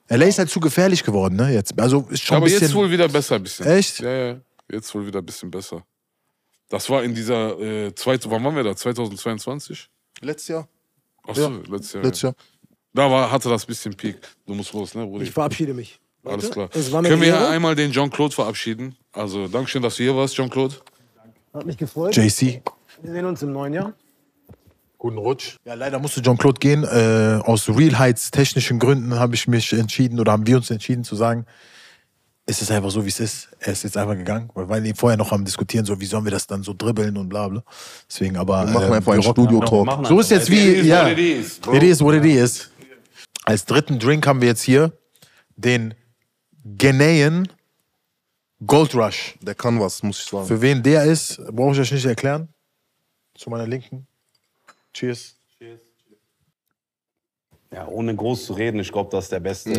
LA 0.09 0.27
ist 0.27 0.39
halt 0.39 0.49
zu 0.49 0.59
gefährlich 0.61 1.05
geworden, 1.05 1.37
ne? 1.37 1.53
Jetzt. 1.53 1.79
Also 1.79 2.07
ist 2.11 2.23
schon 2.25 2.37
aber 2.39 2.47
ein 2.47 2.51
bisschen. 2.51 2.63
jetzt 2.69 2.75
wohl 2.75 2.91
wieder 2.91 3.09
besser 3.09 3.35
ein 3.37 3.43
bisschen. 3.43 3.67
Echt? 3.67 4.01
Ja, 4.01 4.11
ja. 4.11 4.37
Jetzt 4.71 4.95
wohl 4.95 5.07
wieder 5.07 5.21
ein 5.21 5.27
bisschen 5.27 5.51
besser. 5.51 5.85
Das 6.69 6.91
war 6.91 7.05
in 7.05 7.15
dieser, 7.15 7.59
äh, 7.61 7.95
zweit, 7.95 8.29
wann 8.29 8.43
waren 8.43 8.57
wir 8.57 8.65
da? 8.65 8.75
2022? 8.75 9.89
Letztes 10.21 10.49
Jahr? 10.49 10.69
Achso, 11.23 11.43
Ja. 11.43 11.49
letztes 11.69 11.93
Jahr. 11.93 12.03
Letztes 12.03 12.23
Jahr. 12.23 12.35
Da 12.93 13.11
war, 13.11 13.31
hatte 13.31 13.49
das 13.49 13.65
bisschen 13.67 13.95
Peak. 13.95 14.17
Du 14.47 14.55
musst 14.55 14.73
los, 14.73 14.95
ne, 14.95 15.07
Brudi? 15.07 15.25
Ich 15.25 15.31
verabschiede 15.31 15.75
mich. 15.75 16.01
Alles 16.25 16.51
klar. 16.51 16.69
Es 16.73 16.91
war 16.91 17.03
mir 17.03 17.11
Können 17.11 17.23
wir 17.23 17.29
Ehre. 17.29 17.49
einmal 17.49 17.77
den 17.77 17.93
Jean-Claude 17.93 18.35
verabschieden? 18.35 18.97
Also, 19.13 19.47
Dankeschön, 19.47 19.83
dass 19.83 19.97
du 19.97 20.03
hier 20.03 20.17
warst, 20.17 20.35
Jean-Claude. 20.35 20.75
Hat 21.55 21.67
mich 21.67 21.77
gefreut. 21.77 22.17
JC. 22.17 22.63
Wir 23.03 23.13
sehen 23.13 23.25
uns 23.27 23.43
im 23.43 23.53
neuen 23.53 23.75
Jahr. 23.75 23.93
Guten 24.99 25.19
Rutsch. 25.19 25.57
Ja, 25.65 25.75
leider 25.75 25.99
musste 26.01 26.21
Jean-Claude 26.23 26.59
gehen. 26.59 26.83
Äh, 26.85 27.41
aus 27.45 27.69
Real 27.69 27.99
Heights 27.99 28.31
technischen 28.33 28.79
Gründen 28.81 29.15
habe 29.15 29.35
ich 29.37 29.47
mich 29.47 29.73
entschieden 29.73 30.19
oder 30.19 30.33
haben 30.33 30.47
wir 30.47 30.57
uns 30.57 30.71
entschieden 30.71 31.05
zu 31.05 31.15
sagen, 31.15 31.47
es 32.49 32.63
ist 32.63 32.71
einfach 32.71 32.91
so, 32.91 33.05
wie 33.05 33.09
es 33.09 33.19
ist. 33.19 33.49
Er 33.59 33.73
ist 33.73 33.83
jetzt 33.83 33.97
einfach 33.97 34.15
gegangen, 34.15 34.49
weil 34.55 34.83
wir 34.83 34.95
vorher 34.95 35.17
noch 35.17 35.33
am 35.33 35.45
diskutieren, 35.45 35.85
so 35.85 36.01
wie 36.01 36.07
sollen 36.07 36.25
wir 36.25 36.31
das 36.31 36.47
dann 36.47 36.63
so 36.63 36.73
dribbeln 36.73 37.17
und 37.17 37.29
bla 37.29 37.49
bla. 37.49 37.63
Deswegen 38.09 38.37
aber. 38.37 38.65
Wir 38.65 38.73
machen 38.73 38.87
ähm, 38.87 38.93
einfach 38.93 39.13
einen 39.13 39.23
Studio-Talk. 39.23 40.07
So 40.07 40.21
ist 40.21 40.31
jetzt 40.31 40.49
wie, 40.49 40.77
It 40.77 40.79
is 40.79 40.87
ja, 40.87 41.05
what 41.05 41.13
it 41.13 41.19
is, 41.19 41.61
it 41.73 41.83
is 41.83 42.01
what 42.01 42.15
it 42.15 42.25
is. 42.25 42.71
Als 43.45 43.65
dritten 43.65 43.99
Drink 43.99 44.27
haben 44.27 44.41
wir 44.41 44.49
jetzt 44.49 44.63
hier 44.63 44.93
den 45.57 45.95
Ghanaian 46.79 47.49
Gold 48.65 48.95
Rush. 48.95 49.35
Der 49.41 49.55
kann 49.57 49.81
was, 49.81 50.03
muss 50.05 50.21
ich 50.21 50.27
sagen. 50.27 50.47
Für 50.47 50.61
wen 50.61 50.83
der 50.83 51.05
ist, 51.05 51.41
brauche 51.51 51.73
ich 51.73 51.81
euch 51.81 51.93
nicht 51.93 52.07
erklären. 52.07 52.49
Zu 53.35 53.51
meiner 53.51 53.67
Linken. 53.67 54.07
Cheers. 54.95 55.35
Ja, 57.73 57.87
ohne 57.89 58.15
groß 58.15 58.47
zu 58.47 58.53
reden, 58.55 58.79
ich 58.79 58.91
glaube, 58.91 59.11
das 59.11 59.25
ist 59.25 59.33
der 59.33 59.41
beste. 59.41 59.73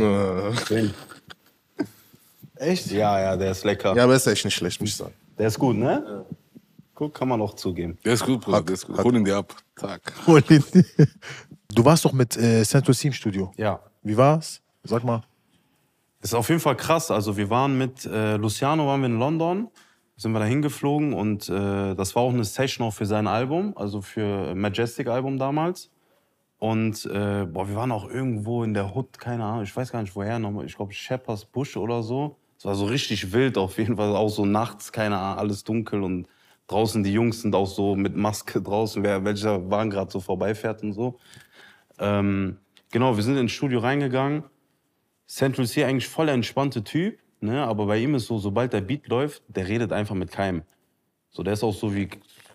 Drink. 0.68 0.94
Echt? 2.60 2.92
Ja, 2.92 3.20
ja, 3.20 3.38
der 3.38 3.52
ist 3.52 3.64
lecker. 3.64 3.96
Ja, 3.96 4.04
aber 4.04 4.16
ist 4.16 4.28
echt 4.28 4.46
nicht 4.46 4.56
schlecht, 4.56 4.80
muss 4.82 4.90
ich 4.90 4.96
sagen. 4.96 5.14
Der 5.38 5.48
ist 5.48 5.60
gut, 5.60 5.76
ne? 5.76 6.26
Gut, 6.96 7.14
kann 7.14 7.28
man 7.28 7.40
auch 7.42 7.54
zugeben. 7.54 7.98
Der 8.04 8.14
ist 8.14 8.26
gut, 8.26 8.42
Bruder. 8.42 8.62
Der 8.64 8.74
ist 8.74 8.88
gut. 8.88 8.98
Hol 9.04 9.16
ihn 9.16 9.24
dir 9.24 9.38
ab. 9.38 9.56
Tag. 9.76 10.02
Du 11.74 11.86
warst 11.86 12.06
doch 12.06 12.14
mit 12.14 12.36
äh, 12.38 12.64
Central 12.64 12.96
Team 12.96 13.14
Studio. 13.14 13.52
Ja. 13.58 13.80
Wie 14.02 14.18
war's? 14.18 14.62
Sag 14.84 15.04
mal. 15.04 15.22
Das 16.22 16.32
ist 16.32 16.34
auf 16.34 16.50
jeden 16.50 16.62
Fall 16.62 16.76
krass. 16.76 17.12
Also 17.12 17.38
wir 17.38 17.50
waren 17.50 17.78
mit 17.78 18.06
äh, 18.06 18.38
Luciano 18.38 18.88
waren 18.88 19.02
wir 19.02 19.08
in 19.08 19.20
London, 19.20 19.68
sind 20.16 20.32
wir 20.32 20.40
da 20.40 20.46
hingeflogen 20.46 21.14
und 21.14 21.48
äh, 21.50 21.94
das 21.94 22.16
war 22.16 22.24
auch 22.24 22.34
eine 22.34 22.46
Session 22.46 22.88
auch 22.88 22.94
für 22.94 23.06
sein 23.06 23.28
Album, 23.28 23.74
also 23.76 24.02
für 24.02 24.56
Majestic 24.56 25.08
Album 25.08 25.38
damals. 25.38 25.92
Und 26.58 27.06
äh, 27.06 27.46
boah, 27.46 27.68
wir 27.68 27.76
waren 27.76 27.92
auch 27.92 28.10
irgendwo 28.10 28.64
in 28.64 28.74
der 28.74 28.96
Hood, 28.96 29.20
keine 29.20 29.44
Ahnung, 29.44 29.64
ich 29.64 29.76
weiß 29.76 29.92
gar 29.92 30.02
nicht 30.02 30.16
woher 30.16 30.40
nochmal, 30.40 30.66
ich 30.66 30.76
glaube 30.76 30.94
Shepherd's 30.94 31.46
Bush 31.46 31.78
oder 31.78 32.02
so. 32.02 32.38
Es 32.58 32.66
war 32.66 32.76
so 32.76 32.86
richtig 32.86 33.32
wild 33.34 33.58
auf 33.58 33.78
jeden 33.78 33.98
Fall, 33.98 34.16
auch 34.16 34.30
so 34.30 34.46
nachts, 34.46 34.92
keine 34.92 35.18
Ahnung, 35.18 35.40
alles 35.40 35.64
dunkel 35.64 36.02
und 36.02 36.28
draußen 36.68 37.04
die 37.04 37.14
Jungs 37.14 37.42
sind 37.42 37.56
auch 37.56 37.68
so 37.68 37.96
mit 37.96 38.16
Maske 38.16 38.62
draußen, 38.64 39.04
wer 39.04 39.24
welcher 39.24 39.70
Wagen 39.70 39.90
gerade 39.90 40.12
so 40.12 40.20
vorbeifährt 40.20 40.84
und 40.84 40.94
so. 40.94 41.20
Ähm, 42.00 42.58
genau, 42.92 43.16
wir 43.16 43.24
sind 43.24 43.38
ins 43.38 43.52
Studio 43.52 43.80
reingegangen. 43.80 44.44
Central 45.28 45.68
C 45.68 45.84
eigentlich 45.84 46.08
voll 46.08 46.30
entspannte 46.30 46.84
Typ, 46.84 47.20
ne? 47.42 47.64
aber 47.64 47.86
bei 47.86 47.98
ihm 48.00 48.16
ist 48.16 48.28
so, 48.28 48.38
sobald 48.38 48.74
der 48.74 48.82
Beat 48.82 49.08
läuft, 49.08 49.44
der 49.48 49.68
redet 49.68 49.92
einfach 49.92 50.16
mit 50.16 50.32
keinem. 50.32 50.64
So, 51.30 51.44
der 51.44 51.54
ist 51.54 51.64
auch 51.64 51.74
so 51.74 51.94
wie, 51.94 52.10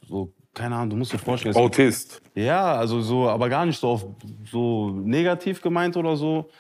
so, 0.09 0.33
keine 0.55 0.77
Ahnung, 0.77 0.91
du 0.91 0.97
musst 0.97 1.13
dir 1.13 1.19
vorstellen. 1.19 1.55
Autist. 1.55 2.23
ja, 2.35 2.75
also 2.75 3.01
so, 3.03 3.29
aber 3.29 3.49
gar 3.49 3.67
nicht 3.67 3.79
so 3.79 3.89
auf 3.89 4.07
so 4.51 4.91
negativ 4.91 5.61
gemeint 5.61 5.97
oder 5.97 6.17
so. 6.17 6.51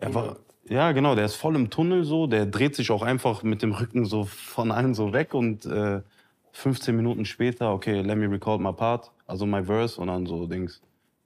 Er 0.00 0.14
war, 0.14 0.38
ja, 0.70 0.92
genau, 0.92 1.14
der 1.14 1.24
ist 1.26 1.34
voll 1.36 1.56
im 1.56 1.70
Tunnel 1.70 2.04
so, 2.04 2.26
der 2.26 2.46
dreht 2.46 2.74
sich 2.76 2.90
auch 2.90 3.02
einfach 3.02 3.42
mit 3.42 3.62
dem 3.62 3.72
Rücken 3.72 4.04
so 4.04 4.24
von 4.24 4.70
allen 4.70 4.94
so 4.94 5.12
weg 5.12 5.34
und 5.34 5.66
äh, 5.66 6.00
15 6.52 6.96
Minuten 6.96 7.24
später, 7.24 7.72
okay, 7.72 8.00
let 8.00 8.16
me 8.16 8.30
record 8.30 8.60
my 8.60 8.72
part, 8.72 9.10
also 9.26 9.46
my 9.46 9.62
verse 9.62 10.00
und 10.00 10.08
dann 10.08 10.26
so 10.26 10.46
Dings. 10.46 10.80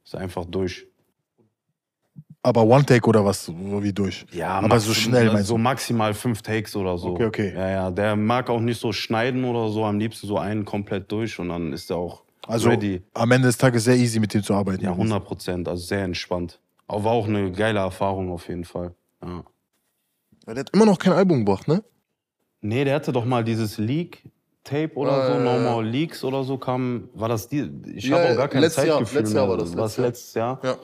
Ist 0.04 0.16
einfach 0.16 0.44
durch. 0.44 0.86
Aber 2.42 2.64
One 2.64 2.84
Take 2.84 3.08
oder 3.08 3.24
was? 3.24 3.44
So 3.44 3.82
wie 3.82 3.92
durch? 3.92 4.26
Ja, 4.32 4.58
aber 4.58 4.80
so 4.80 4.92
schnell 4.92 5.30
meinst 5.30 5.46
So 5.48 5.54
du? 5.54 5.58
maximal 5.58 6.12
fünf 6.12 6.42
Takes 6.42 6.74
oder 6.74 6.98
so. 6.98 7.10
Okay, 7.10 7.24
okay. 7.26 7.52
Ja, 7.54 7.70
ja, 7.70 7.90
der 7.90 8.16
mag 8.16 8.50
auch 8.50 8.60
nicht 8.60 8.80
so 8.80 8.92
schneiden 8.92 9.44
oder 9.44 9.68
so, 9.68 9.84
am 9.84 9.98
liebsten 10.00 10.26
so 10.26 10.38
einen 10.38 10.64
komplett 10.64 11.10
durch 11.12 11.38
und 11.38 11.50
dann 11.50 11.72
ist 11.72 11.88
er 11.90 11.98
auch 11.98 12.22
Also 12.48 12.68
ready. 12.68 13.00
am 13.14 13.30
Ende 13.30 13.46
des 13.46 13.58
Tages 13.58 13.84
sehr 13.84 13.96
easy 13.96 14.18
mit 14.18 14.34
dem 14.34 14.42
zu 14.42 14.54
arbeiten. 14.54 14.82
Ja, 14.82 14.90
100 14.90 15.24
Prozent, 15.24 15.68
also 15.68 15.84
sehr 15.84 16.02
entspannt. 16.02 16.58
Aber 16.88 17.04
war 17.04 17.12
auch 17.12 17.28
eine 17.28 17.52
geile 17.52 17.78
Erfahrung 17.78 18.32
auf 18.32 18.48
jeden 18.48 18.64
Fall. 18.64 18.92
Ja. 19.24 19.44
Ja, 20.46 20.54
der 20.54 20.60
hat 20.64 20.70
immer 20.74 20.86
noch 20.86 20.98
kein 20.98 21.12
Album 21.12 21.44
gebracht, 21.44 21.68
ne? 21.68 21.82
Nee, 22.60 22.84
der 22.84 22.94
hatte 22.96 23.12
doch 23.12 23.24
mal 23.24 23.44
dieses 23.44 23.78
Leak-Tape 23.78 24.94
oder 24.96 25.12
Ah, 25.12 25.26
so, 25.32 25.38
No. 25.40 25.58
More 25.60 25.84
Leaks 25.84 26.24
oder 26.24 26.42
so 26.44 26.58
kam. 26.58 27.08
War 27.14 27.28
das 27.28 27.48
die? 27.48 27.70
Ich 27.94 28.04
Ja, 28.06 28.18
habe 28.18 28.32
auch 28.32 28.36
gar 28.36 28.48
kein 28.48 28.60
letztes 28.62 28.84
Jahr- 28.84 28.96
Zeitgefühl 28.98 29.18
letztes 29.20 29.34
Jahr 29.36 29.48
war 29.48 29.56
das, 29.56 29.74
letztes 29.74 29.96
Jahr. 29.96 30.06
letztes 30.06 30.34
Jahr? 30.34 30.60
Ja. 30.62 30.76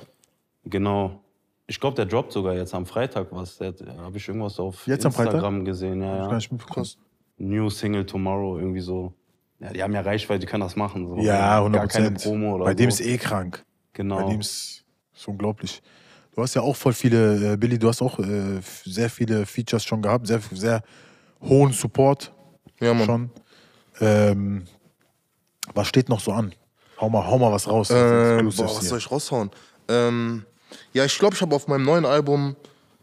Genau. 0.65 1.21
Ich 1.67 1.79
glaube, 1.81 1.97
der 1.97 2.07
droppt 2.07 2.33
sogar 2.33 2.55
jetzt 2.55 2.75
am 2.75 2.87
Freitag 2.87 3.29
was. 3.31 3.61
Habe 3.61 4.17
ich 4.17 4.27
irgendwas 4.29 4.59
auf 4.59 4.87
Jetzt? 4.87 5.05
Instagram 5.05 5.65
gesehen. 5.65 6.01
Ja, 6.03 6.31
ja. 6.31 6.39
mitbekommen. 6.51 6.87
New 7.37 7.69
Single 7.71 8.07
Tomorrow, 8.07 8.59
irgendwie 8.59 8.81
so. 8.81 9.13
Ja, 9.61 9.73
die 9.73 9.83
haben 9.83 9.93
ja 9.93 10.01
Reichweite, 10.01 10.41
die 10.41 10.47
können 10.47 10.63
das 10.63 10.77
machen. 10.77 11.07
So. 11.07 11.17
Ja, 11.19 11.59
100 11.59 11.81
Gar 11.81 11.89
keine. 11.89 12.11
Promo 12.13 12.55
oder 12.55 12.65
Bei 12.65 12.75
dem 12.75 12.91
so. 12.91 13.01
ist 13.03 13.07
eh 13.09 13.19
krank. 13.19 13.65
Genau. 13.93 14.17
Bei 14.17 14.31
dem 14.31 14.41
ist, 14.41 14.85
ist 15.15 15.29
unglaublich. 15.29 15.83
Du 16.39 16.45
hast 16.45 16.55
ja 16.55 16.63
auch 16.63 16.77
voll 16.77 16.93
viele, 16.93 17.55
äh, 17.55 17.57
Billy, 17.57 17.81
du 17.81 17.89
hast 17.89 18.01
auch 18.01 18.17
äh, 18.21 18.61
sehr 18.85 19.11
viele 19.11 19.45
Features 19.45 19.85
schon 19.85 20.01
gehabt, 20.01 20.29
sehr, 20.29 20.41
sehr 20.53 20.85
hohen 21.43 21.73
Support 21.73 22.33
Ja, 22.79 22.95
Mann. 22.95 23.07
schon. 23.07 23.31
Ähm, 23.99 24.65
was 25.75 25.89
steht 25.89 26.09
noch 26.09 26.21
so 26.21 26.31
an? 26.31 26.55
Hau 27.01 27.11
mal, 27.11 27.27
hau 27.27 27.39
mal 27.39 27.51
was 27.51 27.67
raus. 27.67 27.91
Exclusives 27.91 28.57
boah, 28.57 28.65
was 28.67 28.79
hier. 28.79 28.89
soll 28.89 28.99
ich 28.99 29.11
raushauen? 29.11 29.51
Ähm, 29.89 30.45
ja, 30.93 31.05
ich 31.05 31.19
glaube, 31.19 31.35
ich 31.35 31.43
habe 31.43 31.57
auf 31.57 31.67
meinem 31.67 31.85
neuen 31.85 32.05
Album 32.05 32.55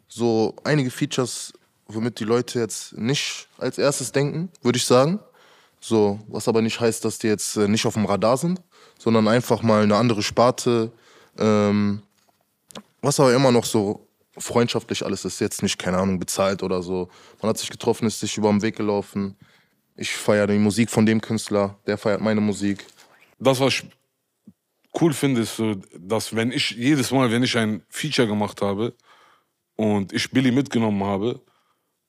so 0.08 0.56
einige 0.64 0.90
Features, 0.90 1.52
womit 1.90 2.22
die 2.22 2.24
Leute 2.24 2.60
jetzt 2.60 2.98
nicht 2.98 3.50
als 3.58 3.78
erstes 3.78 4.14
denken, 4.14 4.48
würde 4.62 4.78
ich 4.78 4.86
sagen. 4.86 5.20
So, 5.82 6.22
was 6.30 6.48
aber 6.48 6.62
nicht 6.62 6.80
heißt, 6.80 7.04
dass 7.04 7.20
die 7.20 7.28
jetzt 7.28 7.58
äh, 7.58 7.68
nicht 7.68 7.86
auf 7.86 7.96
dem 7.96 8.06
Radar 8.06 8.38
sind, 8.38 8.62
sondern 8.98 9.28
einfach 9.28 9.62
mal 9.62 9.84
eine 9.84 9.98
andere 9.98 10.24
Sparte. 10.24 10.94
Ähm, 11.38 12.02
was 13.06 13.20
aber 13.20 13.34
immer 13.36 13.52
noch 13.52 13.66
so 13.66 14.08
freundschaftlich 14.38 15.06
alles 15.06 15.24
ist, 15.26 15.40
jetzt 15.40 15.62
nicht, 15.62 15.78
keine 15.78 15.98
Ahnung, 15.98 16.20
bezahlt 16.20 16.64
oder 16.64 16.82
so. 16.82 17.10
Man 17.42 17.50
hat 17.50 17.58
sich 17.58 17.70
getroffen, 17.70 18.08
ist 18.08 18.20
sich 18.20 18.38
über 18.38 18.50
den 18.50 18.62
Weg 18.62 18.76
gelaufen. 18.76 19.38
Ich 19.96 20.12
feiere 20.12 20.48
die 20.48 20.58
Musik 20.58 20.90
von 20.90 21.06
dem 21.06 21.22
Künstler, 21.22 21.78
der 21.86 21.98
feiert 21.98 22.20
meine 22.20 22.42
Musik. 22.42 22.86
das, 23.40 23.60
was 23.60 23.74
ich 23.76 23.86
cool 25.00 25.14
finde, 25.14 25.42
ist 25.42 25.56
so, 25.56 25.76
dass 25.98 26.36
wenn 26.36 26.52
ich 26.52 26.72
jedes 26.72 27.12
Mal, 27.12 27.32
wenn 27.32 27.44
ich 27.44 27.56
ein 27.58 27.84
Feature 27.90 28.28
gemacht 28.28 28.62
habe 28.62 28.94
und 29.76 30.12
ich 30.12 30.32
Billy 30.32 30.52
mitgenommen 30.52 31.04
habe 31.04 31.42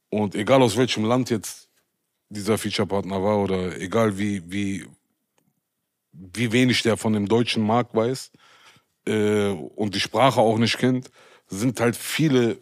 und 0.09 0.35
egal 0.35 0.63
aus 0.63 0.77
welchem 0.77 1.05
Land 1.05 1.31
jetzt 1.31 1.69
dieser 2.29 2.59
Feature-Partner 2.59 3.23
war 3.23 3.39
oder 3.39 3.79
egal 3.79 4.19
wie, 4.19 4.43
wie, 4.51 4.87
wie 6.13 6.51
wenig 6.53 6.83
der 6.83 6.97
von 6.97 7.13
dem 7.13 7.29
deutschen 7.29 7.65
Markt 7.65 7.95
weiß 7.95 8.33
äh, 9.07 9.51
und 9.51 9.95
die 9.95 10.01
Sprache 10.01 10.41
auch 10.41 10.59
nicht 10.59 10.79
kennt, 10.79 11.11
sind 11.47 11.81
halt 11.81 11.97
viele 11.97 12.59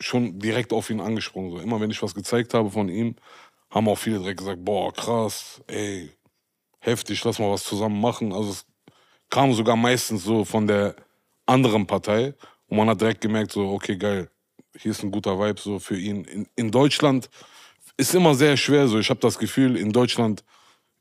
schon 0.00 0.38
direkt 0.38 0.72
auf 0.72 0.90
ihn 0.90 1.00
angesprungen. 1.00 1.50
So. 1.50 1.58
Immer 1.58 1.80
wenn 1.80 1.90
ich 1.90 2.02
was 2.02 2.14
gezeigt 2.14 2.54
habe 2.54 2.70
von 2.70 2.88
ihm, 2.88 3.16
haben 3.70 3.88
auch 3.88 3.98
viele 3.98 4.18
direkt 4.18 4.38
gesagt, 4.38 4.64
boah, 4.64 4.92
krass, 4.92 5.62
ey, 5.66 6.10
heftig, 6.80 7.22
lass 7.24 7.38
mal 7.38 7.50
was 7.50 7.64
zusammen 7.64 8.00
machen. 8.00 8.32
Also 8.32 8.50
es 8.50 8.66
kam 9.28 9.52
sogar 9.52 9.76
meistens 9.76 10.24
so 10.24 10.44
von 10.44 10.66
der 10.66 10.96
anderen 11.46 11.86
Partei 11.86 12.34
und 12.68 12.78
man 12.78 12.88
hat 12.88 13.00
direkt 13.00 13.20
gemerkt, 13.20 13.52
so, 13.52 13.70
okay, 13.70 13.96
geil, 13.96 14.30
hier 14.76 14.90
ist 14.90 15.02
ein 15.02 15.10
guter 15.10 15.38
Vibe 15.38 15.60
so 15.60 15.78
für 15.78 15.98
ihn. 15.98 16.24
In, 16.24 16.48
in 16.56 16.70
Deutschland 16.70 17.28
ist 17.96 18.14
immer 18.14 18.34
sehr 18.34 18.56
schwer 18.56 18.88
so. 18.88 18.98
Ich 18.98 19.10
habe 19.10 19.20
das 19.20 19.38
Gefühl, 19.38 19.76
in 19.76 19.92
Deutschland 19.92 20.42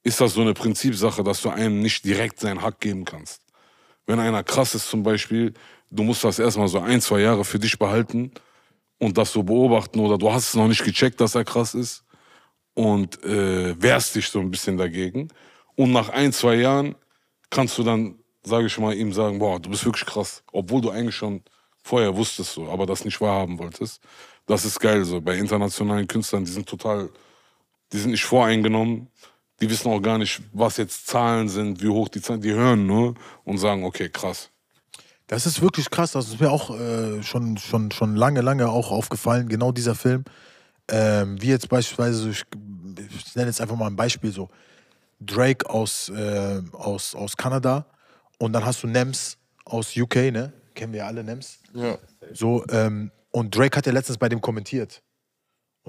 ist 0.03 0.21
das 0.21 0.33
so 0.33 0.41
eine 0.41 0.53
Prinzipsache, 0.53 1.23
dass 1.23 1.41
du 1.41 1.49
einem 1.49 1.81
nicht 1.81 2.03
direkt 2.05 2.39
seinen 2.39 2.61
Hack 2.61 2.79
geben 2.79 3.05
kannst. 3.05 3.41
Wenn 4.09 4.19
einer 4.19 4.43
krass 4.43 4.73
ist 4.73 4.89
zum 4.89 5.03
Beispiel, 5.03 5.53
du 5.91 6.01
musst 6.01 6.23
das 6.23 6.39
erstmal 6.39 6.67
so 6.67 6.79
ein, 6.79 6.99
zwei 6.99 7.19
Jahre 7.19 7.45
für 7.45 7.59
dich 7.59 7.77
behalten 7.77 8.31
und 8.97 9.19
das 9.19 9.31
so 9.31 9.43
beobachten 9.43 9.99
oder 9.99 10.17
du 10.17 10.33
hast 10.33 10.47
es 10.47 10.55
noch 10.55 10.67
nicht 10.67 10.83
gecheckt, 10.83 11.21
dass 11.21 11.35
er 11.35 11.45
krass 11.45 11.75
ist 11.75 12.03
und 12.73 13.23
äh, 13.23 13.79
wehrst 13.79 14.15
dich 14.15 14.29
so 14.29 14.39
ein 14.39 14.49
bisschen 14.49 14.77
dagegen. 14.77 15.27
Und 15.75 15.91
nach 15.91 16.09
ein, 16.09 16.33
zwei 16.33 16.55
Jahren 16.55 16.95
kannst 17.51 17.77
du 17.77 17.83
dann, 17.83 18.15
sage 18.41 18.65
ich 18.65 18.79
mal, 18.79 18.95
ihm 18.95 19.13
sagen, 19.13 19.37
boah, 19.37 19.59
du 19.59 19.69
bist 19.69 19.85
wirklich 19.85 20.07
krass. 20.07 20.41
Obwohl 20.51 20.81
du 20.81 20.89
eigentlich 20.89 21.15
schon 21.15 21.43
vorher 21.83 22.17
wusstest 22.17 22.53
so, 22.53 22.67
aber 22.67 22.87
das 22.87 23.05
nicht 23.05 23.21
wahrhaben 23.21 23.59
wolltest. 23.59 24.01
Das 24.47 24.65
ist 24.65 24.79
geil 24.79 25.05
so. 25.05 25.21
Bei 25.21 25.37
internationalen 25.37 26.07
Künstlern, 26.07 26.45
die 26.45 26.51
sind 26.51 26.67
total, 26.67 27.11
die 27.93 27.99
sind 27.99 28.09
nicht 28.09 28.25
voreingenommen. 28.25 29.11
Die 29.61 29.69
wissen 29.69 29.91
auch 29.91 29.99
gar 29.99 30.17
nicht, 30.17 30.41
was 30.53 30.77
jetzt 30.77 31.07
Zahlen 31.07 31.49
sind, 31.49 31.81
wie 31.81 31.89
hoch 31.89 32.07
die 32.09 32.21
Zahlen, 32.21 32.41
die 32.41 32.53
hören 32.53 32.85
nur 32.85 33.15
und 33.43 33.57
sagen, 33.57 33.83
okay, 33.83 34.09
krass. 34.09 34.49
Das 35.27 35.45
ist 35.45 35.61
wirklich 35.61 35.89
krass. 35.89 36.13
Das 36.13 36.27
ist 36.27 36.39
mir 36.39 36.49
auch 36.49 36.77
äh, 36.77 37.21
schon, 37.21 37.57
schon, 37.57 37.91
schon 37.91 38.15
lange, 38.15 38.41
lange 38.41 38.69
auch 38.69 38.91
aufgefallen. 38.91 39.47
Genau 39.47 39.71
dieser 39.71 39.95
Film. 39.95 40.23
Ähm, 40.87 41.39
wie 41.41 41.49
jetzt 41.49 41.69
beispielsweise, 41.69 42.29
ich, 42.29 42.43
ich 42.97 43.35
nenne 43.35 43.47
jetzt 43.47 43.61
einfach 43.61 43.75
mal 43.75 43.87
ein 43.87 43.95
Beispiel 43.95 44.31
so. 44.31 44.49
Drake 45.19 45.69
aus, 45.69 46.09
äh, 46.09 46.61
aus, 46.73 47.13
aus 47.13 47.37
Kanada 47.37 47.85
und 48.37 48.53
dann 48.53 48.65
hast 48.65 48.83
du 48.83 48.87
Nems 48.87 49.37
aus 49.65 49.95
UK, 49.95 50.15
ne? 50.31 50.53
Kennen 50.73 50.93
wir 50.93 50.99
ja 50.99 51.07
alle 51.07 51.23
Nems. 51.23 51.59
Ja. 51.73 51.97
So, 52.33 52.65
ähm, 52.69 53.11
und 53.31 53.55
Drake 53.55 53.77
hat 53.77 53.85
ja 53.85 53.91
letztens 53.91 54.17
bei 54.17 54.29
dem 54.29 54.41
kommentiert. 54.41 55.03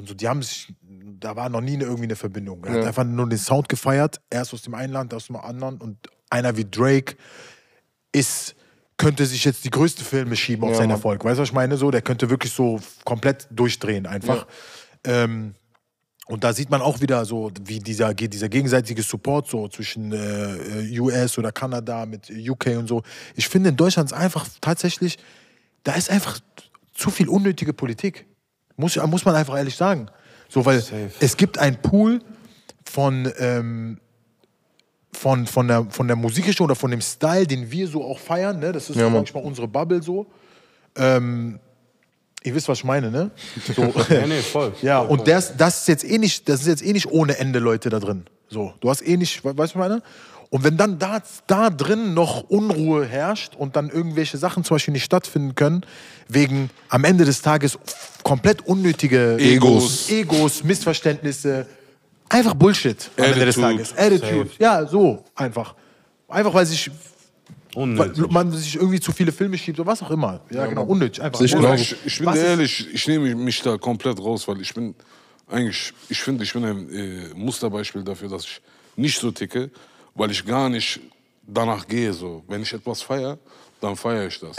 Und 0.01 0.09
so, 0.09 0.15
die 0.15 0.27
haben 0.27 0.43
sich, 0.43 0.73
da 1.21 1.37
war 1.37 1.51
noch 1.51 1.61
nie 1.61 1.75
eine, 1.75 1.85
irgendwie 1.85 2.05
eine 2.05 2.17
Verbindung. 2.17 2.65
Er 2.65 2.73
hat 2.73 2.79
Ja. 2.81 2.87
einfach 2.89 3.05
nur 3.05 3.29
den 3.29 3.39
Sound 3.39 3.69
gefeiert, 3.69 4.19
erst 4.31 4.55
aus 4.55 4.63
dem 4.63 4.75
einen 4.75 4.95
Land, 4.95 5.13
aus 5.13 5.27
dem 5.27 5.37
anderen. 5.37 5.77
Und 5.77 5.99
einer 6.31 6.57
wie 6.57 6.65
Drake 6.65 7.17
ist, 8.13 8.55
könnte 8.97 9.27
sich 9.27 9.45
jetzt 9.45 9.63
die 9.65 9.71
größte 9.71 10.03
Filme 10.03 10.37
schieben 10.37 10.65
auf 10.65 10.71
Ja, 10.71 10.77
seinen. 10.77 10.91
Erfolg. 10.93 11.23
Weißt 11.23 11.37
du, 11.39 11.43
was 11.43 11.49
ich 11.51 11.55
meine? 11.55 11.77
So, 11.77 11.91
der 11.91 12.01
könnte 12.01 12.31
wirklich 12.31 12.53
so 12.53 12.81
komplett 13.05 13.47
durchdrehen 13.51 14.07
einfach. 14.07 14.47
Ähm, 15.05 15.55
und 16.27 16.45
da 16.45 16.55
sieht 16.55 16.71
man 16.71 16.81
auch 16.81 17.03
wieder 17.03 17.27
so, 17.27 17.51
wie 17.63 17.81
dieser, 17.81 18.15
dieser 18.15 18.49
gegenseitige 18.49 19.03
Support 19.03 19.49
so 19.49 19.69
zwischen 19.69 20.13
äh, 20.13 20.99
US 20.99 21.37
oder 21.37 21.53
Kanada 21.53 22.07
mit 22.07 22.31
UK 22.31 22.79
und 22.79 22.87
so. 22.87 23.03
Ich 23.37 23.49
finde 23.49 23.69
in 23.69 23.77
Deutschland 23.77 24.11
ist 24.11 24.17
einfach 24.17 24.47
tatsächlich, 24.63 25.19
da 25.83 25.93
ist 25.95 26.09
einfach 26.09 26.41
zu 26.95 27.11
viel 27.11 27.29
unnötige 27.29 27.73
Politik. 27.75 28.27
Muss, 28.81 28.97
muss 28.97 29.24
man 29.24 29.35
einfach 29.37 29.57
ehrlich 29.57 29.76
sagen. 29.76 30.09
So, 30.49 30.64
weil 30.66 30.83
es 31.20 31.37
gibt 31.37 31.59
einen 31.59 31.76
Pool 31.76 32.20
von, 32.85 33.31
ähm, 33.39 34.01
von, 35.12 35.47
von, 35.47 35.68
der, 35.68 35.87
von 35.91 36.07
der 36.07 36.16
Musikrichtung 36.16 36.64
oder 36.64 36.74
von 36.74 36.91
dem 36.91 37.01
Style, 37.01 37.47
den 37.47 37.70
wir 37.70 37.87
so 37.87 38.05
auch 38.05 38.18
feiern. 38.18 38.59
Ne? 38.59 38.72
Das 38.72 38.91
ist 38.91 38.97
Ja, 38.97 39.09
manchmal 39.09 39.43
unsere 39.45 39.68
Bubble 39.68 40.03
so. 40.03 40.26
Ähm, 40.97 41.61
ihr 42.43 42.55
wisst, 42.55 42.68
was 42.68 42.78
ich 42.78 42.85
meine, 42.85 43.11
ne? 43.11 43.31
So. 43.76 43.93
Nee, 44.09 44.26
nee, 44.26 44.41
voll. 44.41 44.72
Ja, 44.83 45.01
und 45.01 45.28
das, 45.28 45.57
das 45.57 45.83
ist 45.83 45.89
jetzt 45.89 46.05
eh 46.05 46.18
nicht, 46.18 46.49
das 46.49 46.62
ist 46.62 46.66
jetzt 46.66 46.85
eh 46.85 46.93
nicht 46.93 47.07
ohne 47.11 47.39
Ende 47.39 47.59
Leute 47.59 47.91
da 47.91 48.01
drin. 48.01 48.24
So, 48.49 48.74
du 48.81 48.91
hast 48.91 49.03
eh 49.07 49.16
nicht, 49.16 49.45
we- 49.45 49.57
weißt 49.57 49.74
du, 49.74 49.78
was 49.78 49.87
ich 49.87 49.91
meine? 49.91 50.03
Und 50.51 50.65
wenn 50.65 50.77
dann 50.77 50.99
da, 50.99 51.23
da 51.47 51.71
drin 51.71 52.13
noch 52.13 52.43
Unruhe 52.51 53.07
herrscht 53.07 53.55
und 53.57 53.77
dann 53.77 53.89
irgendwelche 53.89 54.37
Sachen 54.37 54.65
zum 54.65 54.75
Beispiel 54.75 54.93
nicht 54.93 55.05
stattfinden 55.05 55.55
können, 55.55 55.83
wegen 56.29 56.71
am 56.89 57.05
Ende 57.05 57.25
des 57.25 57.41
Tages 57.41 57.79
komplett 58.25 58.67
unnötige 58.67 59.37
Egos. 59.39 60.11
Egos 60.11 60.65
Missverständnisse, 60.65 61.67
einfach 62.29 62.55
Bullshit 62.55 63.11
am 63.17 63.25
Ende 63.25 63.45
des 63.47 63.59
Attitude. 63.59 63.77
Tages. 63.77 63.97
Attitude. 63.97 64.51
Ja, 64.59 64.87
so 64.87 65.25
einfach. 65.37 65.77
Einfach 66.29 66.55
weil 66.55 66.67
sich 66.67 66.91
weil 67.75 67.83
Unnötig. 67.85 68.31
man 68.31 68.51
sich 68.51 68.75
irgendwie 68.75 68.99
zu 68.99 69.13
viele 69.13 69.31
Filme 69.31 69.57
schiebt 69.57 69.79
oder 69.79 69.87
was 69.87 70.03
auch 70.03 70.11
immer. 70.11 70.41
Ja, 70.51 70.67
genau, 70.67 70.83
unnötig. 70.85 71.23
Einfach. 71.23 71.41
Ich 71.41 71.53
genauso. 71.53 71.75
ich, 71.75 71.95
ich 72.05 72.19
bin 72.19 72.27
Was 72.27 72.39
ehrlich, 72.39 72.89
ich 72.93 73.07
nehme 73.07 73.33
mich 73.37 73.63
da 73.63 73.77
komplett 73.77 74.19
raus, 74.19 74.49
weil 74.49 74.61
ich 74.61 74.75
bin 74.75 74.95
eigentlich, 75.49 75.93
ich 76.09 76.21
finde, 76.21 76.43
ich 76.43 76.53
bin 76.53 76.65
ein 76.65 76.93
äh, 76.93 77.35
Musterbeispiel 77.35 78.03
dafür, 78.03 78.29
dass 78.29 78.45
ich 78.45 78.61
nicht 78.97 79.19
so 79.19 79.31
ticke, 79.31 79.71
weil 80.15 80.31
ich 80.31 80.45
gar 80.45 80.69
nicht 80.69 81.01
danach 81.43 81.87
gehe. 81.87 82.13
So. 82.13 82.45
Wenn 82.49 82.63
ich 82.63 82.73
etwas 82.73 83.03
feiere, 83.03 83.39
dann 83.81 83.97
feiere 83.97 84.27
ich 84.27 84.39
das. 84.41 84.57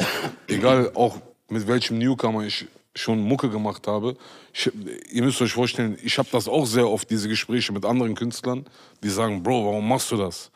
Egal 0.48 0.92
auch 0.96 1.18
mit 1.50 1.68
welchem 1.68 1.98
Newcomer 1.98 2.44
ich 2.44 2.66
schon 2.96 3.22
Mucke 3.22 3.50
gemacht 3.50 3.88
habe. 3.88 4.18
Ich, 4.54 4.72
ihr 5.12 5.24
müsst 5.24 5.42
euch 5.42 5.54
vorstellen, 5.54 5.98
ich 6.04 6.18
habe 6.18 6.28
das 6.32 6.48
auch 6.48 6.66
sehr 6.66 6.88
oft, 6.88 7.10
diese 7.10 7.30
Gespräche 7.30 7.72
mit 7.72 7.86
anderen 7.86 8.16
Künstlern, 8.16 8.66
die 9.04 9.10
sagen, 9.10 9.44
Bro, 9.44 9.66
warum 9.66 9.88
machst 9.88 10.12
du 10.12 10.18
das? 10.18 10.52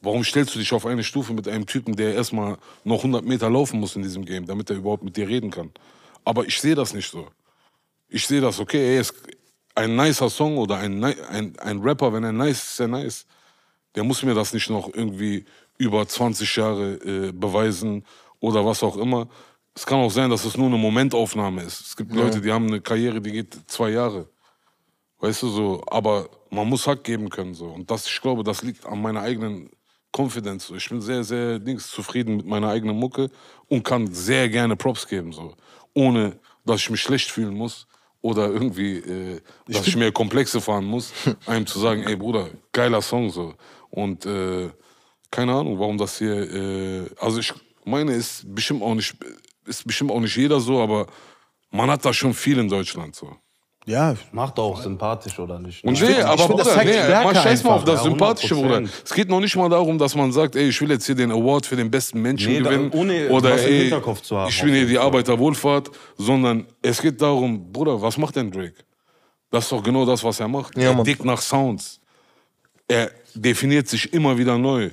Warum 0.00 0.24
stellst 0.24 0.54
du 0.54 0.58
dich 0.58 0.72
auf 0.72 0.86
eine 0.86 1.04
Stufe 1.04 1.32
mit 1.32 1.46
einem 1.46 1.66
Typen, 1.66 1.94
der 1.94 2.14
erstmal 2.14 2.58
noch 2.84 2.98
100 2.98 3.24
Meter 3.24 3.48
laufen 3.48 3.78
muss 3.78 3.96
in 3.96 4.02
diesem 4.02 4.24
Game, 4.24 4.46
damit 4.46 4.70
er 4.70 4.76
überhaupt 4.76 5.04
mit 5.04 5.16
dir 5.16 5.28
reden 5.28 5.50
kann? 5.50 5.70
Aber 6.24 6.44
ich 6.44 6.60
sehe 6.60 6.74
das 6.74 6.92
nicht 6.92 7.10
so. 7.10 7.28
Ich 8.08 8.26
sehe 8.26 8.40
das, 8.40 8.58
okay, 8.60 8.94
ey, 8.94 9.00
ist 9.00 9.14
ein 9.74 9.96
nicer 9.96 10.28
Song 10.28 10.58
oder 10.58 10.76
ein, 10.78 11.02
ein, 11.02 11.58
ein 11.58 11.78
Rapper, 11.78 12.12
wenn 12.12 12.24
er 12.24 12.32
nice 12.32 12.58
ist, 12.58 12.70
ist 12.72 12.80
er 12.80 12.88
nice. 12.88 13.26
Der 13.94 14.04
muss 14.04 14.22
mir 14.22 14.34
das 14.34 14.52
nicht 14.52 14.70
noch 14.70 14.92
irgendwie 14.92 15.44
über 15.78 16.06
20 16.06 16.56
Jahre 16.56 16.94
äh, 16.94 17.32
beweisen 17.32 18.04
oder 18.40 18.64
was 18.64 18.82
auch 18.82 18.96
immer. 18.96 19.28
Es 19.74 19.86
kann 19.86 19.98
auch 19.98 20.10
sein, 20.10 20.30
dass 20.30 20.44
es 20.44 20.56
nur 20.56 20.66
eine 20.66 20.76
Momentaufnahme 20.76 21.62
ist. 21.62 21.80
Es 21.80 21.96
gibt 21.96 22.12
Leute, 22.12 22.40
die 22.40 22.52
haben 22.52 22.66
eine 22.66 22.80
Karriere, 22.80 23.20
die 23.20 23.32
geht 23.32 23.58
zwei 23.66 23.90
Jahre. 23.90 24.28
Weißt 25.18 25.42
du 25.42 25.48
so, 25.48 25.82
aber 25.86 26.28
man 26.50 26.68
muss 26.68 26.86
Hack 26.86 27.04
geben 27.04 27.30
können 27.30 27.54
so. 27.54 27.66
Und 27.66 27.90
das, 27.90 28.06
ich 28.06 28.20
glaube, 28.20 28.42
das 28.42 28.62
liegt 28.62 28.84
an 28.84 29.00
meiner 29.00 29.22
eigenen 29.22 29.70
Confidence. 30.14 30.66
So. 30.66 30.76
Ich 30.76 30.88
bin 30.88 31.00
sehr, 31.00 31.24
sehr 31.24 31.58
Dings, 31.58 31.88
zufrieden 31.88 32.36
mit 32.36 32.46
meiner 32.46 32.68
eigenen 32.68 32.98
Mucke 32.98 33.30
und 33.68 33.82
kann 33.82 34.12
sehr 34.12 34.48
gerne 34.48 34.76
Props 34.76 35.06
geben, 35.06 35.32
so. 35.32 35.54
Ohne 35.94 36.38
dass 36.64 36.80
ich 36.80 36.90
mich 36.90 37.00
schlecht 37.00 37.30
fühlen 37.30 37.54
muss 37.54 37.86
oder 38.20 38.48
irgendwie, 38.48 38.98
äh, 38.98 39.40
dass 39.66 39.86
ich 39.86 39.96
mir 39.96 40.12
Komplexe 40.12 40.60
fahren 40.60 40.84
muss, 40.84 41.12
einem 41.46 41.66
zu 41.66 41.78
sagen, 41.78 42.02
ey 42.04 42.16
Bruder, 42.16 42.50
geiler 42.72 43.02
Song 43.02 43.30
so. 43.30 43.54
Und 43.94 44.26
äh, 44.26 44.70
keine 45.30 45.52
Ahnung, 45.52 45.78
warum 45.78 45.96
das 45.98 46.18
hier. 46.18 46.34
Äh, 46.34 47.06
also 47.20 47.38
ich 47.40 47.52
meine, 47.84 48.12
ist 48.14 48.42
bestimmt 48.54 48.82
auch 48.82 48.94
nicht, 48.94 49.14
ist 49.66 49.86
bestimmt 49.86 50.10
auch 50.10 50.20
nicht 50.20 50.36
jeder 50.36 50.58
so, 50.60 50.80
aber 50.80 51.06
man 51.70 51.90
hat 51.90 52.04
da 52.04 52.12
schon 52.12 52.34
viel 52.34 52.58
in 52.58 52.68
Deutschland 52.68 53.14
so. 53.14 53.30
Ja, 53.84 54.14
Macht 54.30 54.60
auch 54.60 54.80
sympathisch, 54.80 55.36
oder 55.40 55.58
nicht? 55.58 55.82
Und 55.82 56.00
Ne? 56.00 56.06
nee, 56.10 56.22
aber 56.22 56.46
find, 56.46 56.60
das 56.60 56.68
Bruder, 56.68 56.76
zeigt 56.84 56.90
nee, 57.08 57.24
man 57.24 57.34
scheiß 57.34 57.64
mal 57.64 57.70
auf 57.74 57.84
das 57.84 57.96
Ja, 57.96 58.02
Sympathische, 58.10 58.54
100%. 58.54 58.62
Bruder. 58.62 58.82
Es 59.04 59.12
geht 59.12 59.28
noch 59.28 59.40
nicht 59.40 59.56
mal 59.56 59.68
darum, 59.68 59.98
dass 59.98 60.14
man 60.14 60.30
sagt, 60.30 60.54
ey, 60.54 60.68
ich 60.68 60.80
will 60.80 60.90
jetzt 60.90 61.04
hier 61.06 61.16
den 61.16 61.32
Award 61.32 61.66
für 61.66 61.74
den 61.74 61.90
besten 61.90 62.22
Menschen 62.22 62.52
Nee, 62.52 62.60
da- 62.60 62.70
gewinnen. 62.70 62.92
ohne 62.92 63.28
oder 63.30 63.58
ey, 63.60 63.80
Hinterkopf 63.82 64.20
zu 64.22 64.36
haben, 64.38 64.48
ich 64.48 64.62
will 64.64 64.72
hier 64.72 64.86
die. 64.86 64.98
Arbeiterwohlfahrt, 64.98 65.90
sondern 66.16 66.64
es 66.80 67.02
geht 67.02 67.20
darum, 67.20 67.72
Bruder, 67.72 68.00
was 68.00 68.16
macht 68.16 68.36
denn 68.36 68.50
Drake? 68.52 68.76
Das 69.50 69.64
ist 69.64 69.72
doch 69.72 69.82
genau 69.82 70.06
das, 70.06 70.22
was 70.22 70.38
er 70.38 70.46
macht. 70.48 70.78
Ja, 70.78 70.92
er 70.92 71.02
dickt 71.02 71.24
nach 71.24 71.40
Sounds. 71.42 72.00
Er 72.88 73.10
definiert 73.34 73.88
sich 73.88 74.12
immer 74.12 74.36
wieder 74.38 74.58
neu. 74.58 74.90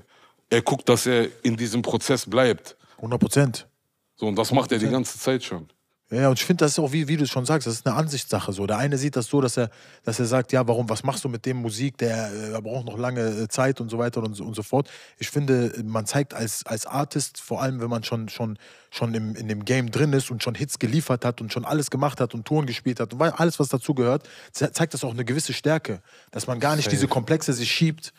er 0.49 0.61
guckt, 0.61 0.89
dass 0.89 1.05
er 1.05 1.27
in 1.43 1.55
diesem 1.55 1.81
Prozess 1.81 2.25
bleibt. 2.25 2.75
100 2.97 3.19
Prozent. 3.19 3.67
So, 4.15 4.27
und 4.27 4.35
das 4.35 4.51
macht 4.51 4.71
er 4.71 4.79
die 4.79 4.89
ganze 4.89 5.17
Zeit 5.17 5.43
schon. 5.43 5.69
Ja, 6.11 6.29
und 6.29 6.39
ich 6.39 6.45
finde, 6.45 6.65
das 6.65 6.71
ist 6.71 6.79
auch, 6.79 6.91
wie, 6.91 7.07
wie 7.07 7.17
du 7.17 7.23
es 7.25 7.29
schon 7.29 7.45
sagst, 7.45 7.67
das 7.67 7.75
ist 7.75 7.85
eine 7.85 7.95
Ansichtssache. 7.95 8.51
So. 8.51 8.65
Der 8.65 8.77
eine 8.79 8.97
sieht 8.97 9.15
das 9.15 9.27
so, 9.27 9.41
dass 9.41 9.57
er, 9.57 9.69
dass 10.03 10.17
er 10.19 10.25
sagt, 10.25 10.51
ja, 10.51 10.67
warum, 10.67 10.89
was 10.89 11.03
machst 11.03 11.23
du 11.23 11.29
mit 11.29 11.45
dem 11.45 11.57
Musik, 11.57 11.99
der 11.99 12.31
äh, 12.55 12.61
braucht 12.61 12.87
noch 12.87 12.97
lange 12.97 13.21
äh, 13.21 13.47
Zeit 13.47 13.79
und 13.79 13.89
so 13.89 13.99
weiter 13.99 14.23
und 14.23 14.33
so, 14.33 14.43
und 14.43 14.55
so 14.55 14.63
fort. 14.63 14.89
Ich 15.19 15.29
finde, 15.29 15.71
man 15.83 16.07
zeigt 16.07 16.33
als, 16.33 16.65
als 16.65 16.87
Artist, 16.87 17.39
vor 17.39 17.61
allem 17.61 17.79
wenn 17.79 17.91
man 17.91 18.03
schon, 18.03 18.27
schon, 18.27 18.57
schon 18.89 19.13
im, 19.13 19.35
in 19.35 19.47
dem 19.47 19.65
Game 19.65 19.91
drin 19.91 20.11
ist 20.13 20.31
und 20.31 20.41
schon 20.41 20.55
Hits 20.55 20.79
geliefert 20.79 21.23
hat 21.25 21.41
und 21.41 21.53
schon 21.53 21.63
alles 21.63 21.91
gemacht 21.91 22.19
hat 22.19 22.33
und 22.33 22.43
Touren 22.43 22.65
gespielt 22.65 22.99
hat 22.99 23.13
und 23.13 23.21
alles, 23.21 23.59
was 23.59 23.67
dazu 23.69 23.93
gehört, 23.93 24.27
ze- 24.51 24.71
zeigt 24.71 24.95
das 24.95 25.03
auch 25.03 25.13
eine 25.13 25.25
gewisse 25.25 25.53
Stärke. 25.53 26.01
Dass 26.31 26.47
man 26.47 26.59
gar 26.59 26.75
nicht 26.75 26.91
diese 26.91 27.07
Komplexe 27.07 27.53
sich 27.53 27.71
schiebt, 27.71 28.13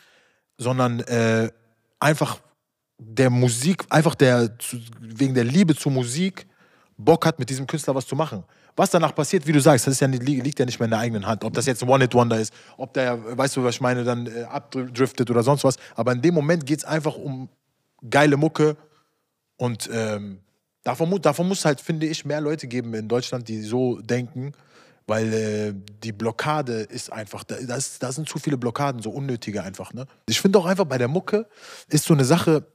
sondern 0.57 1.01
äh, 1.01 1.51
einfach 1.99 2.39
der 2.97 3.29
Musik, 3.29 3.83
einfach 3.89 4.15
der, 4.15 4.55
wegen 5.01 5.33
der 5.33 5.43
Liebe 5.43 5.75
zur 5.75 5.91
Musik 5.91 6.47
Bock 7.03 7.25
hat, 7.25 7.39
mit 7.39 7.49
diesem 7.49 7.67
Künstler 7.67 7.95
was 7.95 8.05
zu 8.05 8.15
machen. 8.15 8.43
Was 8.75 8.89
danach 8.91 9.13
passiert, 9.13 9.45
wie 9.47 9.51
du 9.51 9.59
sagst, 9.59 9.87
das 9.87 9.99
ja 9.99 10.07
liegt 10.07 10.59
ja 10.59 10.65
nicht 10.65 10.79
mehr 10.79 10.85
in 10.85 10.91
der 10.91 10.99
eigenen 10.99 11.25
Hand. 11.25 11.43
Ob 11.43 11.53
das 11.53 11.65
jetzt 11.65 11.83
One-Hit-Wonder 11.83 12.39
ist, 12.39 12.53
ob 12.77 12.93
der, 12.93 13.37
weißt 13.37 13.57
du, 13.57 13.63
was 13.63 13.75
ich 13.75 13.81
meine, 13.81 14.03
dann 14.03 14.27
äh, 14.27 14.43
abdriftet 14.43 15.29
oder 15.29 15.43
sonst 15.43 15.63
was. 15.63 15.77
Aber 15.95 16.11
in 16.11 16.21
dem 16.21 16.33
Moment 16.33 16.65
geht 16.65 16.79
es 16.79 16.85
einfach 16.85 17.15
um 17.15 17.49
geile 18.09 18.37
Mucke 18.37 18.77
und 19.57 19.89
ähm, 19.93 20.39
davon, 20.83 21.21
davon 21.21 21.47
muss 21.47 21.65
halt, 21.65 21.81
finde 21.81 22.07
ich, 22.07 22.25
mehr 22.25 22.41
Leute 22.41 22.67
geben 22.67 22.93
in 22.93 23.07
Deutschland, 23.07 23.47
die 23.47 23.61
so 23.61 23.99
denken, 24.01 24.53
weil 25.07 25.33
äh, 25.33 25.73
die 26.03 26.11
Blockade 26.11 26.81
ist 26.81 27.11
einfach, 27.11 27.43
da, 27.43 27.55
da, 27.61 27.75
ist, 27.75 28.01
da 28.01 28.11
sind 28.11 28.29
zu 28.29 28.39
viele 28.39 28.57
Blockaden, 28.57 29.01
so 29.01 29.11
unnötige 29.11 29.63
einfach. 29.63 29.93
Ne? 29.93 30.05
Ich 30.27 30.41
finde 30.41 30.59
auch 30.59 30.65
einfach 30.65 30.85
bei 30.85 30.97
der 30.97 31.07
Mucke 31.07 31.47
ist 31.89 32.05
so 32.05 32.13
eine 32.13 32.25
Sache, 32.25 32.65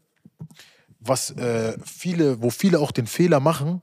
was 1.00 1.30
äh, 1.32 1.76
viele, 1.84 2.42
wo 2.42 2.50
viele 2.50 2.78
auch 2.80 2.90
den 2.90 3.06
Fehler 3.06 3.40
machen, 3.40 3.82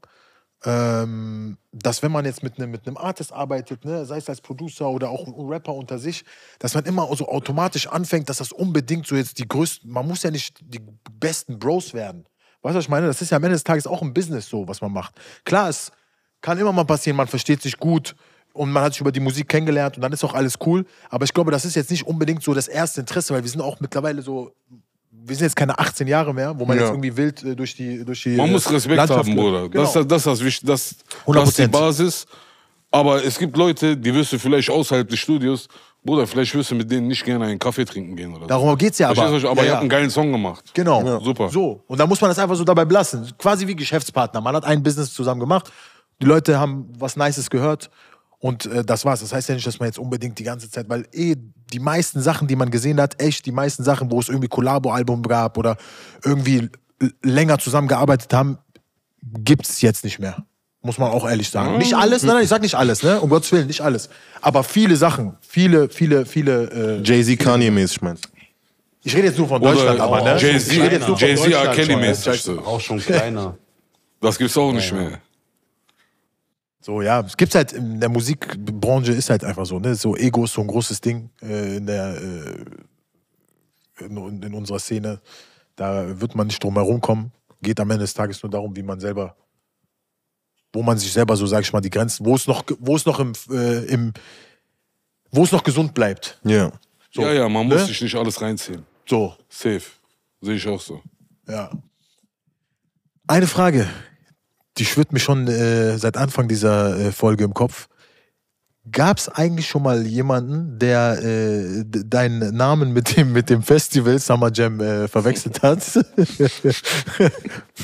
ähm, 0.65 1.57
dass 1.71 2.03
wenn 2.03 2.11
man 2.11 2.25
jetzt 2.25 2.43
mit 2.43 2.57
einem 2.57 2.71
mit 2.71 2.81
Artist 2.97 3.33
arbeitet, 3.33 3.83
ne, 3.83 4.05
sei 4.05 4.17
es 4.17 4.29
als 4.29 4.41
Producer 4.41 4.89
oder 4.89 5.09
auch 5.09 5.27
ein 5.27 5.33
Rapper 5.33 5.73
unter 5.73 5.99
sich, 5.99 6.23
dass 6.59 6.73
man 6.73 6.85
immer 6.85 7.13
so 7.15 7.27
automatisch 7.27 7.87
anfängt, 7.87 8.29
dass 8.29 8.37
das 8.37 8.51
unbedingt 8.51 9.05
so 9.05 9.15
jetzt 9.15 9.39
die 9.39 9.47
größten, 9.47 9.89
man 9.91 10.07
muss 10.07 10.23
ja 10.23 10.31
nicht 10.31 10.59
die 10.61 10.81
besten 11.19 11.59
Bros 11.59 11.93
werden. 11.93 12.25
Weißt 12.61 12.75
du, 12.75 12.77
was 12.77 12.85
ich 12.85 12.89
meine? 12.89 13.07
Das 13.07 13.21
ist 13.21 13.31
ja 13.31 13.37
am 13.37 13.43
Ende 13.43 13.55
des 13.55 13.65
Tages 13.65 13.85
auch 13.85 14.01
ein 14.01 14.13
Business 14.13 14.47
so, 14.47 14.67
was 14.67 14.79
man 14.79 14.93
macht. 14.93 15.15
Klar, 15.43 15.67
es 15.67 15.91
kann 16.41 16.57
immer 16.57 16.71
mal 16.71 16.85
passieren, 16.85 17.17
man 17.17 17.27
versteht 17.27 17.61
sich 17.61 17.77
gut 17.77 18.15
und 18.53 18.71
man 18.71 18.83
hat 18.83 18.93
sich 18.93 19.01
über 19.01 19.11
die 19.11 19.19
Musik 19.19 19.49
kennengelernt 19.49 19.97
und 19.97 20.01
dann 20.01 20.13
ist 20.13 20.23
auch 20.23 20.33
alles 20.33 20.57
cool. 20.65 20.85
Aber 21.09 21.25
ich 21.25 21.33
glaube, 21.33 21.51
das 21.51 21.65
ist 21.65 21.75
jetzt 21.75 21.91
nicht 21.91 22.07
unbedingt 22.07 22.41
so 22.41 22.53
das 22.53 22.69
erste 22.69 23.01
Interesse, 23.01 23.33
weil 23.33 23.43
wir 23.43 23.49
sind 23.49 23.61
auch 23.61 23.81
mittlerweile 23.81 24.21
so, 24.21 24.53
wir 25.25 25.35
sind 25.35 25.45
jetzt 25.45 25.55
keine 25.55 25.77
18 25.77 26.07
Jahre 26.07 26.33
mehr, 26.33 26.57
wo 26.57 26.65
man 26.65 26.77
Ja. 26.77 26.83
jetzt 26.83 26.91
irgendwie 26.91 27.15
wild 27.15 27.43
äh, 27.43 27.55
durch 27.55 27.75
die 27.75 28.03
durch 28.03 28.23
die 28.23 28.35
Man 28.35 28.49
äh, 28.49 28.51
muss 28.51 28.71
Respekt 28.71 28.97
Landschaft 28.97 29.27
haben. 29.27 29.35
Bruder. 29.35 29.69
Genau. 29.69 29.83
Das, 29.83 30.07
das, 30.07 30.23
das, 30.23 30.41
ist 30.41 30.67
das, 30.67 30.95
das, 31.25 31.35
das 31.35 31.49
ist 31.49 31.57
die 31.59 31.63
100%. 31.63 31.67
Basis. 31.67 32.25
Aber 32.91 33.23
es 33.23 33.39
gibt 33.39 33.57
Leute, 33.57 33.97
die 33.97 34.13
wirst 34.13 34.33
du 34.33 34.37
vielleicht 34.37 34.69
außerhalb 34.69 35.09
des 35.09 35.17
Studios, 35.17 35.67
Bruder, 36.05 36.27
vielleicht 36.27 36.53
wirst 36.53 36.69
du 36.69 36.75
mit 36.75 36.91
denen 36.91 37.07
nicht 37.07 37.23
gerne 37.23 37.45
einen 37.45 37.57
Kaffee 37.57 37.85
trinken 37.85 38.15
gehen 38.15 38.31
oder 38.31 38.41
so. 38.41 38.47
Darum 38.47 38.77
geht's 38.77 38.99
ja 38.99 39.09
aber. 39.09 39.39
Du? 39.39 39.49
Aber 39.49 39.61
ja, 39.61 39.63
ihr 39.63 39.67
ja. 39.67 39.71
habt 39.71 39.81
einen 39.81 39.89
geilen 39.89 40.09
Song 40.09 40.31
gemacht. 40.31 40.65
Genau. 40.73 41.19
Super. 41.21 41.49
So. 41.49 41.81
Und 41.87 41.97
da 41.99 42.05
muss 42.05 42.19
man 42.19 42.29
das 42.29 42.39
einfach 42.39 42.55
so 42.55 42.63
dabei 42.65 42.83
belassen. 42.83 43.31
Quasi 43.37 43.65
wie 43.65 43.75
Geschäftspartner. 43.75 44.41
Man 44.41 44.55
hat 44.55 44.65
ein 44.65 44.83
Business 44.83 45.13
zusammen 45.13 45.39
gemacht. 45.39 45.71
Die 46.21 46.25
Leute 46.25 46.59
haben 46.59 46.89
was 46.99 47.15
Nices 47.15 47.49
gehört. 47.49 47.89
Und 48.43 48.65
äh, 48.65 48.83
das 48.83 49.05
war's. 49.05 49.21
Das 49.21 49.31
heißt 49.31 49.47
ja 49.47 49.55
nicht, 49.55 49.65
dass 49.65 49.79
man 49.79 49.87
jetzt 49.87 49.97
unbedingt 49.97 50.37
die 50.37 50.43
ganze 50.43 50.69
Zeit, 50.69 50.89
weil 50.89 51.07
eh 51.13 51.35
die 51.71 51.79
meisten 51.79 52.21
Sachen, 52.21 52.45
die 52.45 52.57
man 52.57 52.71
gesehen 52.71 52.99
hat, 52.99 53.21
echt 53.21 53.45
die 53.45 53.53
meisten 53.53 53.85
Sachen, 53.85 54.11
wo 54.11 54.19
es 54.19 54.27
irgendwie 54.27 54.49
Collabo-Album 54.49 55.23
gab 55.23 55.57
oder 55.57 55.77
irgendwie 56.25 56.69
länger 57.23 57.57
zusammengearbeitet 57.57 58.33
haben, 58.33 58.57
gibt's 59.21 59.81
jetzt 59.81 60.03
nicht 60.03 60.19
mehr. 60.19 60.45
Muss 60.81 60.97
man 60.97 61.09
auch 61.09 61.25
ehrlich 61.25 61.49
sagen. 61.49 61.77
Nicht 61.77 61.95
alles, 61.95 62.23
nein, 62.23 62.35
nein, 62.35 62.43
ich 62.43 62.49
sag 62.49 62.61
nicht 62.61 62.75
alles, 62.75 63.01
ne? 63.01 63.21
Um 63.21 63.29
Gottes 63.29 63.49
Willen, 63.53 63.67
nicht 63.67 63.79
alles. 63.79 64.09
Aber 64.41 64.65
viele 64.65 64.97
Sachen, 64.97 65.37
viele, 65.39 65.87
viele, 65.87 66.25
viele. 66.25 66.99
Äh, 66.99 67.01
Jay-Z, 67.01 67.39
Kanye-mäßig 67.39 68.01
meinst 68.01 68.25
du? 68.25 68.29
ich 69.05 69.15
rede 69.15 69.27
jetzt 69.27 69.37
nur 69.37 69.47
von 69.47 69.61
Oder 69.61 69.71
Deutschland, 69.73 70.01
aber 70.01 70.21
ne? 70.21 70.37
Jay-Z, 70.37 70.69
Ich 70.69 70.81
rede 70.81 70.95
jetzt 70.95 71.07
nur 71.07 71.17
von 71.17 71.27
Jay-Z 71.29 71.45
Deutschland 71.45 71.67
R. 71.67 71.73
Kelly 71.75 71.93
schon. 71.93 72.01
mäßig. 72.01 72.41
So. 72.41 72.59
Auch 72.59 72.81
schon 72.81 72.99
kleiner. 72.99 73.57
Das 74.19 74.37
gibt's 74.37 74.57
auch 74.57 74.73
nicht 74.73 74.91
mehr. 74.91 75.21
So, 76.83 77.01
ja, 77.01 77.21
es 77.21 77.37
gibt 77.37 77.55
halt 77.55 77.71
in 77.71 78.01
der 78.01 78.09
Musikbranche 78.09 79.13
ist 79.13 79.29
halt 79.29 79.45
einfach 79.45 79.65
so, 79.65 79.79
ne? 79.79 79.95
So 79.95 80.17
Ego 80.17 80.43
ist 80.43 80.51
so 80.51 80.59
ein 80.59 80.67
großes 80.67 80.99
Ding 80.99 81.29
äh, 81.41 81.77
in 81.77 81.85
der 81.85 82.21
äh, 82.21 82.65
in, 84.03 84.43
in 84.43 84.53
unserer 84.53 84.79
Szene. 84.79 85.21
Da 85.77 86.19
wird 86.19 86.35
man 86.35 86.47
nicht 86.47 86.61
drum 86.61 86.73
herum 86.73 86.99
kommen. 86.99 87.31
Geht 87.61 87.79
am 87.79 87.89
Ende 87.89 88.03
des 88.03 88.13
Tages 88.13 88.43
nur 88.43 88.49
darum, 88.49 88.75
wie 88.75 88.83
man 88.83 88.99
selber, 88.99 89.33
wo 90.73 90.83
man 90.83 90.97
sich 90.97 91.13
selber 91.13 91.37
so, 91.37 91.45
sag 91.45 91.61
ich 91.61 91.71
mal, 91.71 91.79
die 91.79 91.89
Grenzen, 91.89 92.25
wo 92.25 92.35
es 92.35 92.47
noch, 92.47 92.65
wo 92.79 92.97
es 92.97 93.05
noch 93.05 93.17
im, 93.21 93.31
äh, 93.49 93.85
im 93.85 94.11
wo 95.31 95.45
es 95.45 95.53
noch 95.53 95.63
gesund 95.63 95.93
bleibt. 95.93 96.37
Ja. 96.43 96.69
So, 97.11 97.21
ja, 97.21 97.31
ja, 97.31 97.49
man 97.49 97.65
ne? 97.65 97.75
muss 97.75 97.87
sich 97.87 98.01
nicht 98.01 98.15
alles 98.15 98.41
reinziehen. 98.41 98.85
So, 99.05 99.33
Safe. 99.47 99.83
Sehe 100.41 100.55
ich 100.55 100.67
auch 100.67 100.81
so. 100.81 101.01
ja. 101.47 101.71
Eine 103.25 103.47
Frage, 103.47 103.87
die 104.77 104.85
schwirrt 104.85 105.13
mir 105.13 105.19
schon 105.19 105.47
äh, 105.47 105.97
seit 105.97 106.17
Anfang 106.17 106.47
dieser 106.47 106.97
äh, 106.97 107.11
Folge 107.11 107.43
im 107.43 107.53
Kopf. 107.53 107.87
Gab 108.91 109.17
es 109.17 109.29
eigentlich 109.29 109.67
schon 109.67 109.83
mal 109.83 110.05
jemanden, 110.05 110.77
der 110.77 111.17
äh, 111.23 111.83
deinen 111.85 112.53
Namen 112.55 112.91
mit 112.91 113.15
dem, 113.15 113.31
mit 113.31 113.49
dem 113.49 113.63
Festival 113.63 114.19
Summer 114.19 114.51
Jam 114.51 114.79
äh, 114.81 115.07
verwechselt 115.07 115.61
hat? 115.61 115.79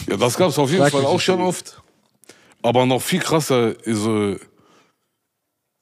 Ja, 0.07 0.17
das 0.17 0.35
gab's 0.35 0.59
auf 0.59 0.69
jeden 0.69 0.85
Fall 0.89 1.05
auch 1.05 1.19
schon 1.21 1.39
oft. 1.39 1.81
Aber 2.61 2.85
noch 2.85 3.01
viel 3.01 3.19
krasser 3.21 3.79
ist, 3.85 4.05
äh, 4.05 4.37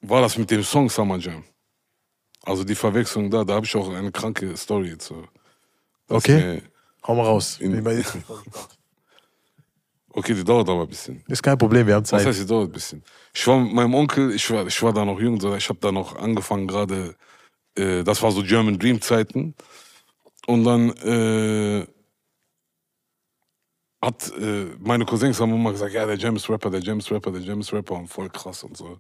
war 0.02 0.22
das 0.22 0.38
mit 0.38 0.52
dem 0.52 0.62
Song 0.64 0.88
Summer 0.90 1.18
Jam. 1.18 1.44
Also 2.44 2.64
die 2.64 2.76
Verwechslung 2.76 3.32
da, 3.32 3.44
da 3.44 3.56
habe 3.56 3.66
ich 3.66 3.76
auch 3.76 3.90
eine 3.92 4.12
kranke 4.12 4.56
Story 4.56 4.98
zu. 5.00 5.28
Okay. 6.08 6.62
Hau 7.06 7.16
mal 7.16 7.26
raus. 7.26 7.58
In- 7.60 7.84
Okay, 10.18 10.34
die 10.34 10.44
dauert 10.44 10.68
aber 10.68 10.82
ein 10.82 10.88
bisschen. 10.88 11.24
Ist 11.28 11.44
kein 11.44 11.60
Problem, 11.60 11.86
wir 11.86 11.94
haben 11.94 12.04
Zeit. 12.04 12.26
heißt, 12.26 12.40
die 12.40 12.48
dauert 12.48 12.70
ein 12.70 12.72
bisschen? 12.72 13.04
Ich 13.32 13.46
war 13.46 13.60
mit 13.60 13.72
meinem 13.72 13.94
Onkel, 13.94 14.34
ich 14.34 14.50
war, 14.50 14.66
ich 14.66 14.82
war 14.82 14.92
da 14.92 15.06
noch 15.06 15.20
jung, 15.20 15.36
ich 15.56 15.70
habe 15.70 15.78
da 15.80 15.92
noch 15.92 16.16
angefangen 16.16 16.68
gerade, 16.68 17.16
äh, 17.76 18.04
das 18.04 18.20
war 18.24 18.32
so 18.32 18.42
German 18.42 18.80
Dream 18.80 19.00
Zeiten. 19.00 19.54
Und 20.48 20.64
dann 20.64 20.90
äh, 20.90 21.86
hat 24.02 24.32
äh, 24.40 24.66
meine 24.80 25.06
Cousins 25.06 25.40
haben 25.40 25.54
immer 25.54 25.72
gesagt, 25.72 25.94
ja, 25.94 26.08
der 26.08 26.18
James 26.18 26.50
Rapper, 26.50 26.72
der 26.72 26.82
James 26.82 27.12
Rapper, 27.12 27.32
der 27.32 27.42
James 27.42 27.72
Rapper 27.72 27.94
und 27.94 28.08
voll 28.08 28.30
krass 28.32 28.64
und 28.64 28.76
so. 28.76 28.98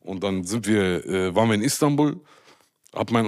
Und 0.00 0.24
dann 0.24 0.42
sind 0.42 0.66
wir, 0.66 1.32
waren 1.32 1.48
wir 1.48 1.54
in 1.54 1.62
Istanbul, 1.62 2.20
hat 2.92 3.12
mein 3.12 3.26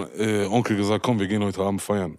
Onkel 0.49 0.76
gesagt, 0.76 1.05
komm, 1.05 1.20
wir 1.20 1.28
gehen 1.28 1.45
heute 1.45 1.61
Abend 1.61 1.82
feiern. 1.82 2.18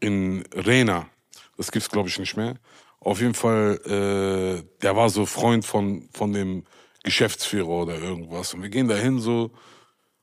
In 0.00 0.44
Rena, 0.52 1.08
das 1.56 1.72
gibt's 1.72 1.88
glaube 1.88 2.10
ich 2.10 2.18
nicht 2.18 2.36
mehr. 2.36 2.56
Auf 3.04 3.20
jeden 3.20 3.34
Fall, 3.34 3.78
äh, 3.84 4.80
der 4.82 4.96
war 4.96 5.10
so 5.10 5.26
Freund 5.26 5.64
von, 5.64 6.08
von 6.12 6.32
dem 6.32 6.64
Geschäftsführer 7.02 7.68
oder 7.68 7.98
irgendwas. 7.98 8.54
Und 8.54 8.62
wir 8.62 8.70
gehen 8.70 8.88
da 8.88 8.96
hin 8.96 9.20
so 9.20 9.50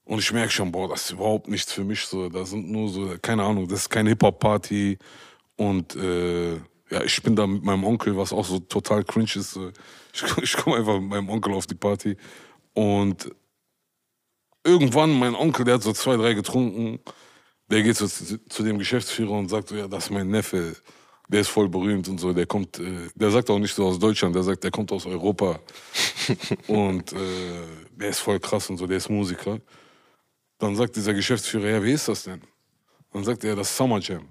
und 0.03 0.19
ich 0.19 0.33
merke 0.33 0.51
schon, 0.51 0.71
boah, 0.71 0.89
das 0.89 1.05
ist 1.05 1.11
überhaupt 1.11 1.47
nichts 1.47 1.71
für 1.71 1.83
mich. 1.83 2.05
So, 2.05 2.27
da 2.27 2.43
sind 2.43 2.69
nur 2.71 2.89
so, 2.89 3.15
keine 3.21 3.43
Ahnung, 3.43 3.67
das 3.67 3.81
ist 3.81 3.89
keine 3.89 4.09
Hip-Hop-Party. 4.09 4.97
Und 5.57 5.95
äh, 5.95 6.55
ja, 6.89 7.03
ich 7.05 7.21
bin 7.21 7.35
da 7.35 7.45
mit 7.45 7.63
meinem 7.63 7.83
Onkel, 7.83 8.17
was 8.17 8.33
auch 8.33 8.45
so 8.45 8.57
total 8.59 9.03
cringe 9.03 9.29
ist. 9.35 9.59
Ich, 10.11 10.37
ich 10.41 10.57
komme 10.57 10.77
einfach 10.77 10.99
mit 10.99 11.09
meinem 11.09 11.29
Onkel 11.29 11.53
auf 11.53 11.67
die 11.67 11.75
Party. 11.75 12.17
Und 12.73 13.29
irgendwann, 14.63 15.17
mein 15.19 15.35
Onkel, 15.35 15.65
der 15.65 15.75
hat 15.75 15.83
so 15.83 15.93
zwei, 15.93 16.17
drei 16.17 16.33
getrunken, 16.33 16.99
der 17.69 17.83
geht 17.83 17.95
so 17.95 18.07
zu, 18.07 18.43
zu 18.45 18.63
dem 18.63 18.79
Geschäftsführer 18.79 19.31
und 19.31 19.49
sagt 19.49 19.69
so, 19.69 19.75
ja, 19.75 19.87
das 19.87 20.05
ist 20.05 20.09
mein 20.09 20.29
Neffe, 20.29 20.75
der 21.31 21.41
ist 21.41 21.47
voll 21.47 21.69
berühmt 21.69 22.09
und 22.09 22.19
so, 22.19 22.33
der 22.33 22.45
kommt, 22.45 22.77
äh, 22.79 23.07
der 23.15 23.31
sagt 23.31 23.49
auch 23.49 23.57
nicht 23.57 23.73
so 23.73 23.85
aus 23.85 23.97
Deutschland, 23.97 24.35
der 24.35 24.43
sagt, 24.43 24.63
der 24.65 24.71
kommt 24.71 24.91
aus 24.91 25.05
Europa. 25.05 25.59
und 26.67 27.13
äh, 27.13 27.17
der 27.95 28.09
ist 28.09 28.19
voll 28.19 28.39
krass 28.39 28.69
und 28.69 28.77
so, 28.77 28.85
der 28.85 28.97
ist 28.97 29.09
Musiker. 29.09 29.59
Dann 30.59 30.75
sagt 30.75 30.95
dieser 30.97 31.13
Geschäftsführer, 31.13 31.69
ja, 31.69 31.83
wie 31.83 31.93
ist 31.93 32.07
das 32.09 32.23
denn? 32.23 32.41
Dann 33.13 33.23
sagt 33.23 33.45
er, 33.45 33.55
das 33.55 33.69
ist 33.69 33.77
Summer 33.77 33.99
Jam. 33.99 34.27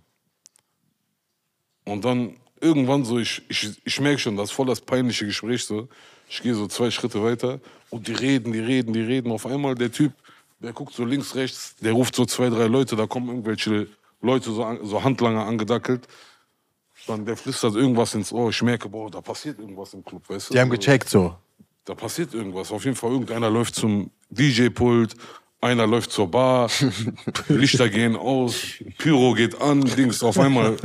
Und 1.84 2.04
dann 2.04 2.36
irgendwann 2.60 3.04
so, 3.04 3.18
ich, 3.18 3.42
ich, 3.48 3.80
ich 3.82 4.00
merke 4.00 4.18
schon, 4.18 4.36
das 4.36 4.50
ist 4.50 4.54
voll 4.54 4.66
das 4.66 4.82
peinliche 4.82 5.24
Gespräch 5.24 5.64
so. 5.64 5.88
Ich 6.28 6.42
gehe 6.42 6.54
so 6.54 6.66
zwei 6.66 6.90
Schritte 6.90 7.22
weiter 7.22 7.60
und 7.88 8.08
die 8.08 8.12
reden, 8.12 8.52
die 8.52 8.60
reden, 8.60 8.92
die 8.92 9.00
reden. 9.00 9.32
Auf 9.32 9.46
einmal 9.46 9.74
der 9.74 9.90
Typ, 9.90 10.12
der 10.58 10.74
guckt 10.74 10.92
so 10.92 11.04
links, 11.06 11.34
rechts, 11.34 11.76
der 11.76 11.92
ruft 11.92 12.14
so 12.14 12.26
zwei, 12.26 12.50
drei 12.50 12.66
Leute, 12.66 12.94
da 12.94 13.06
kommen 13.06 13.28
irgendwelche 13.28 13.88
Leute 14.20 14.50
so, 14.52 14.78
so 14.82 15.02
Handlanger 15.02 15.46
angedackelt. 15.46 16.06
Dann 17.06 17.24
der 17.24 17.36
flüstert 17.36 17.74
irgendwas 17.74 18.14
ins 18.14 18.32
Ohr. 18.32 18.50
Ich 18.50 18.62
merke, 18.62 18.88
boah, 18.88 19.10
da 19.10 19.20
passiert 19.20 19.58
irgendwas 19.58 19.94
im 19.94 20.04
Club, 20.04 20.22
weißt 20.28 20.50
du? 20.50 20.54
Die 20.54 20.60
haben 20.60 20.70
gecheckt 20.70 21.08
so. 21.08 21.34
Da 21.84 21.94
passiert 21.94 22.34
irgendwas. 22.34 22.70
Auf 22.70 22.84
jeden 22.84 22.96
Fall, 22.96 23.10
irgendeiner 23.10 23.50
läuft 23.50 23.74
zum 23.74 24.10
DJ-Pult. 24.30 25.14
einer 25.62 25.86
läuft 25.86 26.12
zur 26.12 26.30
Bar, 26.30 26.70
Lichter 27.48 27.88
gehen 27.88 28.16
aus, 28.16 28.54
Pyro 28.98 29.34
geht 29.34 29.60
an, 29.60 29.80
Dings 29.82 30.22
auf 30.22 30.38
einmal. 30.38 30.76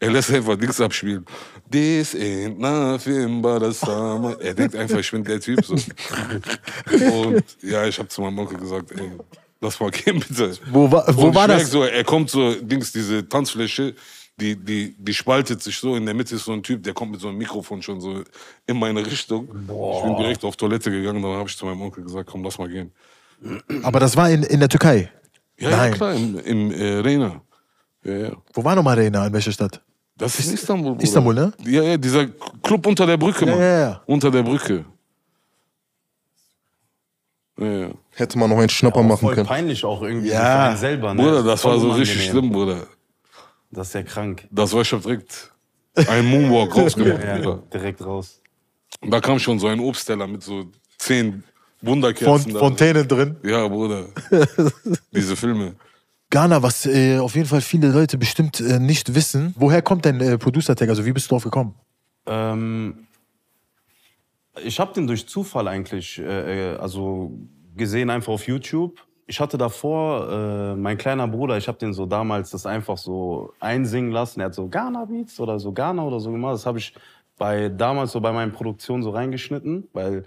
er 0.00 0.10
lässt 0.10 0.30
einfach 0.32 0.56
Dings 0.56 0.80
abspielen. 0.80 1.24
This 1.70 2.14
ain't 2.14 2.58
nothing 2.58 3.40
but 3.42 3.62
a 3.62 3.72
summer. 3.72 4.36
Er 4.40 4.54
denkt 4.54 4.76
einfach, 4.76 4.98
ich 4.98 5.10
bin 5.10 5.24
der 5.24 5.40
Typ. 5.40 5.64
So. 5.64 5.74
Und 5.74 7.44
ja, 7.62 7.86
ich 7.86 7.98
habe 7.98 8.08
zu 8.08 8.20
meinem 8.20 8.38
Onkel 8.38 8.58
gesagt, 8.58 8.92
ey, 8.92 9.12
lass 9.60 9.80
mal 9.80 9.90
gehen 9.90 10.20
bitte. 10.20 10.56
Wo 10.70 10.90
war- 10.90 11.06
wo 11.16 11.34
war 11.34 11.48
das? 11.48 11.70
So, 11.70 11.82
er 11.84 12.04
kommt 12.04 12.30
so, 12.30 12.54
Dings, 12.54 12.92
diese 12.92 13.26
Tanzfläche, 13.28 13.94
die, 14.40 14.56
die, 14.56 14.94
die 14.98 15.14
spaltet 15.14 15.62
sich 15.62 15.78
so. 15.78 15.94
In 15.96 16.04
der 16.06 16.14
Mitte 16.14 16.34
ist 16.34 16.44
so 16.44 16.52
ein 16.52 16.62
Typ, 16.62 16.82
der 16.82 16.92
kommt 16.92 17.12
mit 17.12 17.20
so 17.20 17.28
einem 17.28 17.38
Mikrofon 17.38 17.80
schon 17.82 18.00
so 18.00 18.22
in 18.66 18.78
meine 18.78 19.04
Richtung. 19.06 19.46
Ich 19.48 20.02
bin 20.02 20.16
direkt 20.16 20.44
auf 20.44 20.56
Toilette 20.56 20.90
gegangen, 20.90 21.22
dann 21.22 21.32
habe 21.32 21.48
ich 21.48 21.56
zu 21.56 21.64
meinem 21.66 21.82
Onkel 21.82 22.02
gesagt, 22.04 22.28
komm, 22.30 22.42
lass 22.44 22.58
mal 22.58 22.68
gehen. 22.68 22.92
Aber 23.82 24.00
das 24.00 24.16
war 24.16 24.30
in, 24.30 24.42
in 24.42 24.60
der 24.60 24.68
Türkei. 24.68 25.10
Ja, 25.58 25.70
Nein. 25.70 25.90
ja 25.92 25.96
klar, 25.96 26.14
im, 26.14 26.38
im 26.38 26.70
äh, 26.72 26.84
Rena. 27.00 27.40
Ja, 28.02 28.12
ja. 28.16 28.32
Wo 28.52 28.64
war 28.64 28.74
nochmal 28.74 28.98
Arena? 28.98 29.26
In 29.26 29.32
welcher 29.32 29.52
Stadt? 29.52 29.80
Das 30.16 30.38
ist 30.38 30.52
Istanbul. 30.52 30.92
Bruder. 30.92 31.04
Istanbul, 31.04 31.34
ne? 31.34 31.52
Ja, 31.64 31.82
ja, 31.82 31.96
dieser 31.96 32.26
Club 32.62 32.86
unter 32.86 33.06
der 33.06 33.16
Brücke, 33.16 33.46
Mann. 33.46 33.58
ja, 33.58 33.78
ja. 33.80 34.02
Unter 34.06 34.30
der 34.30 34.42
Brücke. 34.42 34.84
Ja, 37.58 37.66
ja. 37.66 37.88
Hätte 38.10 38.38
man 38.38 38.50
noch 38.50 38.58
einen 38.58 38.68
Schnapper 38.68 39.02
machen 39.02 39.20
Voll 39.20 39.34
können. 39.34 39.46
peinlich 39.46 39.84
auch 39.84 40.02
irgendwie 40.02 40.28
Ja. 40.28 40.40
für 40.40 40.68
einen 40.70 40.76
selber. 40.76 41.14
Ne? 41.14 41.22
Bruder, 41.22 41.42
das 41.44 41.62
Voll 41.62 41.72
war 41.72 41.80
so 41.80 41.90
richtig 41.92 42.26
schlimm, 42.26 42.50
Bruder. 42.50 42.86
Das 43.74 43.88
ist 43.88 43.94
ja 43.94 44.02
krank. 44.02 44.46
Das 44.50 44.72
war 44.72 44.82
ich 44.82 44.92
hab 44.92 45.02
direkt 45.02 45.52
einen 46.08 46.28
Moonwalk 46.28 46.74
rausgemacht. 46.76 47.22
Ja, 47.22 47.56
direkt 47.72 48.04
raus. 48.04 48.40
Und 49.00 49.10
da 49.10 49.20
kam 49.20 49.38
schon 49.38 49.58
so 49.58 49.66
ein 49.66 49.80
Obstteller 49.80 50.26
mit 50.26 50.42
so 50.42 50.70
zehn 50.98 51.32
Font 51.32 51.44
Wunderkerzen. 51.82 52.52
drin. 52.52 52.58
Fontänen 52.60 53.08
drin. 53.08 53.36
Ja, 53.42 53.68
Bruder. 53.68 54.06
Diese 55.12 55.36
Filme. 55.36 55.74
Ghana, 56.30 56.62
was 56.62 56.86
äh, 56.86 57.18
auf 57.18 57.34
jeden 57.34 57.46
Fall 57.46 57.60
viele 57.60 57.90
Leute 57.92 58.16
bestimmt 58.16 58.60
äh, 58.60 58.78
nicht 58.80 59.14
wissen. 59.14 59.54
Woher 59.58 59.82
kommt 59.82 60.06
dein 60.06 60.20
äh, 60.20 60.38
Producer-Tag? 60.38 60.88
Also 60.88 61.04
wie 61.04 61.12
bist 61.12 61.26
du 61.26 61.34
drauf 61.34 61.44
gekommen? 61.44 61.74
Ähm, 62.26 63.06
ich 64.64 64.80
habe 64.80 64.94
den 64.94 65.06
durch 65.06 65.28
Zufall 65.28 65.68
eigentlich, 65.68 66.18
äh, 66.18 66.72
äh, 66.72 66.76
also 66.76 67.32
gesehen 67.76 68.10
einfach 68.10 68.32
auf 68.32 68.46
YouTube. 68.46 69.00
Ich 69.26 69.40
hatte 69.40 69.56
davor, 69.56 70.28
äh, 70.30 70.74
mein 70.76 70.98
kleiner 70.98 71.26
Bruder, 71.26 71.56
ich 71.56 71.66
habe 71.66 71.78
den 71.78 71.94
so 71.94 72.04
damals 72.04 72.50
das 72.50 72.66
einfach 72.66 72.98
so 72.98 73.52
einsingen 73.58 74.10
lassen. 74.12 74.40
Er 74.40 74.46
hat 74.46 74.54
so 74.54 74.68
Ghana 74.68 75.06
Beats 75.06 75.40
oder 75.40 75.58
so 75.58 75.72
Ghana 75.72 76.04
oder 76.04 76.20
so 76.20 76.30
gemacht. 76.30 76.54
Das 76.54 76.66
habe 76.66 76.78
ich 76.78 76.94
bei 77.38 77.68
damals 77.70 78.12
so 78.12 78.20
bei 78.20 78.32
meinen 78.32 78.52
Produktionen 78.52 79.02
so 79.02 79.10
reingeschnitten, 79.10 79.88
weil 79.92 80.24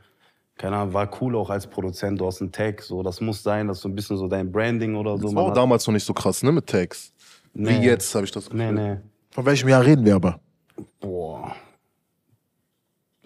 keine 0.58 0.78
Ahnung, 0.78 0.94
war 0.94 1.10
cool 1.22 1.36
auch 1.36 1.52
als 1.52 1.68
Produzent. 1.68 2.20
Du 2.20 2.26
hast 2.26 2.42
einen 2.42 2.52
Tag, 2.52 2.82
so 2.82 3.04
das 3.04 3.22
muss 3.22 3.44
sein, 3.44 3.68
das 3.68 3.78
ist 3.78 3.84
so 3.84 3.90
ein 3.90 3.94
bisschen 3.96 4.18
so 4.18 4.28
dein 4.28 4.52
Branding 4.52 4.96
oder 4.96 5.16
so. 5.18 5.28
Das 5.28 5.36
war 5.36 5.44
auch 5.44 5.54
damals 5.54 5.86
noch 5.86 5.94
nicht 5.94 6.04
so 6.06 6.14
krass, 6.14 6.42
ne, 6.42 6.52
mit 6.52 6.66
Tags. 6.66 7.14
Wie 7.54 7.62
Nee. 7.78 7.86
jetzt 7.86 8.14
habe 8.16 8.26
ich 8.26 8.32
das 8.32 8.50
Gefühl. 8.50 8.72
Nee, 8.74 8.94
nee. 8.94 8.98
Von 9.30 9.46
welchem 9.46 9.70
Jahr 9.70 9.86
reden 9.86 10.04
wir 10.04 10.16
aber? 10.16 10.40
Boah. 11.00 11.56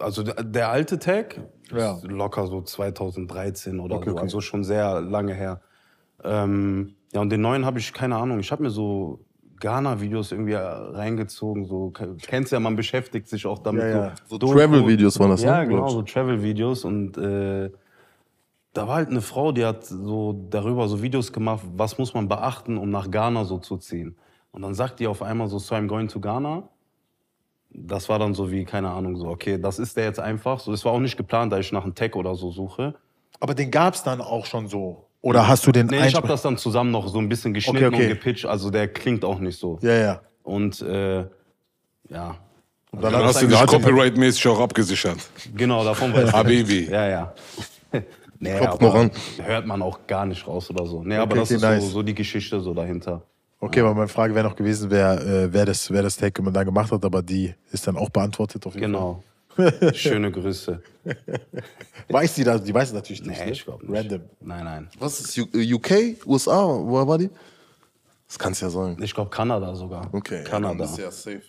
Also 0.02 0.24
der, 0.24 0.44
der 0.44 0.70
alte 0.70 1.00
Tag 1.00 1.40
Ja. 1.72 1.94
ist 1.98 2.04
locker 2.04 2.48
so 2.48 2.62
2013 2.62 3.80
oder 3.80 3.96
Okay, 3.98 4.10
so, 4.10 4.12
okay. 4.16 4.22
also 4.22 4.42
schon 4.42 4.64
sehr 4.64 5.02
lange 5.02 5.34
her. 5.34 5.62
Ähm, 6.24 6.96
ja, 7.14 7.22
und 7.22 7.30
den 7.30 7.42
neuen 7.42 7.66
habe 7.66 7.80
ich 7.80 7.94
keine 7.94 8.16
Ahnung. 8.18 8.40
Ich 8.40 8.52
habe 8.52 8.64
mir 8.64 8.70
so 8.70 9.20
Ghana-Videos 9.60 10.32
irgendwie 10.32 10.56
reingezogen. 10.56 11.66
So, 11.66 11.94
kennst 12.26 12.52
ja, 12.52 12.60
man 12.60 12.76
beschäftigt 12.76 13.28
sich 13.28 13.46
auch 13.46 13.60
damit. 13.60 13.84
Ja, 13.84 13.90
ja. 13.90 14.14
So 14.28 14.38
Travel-Videos 14.38 15.20
waren 15.20 15.30
das, 15.32 15.42
ne, 15.42 15.48
Ja, 15.48 15.64
genau, 15.64 15.88
so 15.88 16.02
Travel-Videos. 16.02 16.84
Und 16.84 17.18
äh, 17.18 17.70
da 18.74 18.88
war 18.88 18.96
halt 18.96 19.10
eine 19.10 19.22
Frau, 19.22 19.52
die 19.52 19.66
hat 19.66 19.86
so 19.86 20.48
darüber 20.50 20.88
so 20.88 21.02
Videos 21.02 21.32
gemacht, 21.32 21.64
was 21.76 21.98
muss 21.98 22.14
man 22.14 22.28
beachten, 22.28 22.78
um 22.78 22.90
nach 22.90 23.10
Ghana 23.12 23.46
so 23.46 23.58
zu 23.60 23.78
ziehen. 23.78 24.16
Und 24.52 24.64
dann 24.64 24.74
sagt 24.74 25.00
die 25.00 25.08
auf 25.08 25.22
einmal 25.22 25.48
so, 25.48 25.60
so 25.60 25.76
I'm 25.76 25.88
going 25.88 26.08
to 26.08 26.20
Ghana. 26.20 26.64
Das 27.74 28.10
war 28.10 28.20
dann 28.20 28.34
so 28.34 28.52
wie, 28.52 28.66
keine 28.66 28.90
Ahnung, 28.90 29.16
so, 29.16 29.28
okay, 29.28 29.58
das 29.58 29.80
ist 29.80 29.96
der 29.98 30.04
jetzt 30.06 30.20
einfach. 30.20 30.60
So, 30.60 30.74
es 30.74 30.84
war 30.84 30.92
auch 30.92 31.00
nicht 31.00 31.16
geplant, 31.18 31.54
da 31.54 31.58
ich 31.60 31.72
nach 31.72 31.84
einem 31.84 31.96
Tag 31.96 32.16
oder 32.16 32.36
so 32.36 32.52
suche. 32.52 32.96
Aber 33.40 33.54
den 33.56 33.72
gab 33.72 33.94
es 33.94 34.04
dann 34.04 34.20
auch 34.22 34.46
schon 34.46 34.68
so. 34.68 35.06
Oder 35.22 35.48
hast 35.48 35.66
du 35.68 35.72
den 35.72 35.88
Nee, 35.88 36.08
ich 36.08 36.16
habe 36.16 36.28
das 36.28 36.42
dann 36.42 36.58
zusammen 36.58 36.92
noch 36.92 37.08
so 37.08 37.20
ein 37.20 37.30
bisschen 37.30 37.54
geschnitten 37.54 37.86
Okay, 37.86 37.96
okay. 37.96 38.04
und 38.04 38.10
gepitcht. 38.10 38.46
Also 38.46 38.70
der 38.72 38.88
klingt 38.88 39.24
auch 39.24 39.40
nicht 39.40 39.58
so. 39.60 39.80
Ja, 39.82 39.94
ja. 39.94 40.22
Und 40.44 40.82
äh, 40.82 41.20
ja, 41.20 41.28
dann 42.10 43.02
Dann 43.02 43.16
hat- 43.16 43.24
hast 43.26 43.42
du 43.42 43.48
dich 43.48 43.58
copyright-mäßig 43.66 44.48
auch 44.50 44.60
abgesichert. 44.60 45.18
genau, 45.56 45.84
davon 45.86 46.14
weiß 46.14 46.28
ich. 46.30 46.34
Habibi. 46.34 46.90
Ja, 46.92 47.08
ja. 47.08 47.34
Nee, 48.44 48.58
Klopft 48.58 48.74
aber 48.74 48.86
noch 48.88 48.96
an. 48.96 49.12
Hört 49.44 49.68
man 49.68 49.84
auch 49.84 50.00
gar 50.08 50.26
nicht 50.26 50.48
raus 50.48 50.68
oder 50.72 50.88
so. 50.88 51.04
Nee, 51.04 51.16
aber 51.18 51.34
Okay, 51.34 51.40
das 51.42 51.50
okay, 51.50 51.56
ist 51.58 51.62
nice. 51.62 51.84
so, 51.84 51.90
so 51.92 52.02
die 52.02 52.16
Geschichte 52.16 52.60
so 52.60 52.74
dahinter. 52.74 53.22
Okay, 53.64 53.82
aber 53.82 53.94
meine 53.94 54.08
Frage 54.08 54.34
wäre 54.34 54.48
noch 54.48 54.56
gewesen, 54.56 54.90
wer, 54.90 55.22
äh, 55.22 55.54
wer, 55.54 55.66
das, 55.68 55.92
wer 55.92 56.02
das 56.02 56.18
Take 56.18 56.42
dann 56.52 56.66
gemacht 56.66 56.92
hat, 56.92 57.06
aber 57.06 57.22
die 57.22 57.54
ist 57.72 57.86
dann 57.86 57.96
auch 57.96 58.10
beantwortet 58.10 58.66
auf 58.66 58.74
jeden 58.74 58.88
Genau. 58.88 59.24
Schöne 59.94 60.32
Grüße. 60.32 60.82
Fall. 61.04 61.16
Weiß 62.10 62.34
die 62.34 62.44
das? 62.44 62.64
Die 62.64 62.74
weiß 62.74 62.88
es 62.88 62.94
natürlich 62.94 63.22
nicht. 63.24 63.40
Nee, 63.40 63.46
ne? 63.46 63.52
ich 63.52 63.64
glaube 63.64 63.86
nicht. 63.86 63.96
Random. 63.96 64.22
Nein, 64.40 64.64
nein. 64.64 64.90
Was 64.98 65.20
ist 65.20 65.38
U 65.38 65.46
äh, 65.54 65.74
UK? 65.74 66.26
USA? 66.26 66.64
Woher 66.66 67.08
war 67.08 67.18
die? 67.18 67.30
Das 68.28 68.40
kann's 68.40 68.62
ja 68.62 68.70
sein. 68.70 68.98
Ich 69.02 69.14
glaube 69.14 69.30
Kanada 69.30 69.76
sogar. 69.76 70.08
Okay. 70.12 70.44
Kanada. 70.44 70.86
Ist 70.86 70.98
ja 70.98 71.12
safe. 71.12 71.42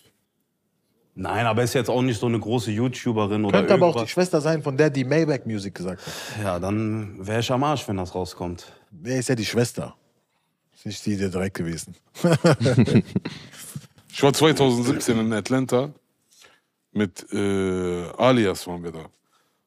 Nein, 1.15 1.45
aber 1.45 1.63
ist 1.63 1.73
jetzt 1.73 1.89
auch 1.89 2.01
nicht 2.01 2.19
so 2.19 2.25
eine 2.25 2.39
große 2.39 2.71
YouTuberin 2.71 3.45
oder 3.45 3.59
Könnte 3.59 3.73
aber 3.75 3.87
auch 3.87 4.03
die. 4.03 4.07
Schwester 4.09 4.41
sein, 4.41 4.61
von 4.61 4.75
der 4.75 4.89
die 4.89 5.03
Maybach 5.03 5.45
Music 5.45 5.73
gesagt 5.73 6.01
hat. 6.05 6.43
Ja, 6.43 6.59
dann 6.59 7.25
wäre 7.25 7.39
ich 7.39 7.51
am 7.51 7.63
Arsch, 7.63 7.87
wenn 7.87 7.97
das 7.97 8.13
rauskommt. 8.13 8.65
Wer 8.91 9.19
ist 9.19 9.29
ja 9.29 9.35
die 9.35 9.45
Schwester? 9.45 9.95
Nicht 10.85 11.05
die, 11.05 11.17
der 11.17 11.29
direkt 11.29 11.55
gewesen. 11.57 11.95
Ich 14.15 14.21
war 14.21 14.31
2017 14.31 15.17
in 15.17 15.33
Atlanta. 15.33 15.91
Mit 16.91 17.25
äh, 17.33 18.03
Alias 18.15 18.67
waren 18.67 18.83
wir 18.83 18.91
da. 18.91 19.05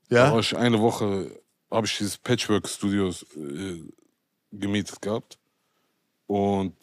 Da 0.09 0.17
war 0.31 0.35
Ja? 0.35 0.39
ich 0.39 0.57
eine 0.57 0.81
Woche, 0.81 1.33
habe 1.69 1.87
ich 1.89 1.99
dieses 1.99 2.17
Patchwork-Studios 2.19 3.27
äh, 3.37 3.83
gemietet 4.53 5.03
gehabt. 5.03 5.37
Und 6.29 6.75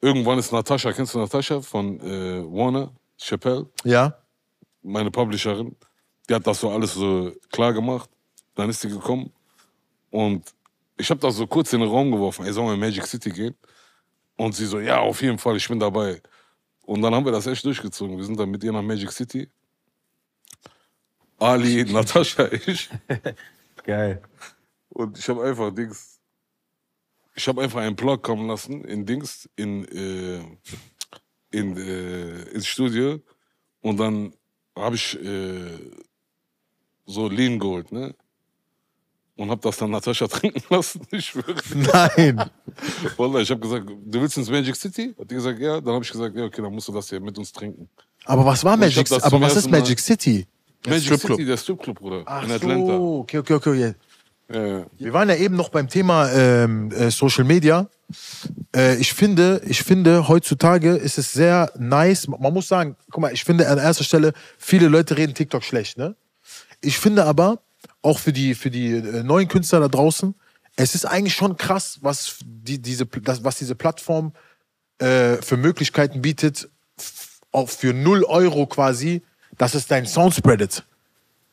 irgendwann 0.00 0.38
ist 0.38 0.50
Natascha, 0.50 0.92
kennst 0.94 1.12
du 1.14 1.18
Natascha 1.18 1.60
von 1.60 2.00
äh, 2.00 2.42
Warner, 2.42 2.90
Chappelle, 3.18 3.68
Ja? 3.84 4.16
meine 4.82 5.10
Publisherin, 5.10 5.76
die 6.28 6.34
hat 6.34 6.46
das 6.46 6.60
so 6.60 6.70
alles 6.70 6.94
so 6.94 7.32
klar 7.52 7.74
gemacht. 7.74 8.08
Dann 8.54 8.70
ist 8.70 8.80
sie 8.80 8.88
gekommen 8.88 9.30
und 10.10 10.54
ich 10.96 11.10
habe 11.10 11.20
das 11.20 11.36
so 11.36 11.46
kurz 11.46 11.72
in 11.72 11.80
den 11.80 11.88
Raum 11.88 12.10
geworfen, 12.10 12.46
ey, 12.46 12.52
sollen 12.52 12.68
wir 12.68 12.74
in 12.74 12.80
Magic 12.80 13.06
City 13.06 13.30
gehen? 13.30 13.54
Und 14.36 14.54
sie 14.54 14.66
so, 14.66 14.80
ja, 14.80 15.00
auf 15.00 15.22
jeden 15.22 15.38
Fall, 15.38 15.56
ich 15.56 15.68
bin 15.68 15.78
dabei. 15.78 16.20
Und 16.82 17.02
dann 17.02 17.14
haben 17.14 17.24
wir 17.24 17.32
das 17.32 17.46
echt 17.46 17.64
durchgezogen. 17.64 18.16
Wir 18.16 18.24
sind 18.24 18.38
dann 18.38 18.50
mit 18.50 18.62
ihr 18.62 18.72
nach 18.72 18.82
Magic 18.82 19.10
City. 19.10 19.48
Ali, 21.38 21.84
Natascha, 21.92 22.46
ich. 22.52 22.88
Geil. 23.84 24.22
Und 24.90 25.18
ich 25.18 25.28
habe 25.28 25.44
einfach 25.44 25.74
Dings. 25.74 26.20
Ich 27.34 27.46
habe 27.48 27.62
einfach 27.62 27.80
einen 27.80 27.96
Plug 27.96 28.18
kommen 28.18 28.48
lassen 28.48 28.84
in 28.84 29.04
Dings, 29.04 29.48
in, 29.56 29.84
äh, 29.88 30.40
in, 31.50 31.76
äh, 31.76 32.42
ins 32.50 32.66
Studio. 32.66 33.20
Und 33.82 33.98
dann 33.98 34.34
habe 34.74 34.96
ich 34.96 35.22
äh, 35.22 35.78
so 37.04 37.28
Lean 37.28 37.58
geholt, 37.58 37.92
ne? 37.92 38.14
Und 39.36 39.50
habe 39.50 39.60
das 39.60 39.76
dann 39.76 39.90
Natascha 39.90 40.26
trinken 40.28 40.62
lassen. 40.70 41.02
Ich 41.10 41.26
schwöre. 41.26 41.54
Nein. 41.74 42.50
Wallah, 43.16 43.40
ich 43.40 43.50
habe 43.50 43.60
gesagt, 43.60 43.86
du 43.86 44.20
willst 44.20 44.38
ins 44.38 44.50
Magic 44.50 44.74
City? 44.76 45.14
Hat 45.18 45.30
die 45.30 45.34
gesagt, 45.34 45.58
ja. 45.60 45.80
Dann 45.80 45.94
habe 45.94 46.04
ich 46.04 46.10
gesagt, 46.10 46.34
ja, 46.36 46.44
okay, 46.44 46.62
dann 46.62 46.72
musst 46.72 46.88
du 46.88 46.92
das 46.92 47.08
hier 47.08 47.20
mit 47.20 47.36
uns 47.36 47.52
trinken. 47.52 47.88
Aber 48.24 48.44
was 48.44 48.64
war 48.64 48.76
Magic 48.76 49.08
das 49.08 49.22
Aber 49.22 49.40
was 49.40 49.56
ist 49.56 49.70
Magic 49.70 50.00
City? 50.00 50.46
Magic 50.86 51.04
Stripclub. 51.04 51.36
City, 51.36 51.46
der 51.46 51.56
Stripclub, 51.56 51.98
Bruder. 51.98 52.22
Ach 52.24 52.44
in 52.44 52.52
Atlanta. 52.52 52.96
so, 52.96 53.18
okay, 53.20 53.38
okay, 53.38 53.54
okay. 53.54 53.94
Ja, 54.48 54.66
ja. 54.66 54.86
Wir 54.96 55.12
waren 55.12 55.28
ja 55.28 55.36
eben 55.36 55.56
noch 55.56 55.68
beim 55.70 55.88
Thema 55.88 56.30
ähm, 56.30 56.90
äh, 56.92 57.10
Social 57.10 57.44
Media. 57.44 57.88
Äh, 58.74 58.96
ich 58.96 59.12
finde, 59.12 59.60
ich 59.66 59.82
finde, 59.82 60.28
heutzutage 60.28 60.90
ist 60.90 61.18
es 61.18 61.32
sehr 61.32 61.72
nice. 61.78 62.28
Man 62.28 62.52
muss 62.52 62.68
sagen, 62.68 62.96
guck 63.10 63.22
mal, 63.22 63.32
ich 63.32 63.44
finde 63.44 63.68
an 63.68 63.78
erster 63.78 64.04
Stelle, 64.04 64.32
viele 64.58 64.88
Leute 64.88 65.16
reden 65.16 65.34
TikTok 65.34 65.64
schlecht, 65.64 65.98
ne? 65.98 66.14
Ich 66.80 66.98
finde 66.98 67.24
aber, 67.24 67.60
auch 68.02 68.18
für 68.18 68.32
die, 68.32 68.54
für 68.54 68.70
die 68.70 68.92
äh, 68.92 69.22
neuen 69.22 69.48
Künstler 69.48 69.80
da 69.80 69.88
draußen, 69.88 70.34
es 70.76 70.94
ist 70.94 71.06
eigentlich 71.06 71.34
schon 71.34 71.56
krass, 71.56 71.98
was, 72.02 72.38
die, 72.44 72.80
diese, 72.80 73.06
das, 73.06 73.44
was 73.44 73.56
diese 73.56 73.74
Plattform 73.74 74.32
äh, 74.98 75.36
für 75.36 75.56
Möglichkeiten 75.56 76.22
bietet, 76.22 76.68
auch 77.50 77.70
für 77.70 77.94
0 77.94 78.24
Euro 78.24 78.66
quasi, 78.66 79.22
dass 79.56 79.74
es 79.74 79.86
deinen 79.86 80.06
Sound 80.06 80.34
spreadet. 80.34 80.84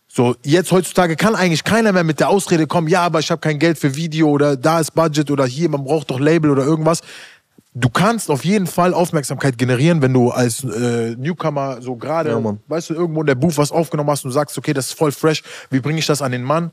So, 0.07 0.35
jetzt 0.43 0.71
heutzutage 0.71 1.15
kann 1.15 1.35
eigentlich 1.35 1.63
keiner 1.63 1.91
mehr 1.91 2.03
mit 2.03 2.19
der 2.19 2.29
Ausrede 2.29 2.67
kommen, 2.67 2.87
ja, 2.87 3.01
aber 3.01 3.19
ich 3.19 3.31
habe 3.31 3.41
kein 3.41 3.57
Geld 3.57 3.79
für 3.79 3.95
Video 3.95 4.29
oder 4.29 4.55
da 4.55 4.79
ist 4.79 4.91
Budget 4.91 5.31
oder 5.31 5.45
hier, 5.45 5.69
man 5.69 5.85
braucht 5.85 6.11
doch 6.11 6.19
Label 6.19 6.51
oder 6.51 6.63
irgendwas. 6.63 7.01
Du 7.75 7.89
kannst 7.89 8.29
auf 8.29 8.45
jeden 8.45 8.67
Fall 8.67 8.93
Aufmerksamkeit 8.93 9.57
generieren, 9.57 10.01
wenn 10.01 10.13
du 10.13 10.29
als 10.29 10.63
äh, 10.63 11.15
Newcomer 11.17 11.81
so 11.81 11.95
gerade, 11.95 12.29
Ja, 12.29 12.57
weißt 12.67 12.91
du, 12.91 12.93
irgendwo 12.93 13.21
in 13.21 13.27
der 13.27 13.35
Booth 13.35 13.57
was 13.57 13.71
aufgenommen 13.71 14.11
hast 14.11 14.25
und 14.25 14.31
sagst, 14.31 14.57
okay, 14.57 14.73
das 14.73 14.87
ist 14.87 14.97
voll 14.97 15.11
fresh, 15.11 15.41
wie 15.71 15.79
bringe 15.79 15.97
ich 15.97 16.05
das 16.05 16.21
an 16.21 16.31
den 16.31 16.43
Mann? 16.43 16.71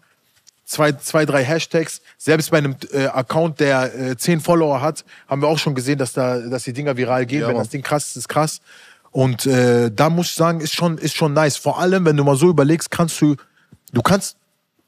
zwei, 0.71 0.93
zwei 0.93 1.27
drei 1.27 1.45
Hashtags. 1.45 2.01
Selbst 2.17 2.51
bei 2.51 2.59
einem 2.59 2.77
äh, 2.93 3.07
Account, 3.07 3.61
der 3.61 3.95
äh, 3.95 4.17
zehn 4.17 4.41
Follower 4.41 4.81
hat, 4.81 5.05
haben 5.29 5.43
wir 5.43 5.49
auch 5.49 5.59
schon 5.59 5.75
gesehen, 5.75 5.99
dass, 5.99 6.13
da, 6.13 6.39
dass 6.39 6.65
die 6.65 6.73
Dinger 6.73 6.97
viral 6.97 7.27
gehen. 7.27 7.43
Ja, 7.43 7.49
wenn 7.49 7.57
das 7.57 7.69
Ding 7.69 7.83
krass 7.83 8.09
ist, 8.09 8.17
ist 8.17 8.29
krass. 8.29 8.61
Und 9.11 9.47
äh, 9.47 9.91
da 9.91 10.09
muss 10.09 10.29
ich 10.29 10.35
sagen, 10.35 10.61
ist 10.61 10.75
schon, 10.75 10.97
ist 10.99 11.17
schon 11.17 11.33
nice. 11.33 11.57
Vor 11.57 11.81
allem, 11.81 12.05
wenn 12.05 12.17
du 12.17 12.25
mal 12.25 12.37
so 12.37 12.49
überlegst, 12.49 12.91
kannst 12.91 13.21
du, 13.21 13.35
du 13.93 14.03
kannst 14.03 14.37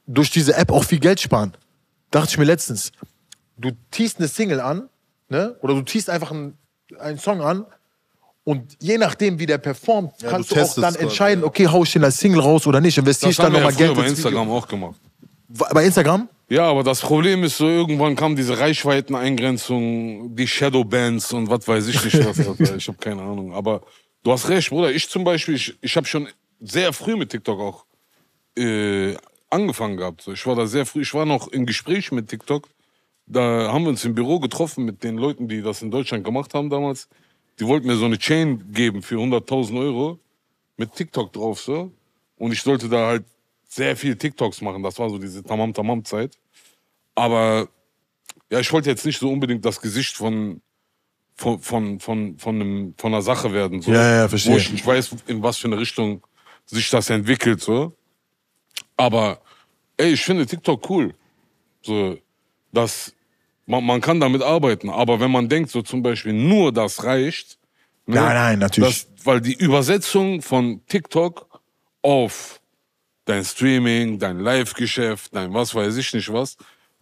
durch 0.06 0.30
diese 0.30 0.54
App 0.54 0.70
auch 0.70 0.84
viel 0.84 1.00
Geld 1.00 1.20
sparen. 1.20 1.54
Dachte 2.10 2.30
ich 2.30 2.38
mir 2.38 2.44
letztens. 2.44 2.92
Du 3.56 3.72
tiest 3.90 4.18
eine 4.18 4.28
Single 4.28 4.60
an, 4.60 4.88
ne? 5.32 5.56
Oder 5.62 5.74
du 5.74 5.82
tiest 5.82 6.08
einfach 6.08 6.30
einen, 6.30 6.56
einen 7.00 7.18
Song 7.18 7.40
an 7.40 7.66
und 8.44 8.76
je 8.80 8.98
nachdem, 8.98 9.38
wie 9.38 9.46
der 9.46 9.58
performt, 9.58 10.12
Ja, 10.20 10.30
kannst 10.30 10.50
du 10.50 10.56
du, 10.56 10.62
auch 10.62 10.74
dann 10.74 10.94
entscheiden, 10.94 11.42
okay, 11.42 11.66
hau 11.66 11.82
ich 11.84 11.92
den 11.92 12.04
als 12.04 12.18
Single 12.18 12.40
raus 12.40 12.66
oder 12.66 12.80
nicht. 12.80 12.98
Investiere 12.98 13.30
Das 13.30 13.32
ich 13.32 13.36
dann 13.38 13.46
haben 13.46 13.52
wir 13.54 13.58
ja 13.60 13.66
nochmal 13.66 13.72
früher 13.72 13.86
Geld 13.86 13.96
bei 13.96 14.06
ins 14.08 14.18
Video. 14.18 14.28
Instagram 14.30 14.50
auch 14.50 14.68
gemacht. 14.68 15.00
Bei 15.48 15.84
Instagram? 15.84 16.28
Ja, 16.48 16.64
aber 16.64 16.82
das 16.82 17.00
Problem 17.00 17.44
ist 17.44 17.56
so, 17.56 17.66
irgendwann 17.66 18.14
kam 18.14 18.36
diese 18.36 18.58
Reichweiteneingrenzung, 18.58 20.34
die 20.34 20.46
Shadowbands 20.46 21.32
und 21.32 21.48
was 21.48 21.66
weiß 21.66 21.88
ich 21.88 22.04
nicht 22.04 22.24
was. 22.26 22.46
Alter. 22.46 22.76
ich 22.76 22.88
habe 22.88 22.98
keine 22.98 23.22
Ahnung. 23.22 23.54
Aber 23.54 23.82
du 24.22 24.32
hast 24.32 24.48
recht, 24.48 24.70
Bruder. 24.70 24.90
Ich 24.90 25.08
zum 25.08 25.24
Beispiel, 25.24 25.54
ich, 25.54 25.74
ich 25.80 25.96
habe 25.96 26.06
schon 26.06 26.28
sehr 26.60 26.92
früh 26.92 27.16
mit 27.16 27.30
TikTok 27.30 27.60
auch 27.60 27.84
äh, 28.58 29.14
angefangen 29.50 29.96
gehabt. 29.96 30.28
Ich 30.28 30.46
war 30.46 30.56
da 30.56 30.66
sehr 30.66 30.84
früh, 30.84 31.02
ich 31.02 31.14
war 31.14 31.26
noch 31.26 31.48
im 31.48 31.64
Gespräch 31.64 32.12
mit 32.12 32.28
TikTok. 32.28 32.68
Da 33.26 33.72
haben 33.72 33.84
wir 33.84 33.90
uns 33.90 34.04
im 34.04 34.14
Büro 34.14 34.40
getroffen 34.40 34.84
mit 34.84 35.04
den 35.04 35.16
Leuten, 35.16 35.48
die 35.48 35.62
das 35.62 35.82
in 35.82 35.90
Deutschland 35.90 36.24
gemacht 36.24 36.54
haben 36.54 36.70
damals. 36.70 37.08
Die 37.58 37.66
wollten 37.66 37.86
mir 37.86 37.96
so 37.96 38.04
eine 38.04 38.18
Chain 38.18 38.72
geben 38.72 39.02
für 39.02 39.16
100.000 39.16 39.78
Euro 39.78 40.18
mit 40.76 40.92
TikTok 40.94 41.32
drauf 41.32 41.60
so. 41.60 41.92
Und 42.36 42.52
ich 42.52 42.62
sollte 42.62 42.88
da 42.88 43.06
halt 43.06 43.24
sehr 43.68 43.96
viel 43.96 44.16
TikToks 44.16 44.60
machen. 44.60 44.82
Das 44.82 44.98
war 44.98 45.08
so 45.08 45.18
diese 45.18 45.42
Tamam-Tamam-Zeit. 45.42 46.36
Aber 47.14 47.68
ja, 48.50 48.60
ich 48.60 48.72
wollte 48.72 48.90
jetzt 48.90 49.06
nicht 49.06 49.18
so 49.18 49.30
unbedingt 49.30 49.64
das 49.64 49.80
Gesicht 49.80 50.16
von, 50.16 50.60
von, 51.36 51.60
von, 51.60 52.00
von, 52.00 52.38
von, 52.38 52.54
einem, 52.56 52.94
von 52.96 53.12
einer 53.12 53.22
Sache 53.22 53.52
werden. 53.52 53.80
So. 53.80 53.92
Ja, 53.92 54.16
ja, 54.16 54.28
verstehe. 54.28 54.54
Wo 54.54 54.58
ich 54.58 54.72
nicht 54.72 54.86
weiß, 54.86 55.16
in 55.26 55.42
was 55.42 55.56
für 55.56 55.68
eine 55.68 55.78
Richtung 55.78 56.26
sich 56.66 56.90
das 56.90 57.10
entwickelt. 57.10 57.60
So. 57.60 57.96
Aber 58.96 59.40
ey, 59.96 60.12
ich 60.12 60.22
finde 60.22 60.46
TikTok 60.46 60.88
cool. 60.90 61.14
So, 61.82 62.18
dass 62.72 63.14
man, 63.66 63.84
man 63.84 64.00
kann 64.00 64.20
damit 64.20 64.42
arbeiten. 64.42 64.90
Aber 64.90 65.20
wenn 65.20 65.30
man 65.30 65.48
denkt, 65.48 65.70
so 65.70 65.82
zum 65.82 66.02
Beispiel 66.02 66.32
nur 66.32 66.72
das 66.72 67.04
reicht. 67.04 67.58
ne, 68.06 68.16
Nein, 68.16 68.34
nein, 68.34 68.58
natürlich. 68.58 69.06
Das, 69.14 69.26
weil 69.26 69.40
die 69.40 69.54
Übersetzung 69.54 70.42
von 70.42 70.84
TikTok 70.86 71.60
auf 72.02 72.60
dein 73.24 73.44
Streaming, 73.44 74.18
dein 74.18 74.40
Live-Geschäft, 74.40 75.34
dein 75.34 75.54
was 75.54 75.74
weiß 75.74 75.96
ich 75.96 76.12
nicht 76.12 76.32
was, 76.32 76.56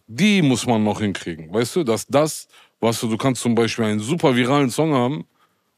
die 0.07 0.41
muss 0.41 0.65
man 0.67 0.83
noch 0.83 0.99
hinkriegen. 0.99 1.51
Weißt 1.53 1.75
du, 1.77 1.83
dass 1.83 2.05
das, 2.05 2.47
was 2.79 2.99
du, 2.99 3.07
du 3.07 3.17
kannst 3.17 3.41
zum 3.41 3.55
Beispiel 3.55 3.85
einen 3.85 3.99
super 3.99 4.35
viralen 4.35 4.69
Song 4.69 4.93
haben 4.93 5.25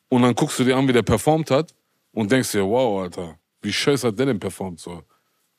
und 0.10 0.22
dann 0.22 0.36
guckst 0.36 0.60
du 0.60 0.64
dir 0.64 0.76
an, 0.76 0.88
wie 0.88 0.94
der 0.94 1.04
performt 1.04 1.50
hat 1.52 1.74
und 2.12 2.32
denkst 2.32 2.52
dir, 2.52 2.66
wow, 2.66 3.04
Alter, 3.04 3.38
wie 3.62 3.72
scheiße 3.72 4.08
hat 4.08 4.20
der 4.20 4.26
denn 4.26 4.40
performt? 4.40 4.80
So 4.80 5.04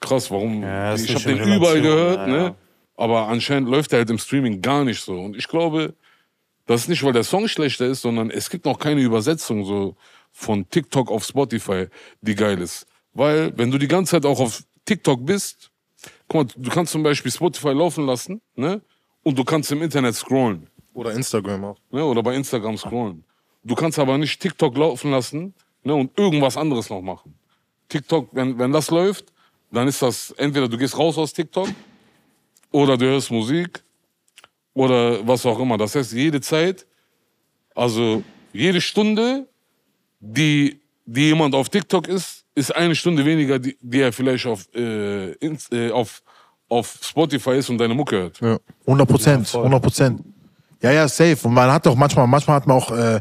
krass, 0.00 0.30
warum? 0.30 0.62
Ja, 0.62 0.94
ich 0.94 1.14
habe 1.14 1.24
den 1.24 1.38
überall 1.38 1.80
gehört, 1.80 2.18
ja, 2.18 2.26
ne? 2.26 2.54
Aber 2.96 3.28
anscheinend 3.28 3.68
läuft 3.68 3.92
er 3.92 4.00
halt 4.00 4.10
im 4.10 4.18
Streaming 4.18 4.62
gar 4.62 4.84
nicht 4.84 5.00
so. 5.00 5.18
Und 5.18 5.36
ich 5.36 5.48
glaube, 5.48 5.94
das 6.66 6.82
ist 6.82 6.88
nicht, 6.88 7.02
weil 7.02 7.12
der 7.12 7.24
Song 7.24 7.48
schlechter 7.48 7.86
ist, 7.86 8.02
sondern 8.02 8.30
es 8.30 8.48
gibt 8.48 8.64
noch 8.64 8.78
keine 8.78 9.00
Übersetzung 9.00 9.64
so 9.64 9.96
von 10.32 10.68
TikTok 10.68 11.10
auf 11.10 11.24
Spotify, 11.24 11.86
die 12.20 12.34
geil 12.34 12.60
ist. 12.60 12.86
Weil, 13.12 13.56
wenn 13.56 13.70
du 13.70 13.78
die 13.78 13.88
ganze 13.88 14.12
Zeit 14.12 14.26
auch 14.26 14.40
auf 14.40 14.62
TikTok 14.84 15.24
bist, 15.24 15.70
guck 16.28 16.56
mal, 16.56 16.62
du 16.62 16.70
kannst 16.70 16.92
zum 16.92 17.02
Beispiel 17.02 17.30
Spotify 17.30 17.70
laufen 17.72 18.06
lassen, 18.06 18.40
ne? 18.56 18.80
Und 19.22 19.38
du 19.38 19.44
kannst 19.44 19.72
im 19.72 19.80
Internet 19.82 20.14
scrollen, 20.16 20.68
Oder 20.92 21.12
Instagram 21.12 21.64
auch. 21.64 21.78
ne? 21.90 22.04
Oder 22.04 22.22
bei 22.22 22.34
Instagram 22.34 22.76
scrollen. 22.76 23.24
Du 23.62 23.74
kannst 23.74 23.98
aber 23.98 24.18
nicht 24.18 24.40
TikTok 24.40 24.76
laufen 24.76 25.10
lassen, 25.10 25.54
ne? 25.82 25.94
Und 25.94 26.18
irgendwas 26.18 26.56
anderes 26.56 26.90
noch 26.90 27.00
machen. 27.00 27.34
TikTok, 27.88 28.28
wenn, 28.32 28.58
wenn 28.58 28.72
das 28.72 28.90
läuft, 28.90 29.32
dann 29.70 29.88
ist 29.88 30.02
das 30.02 30.30
entweder 30.32 30.68
du 30.68 30.76
gehst 30.76 30.98
raus 30.98 31.16
aus 31.18 31.32
TikTok 31.32 31.68
oder 32.74 32.98
du 32.98 33.06
hörst 33.06 33.30
Musik 33.30 33.84
oder 34.74 35.24
was 35.26 35.46
auch 35.46 35.60
immer. 35.60 35.78
Das 35.78 35.94
heißt, 35.94 36.12
jede 36.12 36.40
Zeit, 36.40 36.84
also 37.72 38.24
jede 38.52 38.80
Stunde, 38.80 39.46
die, 40.18 40.80
die 41.06 41.26
jemand 41.28 41.54
auf 41.54 41.68
TikTok 41.68 42.08
ist, 42.08 42.44
ist 42.56 42.74
eine 42.74 42.96
Stunde 42.96 43.24
weniger, 43.24 43.60
die, 43.60 43.76
die 43.80 44.00
er 44.00 44.12
vielleicht 44.12 44.46
auf, 44.46 44.66
äh, 44.74 45.32
ins, 45.34 45.70
äh, 45.70 45.92
auf, 45.92 46.20
auf 46.68 46.98
Spotify 47.00 47.58
ist 47.58 47.70
und 47.70 47.78
deine 47.78 47.94
Mucke 47.94 48.16
hört. 48.16 48.40
Ja. 48.40 48.58
100 48.86 49.08
Prozent, 49.08 49.54
100 49.54 49.80
Prozent. 49.80 50.20
Ja, 50.82 50.90
ja, 50.90 51.06
safe. 51.06 51.38
Und 51.46 51.54
man 51.54 51.70
hat 51.70 51.86
doch 51.86 51.94
manchmal, 51.94 52.26
manchmal 52.26 52.56
hat 52.56 52.66
man 52.66 52.76
auch, 52.76 52.90
äh, 52.90 53.20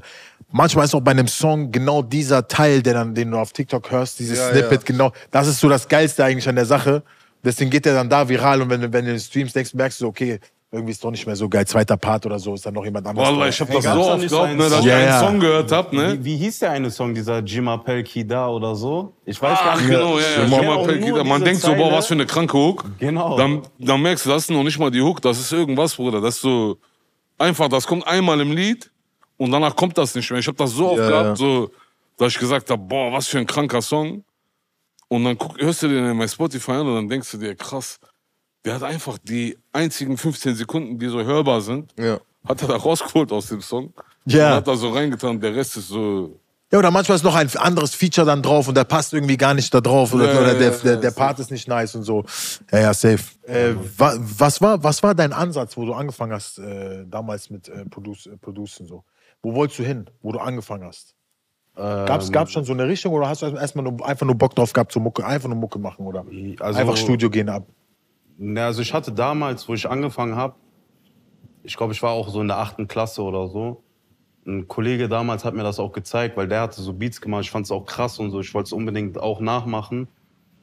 manchmal 0.52 0.86
ist 0.86 0.96
auch 0.96 1.02
bei 1.02 1.12
einem 1.12 1.28
Song 1.28 1.72
genau 1.72 2.02
dieser 2.02 2.48
Teil, 2.48 2.82
der 2.82 2.96
dann, 2.96 3.14
den 3.14 3.30
du 3.30 3.38
auf 3.38 3.54
TikTok 3.54 3.92
hörst, 3.92 4.18
dieses 4.18 4.40
Ja, 4.40 4.50
Snippet, 4.50 4.82
ja. 4.82 4.86
genau. 4.86 5.12
Das 5.30 5.48
ist 5.48 5.60
so 5.60 5.70
das 5.70 5.88
Geilste 5.88 6.24
eigentlich 6.24 6.50
an 6.50 6.56
der 6.56 6.66
Sache. 6.66 7.04
Deswegen 7.44 7.70
geht 7.70 7.86
der 7.86 7.94
dann 7.94 8.10
da 8.10 8.28
viral 8.28 8.62
und 8.62 8.70
wenn, 8.70 8.82
du- 8.82 8.94
wenn 8.94 9.06
du 9.06 9.12
den 9.12 9.20
streamst, 9.20 9.56
denkst, 9.56 9.74
merkst 9.74 10.00
du, 10.02 10.08
okay, 10.08 10.40
irgendwie 10.72 10.92
ist 10.92 11.04
doch 11.04 11.12
nicht 11.12 11.28
mehr 11.28 11.36
so 11.36 11.48
geil. 11.48 11.68
Zweiter 11.68 11.98
Part 11.98 12.26
oder 12.26 12.40
so 12.40 12.56
ist 12.56 12.66
dann 12.66 12.74
noch 12.74 12.84
jemand 12.84 13.06
anderes. 13.06 13.30
Wallah, 13.30 13.48
ich 13.48 13.62
hab 13.62 13.68
Hey, 13.70 13.76
das 13.76 13.84
so 13.84 13.90
oft 13.92 14.28
gehabt, 14.28 14.54
ne, 14.58 14.58
dass 14.58 14.72
Song? 14.80 14.88
ich 14.88 14.92
einen. 14.94 15.20
Song 15.20 15.40
gehört 15.40 15.72
hab, 15.72 15.94
ne? 15.94 16.14
Wie, 16.20 16.26
wie 16.26 16.38
hieß 16.38 16.60
der 16.60 16.72
eine 16.72 16.90
Song, 16.90 17.14
dieser 17.14 17.40
Jima 17.44 17.78
Pelki 17.78 18.26
da 18.26 18.48
oder 18.48 18.76
so? 18.76 19.14
Ich 19.26 19.40
weiß 19.40 19.60
gar 19.60 19.74
Ach, 19.74 19.78
nicht. 19.78 19.90
genau, 19.90 20.18
ja, 20.18 20.48
ja. 20.48 20.84
Pelki, 20.84 21.10
nur 21.10 21.24
man 21.26 21.44
denkt 21.44 21.62
so, 21.62 21.74
boah, 21.76 21.78
Zeile. 21.84 21.92
was 21.98 22.08
für 22.08 22.14
eine 22.16 22.26
kranke 22.26 22.58
Hook. 22.58 22.86
Genau. 22.98 23.38
Dann, 23.38 23.62
dann 23.78 24.02
merkst 24.02 24.26
du, 24.26 24.30
das 24.32 24.44
ist 24.44 24.50
noch 24.50 24.64
nicht 24.64 24.80
mal 24.80 24.90
die 24.90 25.02
Hook, 25.02 25.22
das 25.22 25.40
ist 25.40 25.52
irgendwas, 25.52 25.94
Bruder. 25.96 26.22
Das 26.22 26.36
ist 26.36 26.42
so 26.42 26.78
einfach, 27.38 27.68
das 27.68 27.86
kommt 27.86 28.08
einmal 28.08 28.40
im 28.42 28.52
Lied 28.52 28.90
und 29.38 29.52
danach 29.52 29.76
kommt 29.76 29.96
das 30.00 30.16
nicht 30.16 30.32
mehr. 30.32 30.40
Ich 30.40 30.48
habe 30.48 30.58
das 30.58 30.72
so 30.72 30.90
oft 30.90 30.98
Ja, 30.98 31.08
gehabt, 31.10 31.26
ja. 31.28 31.36
so, 31.36 31.70
dass 32.18 32.34
ich 32.34 32.40
gesagt 32.40 32.72
habe, 32.72 32.82
boah, 32.82 33.12
was 33.12 33.28
für 33.28 33.38
ein 33.38 33.46
kranker 33.46 33.82
Song. 33.84 34.24
Und 35.16 35.24
dann 35.26 35.38
guck, 35.38 35.60
hörst 35.62 35.84
du 35.84 35.88
den 35.88 36.18
bei 36.18 36.28
Spotify 36.28 36.72
an 36.72 36.88
und 36.88 36.96
dann 36.96 37.10
denkst 37.10 37.30
du 37.32 37.38
dir, 37.38 37.56
krass, 37.56 38.00
der 38.66 38.76
hat 38.76 38.84
einfach 38.84 39.18
die 39.20 39.58
einzigen 39.72 40.18
15 40.18 40.56
Sekunden, 40.56 40.98
die 40.98 41.08
so 41.08 41.22
hörbar 41.22 41.62
sind, 41.62 41.94
Ja. 42.00 42.20
hat 42.48 42.62
er 42.62 42.68
da 42.70 42.76
rausgeholt 42.78 43.32
aus 43.32 43.48
dem 43.48 43.62
Song. 43.62 43.94
Ja. 44.26 44.50
Und 44.50 44.56
hat 44.56 44.68
da 44.68 44.76
so 44.76 44.90
reingetan, 44.90 45.40
der 45.40 45.54
Rest 45.56 45.78
ist 45.78 45.90
so, 45.90 46.40
Ja, 46.72 46.80
oder 46.80 46.90
manchmal 46.90 47.18
ist 47.18 47.24
noch 47.24 47.36
ein 47.36 47.48
anderes 47.58 47.94
Feature 47.94 48.26
dann 48.26 48.42
drauf 48.42 48.68
und 48.68 48.76
der 48.76 48.86
passt 48.86 49.14
irgendwie 49.14 49.38
gar 49.38 49.54
nicht 49.54 49.72
da 49.74 49.82
drauf 49.82 50.14
oder, 50.14 50.34
Ja, 50.34 50.40
oder 50.42 50.54
der, 50.56 50.72
ja, 50.72 50.78
der, 50.78 50.98
der 50.98 51.12
Part 51.12 51.38
ist 51.40 51.52
nicht 51.52 51.68
nice 51.68 51.94
und 51.96 52.04
so. 52.04 52.24
Ja, 52.72 52.80
ja, 52.80 52.94
safe. 52.96 53.20
Äh, 53.44 53.76
wa, 53.98 54.16
was, 54.18 54.60
war, 54.62 54.82
was 54.84 55.04
war 55.04 55.14
dein 55.14 55.34
Ansatz, 55.34 55.78
wo 55.78 55.86
du 55.86 55.94
angefangen 55.94 56.32
hast, 56.34 56.58
äh, 56.58 57.06
damals 57.06 57.50
mit 57.52 57.68
äh, 57.68 57.86
Produce, 57.86 58.26
äh, 58.28 58.38
Producen 58.38 58.88
so? 58.88 59.04
Wo 59.44 59.54
wolltest 59.54 59.78
du 59.80 59.84
hin, 59.84 60.10
wo 60.24 60.32
du 60.32 60.40
angefangen 60.40 60.86
hast? 60.86 61.14
Gab's, 61.76 62.32
gab's 62.32 62.52
schon 62.52 62.66
so 62.66 62.74
eine 62.74 62.88
Richtung 62.88 63.14
oder 63.14 63.28
hast 63.28 63.42
du 63.42 63.48
erstmal 63.48 63.84
nur, 63.84 64.06
einfach 64.06 64.26
nur 64.26 64.36
Bock 64.36 64.54
drauf 64.56 64.74
gehabt, 64.74 64.92
so 64.92 65.00
Mucke, 65.00 65.26
einfach 65.26 65.50
nur 65.50 65.58
Mucke 65.58 65.80
machen 65.80 66.06
oder 66.06 66.24
Also- 66.60 66.80
einfach 66.80 66.98
Studio 66.98 67.30
gehen 67.30 67.50
ab? 67.50 67.66
Na, 68.38 68.66
also 68.68 68.82
ich 68.82 68.94
hatte 68.94 69.12
damals, 69.12 69.68
wo 69.68 69.74
ich 69.74 69.90
angefangen 69.90 70.36
habe, 70.36 70.56
ich 71.64 71.76
glaube, 71.78 71.94
ich 71.94 72.02
war 72.04 72.12
auch 72.12 72.30
so 72.30 72.42
in 72.42 72.48
der 72.48 72.58
achten 72.58 72.88
Klasse 72.88 73.22
oder 73.24 73.48
so. 73.48 73.84
Ein 74.46 74.68
Kollege 74.68 75.08
damals 75.08 75.46
hat 75.46 75.54
mir 75.54 75.64
das 75.64 75.80
auch 75.80 75.94
gezeigt, 75.94 76.36
weil 76.36 76.48
der 76.48 76.62
hatte 76.62 76.82
so 76.82 76.92
Beats 76.94 77.22
gemacht. 77.22 77.44
Ich 77.44 77.52
fand 77.52 77.66
es 77.66 77.72
auch 77.72 77.86
krass 77.86 78.20
und 78.20 78.32
so. 78.32 78.42
Ich 78.42 78.54
wollte 78.54 78.68
es 78.68 78.74
unbedingt 78.74 79.18
auch 79.18 79.40
nachmachen. 79.40 80.10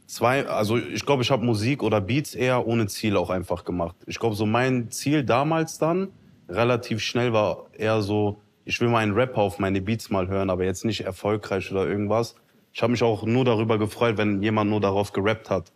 Zwei, 0.07 0.47
also 0.47 0.77
ich 0.77 1.07
glaube, 1.07 1.23
ich 1.23 1.31
habe 1.31 1.43
Musik 1.45 1.83
oder 1.83 2.01
Beats 2.03 2.35
eher 2.35 2.67
ohne 2.67 2.87
Ziel 2.89 3.17
auch 3.17 3.31
einfach 3.31 3.65
gemacht. 3.65 3.97
Ich 4.07 4.19
glaube, 4.19 4.35
so 4.37 4.45
mein 4.45 4.91
Ziel 4.91 5.25
damals 5.25 5.79
dann 5.79 6.09
relativ 6.49 7.01
schnell 7.01 7.33
war 7.33 7.67
eher 7.73 8.03
so, 8.03 8.41
ich 8.65 8.81
will 8.81 8.89
mal 8.89 8.99
einen 8.99 9.15
Rapper 9.15 9.39
auf 9.39 9.59
meine 9.59 9.81
Beats 9.81 10.11
mal 10.11 10.29
hören, 10.29 10.51
aber 10.51 10.65
jetzt 10.65 10.85
nicht 10.85 11.03
erfolgreich 11.03 11.71
oder 11.71 11.87
irgendwas. 11.87 12.35
Ich 12.73 12.83
habe 12.83 12.93
mich 12.93 13.03
auch 13.03 13.25
nur 13.25 13.45
darüber 13.45 13.79
gefreut, 13.79 14.17
wenn 14.17 14.43
jemand 14.43 14.71
nur 14.71 14.81
darauf 14.81 15.13
gerappt 15.13 15.51
hat. 15.51 15.73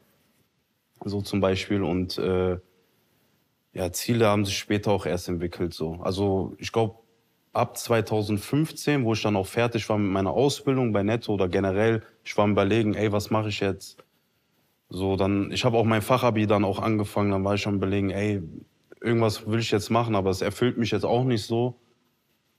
So 1.04 1.20
zum 1.22 1.40
Beispiel. 1.40 1.82
Und 1.82 2.18
äh, 2.18 2.58
ja, 3.72 3.92
Ziele 3.92 4.28
haben 4.28 4.44
sich 4.44 4.56
später 4.56 4.92
auch 4.92 5.06
erst 5.06 5.28
entwickelt. 5.28 5.74
So. 5.74 5.98
Also 6.02 6.54
ich 6.58 6.70
glaube, 6.70 6.96
ab 7.52 7.76
2015, 7.76 9.04
wo 9.04 9.12
ich 9.14 9.22
dann 9.22 9.36
auch 9.36 9.46
fertig 9.46 9.88
war 9.88 9.98
mit 9.98 10.10
meiner 10.12 10.30
Ausbildung 10.30 10.92
bei 10.92 11.02
Netto 11.02 11.34
oder 11.34 11.48
generell, 11.48 12.02
ich 12.24 12.36
war 12.36 12.44
am 12.44 12.52
überlegen, 12.52 12.94
ey, 12.94 13.12
was 13.12 13.30
mache 13.30 13.48
ich 13.48 13.60
jetzt? 13.60 13.98
So, 14.88 15.16
dann, 15.16 15.50
ich 15.50 15.64
habe 15.64 15.76
auch 15.76 15.84
mein 15.84 16.02
Fachabi 16.02 16.46
dann 16.46 16.64
auch 16.64 16.78
angefangen, 16.78 17.30
dann 17.30 17.44
war 17.44 17.54
ich 17.54 17.66
am 17.66 17.76
überlegen, 17.76 18.10
ey, 18.10 18.42
irgendwas 19.00 19.46
will 19.46 19.60
ich 19.60 19.70
jetzt 19.70 19.90
machen, 19.90 20.14
aber 20.14 20.30
es 20.30 20.40
erfüllt 20.40 20.78
mich 20.78 20.90
jetzt 20.90 21.04
auch 21.04 21.24
nicht 21.24 21.44
so. 21.44 21.76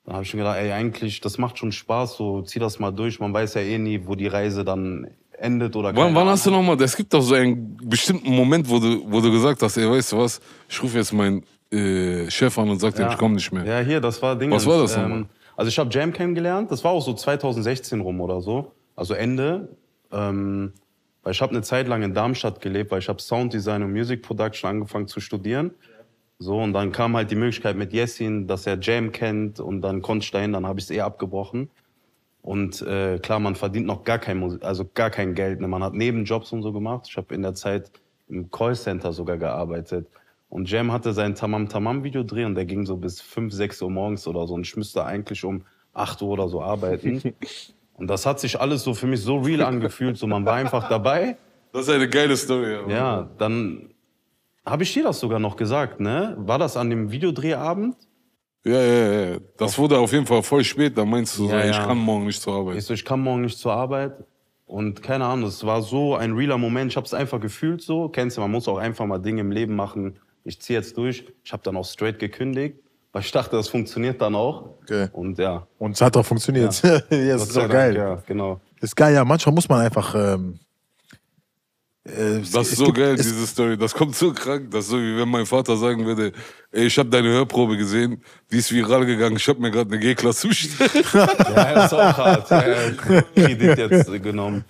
Dann 0.06 0.16
habe 0.16 0.24
ich 0.24 0.34
mir 0.34 0.40
gedacht, 0.42 0.58
ey, 0.58 0.72
eigentlich, 0.72 1.20
das 1.22 1.38
macht 1.38 1.58
schon 1.58 1.72
Spaß, 1.72 2.18
so 2.18 2.42
zieh 2.44 2.60
das 2.60 2.80
mal 2.80 2.92
durch. 2.92 3.20
Man 3.20 3.34
weiß 3.34 3.56
ja 3.56 3.62
eh 3.62 3.78
nie, 3.80 4.02
wo 4.06 4.16
die 4.16 4.28
Reise 4.28 4.64
dann 4.64 5.08
endet 5.38 5.76
oder 5.76 5.96
Wann, 5.96 6.14
wann 6.16 6.28
hast 6.28 6.46
du 6.46 6.52
nochmal, 6.52 6.80
es 6.82 6.96
gibt 6.96 7.14
doch 7.14 7.22
so 7.22 7.34
einen 7.36 7.76
bestimmten 7.84 8.34
Moment, 8.34 8.70
wo 8.70 8.80
du, 8.80 9.04
wo 9.12 9.20
du 9.20 9.32
gesagt 9.32 9.62
hast, 9.62 9.78
ey, 9.78 9.90
weißt 9.90 10.14
du 10.14 10.18
was, 10.20 10.40
ich 10.70 10.82
rufe 10.82 10.98
jetzt 10.98 11.12
meinen 11.12 11.44
äh, 11.72 12.30
Chef 12.30 12.58
an 12.58 12.70
und 12.70 12.80
sag 12.80 12.96
dem, 12.96 13.10
ich 13.10 13.18
komme 13.18 13.36
nicht 13.36 13.52
mehr. 13.52 13.66
Ja, 13.66 13.80
hier, 13.80 14.00
das 14.00 14.22
war 14.22 14.36
Ding. 14.38 14.52
Was 14.52 14.66
war 14.66 14.82
das 14.82 14.96
nochmal? 14.96 15.26
Also 15.58 15.70
ich 15.70 15.80
habe 15.80 15.90
Jam 15.92 16.14
kennengelernt, 16.14 16.70
das 16.72 16.84
war 16.84 16.92
auch 16.92 17.02
so 17.02 17.14
2016 17.14 18.00
rum 18.02 18.22
oder 18.22 18.42
so, 18.42 18.72
also 18.96 19.14
Ende. 19.14 19.70
Ähm, 20.12 20.74
Weil 21.24 21.32
ich 21.32 21.42
habe 21.42 21.52
eine 21.52 21.64
Zeit 21.64 21.88
lang 21.88 22.04
in 22.04 22.14
Darmstadt 22.14 22.62
gelebt, 22.62 22.92
weil 22.92 23.00
ich 23.00 23.10
habe 23.10 23.20
Sounddesign 23.22 23.82
und 23.82 23.92
Music 23.92 24.22
Production 24.22 24.70
angefangen 24.70 25.08
zu 25.08 25.20
studieren. 25.20 25.72
So, 26.38 26.58
und 26.60 26.74
dann 26.74 26.92
kam 26.92 27.16
halt 27.16 27.32
die 27.32 27.36
Möglichkeit 27.36 27.78
mit 27.78 27.94
Jessin, 27.94 28.46
dass 28.48 28.68
er 28.68 28.78
Jam 28.80 29.12
kennt 29.12 29.60
und 29.60 29.82
dann 29.82 30.02
konnte 30.02 30.24
ich 30.26 30.32
dahin, 30.32 30.52
dann 30.54 30.66
habe 30.68 30.80
ich 30.80 30.86
es 30.86 30.92
eh 30.92 31.02
abgebrochen. 31.02 31.70
Und 32.42 32.82
äh, 32.84 33.18
klar, 33.20 33.40
man 33.40 33.56
verdient 33.56 33.88
noch 33.88 34.04
gar 34.04 34.20
kein, 34.20 34.38
Musik, 34.38 34.64
also 34.64 34.86
gar 34.94 35.10
kein 35.10 35.34
Geld. 35.34 35.62
Ne? 35.62 35.68
Man 35.68 35.84
hat 35.84 35.94
Nebenjobs 35.94 36.52
und 36.52 36.62
so 36.62 36.72
gemacht. 36.72 37.08
Ich 37.10 37.18
habe 37.18 37.34
in 37.34 37.42
der 37.42 37.56
Zeit 37.56 37.90
im 38.28 38.52
Callcenter 38.52 39.14
sogar 39.14 39.38
gearbeitet. 39.38 40.08
Und 40.50 40.70
Jam 40.70 40.92
hatte 40.92 41.14
sein 41.14 41.34
Tamam 41.36 41.70
Tamam 41.70 42.04
Videodreh 42.04 42.46
und 42.46 42.54
der 42.56 42.66
ging 42.66 42.86
so 42.86 42.98
bis 42.98 43.20
5, 43.20 43.52
6 43.52 43.82
Uhr 43.82 43.90
morgens 43.90 44.28
oder 44.28 44.46
so. 44.46 44.54
Und 44.54 44.62
ich 44.68 44.76
müsste 44.78 45.04
eigentlich 45.04 45.44
um 45.44 45.64
8 45.94 46.22
Uhr 46.22 46.30
oder 46.30 46.48
so 46.50 46.62
arbeiten. 46.62 47.22
Und 47.98 48.08
das 48.08 48.26
hat 48.26 48.42
sich 48.42 48.60
alles 48.60 48.84
so 48.84 48.94
für 48.94 49.08
mich 49.08 49.22
so 49.22 49.38
real 49.38 49.62
angefühlt. 49.62 50.18
So, 50.18 50.28
man 50.28 50.46
war 50.46 50.56
einfach 50.56 50.90
dabei. 50.90 51.38
Das 51.72 51.84
ist 51.88 51.90
eine 51.94 52.10
geile 52.10 52.36
Story. 52.36 52.76
aber- 52.76 52.92
Ja, 52.92 53.30
dann 53.38 53.90
habe 54.66 54.84
ich 54.84 54.94
dir 54.94 55.04
das 55.04 55.20
sogar 55.20 55.40
noch 55.40 55.56
gesagt, 55.56 56.00
ne? 56.00 56.36
War 56.38 56.58
das 56.60 56.76
an 56.78 56.90
dem 56.90 57.12
Videodrehabend? 57.12 57.96
Ja, 58.66 58.82
ja, 58.82 59.30
ja. 59.32 59.38
Das 59.58 59.78
wurde 59.78 59.98
auf 60.00 60.12
jeden 60.12 60.26
Fall 60.26 60.42
voll 60.42 60.64
spät. 60.64 60.98
Da 60.98 61.06
meinst 61.06 61.38
du, 61.38 61.48
so, 61.48 61.54
Ja, 61.54 61.66
ich 61.66 61.76
ja. 61.76 61.86
kann 61.86 61.98
morgen 62.00 62.26
nicht 62.26 62.42
zur 62.42 62.56
Arbeit. 62.56 62.78
Ich 62.78 62.86
so, 62.86 62.94
ich 62.96 63.06
kann 63.06 63.20
morgen 63.22 63.42
nicht 63.42 63.58
zur 63.60 63.74
Arbeit. 63.74 64.24
Und 64.66 65.04
keine 65.04 65.26
Ahnung, 65.26 65.48
es 65.48 65.64
war 65.64 65.84
so 65.84 66.16
ein 66.16 66.34
realer 66.34 66.58
Moment. 66.58 66.92
Ich 66.92 66.98
habe 66.98 67.06
es 67.06 67.14
einfach 67.14 67.40
gefühlt 67.40 67.84
so. 67.84 68.10
Kennst 68.10 68.38
du, 68.38 68.42
man 68.42 68.50
muss 68.50 68.68
auch 68.68 68.80
einfach 68.80 69.06
mal 69.06 69.20
Dinge 69.20 69.42
im 69.42 69.52
Leben 69.52 69.76
machen. 69.76 70.18
Ich 70.44 70.60
ziehe 70.60 70.80
jetzt 70.80 70.98
durch. 70.98 71.26
Ich 71.44 71.54
habe 71.54 71.62
dann 71.64 71.78
auch 71.78 71.86
straight 71.86 72.18
gekündigt, 72.18 72.80
weil 73.12 73.22
ich 73.22 73.32
dachte, 73.32 73.56
das 73.56 73.68
funktioniert 73.68 74.20
dann 74.20 74.34
auch. 74.34 74.70
Okay. 74.82 75.10
Und 75.12 75.38
ja, 75.38 75.68
Und 75.78 75.92
es 75.92 76.02
hat 76.02 76.18
auch 76.18 76.26
funktioniert. 76.26 76.82
Ja. 76.82 77.00
das 77.00 77.10
Gott 77.10 77.20
ist 77.20 77.56
doch 77.56 77.62
Dank, 77.62 77.72
geil. 77.72 77.96
Ja, 77.96 78.16
genau. 78.26 78.60
Ist 78.82 78.96
geil, 78.96 79.14
ja. 79.14 79.24
Manchmal 79.24 79.54
muss 79.54 79.70
man 79.70 79.82
einfach. 79.82 80.16
Ähm, 80.16 80.60
äh, 82.06 82.40
Das 82.54 82.70
ist 82.70 82.78
so 82.78 82.86
gibt- 82.86 82.98
geil, 82.98 83.16
es- 83.16 83.24
diese 83.24 83.46
Story. 83.48 83.78
Das 83.78 83.94
kommt 83.94 84.16
so 84.16 84.32
krank. 84.32 84.70
Das 84.72 84.86
ist 84.86 84.92
so, 84.92 84.98
wie 85.00 85.18
wenn 85.18 85.28
mein 85.30 85.46
Vater 85.46 85.76
sagen 85.76 86.06
würde, 86.06 86.32
ey, 86.72 86.86
ich 86.86 86.98
habe 86.98 87.10
deine 87.10 87.30
Hörprobe 87.30 87.76
gesehen, 87.78 88.22
die 88.52 88.58
ist 88.58 88.72
viral 88.72 89.06
gegangen, 89.06 89.36
ich 89.38 89.48
habe 89.48 89.60
mir 89.60 89.72
gerade 89.72 89.90
eine 89.92 90.00
G-Klasse 90.00 90.48
bestellt. 90.48 90.92
Ja, 91.14 91.74
das 91.74 91.86
ist 91.86 91.94
auch 91.94 92.18
hart. 92.18 92.50
Ja, 92.52 92.64
Kredit 93.36 93.78
jetzt 93.78 94.24
genommen. 94.24 94.64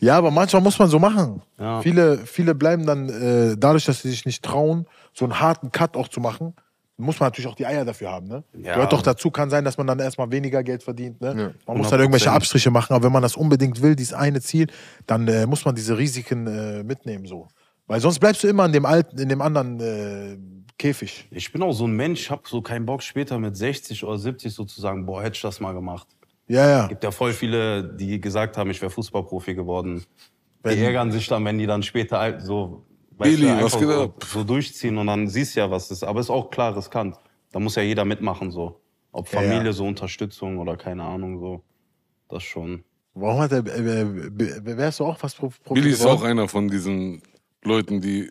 Ja, 0.00 0.16
aber 0.18 0.30
manchmal 0.30 0.62
muss 0.62 0.78
man 0.78 0.88
so 0.88 0.98
machen. 0.98 1.42
Ja. 1.58 1.80
Viele, 1.82 2.18
viele 2.24 2.54
bleiben 2.54 2.86
dann, 2.86 3.08
äh, 3.08 3.56
dadurch, 3.58 3.84
dass 3.84 4.02
sie 4.02 4.10
sich 4.10 4.24
nicht 4.26 4.42
trauen, 4.44 4.86
so 5.12 5.24
einen 5.24 5.40
harten 5.40 5.72
Cut 5.72 5.96
auch 5.96 6.08
zu 6.08 6.20
machen, 6.20 6.54
muss 7.02 7.20
man 7.20 7.26
natürlich 7.28 7.48
auch 7.48 7.54
die 7.54 7.66
Eier 7.66 7.84
dafür 7.84 8.10
haben. 8.10 8.28
Ne? 8.28 8.44
Ja. 8.56 8.74
Gehört 8.74 8.92
doch 8.92 9.02
dazu, 9.02 9.30
kann 9.30 9.50
sein, 9.50 9.64
dass 9.64 9.76
man 9.76 9.86
dann 9.86 9.98
erstmal 9.98 10.30
weniger 10.30 10.62
Geld 10.62 10.82
verdient. 10.82 11.20
Ne? 11.20 11.28
Ja. 11.28 11.50
Man 11.66 11.78
muss 11.78 11.90
dann 11.90 12.00
irgendwelche 12.00 12.30
100%. 12.30 12.34
Abstriche 12.34 12.70
machen, 12.70 12.94
aber 12.94 13.04
wenn 13.04 13.12
man 13.12 13.22
das 13.22 13.36
unbedingt 13.36 13.82
will, 13.82 13.94
dieses 13.96 14.14
eine 14.14 14.40
Ziel, 14.40 14.68
dann 15.06 15.26
äh, 15.28 15.46
muss 15.46 15.64
man 15.64 15.74
diese 15.74 15.98
Risiken 15.98 16.46
äh, 16.46 16.82
mitnehmen. 16.82 17.26
so. 17.26 17.48
Weil 17.86 18.00
sonst 18.00 18.20
bleibst 18.20 18.42
du 18.42 18.48
immer 18.48 18.64
in 18.66 18.72
dem 18.72 18.86
alten, 18.86 19.18
in 19.18 19.28
dem 19.28 19.42
anderen 19.42 19.80
äh, 19.80 20.38
Käfig. 20.78 21.28
Ich 21.30 21.52
bin 21.52 21.62
auch 21.62 21.72
so 21.72 21.86
ein 21.86 21.92
Mensch, 21.92 22.22
ich 22.22 22.30
habe 22.30 22.42
so 22.46 22.62
keinen 22.62 22.86
Bock 22.86 23.02
später 23.02 23.38
mit 23.38 23.56
60 23.56 24.02
oder 24.04 24.18
70 24.18 24.52
sozusagen, 24.52 25.04
boah, 25.06 25.22
hätte 25.22 25.36
ich 25.36 25.42
das 25.42 25.60
mal 25.60 25.72
gemacht. 25.72 26.08
Ja, 26.48 26.68
ja. 26.68 26.86
gibt 26.88 27.04
ja 27.04 27.10
voll 27.10 27.32
viele, 27.32 27.84
die 27.94 28.20
gesagt 28.20 28.56
haben, 28.56 28.70
ich 28.70 28.80
wäre 28.82 28.90
Fußballprofi 28.90 29.54
geworden. 29.54 30.02
Wenn- 30.62 30.76
die 30.76 30.84
ärgern 30.84 31.12
sich 31.12 31.26
dann, 31.28 31.44
wenn 31.44 31.58
die 31.58 31.66
dann 31.66 31.82
später 31.82 32.40
so, 32.40 32.84
Billy, 33.22 33.48
einfach 33.48 33.64
was 33.64 33.78
geht 33.78 33.88
so, 33.88 34.02
ab? 34.02 34.24
so 34.24 34.44
durchziehen 34.44 34.98
und 34.98 35.06
dann 35.06 35.28
siehst 35.28 35.56
du 35.56 35.60
ja, 35.60 35.70
was 35.70 35.90
ist. 35.90 36.02
Aber 36.04 36.20
ist 36.20 36.30
auch 36.30 36.50
klar 36.50 36.76
riskant. 36.76 37.16
Da 37.52 37.58
muss 37.60 37.74
ja 37.76 37.82
jeder 37.82 38.04
mitmachen 38.04 38.50
so. 38.50 38.80
Ob 39.12 39.30
Ja, 39.32 39.40
Familie, 39.40 39.66
ja. 39.66 39.72
so 39.72 39.84
Unterstützung 39.86 40.58
oder 40.58 40.76
keine 40.76 41.04
Ahnung 41.04 41.38
so. 41.38 41.62
Das 42.28 42.42
schon. 42.42 42.82
Warum 43.14 43.40
hat 43.40 43.52
er, 43.52 43.62
wärst 43.66 45.00
du 45.00 45.04
auch 45.04 45.18
fast 45.18 45.36
Pro- 45.36 45.52
Profi 45.62 45.80
Billy 45.80 45.92
ist 45.92 46.04
auch 46.06 46.22
einer 46.22 46.48
von 46.48 46.68
diesen 46.68 47.20
Leuten, 47.62 48.00
die 48.00 48.30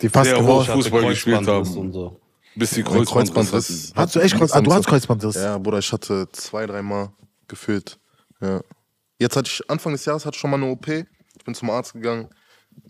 Die 0.00 0.08
fast 0.08 0.30
sehr 0.30 0.44
hoch 0.46 0.64
Fußball 0.64 1.06
gespielt 1.08 1.38
Kreuzbandriss 1.38 1.70
haben. 1.70 1.78
Und 1.78 1.92
so. 1.92 2.20
bis 2.54 2.70
die 2.70 2.82
Mein 2.84 2.92
Kreuzband 2.92 3.32
Kreuzbandriss. 3.32 3.92
Hast 3.96 4.14
du 4.14 4.20
echt 4.20 4.36
Kreuz, 4.36 4.52
ah, 4.52 4.60
du 4.60 4.72
hast 4.72 4.86
Kreuzbandriss? 4.86 5.34
Ja, 5.34 5.58
Bruder, 5.58 5.78
ich 5.80 5.92
hatte 5.92 6.28
zwei, 6.30 6.66
dreimal 6.66 7.10
gefühlt. 7.48 7.98
Ja. 8.40 8.60
Jetzt 9.18 9.36
hatte 9.36 9.48
ich, 9.52 9.68
Anfang 9.68 9.92
des 9.92 10.04
Jahres 10.04 10.24
hatte 10.24 10.36
ich 10.36 10.40
schon 10.40 10.50
mal 10.50 10.56
eine 10.56 10.66
OP. 10.70 10.86
Ich 10.88 11.44
bin 11.44 11.54
zum 11.54 11.70
Arzt 11.70 11.92
gegangen, 11.94 12.28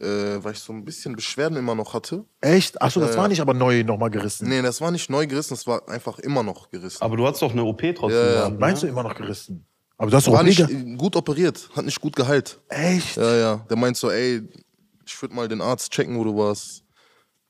äh, 0.00 0.42
weil 0.42 0.52
ich 0.52 0.58
so 0.58 0.72
ein 0.72 0.84
bisschen 0.84 1.14
Beschwerden 1.14 1.56
immer 1.56 1.74
noch 1.74 1.94
hatte. 1.94 2.24
Echt? 2.40 2.80
Achso, 2.80 3.00
das 3.00 3.14
Ja, 3.14 3.22
war 3.22 3.28
nicht 3.28 3.40
aber 3.40 3.54
neu 3.54 3.84
nochmal 3.84 4.10
gerissen. 4.10 4.48
Nee, 4.48 4.62
das 4.62 4.80
war 4.80 4.90
nicht 4.90 5.08
neu 5.10 5.26
gerissen, 5.26 5.54
das 5.54 5.66
war 5.66 5.88
einfach 5.88 6.18
immer 6.18 6.42
noch 6.42 6.70
gerissen. 6.70 7.02
Aber 7.02 7.16
du 7.16 7.26
hattest 7.26 7.42
doch 7.42 7.52
eine 7.52 7.64
OP 7.64 7.80
trotzdem. 7.80 8.10
Ja, 8.10 8.26
ja. 8.26 8.32
gehabt, 8.40 8.60
Meinst 8.60 8.82
ne? 8.82 8.88
du 8.88 8.92
immer 8.92 9.02
noch 9.02 9.14
gerissen? 9.14 9.64
Aber 9.98 10.10
du 10.10 10.16
hast 10.16 10.26
doch 10.26 10.32
war 10.32 10.40
auch 10.40 10.44
nicht 10.44 10.58
äh, 10.60 10.96
gut 10.96 11.14
operiert, 11.14 11.68
hat 11.76 11.84
nicht 11.84 12.00
gut 12.00 12.16
geheilt. 12.16 12.58
Echt? 12.68 13.16
Ja, 13.16 13.36
ja. 13.36 13.56
Der 13.70 13.76
meint 13.76 13.96
so, 13.96 14.10
ey, 14.10 14.42
ich 15.06 15.22
würde 15.22 15.34
mal 15.34 15.46
den 15.46 15.60
Arzt 15.60 15.92
checken, 15.92 16.18
wo 16.18 16.24
du 16.24 16.36
warst. 16.36 16.82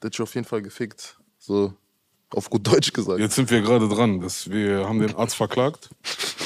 Der 0.03 0.09
hat 0.09 0.15
dich 0.15 0.21
auf 0.21 0.35
jeden 0.35 0.47
Fall 0.47 0.61
gefickt. 0.61 1.19
So, 1.39 1.73
auf 2.31 2.51
gut 2.51 2.67
Deutsch 2.67 2.93
gesagt. 2.93 3.21
Jetzt 3.21 3.37
sind 3.37 3.51
wir 3.51 3.63
gerade 3.63 3.89
dran. 3.89 4.21
Dass 4.21 4.51
wir 4.51 4.87
haben 4.87 4.99
den 4.99 5.15
Arzt 5.17 5.37
verklagt. 5.37 5.91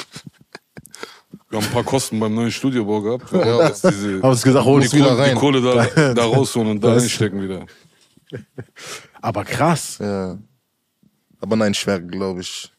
Wir 1.49 1.59
haben 1.59 1.65
ein 1.65 1.71
paar 1.71 1.83
Kosten 1.83 2.19
beim 2.19 2.33
neuen 2.33 2.51
Studiobau 2.51 3.01
gehabt. 3.01 3.31
Jetzt 3.31 3.83
diese, 3.85 4.21
Haben 4.21 4.31
uns 4.31 4.41
gesagt, 4.41 4.65
hol 4.65 4.81
die 4.81 4.89
Kohle. 4.89 5.17
rein. 5.17 5.33
die 5.33 5.39
Kohle 5.39 5.61
da, 5.61 6.13
da 6.13 6.25
rausholen 6.25 6.71
und 6.71 6.83
da 6.83 6.93
reinstecken 6.93 7.41
wieder. 7.41 7.65
Aber 9.21 9.45
krass. 9.45 9.97
Ja. 9.99 10.37
Aber 11.39 11.55
nein, 11.55 11.73
schwer, 11.73 12.01
glaube 12.01 12.41
ich. 12.41 12.71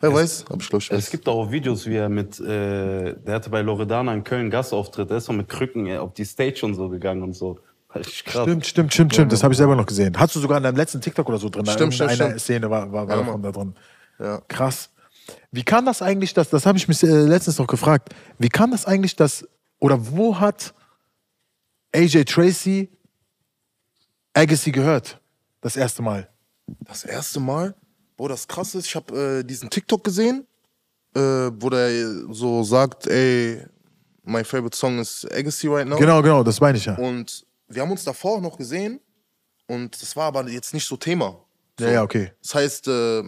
Wer 0.00 0.14
weiß, 0.14 0.44
aber 0.48 0.60
ich 0.60 0.68
glaube 0.68 0.82
schwer. 0.82 0.96
Es 0.96 1.10
gibt 1.10 1.26
auch 1.28 1.50
Videos, 1.50 1.86
wie 1.86 1.96
er 1.96 2.08
mit, 2.08 2.38
äh, 2.38 3.14
der 3.14 3.34
hatte 3.34 3.50
bei 3.50 3.62
Loredana 3.62 4.14
in 4.14 4.22
Köln 4.22 4.48
Gastauftritt, 4.48 5.10
der 5.10 5.16
ist 5.16 5.28
auch 5.28 5.34
mit 5.34 5.48
Krücken 5.48 5.86
äh, 5.86 5.98
auf 5.98 6.14
die 6.14 6.24
Stage 6.24 6.60
und 6.62 6.74
so 6.74 6.88
gegangen 6.88 7.22
und 7.22 7.34
so. 7.34 7.58
Stimmt, 8.02 8.64
stimmt, 8.66 8.92
stimmt, 8.92 9.14
stimmt. 9.14 9.32
Das 9.32 9.42
habe 9.42 9.54
ich 9.54 9.58
selber 9.58 9.74
noch 9.74 9.86
gesehen. 9.86 10.14
Hast 10.16 10.36
du 10.36 10.40
sogar 10.40 10.58
in 10.58 10.62
deinem 10.62 10.76
letzten 10.76 11.00
TikTok 11.00 11.28
oder 11.28 11.38
so 11.38 11.48
drin? 11.48 11.66
Stimmt, 11.66 11.94
stimmt, 11.94 12.10
Eine 12.10 12.16
stimmt. 12.16 12.40
Szene 12.40 12.70
war, 12.70 12.92
war, 12.92 13.08
war 13.08 13.16
Ja, 13.16 13.24
davon 13.24 13.42
da 13.42 13.50
drin. 13.50 13.74
Ja. 14.20 14.40
Krass. 14.46 14.90
Wie 15.50 15.62
kam 15.62 15.86
das 15.86 16.02
eigentlich, 16.02 16.34
dass, 16.34 16.50
das 16.50 16.66
habe 16.66 16.78
ich 16.78 16.88
mich 16.88 17.02
äh, 17.02 17.06
letztens 17.06 17.58
noch 17.58 17.66
gefragt, 17.66 18.14
wie 18.38 18.48
kam 18.48 18.70
das 18.70 18.84
eigentlich, 18.84 19.16
dass, 19.16 19.46
oder 19.78 19.98
wo 20.12 20.38
hat 20.38 20.74
AJ 21.94 22.24
Tracy 22.24 22.90
Agassi 24.34 24.70
gehört? 24.70 25.20
Das 25.60 25.76
erste 25.76 26.02
Mal. 26.02 26.28
Das 26.80 27.04
erste 27.04 27.40
Mal, 27.40 27.74
wo 28.16 28.28
das 28.28 28.46
krass 28.46 28.74
ist, 28.74 28.86
ich 28.86 28.94
habe 28.94 29.38
äh, 29.38 29.44
diesen 29.44 29.70
TikTok 29.70 30.04
gesehen, 30.04 30.46
äh, 31.14 31.20
wo 31.20 31.70
der 31.70 31.90
so 32.30 32.62
sagt, 32.62 33.06
ey, 33.06 33.64
my 34.24 34.44
favorite 34.44 34.76
song 34.76 34.98
is 34.98 35.26
Agassi 35.32 35.66
right 35.66 35.88
now. 35.88 35.96
Genau, 35.96 36.22
genau, 36.22 36.42
das 36.42 36.60
meine 36.60 36.76
ich 36.76 36.84
ja. 36.84 36.94
Und 36.96 37.46
wir 37.68 37.82
haben 37.82 37.90
uns 37.90 38.04
davor 38.04 38.36
auch 38.36 38.40
noch 38.40 38.58
gesehen 38.58 39.00
und 39.66 40.00
das 40.00 40.14
war 40.14 40.26
aber 40.26 40.46
jetzt 40.48 40.74
nicht 40.74 40.86
so 40.86 40.96
Thema. 40.96 41.38
So. 41.78 41.86
Ja, 41.86 41.92
ja, 41.92 42.02
okay. 42.02 42.32
Das 42.42 42.54
heißt, 42.54 42.88
äh, 42.88 43.22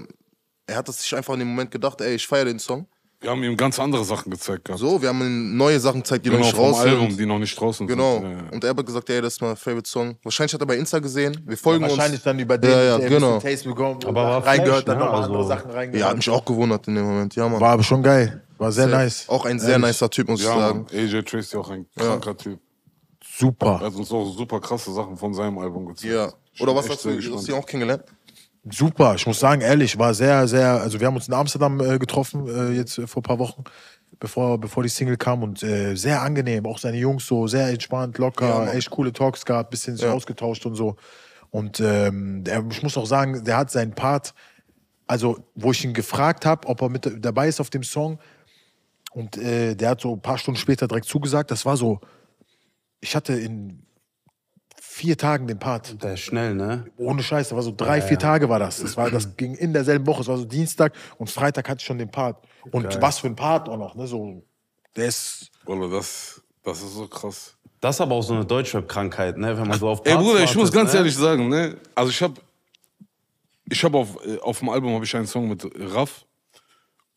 er 0.71 0.77
hat 0.77 0.89
es 0.89 1.03
sich 1.03 1.15
einfach 1.15 1.35
in 1.35 1.41
dem 1.41 1.49
Moment 1.49 1.71
gedacht, 1.71 2.01
ey, 2.01 2.15
ich 2.15 2.27
feiere 2.27 2.47
den 2.47 2.59
Song. 2.59 2.87
Wir 3.23 3.29
haben 3.31 3.43
ihm 3.45 3.55
ganz 3.55 3.79
andere 3.79 4.03
Sachen 4.03 4.31
gezeigt 4.31 4.65
gehabt. 4.65 4.81
So, 4.81 5.03
wir 5.03 5.11
haben 5.11 5.21
ihm 5.21 5.55
neue 5.55 5.79
Sachen 5.79 6.01
gezeigt, 6.01 6.25
die 6.25 6.31
genau, 6.31 6.41
noch 6.41 6.47
nicht 6.47 6.57
vom 6.57 6.65
raus 6.73 6.81
Album, 6.81 7.09
sind. 7.11 7.21
die 7.21 7.27
noch 7.27 7.39
nicht 7.39 7.61
draußen 7.61 7.87
Genau. 7.87 8.15
sind. 8.21 8.31
Ja, 8.31 8.37
ja. 8.39 8.51
Und 8.51 8.65
er 8.65 8.71
hat 8.71 8.87
gesagt, 8.87 9.11
ey, 9.11 9.21
das 9.21 9.35
ist 9.35 9.43
mein 9.43 9.57
favorite 9.57 9.91
Song. 9.91 10.17
Wahrscheinlich 10.23 10.55
hat 10.55 10.61
er 10.63 10.67
bei 10.67 10.77
Insta 10.79 11.01
gesehen. 11.01 11.39
Wir 11.47 11.59
folgen 11.59 11.83
Wahrscheinlich 11.83 12.21
uns. 12.21 12.25
dann 12.25 12.39
über 12.39 12.57
den 12.57 12.71
Ja, 12.71 12.83
ja, 12.83 13.09
genau. 13.09 13.39
Taste 13.39 13.69
bekommen, 13.69 13.99
Aber 14.07 14.15
war 14.25 14.47
reingehört, 14.47 14.89
dann 14.89 14.97
ne? 14.97 15.05
nochmal 15.05 15.21
Also- 15.23 15.33
andere 15.35 15.47
Sachen 15.49 15.71
reingehört. 15.71 16.01
Ja, 16.01 16.09
hat 16.09 16.17
mich 16.17 16.31
auch 16.31 16.45
gewundert 16.47 16.89
in 16.89 16.95
dem 16.95 17.05
Moment. 17.05 17.35
Ja, 17.37 17.47
Mann. 17.47 17.61
War 17.61 17.73
aber 17.73 17.83
schon 17.83 18.03
geil. 18.03 18.43
War 18.57 18.73
sehr 18.73 18.87
nice. 18.87 19.29
Auch 19.29 19.45
ein 19.45 19.59
sehr 19.59 19.73
Ehrlich. 19.73 19.89
nicer 19.89 20.09
Typ, 20.09 20.29
muss 20.29 20.43
Ja, 20.43 20.53
ich 20.55 20.59
sagen. 20.59 20.87
Mann, 20.91 20.99
AJ 20.99 21.23
Tracy 21.25 21.57
auch 21.59 21.69
ein 21.71 21.87
kranker 21.95 22.37
Typ. 22.39 22.59
Er 22.59 23.27
Super. 23.47 23.81
hat 23.81 23.95
uns 23.95 24.11
auch 24.11 24.35
super 24.35 24.61
krasse 24.61 24.93
Sachen 24.93 25.17
von 25.17 25.35
seinem 25.35 25.59
Album 25.59 25.87
gezeigt. 25.87 26.13
Ja. 26.13 26.33
Oder 26.59 26.75
was 26.75 26.89
hast 26.89 27.05
du, 27.05 27.21
sehr 27.21 27.33
hast 27.35 27.49
du 27.49 27.53
ihn 27.53 27.59
auch 27.59 27.67
kennengelernt? 27.67 28.05
Super. 28.69 29.15
Ich 29.15 29.27
muss 29.27 29.41
sagen, 29.41 29.63
ehrlich, 29.63 29.99
war 29.99 30.13
sehr, 30.13 30.47
sehr. 30.47 30.81
Also, 30.81 31.01
wir 31.01 31.07
haben 31.07 31.17
uns 31.17 31.29
in 31.29 31.35
Amsterdam 31.35 31.81
äh, 31.81 31.99
getroffen, 31.99 32.47
äh, 32.47 32.73
jetzt 32.77 32.99
äh, 32.99 33.07
vor 33.07 33.21
ein 33.21 33.25
paar 33.25 33.39
Wochen, 33.39 33.65
bevor, 34.19 34.59
bevor 34.59 34.83
die 34.83 34.89
Single 34.91 35.17
kam. 35.17 35.43
Und 35.43 35.63
äh, 35.63 35.95
sehr 35.95 36.21
angenehm. 36.21 36.67
Auch 36.67 36.79
seine 36.79 36.99
Jungs 36.99 37.27
so 37.27 37.47
sehr 37.47 37.69
entspannt, 37.69 38.19
locker, 38.19 38.67
Ja, 38.67 38.73
echt 38.73 38.91
coole 38.91 39.13
Talks 39.13 39.45
gehabt, 39.47 39.71
bisschen 39.71 39.97
sich 39.97 40.05
Ja. 40.05 40.13
ausgetauscht 40.13 40.67
und 40.67 40.75
so. 40.75 40.97
Und 41.51 41.81
ähm, 41.81 42.45
der, 42.45 42.65
ich 42.71 42.83
muss 42.83 42.97
auch 42.99 43.07
sagen, 43.07 43.43
der 43.45 43.57
hat 43.57 43.71
seinen 43.71 43.93
Part, 43.95 44.35
also, 45.07 45.39
wo 45.55 45.73
ich 45.73 45.83
ihn 45.85 45.95
gefragt 45.95 46.45
habe, 46.45 46.69
ob 46.69 46.83
er 46.83 46.91
mit 46.91 47.11
dabei 47.25 47.49
ist 47.49 47.61
auf 47.61 47.71
dem 47.71 47.83
Song. 47.83 48.19
Und 49.13 49.39
äh, 49.39 49.75
der 49.75 49.91
hat 49.91 50.01
so 50.03 50.13
ein 50.13 50.21
paar 50.21 50.39
Stunden 50.39 50.61
später 50.61 50.87
direkt 50.87 51.07
zugesagt. 51.07 51.51
Das 51.51 51.65
war 51.65 51.77
so, 51.77 51.99
ich 53.01 53.17
hatte 53.17 53.33
in 53.33 53.83
vier 55.01 55.17
Tagen 55.17 55.47
den 55.47 55.59
Part. 55.59 56.03
Der 56.03 56.13
ist 56.15 56.21
schnell, 56.21 56.55
ne? 56.55 56.85
Ohne 56.99 57.23
Scheiß, 57.23 57.49
das 57.49 57.57
war 57.57 57.63
so 57.63 57.73
drei, 57.75 58.03
vier 58.03 58.19
Tage 58.19 58.51
war 58.51 58.59
das. 58.59 58.83
Das, 58.83 58.99
war, 58.99 59.11
das 59.11 59.35
ging 59.35 59.55
in 59.55 59.73
derselben 59.73 60.07
Woche. 60.07 60.21
Es 60.21 60.29
war 60.29 60.37
so 60.37 60.45
Dienstag 60.45 60.93
und 61.17 61.31
Freitag 61.31 61.69
hatte 61.71 61.79
ich 61.81 61.87
schon 61.87 61.97
den 61.97 62.11
Part. 62.11 62.37
Und 62.71 63.01
was 63.01 63.19
für 63.19 63.29
ein 63.29 63.37
Part 63.37 63.69
auch 63.71 63.79
noch, 63.79 63.95
ne? 63.95 64.07
So, 64.07 64.43
der 64.95 65.07
ist. 65.07 65.51
Wallah, 65.65 65.89
das, 65.89 66.43
das 66.63 66.83
ist 66.83 66.95
so 66.95 67.09
krass. 67.09 67.57
Das 67.81 67.97
ist 67.97 68.01
aber 68.03 68.15
auch 68.15 68.23
so 68.23 68.35
eine 68.35 68.45
Deutschrap-Krankheit, 68.45 69.39
ne? 69.39 69.57
Wenn 69.57 69.69
man 69.69 69.79
so 69.79 69.89
auf 69.89 70.01
Ey 70.05 70.13
Parts 70.13 70.27
Bruder, 70.27 70.45
ich 70.45 70.55
muss 70.55 70.65
wartet, 70.65 70.75
ganz 70.75 70.93
ne? 70.93 70.99
ehrlich 70.99 71.17
sagen, 71.17 71.49
ne? 71.49 71.77
Also 71.95 72.11
ich 72.11 72.23
habe 72.23 72.35
ich 73.71 73.83
habe 73.83 73.97
auf, 73.97 74.27
äh, 74.27 74.39
auf 74.41 74.59
dem 74.59 74.69
Album 74.69 74.95
habe 74.95 75.05
ich 75.05 75.17
einen 75.17 75.27
Song 75.27 75.49
mit 75.49 75.67
Raff 75.95 76.27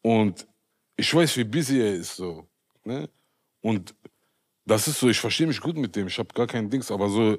und 0.01 0.47
ich 0.95 1.13
weiß, 1.13 1.35
wie 1.35 1.43
busy 1.43 1.81
er 1.81 1.95
ist 1.95 2.15
so, 2.15 2.47
ne? 2.85 3.09
Und 3.59 3.93
das 4.65 4.87
ist 4.87 4.99
so, 4.99 5.09
ich 5.09 5.19
verstehe 5.19 5.47
mich 5.47 5.59
gut 5.59 5.75
mit 5.75 5.93
dem, 5.95 6.07
ich 6.07 6.17
habe 6.17 6.29
gar 6.33 6.47
kein 6.47 6.69
Dings, 6.69 6.89
aber 6.91 7.09
so, 7.09 7.37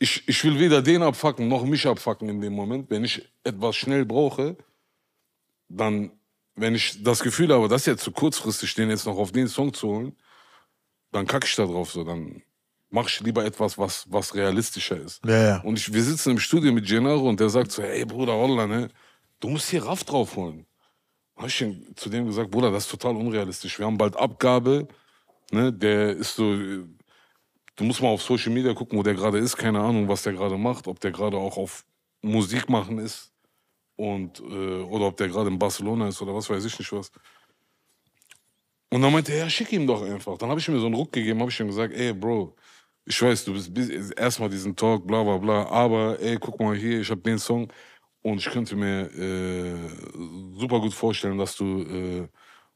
ich, 0.00 0.26
ich 0.26 0.42
will 0.44 0.58
weder 0.58 0.80
den 0.80 1.02
abfacken 1.02 1.46
noch 1.46 1.62
mich 1.64 1.86
abfacken 1.86 2.28
in 2.30 2.40
dem 2.40 2.54
Moment. 2.54 2.90
Wenn 2.90 3.04
ich 3.04 3.30
etwas 3.44 3.76
schnell 3.76 4.06
brauche, 4.06 4.56
dann, 5.68 6.10
wenn 6.56 6.74
ich 6.74 7.02
das 7.02 7.20
Gefühl 7.20 7.52
habe, 7.52 7.68
das 7.68 7.84
jetzt 7.84 8.02
zu 8.02 8.10
kurzfristig, 8.10 8.74
den 8.74 8.88
jetzt 8.88 9.04
noch 9.04 9.18
auf 9.18 9.30
den 9.30 9.46
Song 9.46 9.74
zu 9.74 9.88
holen, 9.88 10.16
dann 11.12 11.26
kacke 11.26 11.46
ich 11.46 11.54
da 11.54 11.66
drauf 11.66 11.92
so, 11.92 12.02
dann 12.02 12.42
mache 12.88 13.08
ich 13.08 13.20
lieber 13.20 13.44
etwas, 13.44 13.76
was, 13.76 14.06
was 14.10 14.34
realistischer 14.34 14.98
ist. 14.98 15.22
Ja, 15.24 15.42
ja. 15.42 15.60
Und 15.60 15.78
ich, 15.78 15.92
wir 15.92 16.02
sitzen 16.02 16.30
im 16.30 16.38
Studio 16.38 16.72
mit 16.72 16.86
Gennaro 16.86 17.28
und 17.28 17.38
der 17.38 17.50
sagt 17.50 17.70
so, 17.70 17.82
ey 17.82 18.06
Bruder, 18.06 18.32
Wallah, 18.32 18.66
ne, 18.66 18.88
du 19.38 19.50
musst 19.50 19.68
hier 19.68 19.84
Raff 19.84 20.04
drauf 20.04 20.34
holen. 20.34 20.64
Habe 21.36 21.48
ich 21.48 21.64
zu 21.96 22.08
dem 22.08 22.26
gesagt, 22.26 22.50
Bruder, 22.50 22.70
das 22.70 22.84
ist 22.84 22.90
total 22.90 23.16
unrealistisch. 23.16 23.78
Wir 23.78 23.84
haben 23.84 23.98
bald 23.98 24.16
Abgabe, 24.16 24.88
ne, 25.50 25.70
der 25.70 26.16
ist 26.16 26.36
so, 26.36 26.56
du 27.76 27.84
musst 27.84 28.02
mal 28.02 28.08
auf 28.08 28.22
Social 28.22 28.52
Media 28.52 28.74
gucken, 28.74 28.98
wo 28.98 29.02
der 29.02 29.14
gerade 29.14 29.38
ist, 29.38 29.56
keine 29.56 29.80
Ahnung, 29.80 30.08
was 30.08 30.22
der 30.22 30.32
gerade 30.34 30.56
macht, 30.58 30.86
ob 30.88 31.00
der 31.00 31.12
gerade 31.12 31.36
auch 31.36 31.56
auf 31.56 31.84
Musik 32.22 32.68
machen 32.68 32.98
ist 32.98 33.32
und 33.96 34.40
äh, 34.40 34.82
oder 34.82 35.06
ob 35.06 35.16
der 35.16 35.28
gerade 35.28 35.50
in 35.50 35.58
Barcelona 35.58 36.08
ist 36.08 36.20
oder 36.22 36.34
was 36.34 36.50
weiß 36.50 36.64
ich 36.64 36.78
nicht 36.78 36.92
was. 36.92 37.10
Und 38.92 39.02
dann 39.02 39.12
meinte 39.12 39.32
er, 39.32 39.38
ja, 39.44 39.50
schick 39.50 39.72
ihm 39.72 39.86
doch 39.86 40.02
einfach. 40.02 40.36
Dann 40.38 40.50
habe 40.50 40.58
ich 40.60 40.68
mir 40.68 40.78
so 40.80 40.86
einen 40.86 40.94
Ruck 40.96 41.12
gegeben, 41.12 41.40
habe 41.40 41.50
ich 41.50 41.60
ihm 41.60 41.68
gesagt, 41.68 41.94
ey, 41.94 42.12
Bro, 42.12 42.56
ich 43.04 43.20
weiß, 43.22 43.44
du 43.44 43.52
bist 43.52 43.72
bis- 43.72 44.10
erstmal 44.12 44.50
diesen 44.50 44.74
Talk, 44.76 45.06
bla 45.06 45.22
bla 45.22 45.36
bla, 45.38 45.66
aber 45.66 46.18
ey, 46.20 46.36
guck 46.38 46.58
mal 46.60 46.76
hier, 46.76 47.00
ich 47.00 47.10
habe 47.10 47.20
den 47.20 47.38
Song 47.38 47.72
und 48.22 48.38
ich 48.38 48.46
könnte 48.50 48.76
mir 48.76 49.10
äh, 49.14 49.76
super 50.58 50.80
gut 50.80 50.92
vorstellen, 50.94 51.38
dass 51.38 51.56
du 51.56 51.82
äh, 51.82 52.28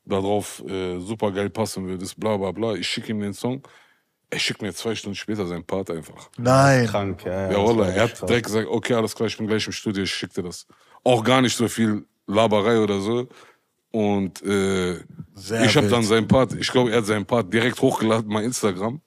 darauf 0.04 0.62
äh, 0.66 0.98
super 1.00 1.32
geil 1.32 1.50
passen 1.50 1.86
würdest, 1.86 2.18
bla 2.20 2.36
bla 2.36 2.52
bla. 2.52 2.74
Ich 2.74 2.88
schicke 2.88 3.10
ihm 3.12 3.20
den 3.20 3.34
Song. 3.34 3.62
Er 4.34 4.40
schickt 4.40 4.62
mir 4.62 4.74
zwei 4.74 4.94
Stunden 4.94 5.14
später 5.14 5.46
seinen 5.46 5.64
Part 5.64 5.90
einfach. 5.90 6.28
Nein. 6.36 6.86
Krank, 6.88 7.24
ja. 7.24 7.50
ja, 7.50 7.52
Ja, 7.52 7.58
Wallah, 7.64 7.88
er 7.88 8.02
hat 8.02 8.14
krass. 8.16 8.26
direkt 8.26 8.46
gesagt, 8.46 8.66
okay, 8.68 8.94
alles 8.94 9.14
klar, 9.14 9.28
ich 9.28 9.36
bin 9.38 9.46
gleich 9.46 9.64
im 9.66 9.72
Studio, 9.72 10.02
ich 10.02 10.12
schick 10.12 10.32
dir 10.34 10.42
das. 10.42 10.66
Auch 11.04 11.22
gar 11.22 11.40
nicht 11.40 11.56
so 11.56 11.68
viel 11.68 12.04
Laberei 12.26 12.78
oder 12.80 13.00
so. 13.00 13.28
Und 13.92 14.42
äh, 14.42 14.94
ich 15.64 15.76
habe 15.76 15.86
dann 15.88 16.02
seinen 16.02 16.26
Part, 16.26 16.52
ich 16.54 16.68
glaube, 16.70 16.90
er 16.90 16.98
hat 16.98 17.06
seinen 17.06 17.24
Part 17.24 17.52
direkt 17.52 17.80
hochgeladen 17.80 18.28
bei 18.28 18.42
Instagram. 18.42 19.00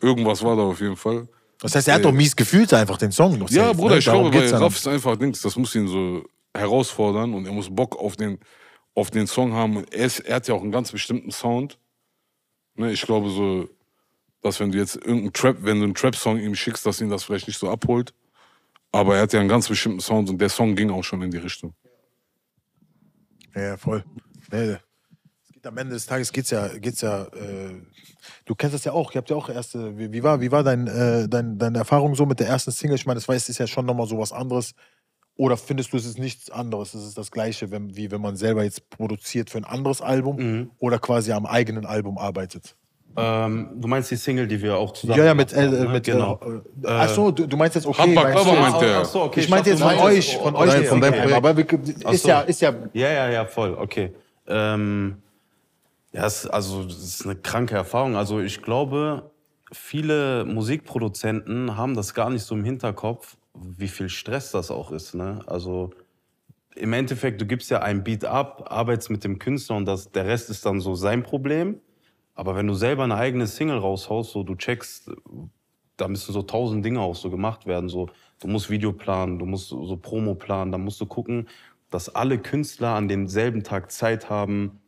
Irgendwas 0.00 0.42
war 0.42 0.56
da 0.56 0.62
auf 0.62 0.80
jeden 0.80 0.96
Fall. 0.96 1.28
Das 1.60 1.76
heißt, 1.76 1.86
er 1.88 1.94
hat 1.94 2.04
doch 2.04 2.10
mies 2.12 2.34
gefühlt 2.34 2.74
einfach 2.74 2.98
den 2.98 3.12
Song. 3.12 3.38
Noch 3.38 3.48
Ja, 3.50 3.66
safe, 3.66 3.76
Bruder, 3.76 3.92
ne? 3.94 3.98
ich 4.00 4.04
Darum 4.04 4.30
glaube, 4.32 4.50
bei 4.50 4.56
Raff 4.58 4.76
ist 4.76 4.88
einfach 4.88 5.16
Dings, 5.16 5.40
das 5.42 5.54
muss 5.56 5.74
ihn 5.76 5.86
so 5.86 6.24
herausfordern 6.52 7.34
und 7.34 7.46
er 7.46 7.52
muss 7.52 7.72
Bock 7.74 7.96
auf 7.96 8.16
den, 8.16 8.38
auf 8.94 9.10
den 9.10 9.26
Song 9.28 9.52
haben. 9.52 9.76
Und 9.76 9.94
Er, 9.94 10.06
ist, 10.06 10.18
er 10.20 10.36
hat 10.36 10.48
ja 10.48 10.54
auch 10.54 10.62
einen 10.62 10.72
ganz 10.72 10.90
bestimmten 10.90 11.30
Sound. 11.30 11.78
Ne, 12.76 12.90
ich 12.92 13.02
glaube 13.02 13.30
so, 13.30 13.68
dass 14.44 14.60
wenn 14.60 14.70
du 14.70 14.78
jetzt 14.78 14.96
irgendeinen 14.96 15.32
Trap, 15.32 15.56
wenn 15.62 15.78
du 15.78 15.84
einen 15.84 15.94
Trap-Song 15.94 16.38
ihm 16.38 16.54
schickst, 16.54 16.84
dass 16.84 17.00
ihn 17.00 17.08
das 17.08 17.24
vielleicht 17.24 17.48
nicht 17.48 17.58
so 17.58 17.70
abholt. 17.70 18.12
Aber 18.92 19.16
er 19.16 19.22
hat 19.22 19.32
ja 19.32 19.40
einen 19.40 19.48
ganz 19.48 19.68
bestimmten 19.68 20.00
Sound 20.00 20.28
und 20.30 20.38
der 20.38 20.50
Song 20.50 20.76
ging 20.76 20.90
auch 20.90 21.02
schon 21.02 21.22
in 21.22 21.30
die 21.30 21.38
Richtung. 21.38 21.74
Ja, 23.54 23.76
voll. 23.76 24.04
Nee, 24.52 24.76
es 25.42 25.52
geht 25.52 25.66
am 25.66 25.78
Ende 25.78 25.94
des 25.94 26.06
Tages 26.06 26.30
geht's 26.30 26.50
ja, 26.50 26.68
geht's 26.78 27.00
ja. 27.00 27.24
Äh, 27.24 27.82
du 28.44 28.54
kennst 28.54 28.74
das 28.74 28.84
ja 28.84 28.92
auch. 28.92 29.12
Ihr 29.12 29.18
habt 29.18 29.30
ja 29.30 29.36
auch 29.36 29.48
erste. 29.48 29.96
Wie, 29.96 30.12
wie 30.12 30.22
war, 30.22 30.40
wie 30.40 30.52
war 30.52 30.62
dein, 30.62 30.86
äh, 30.86 31.28
dein, 31.28 31.58
deine 31.58 31.78
Erfahrung 31.78 32.14
so 32.14 32.26
mit 32.26 32.38
der 32.38 32.48
ersten 32.48 32.70
Single? 32.70 32.96
Ich 32.96 33.06
meine, 33.06 33.16
das 33.18 33.28
weiß, 33.28 33.42
es 33.44 33.48
ist 33.48 33.58
ja 33.58 33.66
schon 33.66 33.86
nochmal 33.86 34.06
so 34.06 34.18
was 34.18 34.32
anderes. 34.32 34.74
Oder 35.36 35.56
findest 35.56 35.92
du, 35.92 35.96
es 35.96 36.04
ist 36.04 36.18
nichts 36.18 36.50
anderes? 36.50 36.94
Es 36.94 37.04
ist 37.04 37.18
das 37.18 37.30
Gleiche, 37.30 37.70
wenn, 37.70 37.96
wie 37.96 38.10
wenn 38.10 38.20
man 38.20 38.36
selber 38.36 38.62
jetzt 38.62 38.90
produziert 38.90 39.50
für 39.50 39.58
ein 39.58 39.64
anderes 39.64 40.00
Album 40.02 40.36
Mhm. 40.36 40.70
oder 40.78 40.98
quasi 40.98 41.32
am 41.32 41.46
eigenen 41.46 41.86
Album 41.86 42.18
arbeitet? 42.18 42.76
Ähm, 43.16 43.68
du 43.76 43.86
meinst 43.88 44.10
die 44.10 44.16
Single, 44.16 44.46
die 44.48 44.60
wir 44.60 44.76
auch 44.76 44.92
zusammen 44.92 45.18
Ja, 45.18 45.26
ja, 45.26 45.34
mit, 45.34 45.50
gemacht 45.50 45.64
äh, 45.72 45.76
haben, 45.76 45.84
ne? 45.84 45.92
mit 45.92 46.04
genau. 46.04 46.40
äh, 46.82 46.88
Achso, 46.88 47.30
du, 47.30 47.46
du 47.46 47.56
meinst 47.56 47.76
jetzt 47.76 47.86
okay. 47.86 48.02
Handball 48.02 48.24
meinst 48.32 48.38
du 48.38 48.42
Club 48.50 48.54
jetzt- 48.62 48.70
meint 48.72 48.82
der. 48.82 48.98
Ach 48.98 49.04
so, 49.04 49.22
okay, 49.22 49.40
ich 49.40 49.48
meinte 49.48 49.70
jetzt 49.70 49.82
von 49.82 49.98
euch, 49.98 50.36
von 50.36 50.56
euch, 50.56 50.74
jetzt, 50.74 50.88
von 50.88 51.00
deinem 51.00 51.12
okay. 51.14 51.22
Projekt. 51.22 51.36
Aber 51.36 51.56
wir, 51.56 52.12
ist 52.12 52.22
so. 52.22 52.28
ja, 52.28 52.40
ist 52.40 52.60
ja, 52.60 52.74
Ja, 52.92 53.08
ja, 53.10 53.30
ja, 53.30 53.44
voll, 53.46 53.74
okay. 53.74 54.12
Ähm, 54.48 55.16
ja, 56.12 56.26
es, 56.26 56.46
also 56.46 56.84
das 56.84 56.98
ist 56.98 57.24
eine 57.24 57.36
kranke 57.36 57.74
Erfahrung. 57.76 58.16
Also 58.16 58.40
ich 58.40 58.62
glaube, 58.62 59.30
viele 59.72 60.44
Musikproduzenten 60.44 61.76
haben 61.76 61.94
das 61.94 62.14
gar 62.14 62.30
nicht 62.30 62.44
so 62.44 62.54
im 62.54 62.64
Hinterkopf, 62.64 63.36
wie 63.54 63.88
viel 63.88 64.08
Stress 64.08 64.50
das 64.50 64.70
auch 64.70 64.90
ist. 64.92 65.14
Ne? 65.14 65.40
Also 65.46 65.90
im 66.76 66.92
Endeffekt, 66.92 67.40
du 67.40 67.46
gibst 67.46 67.70
ja 67.70 67.80
ein 67.80 68.02
Beat 68.02 68.24
ab, 68.24 68.66
arbeitest 68.68 69.10
mit 69.10 69.22
dem 69.24 69.38
Künstler 69.38 69.76
und 69.76 69.84
das, 69.86 70.10
der 70.10 70.26
Rest 70.26 70.50
ist 70.50 70.66
dann 70.66 70.80
so 70.80 70.94
sein 70.94 71.22
Problem. 71.22 71.80
Aber 72.34 72.56
wenn 72.56 72.66
du 72.66 72.74
selber 72.74 73.04
eine 73.04 73.16
eigene 73.16 73.46
Single 73.46 73.78
raushaust, 73.78 74.32
so 74.32 74.42
du 74.42 74.56
checkst, 74.56 75.10
da 75.96 76.08
müssen 76.08 76.32
so 76.32 76.42
tausend 76.42 76.84
Dinge 76.84 77.00
auch 77.00 77.14
so 77.14 77.30
gemacht 77.30 77.66
werden. 77.66 77.88
So, 77.88 78.08
du 78.40 78.48
musst 78.48 78.70
Video 78.70 78.92
planen, 78.92 79.38
du 79.38 79.46
musst 79.46 79.68
so 79.68 79.96
Promo 79.96 80.34
planen, 80.34 80.72
da 80.72 80.78
musst 80.78 81.00
du 81.00 81.06
gucken, 81.06 81.48
dass 81.90 82.12
alle 82.14 82.38
Künstler 82.38 82.94
an 82.94 83.08
demselben 83.08 83.62
Tag 83.62 83.92
Zeit 83.92 84.28
haben. 84.28 84.80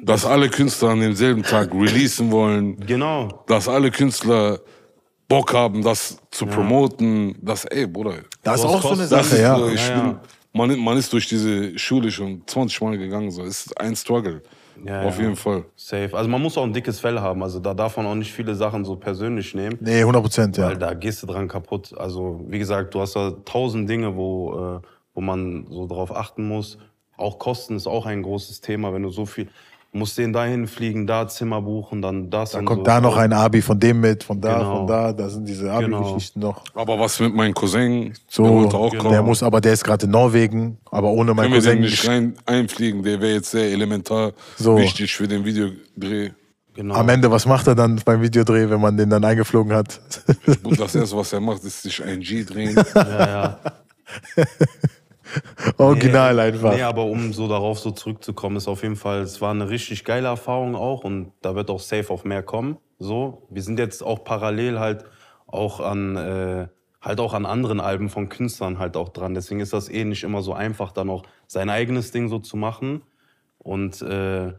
Dass 0.00 0.24
alle 0.24 0.48
Künstler 0.48 0.90
an 0.90 1.00
demselben 1.00 1.42
Tag 1.42 1.72
releasen 1.72 2.30
wollen, 2.32 2.76
Genau. 2.86 3.44
dass 3.46 3.68
alle 3.68 3.90
Künstler 3.90 4.60
Bock 5.28 5.54
haben, 5.54 5.82
das 5.82 6.18
zu 6.30 6.46
promoten, 6.46 7.36
dass, 7.40 7.64
ey, 7.66 7.86
Bruder, 7.86 8.16
das 8.42 8.60
ist 8.60 8.66
auch 8.66 8.82
so 8.82 8.88
eine 8.90 9.06
Das 9.06 9.10
Sache, 9.30 9.34
ist 9.36 9.40
ja. 9.40 9.66
ich 9.68 9.88
Ja, 9.88 10.00
bin, 10.00 10.10
ja. 10.10 10.20
Man, 10.54 10.78
man 10.80 10.98
ist 10.98 11.12
durch 11.12 11.28
diese 11.28 11.78
Schule 11.78 12.10
schon 12.10 12.42
20 12.46 12.80
Mal 12.82 12.98
gegangen. 12.98 13.30
So. 13.30 13.42
Es 13.42 13.66
ist 13.66 13.80
ein 13.80 13.94
Struggle. 13.96 14.42
Ja, 14.84 15.02
Auf 15.02 15.16
ja. 15.18 15.24
jeden 15.24 15.36
Fall. 15.36 15.64
Safe. 15.76 16.10
Also 16.12 16.28
man 16.28 16.42
muss 16.42 16.58
auch 16.58 16.64
ein 16.64 16.72
dickes 16.72 17.00
Fell 17.00 17.20
haben. 17.20 17.42
Also 17.42 17.60
da 17.60 17.74
darf 17.74 17.96
man 17.96 18.06
auch 18.06 18.14
nicht 18.14 18.32
viele 18.32 18.54
Sachen 18.54 18.84
so 18.84 18.96
persönlich 18.96 19.54
nehmen. 19.54 19.78
Nee, 19.80 20.00
100 20.00 20.22
Prozent, 20.22 20.56
ja. 20.56 20.68
Weil 20.68 20.78
da 20.78 20.94
gehst 20.94 21.22
du 21.22 21.26
dran 21.26 21.48
kaputt. 21.48 21.94
Also, 21.96 22.40
wie 22.48 22.58
gesagt, 22.58 22.94
du 22.94 23.00
hast 23.00 23.14
da 23.14 23.32
tausend 23.44 23.88
Dinge, 23.88 24.16
wo, 24.16 24.80
äh, 24.82 24.86
wo 25.14 25.20
man 25.20 25.66
so 25.70 25.86
drauf 25.86 26.14
achten 26.14 26.46
muss. 26.46 26.78
Auch 27.16 27.38
Kosten 27.38 27.76
ist 27.76 27.86
auch 27.86 28.06
ein 28.06 28.22
großes 28.22 28.60
Thema, 28.60 28.92
wenn 28.92 29.02
du 29.02 29.10
so 29.10 29.26
viel. 29.26 29.48
Musst 29.94 30.16
den 30.16 30.32
dahin 30.32 30.66
fliegen, 30.68 31.06
da 31.06 31.28
Zimmer 31.28 31.60
buchen, 31.60 32.00
dann 32.00 32.30
das. 32.30 32.52
Dann 32.52 32.60
und 32.60 32.64
kommt 32.66 32.78
so. 32.80 32.84
da 32.84 33.00
noch 33.02 33.14
ein 33.18 33.30
Abi 33.34 33.60
von 33.60 33.78
dem 33.78 34.00
mit, 34.00 34.24
von 34.24 34.40
da, 34.40 34.58
Genau. 34.58 34.76
von 34.78 34.86
da. 34.86 35.12
Da 35.12 35.28
sind 35.28 35.46
diese 35.46 35.70
Abi-Geschichten 35.70 36.40
noch. 36.40 36.64
Aber 36.74 36.98
was 36.98 37.20
mit 37.20 37.34
meinem 37.34 37.52
Cousin? 37.52 38.14
So, 38.26 38.42
der 38.44 38.52
wollte 38.54 38.76
auch 38.78 38.90
genau. 38.90 39.02
kommen. 39.02 39.12
der 39.12 39.22
muss, 39.22 39.42
aber 39.42 39.60
der 39.60 39.74
ist 39.74 39.84
gerade 39.84 40.06
in 40.06 40.12
Norwegen, 40.12 40.78
aber 40.90 41.10
ohne 41.10 41.34
meinen 41.34 41.52
Können 41.52 41.62
wir 41.64 41.70
den 41.72 41.82
Cousin. 41.82 41.90
nicht 41.90 42.08
rein 42.08 42.34
einfliegen? 42.46 43.02
Der 43.02 43.20
wäre 43.20 43.34
jetzt 43.34 43.50
sehr 43.50 43.70
elementar 43.70 44.32
So. 44.56 44.78
wichtig 44.78 45.14
für 45.14 45.28
den 45.28 45.44
Videodreh. 45.44 46.30
Genau. 46.74 46.94
Am 46.94 47.06
Ende, 47.10 47.30
was 47.30 47.44
macht 47.44 47.66
er 47.66 47.74
dann 47.74 48.00
beim 48.02 48.22
Videodreh, 48.22 48.70
wenn 48.70 48.80
man 48.80 48.96
den 48.96 49.10
dann 49.10 49.22
eingeflogen 49.26 49.74
hat? 49.74 50.00
Und 50.62 50.80
das 50.80 50.94
erste, 50.94 51.14
was 51.18 51.30
er 51.34 51.40
macht, 51.40 51.62
ist 51.64 51.82
sich 51.82 52.02
ein 52.02 52.20
G 52.20 52.44
drehen. 52.44 52.74
Ja, 52.94 53.28
ja. 53.28 53.58
Original 55.78 56.34
nee, 56.34 56.40
einfach. 56.40 56.74
Nee, 56.74 56.82
aber 56.82 57.04
um 57.04 57.32
so 57.32 57.48
darauf 57.48 57.78
so 57.78 57.90
zurückzukommen, 57.90 58.56
ist 58.56 58.68
auf 58.68 58.82
jeden 58.82 58.96
Fall, 58.96 59.20
es 59.22 59.40
war 59.40 59.50
eine 59.50 59.68
richtig 59.68 60.04
geile 60.04 60.28
Erfahrung 60.28 60.74
auch 60.74 61.04
und 61.04 61.32
da 61.42 61.54
wird 61.54 61.70
auch 61.70 61.80
safe 61.80 62.12
auf 62.12 62.24
mehr 62.24 62.42
kommen. 62.42 62.78
So, 62.98 63.46
wir 63.50 63.62
sind 63.62 63.78
jetzt 63.78 64.02
auch 64.02 64.24
parallel 64.24 64.78
halt 64.78 65.04
auch 65.46 65.80
an 65.80 66.16
äh, 66.16 66.68
halt 67.02 67.18
auch 67.18 67.34
an 67.34 67.46
anderen 67.46 67.80
Alben 67.80 68.08
von 68.08 68.28
Künstlern 68.28 68.78
halt 68.78 68.96
auch 68.96 69.08
dran. 69.08 69.34
Deswegen 69.34 69.60
ist 69.60 69.72
das 69.72 69.88
eh 69.88 70.04
nicht 70.04 70.22
immer 70.22 70.40
so 70.40 70.54
einfach, 70.54 70.92
dann 70.92 71.10
auch 71.10 71.24
sein 71.48 71.68
eigenes 71.68 72.12
Ding 72.12 72.28
so 72.28 72.38
zu 72.38 72.56
machen. 72.56 73.02
Und 73.58 74.00
äh, 74.02 74.52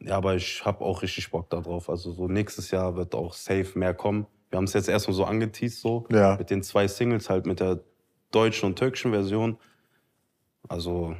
ja, 0.00 0.16
aber 0.16 0.36
ich 0.36 0.64
habe 0.64 0.84
auch 0.84 1.02
richtig 1.02 1.30
Bock 1.30 1.50
darauf. 1.50 1.90
Also 1.90 2.12
so 2.12 2.28
nächstes 2.28 2.70
Jahr 2.70 2.96
wird 2.96 3.14
auch 3.14 3.32
safe 3.34 3.76
mehr 3.78 3.94
kommen. 3.94 4.26
Wir 4.50 4.58
haben 4.58 4.64
es 4.64 4.74
jetzt 4.74 4.88
erstmal 4.88 5.14
so 5.14 5.24
angeteased 5.24 5.80
so 5.80 6.06
Ja. 6.10 6.36
mit 6.36 6.50
den 6.50 6.62
zwei 6.62 6.86
Singles 6.86 7.28
halt 7.28 7.46
mit 7.46 7.58
der 7.58 7.80
deutschen 8.30 8.66
und 8.66 8.78
türkischen 8.78 9.10
Version. 9.10 9.58
Also 10.68 11.14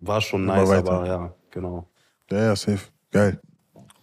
war 0.00 0.20
schon 0.20 0.46
nice, 0.46 0.70
aber 0.70 1.06
ja, 1.06 1.34
genau. 1.50 1.86
Ja, 2.30 2.44
ja, 2.44 2.56
safe. 2.56 2.80
Geil. 3.10 3.40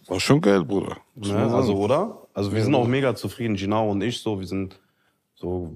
War 0.06 0.20
schon 0.20 0.40
geil, 0.40 0.64
Bruder. 0.64 0.96
Muss 1.14 1.28
Ne? 1.28 1.54
Also, 1.54 1.76
oder? 1.76 2.26
Also 2.32 2.52
wir 2.52 2.62
sind 2.62 2.74
auch 2.74 2.86
mega 2.86 3.14
zufrieden, 3.14 3.56
Ginau 3.56 3.90
und 3.90 4.00
ich 4.02 4.20
so, 4.20 4.38
wir 4.38 4.46
sind 4.46 4.80
so. 5.34 5.72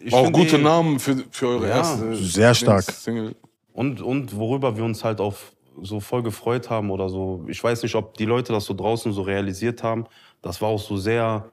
Ich 0.00 0.12
auch 0.12 0.30
gute 0.32 0.56
eh- 0.56 0.62
Namen 0.62 0.98
für, 0.98 1.16
für 1.30 1.48
eure 1.48 1.68
Ja, 1.68 1.76
erste 1.76 2.14
sehr 2.14 2.54
stark. 2.54 2.82
Single. 2.84 3.34
Und, 3.72 4.00
und 4.00 4.36
worüber 4.36 4.76
wir 4.76 4.84
uns 4.84 5.04
halt 5.04 5.20
auch 5.20 5.34
so 5.82 6.00
voll 6.00 6.22
gefreut 6.22 6.68
haben 6.70 6.90
oder 6.90 7.08
so, 7.08 7.44
ich 7.48 7.62
weiß 7.62 7.82
nicht, 7.82 7.94
ob 7.94 8.16
die 8.16 8.24
Leute 8.24 8.52
das 8.52 8.64
so 8.64 8.74
draußen 8.74 9.12
so 9.12 9.22
realisiert 9.22 9.82
haben, 9.82 10.06
das 10.42 10.60
war 10.60 10.68
auch 10.68 10.80
so 10.80 10.96
sehr, 10.96 11.50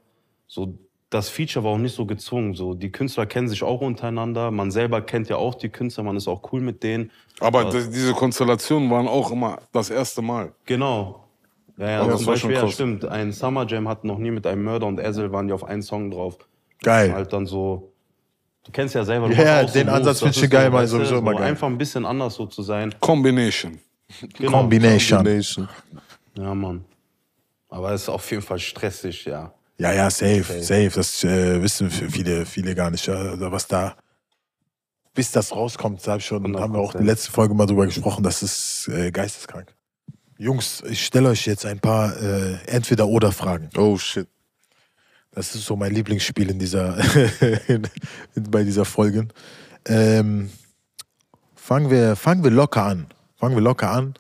so 0.47 0.77
das 1.09 1.29
Feature 1.29 1.63
war 1.63 1.71
auch 1.71 1.77
nicht 1.77 1.95
so 1.95 2.05
gezwungen. 2.05 2.55
So, 2.55 2.73
die 2.73 2.91
Künstler 2.91 3.25
kennen 3.25 3.47
sich 3.47 3.63
auch 3.63 3.81
untereinander, 3.81 4.51
man 4.51 4.71
selber 4.71 5.01
kennt 5.01 5.29
ja 5.29 5.37
auch 5.37 5.55
die 5.55 5.69
Künstler, 5.69 6.03
man 6.03 6.17
ist 6.17 6.27
auch 6.27 6.51
cool 6.51 6.61
mit 6.61 6.83
denen. 6.83 7.11
Aber 7.39 7.65
das, 7.65 7.89
diese 7.89 8.13
Konstellationen 8.13 8.89
waren 8.89 9.07
auch 9.07 9.31
immer 9.31 9.59
das 9.71 9.89
erste 9.89 10.21
Mal. 10.21 10.53
Genau. 10.65 11.25
Ja, 11.77 11.89
ja, 11.89 12.01
Aber 12.01 12.11
zum 12.11 12.19
das 12.19 12.27
war 12.27 12.37
schon 12.37 12.49
Beispiel, 12.51 12.67
ja, 12.67 12.73
stimmt. 12.73 13.05
Ein 13.05 13.31
Summer 13.31 13.67
Jam 13.67 13.87
hat 13.87 14.03
noch 14.03 14.17
nie 14.17 14.31
mit 14.31 14.47
einem 14.47 14.63
Mörder 14.63 14.87
und 14.87 14.99
Ezel 14.99 15.31
waren 15.31 15.47
die 15.47 15.53
auf 15.53 15.63
einen 15.63 15.81
Song 15.81 16.09
drauf. 16.09 16.37
Geil. 16.81 17.13
Halt 17.13 17.33
dann 17.33 17.45
so. 17.45 17.91
Du 18.63 18.71
kennst 18.71 18.95
ja 18.95 19.03
selber. 19.03 19.29
Ja, 19.31 19.61
auch 19.61 19.69
den 19.69 19.87
Moves, 19.87 19.99
Ansatz 19.99 20.19
das 20.19 20.23
find 20.23 20.37
ich 20.37 20.43
ist 20.43 20.49
geil, 20.49 20.65
so, 20.65 20.71
mal 20.71 20.87
sowieso 20.87 21.17
immer 21.17 21.31
so 21.31 21.37
geil. 21.37 21.47
Einfach 21.47 21.67
ein 21.67 21.77
bisschen 21.77 22.05
anders 22.05 22.35
so 22.35 22.45
zu 22.45 22.61
sein. 22.61 22.93
Combination. 22.99 23.79
Genau. 24.37 24.59
Combination. 24.59 25.17
Combination. 25.17 25.69
Ja, 26.37 26.53
Mann. 26.53 26.85
Aber 27.69 27.91
es 27.91 28.03
ist 28.03 28.09
auf 28.09 28.29
jeden 28.29 28.43
Fall 28.43 28.59
stressig, 28.59 29.25
ja. 29.25 29.51
Ja, 29.77 29.91
ja, 29.91 30.09
safe, 30.09 30.63
safe. 30.63 30.91
Das 30.93 31.23
äh, 31.23 31.61
wissen 31.61 31.91
viele, 31.91 32.45
viele 32.45 32.75
gar 32.75 32.91
nicht. 32.91 33.07
Also 33.09 33.51
was 33.51 33.67
da, 33.67 33.97
bis 35.13 35.31
das 35.31 35.51
rauskommt, 35.51 36.01
sag 36.01 36.19
ich 36.19 36.25
schon, 36.25 36.57
haben 36.57 36.73
wir 36.73 36.79
auch 36.79 36.93
in 36.93 36.99
der 37.05 37.13
letzten 37.13 37.33
Folge 37.33 37.53
mal 37.53 37.65
drüber 37.65 37.85
gesprochen, 37.85 38.23
das 38.23 38.41
ist 38.41 38.87
äh, 38.87 39.11
geisteskrank. 39.11 39.73
Jungs, 40.37 40.81
ich 40.89 41.05
stelle 41.05 41.29
euch 41.29 41.45
jetzt 41.45 41.65
ein 41.65 41.79
paar 41.79 42.15
äh, 42.21 42.55
Entweder-Oder-Fragen. 42.67 43.69
Oh 43.77 43.97
shit. 43.97 44.27
Das 45.31 45.53
ist 45.53 45.65
so 45.65 45.75
mein 45.75 45.93
Lieblingsspiel 45.93 46.49
in 46.49 46.59
dieser, 46.59 46.97
bei 48.35 48.63
dieser 48.63 48.85
Folge. 48.85 49.27
Ähm, 49.85 50.49
fangen, 51.55 51.89
wir, 51.89 52.15
fangen 52.15 52.43
wir 52.43 52.51
locker 52.51 52.83
an. 52.83 53.07
Fangen 53.35 53.55
wir 53.55 53.61
locker 53.61 53.91
an. 53.91 54.13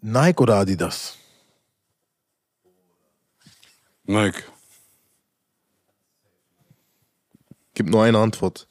Nike 0.00 0.40
oder 0.40 0.56
Adidas? 0.56 1.17
Nike. 4.08 4.42
Gib 7.74 7.88
nur 7.88 8.02
eine 8.02 8.18
Antwort. 8.18 8.66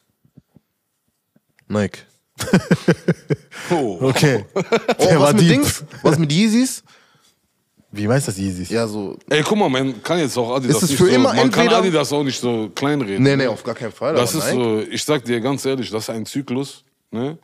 Nike. 1.68 2.00
Oh. 3.70 3.98
Okay. 4.02 4.46
Oh, 4.56 4.62
Der 5.02 5.20
war 5.20 5.28
was 5.28 5.34
mit 5.34 5.42
deep. 5.42 5.50
Dings? 5.50 5.84
Was 6.02 6.18
mit 6.18 6.32
Yeezys? 6.32 6.84
Wie 7.92 8.08
meinst 8.08 8.28
du 8.28 8.32
das, 8.32 8.40
Yeezys? 8.40 8.70
Ja, 8.70 8.88
so. 8.88 9.18
Ey, 9.30 9.44
guck 9.44 9.58
mal, 9.58 9.68
man 9.68 10.02
kann 10.04 10.20
jetzt 10.20 10.38
auch 10.38 10.56
Adidas 10.56 10.78
Ist 10.78 10.84
es 10.84 10.90
nicht 10.92 10.98
für 11.00 11.06
so, 11.08 11.12
immer 11.12 11.34
man 11.34 11.52
kann 11.52 11.64
entweder- 11.64 11.78
Adidas 11.80 12.14
auch 12.14 12.24
nicht 12.24 12.40
so 12.40 12.70
kleinreden. 12.70 13.24
Nee, 13.24 13.36
nee, 13.36 13.48
auf 13.48 13.62
gar 13.64 13.76
keinen 13.76 13.92
Fall. 13.92 14.14
Das 14.16 14.34
ist 14.36 14.46
Nike. 14.46 14.56
so, 14.56 14.80
ich 14.90 15.04
sag 15.04 15.26
dir 15.26 15.42
ganz 15.42 15.66
ehrlich, 15.66 15.90
das 15.90 16.04
ist 16.04 16.10
ein 16.12 16.26
Zyklus. 16.26 16.86
Ne? 17.12 17.38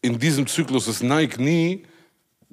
In 0.00 0.18
diesem 0.18 0.46
Zyklus 0.46 0.88
ist 0.88 1.02
Nike 1.02 1.38
nie 1.42 1.84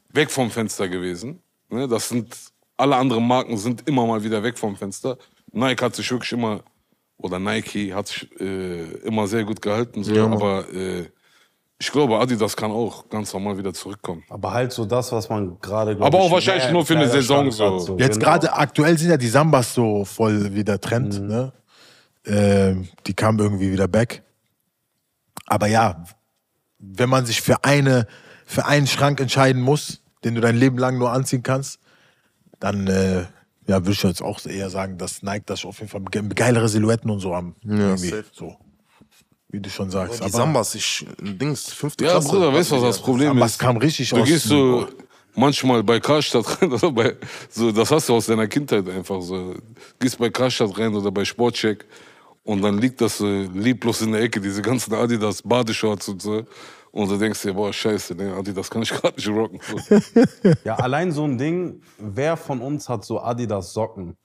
weg 0.09 0.29
vom 0.29 0.51
Fenster 0.51 0.89
gewesen. 0.89 1.41
Ne? 1.69 1.87
Das 1.87 2.09
sind, 2.09 2.35
alle 2.79 2.95
anderen 2.95 3.27
Marken 3.27 3.57
sind 3.57 3.87
immer 3.87 4.05
mal 4.05 4.23
wieder 4.23 4.41
weg 4.41 4.57
vom 4.57 4.75
Fenster. 4.75 5.17
Nike 5.51 5.83
hat 5.83 5.95
sich 5.95 6.09
wirklich 6.11 6.31
immer, 6.31 6.61
oder 7.17 7.39
Nike 7.39 7.93
hat 7.93 8.07
sich 8.07 8.29
äh, 8.39 8.83
immer 9.05 9.27
sehr 9.27 9.43
gut 9.43 9.61
gehalten. 9.61 10.03
So, 10.03 10.13
Ja, 10.13 10.25
aber 10.25 10.71
äh, 10.73 11.05
ich 11.81 11.91
glaube, 11.91 12.19
Adidas 12.19 12.55
kann 12.55 12.71
auch 12.71 13.07
ganz 13.09 13.33
normal 13.33 13.57
wieder 13.57 13.73
zurückkommen. 13.73 14.23
Aber 14.29 14.53
halt 14.53 14.71
so 14.71 14.85
das, 14.85 15.11
was 15.11 15.29
man 15.29 15.59
gerade. 15.61 15.97
Aber 15.99 16.19
auch 16.19 16.27
ich, 16.27 16.31
wahrscheinlich 16.31 16.65
mehr 16.65 16.73
nur 16.73 16.85
für 16.85 16.95
eine 16.95 17.07
Saison 17.07 17.51
so. 17.51 17.65
hat, 17.65 17.99
Jetzt 17.99 18.19
genau. 18.19 18.31
gerade 18.31 18.53
aktuell 18.53 18.97
sind 18.97 19.09
ja 19.09 19.17
die 19.17 19.27
Sambas 19.27 19.73
so 19.73 20.03
voll 20.05 20.53
wieder 20.53 20.79
Trend. 20.79 21.21
Mhm. 21.21 21.27
Ne? 21.27 21.53
Ähm, 22.25 22.87
die 23.07 23.13
kamen 23.13 23.39
irgendwie 23.39 23.71
wieder 23.71 23.87
back. 23.87 24.23
Aber 25.45 25.67
ja, 25.67 26.03
wenn 26.77 27.09
man 27.09 27.25
sich 27.25 27.41
für, 27.41 27.63
eine, 27.63 28.07
für 28.45 28.65
einen 28.65 28.87
Schrank 28.87 29.19
entscheiden 29.19 29.61
muss, 29.61 30.01
den 30.23 30.35
du 30.35 30.41
dein 30.41 30.57
Leben 30.57 30.77
lang 30.77 30.97
nur 30.97 31.11
anziehen 31.11 31.43
kannst, 31.43 31.79
dann 32.59 32.87
äh, 32.87 33.21
ja, 33.67 33.75
würde 33.81 33.91
ich 33.91 34.03
jetzt 34.03 34.21
auch 34.21 34.43
eher 34.45 34.69
sagen, 34.69 34.97
dass 34.97 35.21
Nike 35.21 35.43
das 35.45 35.63
auf 35.65 35.77
jeden 35.79 35.89
Fall 35.89 36.01
ge- 36.11 36.27
geilere 36.35 36.67
Silhouetten 36.67 37.09
und 37.11 37.19
so 37.19 37.35
haben. 37.35 37.55
irgendwie. 37.63 38.09
safe. 38.09 38.25
So. 38.31 38.55
Wie 39.51 39.59
du 39.59 39.69
schon 39.69 39.89
sagst. 39.89 40.23
Die 40.23 40.29
Sambas, 40.29 40.75
ich, 40.75 41.05
Dings, 41.19 41.71
fünfte 41.73 42.03
Ja, 42.05 42.11
Klasse. 42.11 42.29
Bruder, 42.29 42.53
weißt 42.53 42.71
du, 42.71 42.75
was 42.75 42.81
das 42.83 42.99
Problem 43.01 43.29
Aber 43.31 43.45
ist? 43.45 43.53
es 43.53 43.57
kam 43.59 43.77
richtig 43.77 44.09
Du 44.11 44.17
aus. 44.21 44.27
gehst 44.27 44.45
so 44.45 44.87
manchmal 45.35 45.83
bei 45.83 45.99
Karstadt 45.99 46.45
rein 46.61 46.71
oder 46.71 46.91
bei, 46.91 47.15
so, 47.49 47.71
das 47.71 47.89
hast 47.91 48.09
du 48.09 48.15
aus 48.15 48.27
deiner 48.27 48.47
Kindheit 48.47 48.87
einfach 48.89 49.21
so. 49.21 49.55
Gehst 49.99 50.17
bei 50.19 50.29
Karstadt 50.29 50.77
rein 50.77 50.93
oder 50.93 51.11
bei 51.11 51.25
Sportcheck 51.25 51.85
und 52.43 52.61
dann 52.61 52.77
liegt 52.77 53.01
das 53.01 53.17
so 53.19 53.27
lieblos 53.27 54.01
in 54.01 54.11
der 54.11 54.21
Ecke, 54.21 54.39
diese 54.39 54.61
ganzen 54.61 54.93
Adidas 54.93 55.41
Badeshorts 55.41 56.09
und 56.09 56.21
so. 56.21 56.43
Und 56.91 57.09
du 57.09 57.17
denkst 57.17 57.41
dir, 57.43 57.53
boah, 57.53 57.71
scheiße, 57.71 58.15
ne, 58.15 58.33
Adidas 58.33 58.69
kann 58.69 58.81
ich 58.81 58.89
gerade 58.89 59.15
nicht 59.15 59.27
rocken. 59.29 59.59
Ja, 60.63 60.75
allein 60.75 61.11
so 61.11 61.23
ein 61.23 61.37
Ding, 61.37 61.81
wer 61.97 62.35
von 62.37 62.61
uns 62.61 62.89
hat 62.89 63.05
so 63.05 63.19
Adidas 63.21 63.73
Socken? 63.73 64.15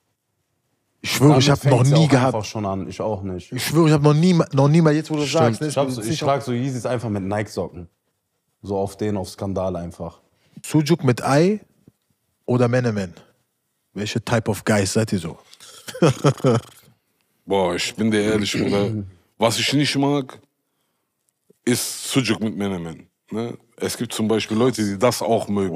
ich 1.01 1.11
schwöre, 1.11 1.37
ich 1.37 1.49
habe 1.51 1.69
noch 1.69 1.83
nie 1.83 1.93
auch 1.93 2.09
gehabt. 2.09 2.33
einfach 2.35 2.45
schon 2.45 2.65
an, 2.65 2.87
ich 2.87 2.99
auch 2.99 3.21
nicht. 3.21 3.51
Ich 3.51 3.63
schwöre, 3.65 3.87
ich 3.87 3.93
habe 3.93 4.03
noch 4.03 4.15
nie, 4.15 4.33
noch 4.53 4.67
nie 4.67 4.81
mal 4.81 4.95
jetzt, 4.95 5.11
wo 5.11 5.15
du 5.15 5.25
sagst. 5.25 5.61
Ne, 5.61 5.67
Ich, 5.67 5.77
hab 5.77 5.87
ich 5.89 5.93
sicher- 5.95 6.25
trage 6.25 6.41
so 6.43 6.51
Yeezys 6.51 6.87
einfach 6.87 7.09
mit 7.09 7.21
Nike-Socken. 7.23 7.87
So 8.63 8.75
auf 8.77 8.97
den, 8.97 9.15
auf 9.15 9.29
Skandal 9.29 9.75
einfach. 9.75 10.21
Sujuk 10.65 11.03
mit 11.03 11.23
Ei 11.23 11.59
oder 12.47 12.67
Menemen? 12.67 13.13
Welche 13.93 14.19
Type 14.25 14.49
of 14.49 14.65
Guys 14.65 14.93
seid 14.93 15.13
ihr 15.13 15.19
so? 15.19 15.37
Boah, 17.45 17.75
ich 17.75 17.95
bin 17.95 18.09
dir 18.09 18.21
ehrlich, 18.23 18.53
Bruder. 18.53 19.03
Was 19.37 19.59
ich 19.59 19.71
nicht 19.73 19.95
mag, 19.97 20.39
ist 21.65 22.11
Sujuk 22.11 22.39
mit 22.39 22.55
Menemen. 22.55 23.09
Ne? 23.31 23.57
Es 23.77 23.97
gibt 23.97 24.13
zum 24.13 24.27
Beispiel 24.27 24.55
Leute, 24.55 24.83
die 24.83 24.97
das 24.97 25.21
auch 25.21 25.47
mögen. 25.47 25.75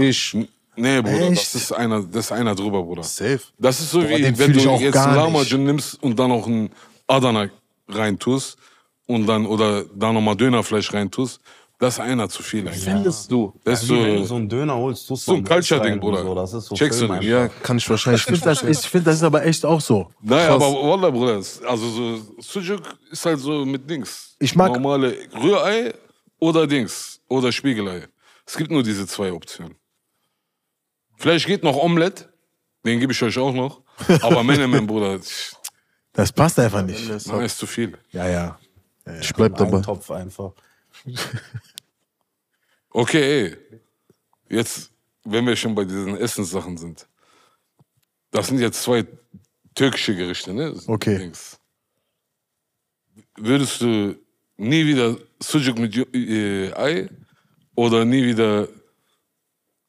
Ich. 0.00 0.36
Nee, 0.76 1.02
Bruder, 1.02 1.30
Echt? 1.30 1.42
das 1.42 1.54
ist 1.54 1.72
einer, 1.72 2.02
das 2.02 2.26
ist 2.26 2.32
einer 2.32 2.54
drüber, 2.54 2.82
Bruder. 2.82 3.02
Safe. 3.02 3.40
Das 3.58 3.78
ist 3.80 3.90
so 3.90 4.00
Boah, 4.00 4.08
wie, 4.08 4.38
wenn 4.38 4.52
du 4.52 4.58
jetzt 4.76 4.96
einen. 4.96 5.14
Lahmacun 5.14 5.64
nimmst 5.64 6.02
und 6.02 6.18
dann 6.18 6.30
noch 6.30 6.46
einen 6.46 6.70
Adana 7.06 7.48
reintust 7.88 8.56
und 9.06 9.26
dann, 9.26 9.46
oder 9.46 9.84
da 9.84 10.12
nochmal 10.12 10.36
Dönerfleisch 10.36 10.92
reintust. 10.92 11.40
Das 11.84 11.94
ist 11.94 12.00
einer 12.00 12.28
zu 12.30 12.42
viel 12.42 12.66
eigentlich. 12.66 12.82
Findest 12.84 13.30
du? 13.30 13.52
Das 13.62 13.82
ist 13.82 13.90
Wie 13.90 13.94
wenn 14.02 14.14
du 14.14 14.18
so, 14.20 14.24
so 14.26 14.34
einen 14.36 14.48
Döner 14.48 14.74
holst, 14.74 15.06
tust 15.06 15.26
so 15.26 15.34
ein 15.34 15.44
Culture-Ding, 15.44 16.00
Bruder. 16.00 16.22
So. 16.22 16.34
Das 16.34 16.52
ist 16.54 16.64
so 16.66 16.74
Checkst 16.74 17.00
du 17.02 17.08
nicht? 17.12 17.24
Ja, 17.24 17.48
kann 17.48 17.76
ich 17.76 17.90
wahrscheinlich 17.90 18.22
Ich 18.22 18.26
finde 18.26 18.40
das, 18.40 18.62
ich 18.62 18.78
find, 18.88 19.06
das 19.06 19.16
ist 19.16 19.22
aber 19.22 19.44
echt 19.44 19.64
auch 19.66 19.80
so. 19.82 20.10
naja, 20.22 20.46
Krass. 20.46 20.54
aber 20.62 20.72
Wallah, 20.72 21.10
Bruder, 21.10 21.34
also 21.34 21.88
so, 21.90 22.20
Sujuk 22.38 22.80
ist 23.10 23.26
halt 23.26 23.38
so 23.40 23.66
mit 23.66 23.88
Dings. 23.88 24.34
Ich 24.38 24.54
mag- 24.56 24.72
Normale 24.72 25.14
Rührei 25.42 25.92
oder 26.38 26.66
Dings. 26.66 27.20
Oder 27.28 27.52
Spiegelei. 27.52 28.08
Es 28.46 28.56
gibt 28.56 28.70
nur 28.70 28.82
diese 28.82 29.06
zwei 29.06 29.30
Optionen. 29.32 29.74
Vielleicht 31.16 31.46
geht 31.46 31.62
noch 31.62 31.76
Omelette. 31.76 32.28
Den 32.84 32.98
gebe 33.00 33.12
ich 33.12 33.22
euch 33.22 33.38
auch 33.38 33.52
noch. 33.52 33.82
Aber 34.22 34.42
Menemen, 34.44 34.86
Bruder, 34.86 35.18
Das 36.14 36.32
passt 36.32 36.58
einfach 36.58 36.82
nicht. 36.82 37.08
nein, 37.26 37.40
ist 37.42 37.58
zu 37.58 37.66
viel. 37.66 37.98
Ja, 38.12 38.26
ja. 38.28 38.58
Ich 39.20 39.34
bleib 39.34 39.56
dabei. 39.56 39.76
Ein 39.78 39.82
Topf 39.82 40.10
einfach. 40.10 40.52
Okay, 42.94 43.22
ey. 43.42 43.56
Jetzt, 44.48 44.92
wenn 45.24 45.44
wir 45.46 45.56
schon 45.56 45.74
bei 45.74 45.84
diesen 45.84 46.16
Essenssachen 46.16 46.76
sind. 46.76 47.06
Das 48.30 48.46
sind 48.46 48.60
jetzt 48.60 48.82
zwei 48.82 49.04
türkische 49.74 50.14
Gerichte, 50.14 50.54
ne? 50.54 50.72
Okay. 50.86 51.18
Dings. 51.18 51.58
Würdest 53.36 53.80
du 53.80 54.16
nie 54.56 54.86
wieder 54.86 55.16
Sucuk 55.40 55.78
mit 55.78 55.96
äh, 56.14 56.72
Ei 56.74 57.08
oder 57.74 58.04
nie 58.04 58.24
wieder 58.24 58.68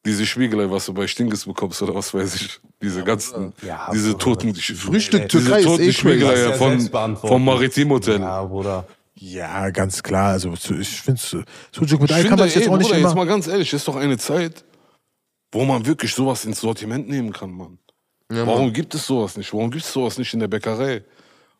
diese 0.03 0.25
Spiegelei, 0.25 0.69
was 0.69 0.87
du 0.87 0.93
bei 0.93 1.05
Stinkes 1.05 1.45
bekommst 1.45 1.81
oder 1.83 1.93
was 1.93 2.11
weiß 2.11 2.35
ich, 2.35 2.59
diese 2.81 3.03
ganzen, 3.03 3.53
Ja, 3.61 3.89
diese 3.91 4.11
Bruder, 4.13 4.23
toten 4.23 4.55
Frühstück 4.55 5.29
diese 5.29 5.43
Türkei 5.43 5.59
ist 5.59 5.65
toten 5.65 5.81
eh 5.81 5.85
crazy. 5.85 5.93
Spiegelei 5.93 6.33
ist 6.33 6.45
ja 6.45 6.53
von, 6.53 7.17
vom 7.17 7.45
Maritim 7.45 7.89
Hotel. 7.91 8.19
Ja, 8.19 8.43
Bruder. 8.43 8.87
Ja, 9.17 9.69
ganz 9.69 10.03
klar. 10.03 10.31
Also 10.31 10.53
ich 10.53 11.01
finde 11.01 11.19
Sujuk 11.71 12.01
mit 12.01 12.11
Ich 12.11 12.17
Ei 12.17 12.23
kann 12.23 12.37
man 12.37 12.49
jetzt 12.49 12.67
auch 12.67 12.77
nicht 12.77 12.87
Bruder, 12.87 12.99
jetzt 12.99 13.11
immer. 13.11 13.15
mal 13.15 13.25
ganz 13.27 13.47
ehrlich, 13.47 13.71
ist 13.73 13.87
doch 13.87 13.95
eine 13.95 14.17
Zeit, 14.17 14.65
wo 15.51 15.63
man 15.63 15.85
wirklich 15.85 16.13
sowas 16.13 16.43
ins 16.45 16.59
Sortiment 16.59 17.07
nehmen 17.07 17.31
kann, 17.31 17.51
Mann. 17.51 17.79
Warum 18.27 18.73
gibt 18.73 18.93
es 18.95 19.05
sowas 19.05 19.37
nicht? 19.37 19.53
Warum 19.53 19.71
gibt 19.71 19.83
es 19.85 19.93
sowas 19.93 20.17
nicht 20.17 20.33
in 20.33 20.39
der 20.41 20.47
Bäckerei? 20.47 21.03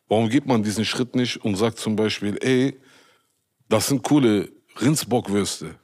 Warum 0.08 0.28
geht 0.28 0.46
man 0.46 0.62
diesen 0.62 0.84
Schritt 0.84 1.14
nicht 1.16 1.42
und 1.44 1.56
sagt 1.56 1.78
zum 1.78 1.96
Beispiel, 1.96 2.36
ey, 2.42 2.78
das 3.68 3.88
sind 3.88 4.02
coole 4.02 4.50
Rindsbockwürste. 4.80 5.74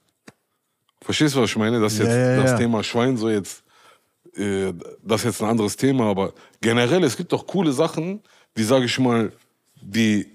Verstehst 1.01 1.35
du, 1.35 1.40
was 1.40 1.51
ich 1.51 1.57
meine? 1.57 1.81
Das 1.81 1.94
ist 1.94 2.01
Ja, 2.01 2.05
jetzt 2.07 2.15
ja, 2.16 2.43
das 2.43 2.51
ja. 2.53 2.59
Thema 2.59 2.85
Schwein 2.85 3.16
so 3.16 3.31
jetzt, 3.31 3.65
äh, 4.36 4.73
das 5.03 5.23
ist 5.23 5.24
jetzt 5.24 5.43
ein 5.43 5.49
anderes 5.49 5.77
Thema, 5.77 6.11
aber 6.11 6.35
generell, 6.61 7.03
es 7.05 7.16
gibt 7.16 7.32
doch 7.32 7.47
coole 7.47 7.73
Sachen, 7.73 8.20
die, 8.57 8.62
sage 8.62 8.85
ich 8.85 8.99
mal, 8.99 9.32
die 9.81 10.31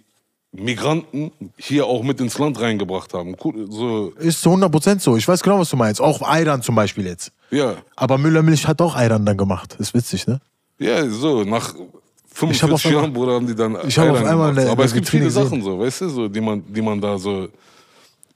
Migranten 0.57 1.31
hier 1.57 1.85
auch 1.85 2.03
mit 2.03 2.19
ins 2.19 2.37
Land 2.37 2.59
reingebracht 2.59 3.13
haben. 3.13 3.35
Cool, 3.43 3.67
so, 3.71 4.09
Ist 4.17 4.41
zu 4.41 4.49
100% 4.51 4.99
so. 4.99 5.15
Ich 5.17 5.27
weiß 5.27 5.41
genau, 5.43 5.59
was 5.59 5.69
du 5.69 5.77
meinst. 5.77 6.01
Auch 6.01 6.21
Ayran 6.21 6.61
zum 6.61 6.75
Beispiel 6.75 7.05
jetzt. 7.05 7.31
ja, 7.51 7.75
Aber 7.95 8.17
Müller-Milch 8.17 8.67
hat 8.67 8.81
auch 8.81 8.95
Ayran 8.95 9.25
dann 9.25 9.37
gemacht. 9.37 9.75
Ist 9.79 9.93
witzig, 9.93 10.25
ne? 10.27 10.39
ja, 10.79 11.07
so, 11.09 11.43
nach 11.43 11.73
Ich 11.75 11.79
hab 11.81 12.71
auf 12.71 12.81
45 12.81 12.85
einmal- 12.87 13.01
Jahren, 13.03 13.13
Bruder, 13.13 13.33
haben 13.33 13.47
die 13.47 13.55
dann 13.55 13.77
Ich 13.87 13.97
hab 13.97 14.09
auf 14.09 14.17
einmal 14.17 14.31
gemacht. 14.53 14.57
eine- 14.59 14.69
Aber 14.71 14.81
eine 14.83 14.87
es 14.87 14.93
gibt 14.93 15.05
Vitrine 15.07 15.23
viele 15.23 15.25
gesehen. 15.25 15.43
Sachen 15.43 15.61
so, 15.63 15.79
weißt 15.79 16.01
du, 16.01 16.09
so, 16.09 16.27
die 16.27 16.41
man, 16.41 16.63
die 16.73 16.81
man 16.81 16.99
da 17.01 17.17
so 17.17 17.47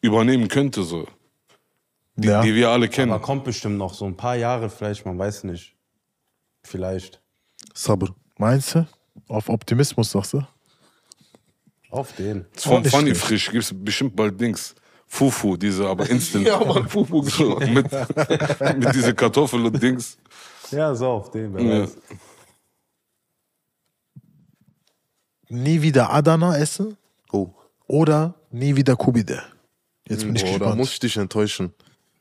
übernehmen 0.02 0.48
könnte, 0.48 0.84
so, 0.84 1.06
Ja. 2.18 2.42
die 2.42 2.54
wir 2.56 2.70
alle 2.70 2.88
kennen. 2.90 3.12
Aber 3.12 3.22
kommt 3.22 3.44
bestimmt 3.44 3.78
noch 3.78 3.94
so 3.94 4.06
ein 4.06 4.16
paar 4.16 4.36
Jahre 4.36 4.70
vielleicht, 4.70 5.06
man 5.06 5.18
weiß 5.20 5.44
nicht. 5.46 5.76
Vielleicht. 6.64 7.20
Sabr. 7.74 8.10
Meinst 8.38 8.76
du? 8.76 8.88
Auf 9.28 9.50
Optimismus, 9.50 10.12
sagst 10.12 10.34
du? 10.34 10.42
Auf 11.92 12.14
den. 12.14 12.46
Von 12.58 12.84
Funny. 12.86 13.14
Frisch 13.14 13.52
gibt 13.52 13.64
es 13.64 13.74
bestimmt 13.76 14.16
bald 14.16 14.40
Dings. 14.42 14.74
Fufu, 15.08 15.58
diese 15.58 15.88
aber 15.88 16.10
instant. 16.10 16.48
ja, 16.48 16.58
Mann, 16.64 16.88
Fufu. 16.88 17.22
So, 17.30 17.60
mit, 17.60 17.86
mit 18.78 18.96
diese 18.96 19.14
Kartoffel 19.14 19.66
und 19.66 19.82
Dings. 19.84 20.18
Ja, 20.72 20.96
so 20.96 21.08
auf 21.08 21.32
den. 21.32 21.54
Wer 21.54 21.62
Ja. 21.64 21.82
weiß. 21.84 21.98
Nie 25.50 25.82
wieder 25.82 26.12
Adana 26.14 26.58
essen 26.58 26.96
Oh. 27.32 27.50
oder 27.88 28.36
nie 28.52 28.76
wieder 28.76 28.96
Kubide? 28.96 29.44
Jetzt 30.08 30.24
bin 30.26 30.36
ich 30.36 30.44
Boah, 30.44 30.52
da 30.52 30.58
gespannt. 30.58 30.78
muss 30.78 30.94
ich 30.94 31.00
dich 31.00 31.18
enttäuschen. 31.18 31.74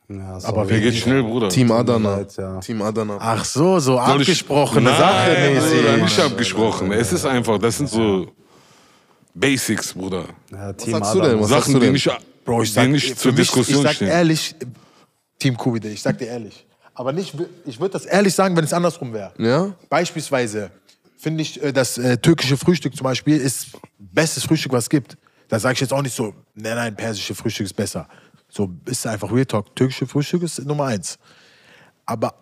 Ja, 0.08 0.38
Aber. 0.42 0.64
Der 0.66 0.80
geht 0.80 0.94
schnell, 0.96 1.22
Bruder. 1.22 1.48
Team 1.48 1.70
Adana. 1.70 2.16
leid, 2.16 2.36
ja. 2.36 2.58
Team 2.58 2.82
Adana. 2.82 3.18
Ach 3.20 3.44
so, 3.44 3.74
so 3.78 3.92
Soll 3.94 3.98
abgesprochene 4.00 4.90
Nein, 4.90 4.98
Sache 4.98 5.30
Bruder, 5.34 5.92
mäßig. 5.92 6.02
nicht 6.02 6.18
abgesprochen. 6.20 6.90
Es 6.92 7.12
ist 7.12 7.24
einfach, 7.24 7.58
das 7.58 7.76
sind 7.78 7.88
so 7.88 8.26
Basics, 9.40 9.92
Bruder. 9.94 10.26
Ja, 10.52 10.72
Team 10.72 10.92
sagst 10.92 11.14
du 11.14 11.18
Adam. 11.20 11.30
denn? 11.32 11.40
Was 11.40 11.48
sagst 11.48 11.62
Sachen, 11.64 11.74
du 11.74 11.80
die 11.80 11.86
denn? 11.86 11.92
nicht, 11.94 12.10
Bro, 12.44 12.62
ich 12.62 12.68
die 12.70 12.74
sag, 12.74 12.88
nicht 12.88 13.08
für 13.10 13.16
zur 13.16 13.32
mich, 13.32 13.40
Diskussion 13.40 13.76
ich 13.78 13.82
sag 13.82 13.94
stehen. 13.96 14.08
ehrlich, 14.08 14.54
Team 15.38 15.56
Kubide, 15.56 15.88
ich 15.88 16.02
sag 16.02 16.18
dir 16.18 16.26
ehrlich. 16.26 16.66
Aber 16.94 17.12
nicht, 17.12 17.34
ich 17.64 17.80
würde 17.80 17.92
das 17.92 18.04
ehrlich 18.04 18.34
sagen, 18.34 18.56
wenn 18.56 18.64
es 18.64 18.72
andersrum 18.72 19.12
wäre. 19.12 19.32
Ja? 19.38 19.74
Beispielsweise 19.88 20.70
finde 21.16 21.42
ich, 21.42 21.62
äh, 21.62 21.72
das 21.72 21.96
äh, 21.98 22.16
türkische 22.18 22.56
Frühstück 22.56 22.94
zum 22.94 23.04
Beispiel 23.04 23.36
ist 23.38 23.68
bestes 23.98 24.44
Frühstück, 24.44 24.72
was 24.72 24.84
es 24.84 24.90
gibt. 24.90 25.16
Da 25.48 25.58
sage 25.58 25.74
ich 25.74 25.80
jetzt 25.80 25.92
auch 25.92 26.02
nicht 26.02 26.14
so, 26.14 26.34
nein, 26.54 26.76
nein, 26.76 26.94
persische 26.94 27.34
Frühstück 27.34 27.66
ist 27.66 27.74
besser. 27.74 28.06
So 28.48 28.70
ist 28.84 29.06
einfach 29.06 29.32
Real 29.32 29.46
Talk. 29.46 29.74
Türkische 29.74 30.06
Frühstück 30.06 30.42
ist 30.42 30.64
Nummer 30.64 30.86
eins. 30.86 31.18
Aber 32.04 32.34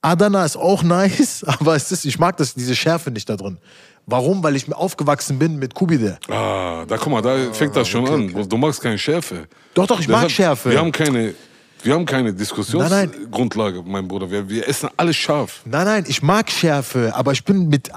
Adana 0.00 0.44
ist 0.44 0.56
auch 0.56 0.82
nice, 0.84 1.44
aber 1.44 1.74
es 1.76 1.90
ist, 1.92 2.04
ich 2.04 2.18
mag 2.18 2.36
das, 2.36 2.54
diese 2.54 2.74
Schärfe 2.76 3.10
nicht 3.10 3.28
da 3.28 3.36
drin. 3.36 3.58
Warum? 4.06 4.42
Weil 4.42 4.54
ich 4.56 4.70
aufgewachsen 4.72 5.38
bin 5.38 5.58
mit 5.58 5.74
Kubide. 5.74 6.18
Ah, 6.28 6.84
da 6.86 6.96
guck 6.98 7.10
mal, 7.12 7.22
da 7.22 7.52
fängt 7.52 7.74
das 7.74 7.88
schon 7.88 8.06
an. 8.08 8.48
Du 8.48 8.56
magst 8.56 8.80
keine 8.80 8.98
Schärfe. 8.98 9.46
Doch, 9.74 9.86
doch, 9.86 9.98
ich 10.00 10.08
mag 10.08 10.30
Schärfe. 10.30 10.70
Wir 10.70 10.78
haben 10.78 10.92
keine, 10.92 11.34
wir 11.82 11.94
haben 11.94 12.04
keine 12.04 12.28
Nein, 12.28 12.36
Diskussionsgrundlage, 12.36 13.82
mein 13.84 14.06
Bruder. 14.06 14.30
Wir, 14.30 14.48
wir 14.48 14.68
essen 14.68 14.88
alles 14.96 15.16
scharf. 15.16 15.60
Nein, 15.64 15.84
nein, 15.86 16.04
ich 16.06 16.22
mag 16.22 16.50
Schärfe, 16.50 17.12
aber 17.14 17.32
ich 17.32 17.44
bin 17.44 17.68
mit 17.68 17.90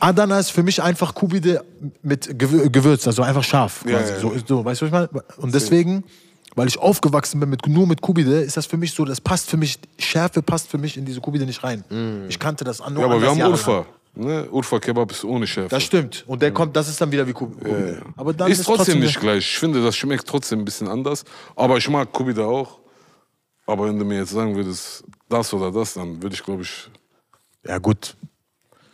Adana 0.00 0.38
ist 0.40 0.50
für 0.50 0.62
mich 0.62 0.82
einfach 0.82 1.14
Kubide 1.14 1.64
mit 2.02 2.26
Gewür- 2.38 2.68
Gewürz, 2.68 3.06
also 3.06 3.22
einfach 3.22 3.44
scharf. 3.44 3.84
Ja, 3.86 3.98
Quasi. 3.98 4.12
ja, 4.14 4.18
So, 4.20 4.34
so, 4.46 4.64
weißt 4.64 4.80
du, 4.82 4.90
was 4.90 5.04
ich 5.06 5.12
meine? 5.12 5.24
Und 5.38 5.54
deswegen, 5.54 6.02
weil 6.56 6.66
ich 6.68 6.78
aufgewachsen 6.78 7.38
bin 7.40 7.50
mit, 7.50 7.66
nur 7.68 7.86
mit 7.86 8.00
Kubide, 8.00 8.40
ist 8.40 8.56
das 8.56 8.66
für 8.66 8.76
mich 8.76 8.92
so, 8.92 9.04
das 9.04 9.20
passt 9.20 9.48
für 9.48 9.56
mich, 9.56 9.78
Schärfe 9.98 10.42
passt 10.42 10.68
für 10.68 10.78
mich 10.78 10.96
in 10.96 11.04
diese 11.04 11.20
Kubide 11.20 11.46
nicht 11.46 11.62
rein. 11.62 11.84
Ich 12.28 12.38
kannte 12.38 12.64
das 12.64 12.80
an. 12.80 12.96
Ja, 12.98 13.04
aber 13.04 13.20
wir 13.20 13.28
anders 13.30 13.42
haben. 13.44 13.50
Urfa. 13.52 13.86
Ne? 14.14 14.46
Urfa 14.50 14.78
Kebab 14.78 15.10
ist 15.10 15.24
ohne 15.24 15.46
Schärfe. 15.46 15.70
Das 15.70 15.82
stimmt. 15.84 16.24
Und 16.26 16.42
der 16.42 16.52
kommt, 16.52 16.76
das 16.76 16.88
ist 16.88 17.00
dann 17.00 17.10
wieder 17.10 17.26
wie 17.26 17.32
Kubide. 17.32 18.02
Aber 18.16 18.34
dann 18.34 18.50
ist 18.50 18.62
trotzdem 18.64 18.96
wieder- 18.96 19.06
nicht 19.06 19.20
gleich. 19.20 19.38
Ich 19.38 19.58
finde, 19.58 19.82
das 19.82 19.96
schmeckt 19.96 20.26
trotzdem 20.28 20.60
ein 20.60 20.64
bisschen 20.64 20.86
anders. 20.88 21.24
Aber 21.56 21.78
ich 21.78 21.88
mag 21.88 22.12
Kubida 22.12 22.44
auch. 22.44 22.78
Aber 23.66 23.86
wenn 23.86 23.98
du 23.98 24.04
mir 24.04 24.18
jetzt 24.18 24.32
sagen 24.32 24.54
würdest, 24.54 25.04
das 25.28 25.52
oder 25.54 25.70
das, 25.72 25.94
dann 25.94 26.22
würde 26.22 26.34
ich, 26.34 26.42
glaube 26.42 26.62
ich. 26.62 26.90
Ja, 27.66 27.78
gut. 27.78 28.14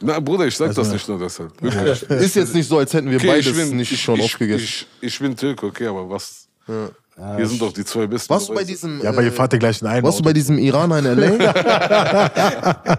Na, 0.00 0.20
Bruder, 0.20 0.46
ich 0.46 0.56
sag 0.56 0.68
Also, 0.68 0.82
das 0.82 0.92
nicht 0.92 1.08
nur 1.08 1.18
deshalb. 1.18 1.60
Ist 2.10 2.36
jetzt 2.36 2.54
nicht 2.54 2.68
so, 2.68 2.78
als 2.78 2.92
hätten 2.92 3.10
wir 3.10 3.16
Okay, 3.16 3.26
beides 3.26 3.46
ich 3.46 3.56
bin, 3.56 3.76
nicht 3.76 3.90
ich, 3.90 4.00
schon 4.00 4.20
ich, 4.20 4.24
aufgegessen. 4.26 4.62
Ich, 4.62 4.86
ich 5.00 5.18
bin 5.18 5.34
Türk, 5.34 5.62
okay, 5.64 5.86
aber 5.88 6.08
was? 6.08 6.46
Hier 6.66 7.46
sind 7.48 7.60
doch 7.60 7.72
die 7.72 7.84
zwei 7.84 8.06
besten. 8.06 8.30
warst 8.30 8.48
du 8.48 8.54
bei 8.54 8.62
diesem. 8.62 9.02
Ja, 9.02 9.08
aber 9.10 9.22
ihr 9.22 9.28
äh, 9.28 9.32
fahrt 9.32 9.52
ja 9.52 9.58
gleich 9.58 9.80
in 9.82 9.88
einen. 9.88 10.04
warst 10.04 10.20
du 10.20 10.22
bei 10.22 10.32
diesem 10.32 10.58
Iraner 10.58 11.00
in 11.00 11.06
L.A.? 11.06 12.98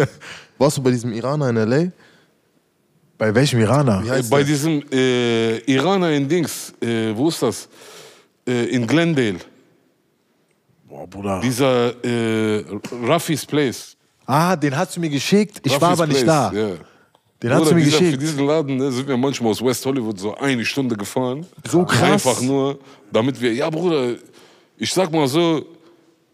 warst 0.60 0.76
du 0.76 0.82
bei 0.82 0.90
diesem 0.90 1.12
Iraner 1.12 1.48
in 1.48 1.56
L.A.? 1.56 1.90
bei 3.20 3.34
welchem 3.34 3.60
Iraner? 3.60 4.02
Äh, 4.02 4.22
Bei 4.30 4.38
der? 4.38 4.46
diesem 4.46 4.82
äh, 4.90 5.58
Iraner 5.70 6.10
in 6.12 6.26
Dings, 6.26 6.72
äh, 6.80 7.14
wo 7.14 7.28
ist 7.28 7.42
das? 7.42 7.68
Äh, 8.48 8.64
in 8.74 8.86
Glendale. 8.86 9.36
Boah, 10.88 11.06
Bruder. 11.06 11.38
Dieser 11.40 11.92
äh, 12.02 12.64
Raffi's 13.06 13.44
Place. 13.44 13.94
Ah, 14.24 14.56
den 14.56 14.74
hast 14.74 14.96
du 14.96 15.00
mir 15.00 15.10
geschickt. 15.10 15.60
Ich 15.62 15.72
war 15.72 15.90
Raffi's 15.90 16.00
aber 16.00 16.06
nicht 16.06 16.24
Place, 16.24 16.50
da. 16.50 16.58
Ja. 16.58 16.68
Den 17.42 17.50
hast 17.50 17.58
Bruder, 17.58 17.70
du 17.70 17.76
mir 17.76 17.84
dieser, 17.84 17.98
Für 17.98 18.04
geschickt. 18.04 18.22
diesen 18.22 18.46
Laden 18.46 18.76
ne, 18.78 18.90
sind 18.90 19.06
wir 19.06 19.16
manchmal 19.18 19.50
aus 19.50 19.62
West 19.62 19.84
Hollywood 19.84 20.18
so 20.18 20.34
eine 20.36 20.64
Stunde 20.64 20.96
gefahren. 20.96 21.44
So 21.68 21.84
krass. 21.84 22.26
Einfach 22.26 22.40
nur, 22.40 22.78
damit 23.12 23.38
wir, 23.38 23.52
ja 23.52 23.68
Bruder, 23.68 24.14
ich 24.78 24.90
sag 24.94 25.12
mal 25.12 25.28
so, 25.28 25.66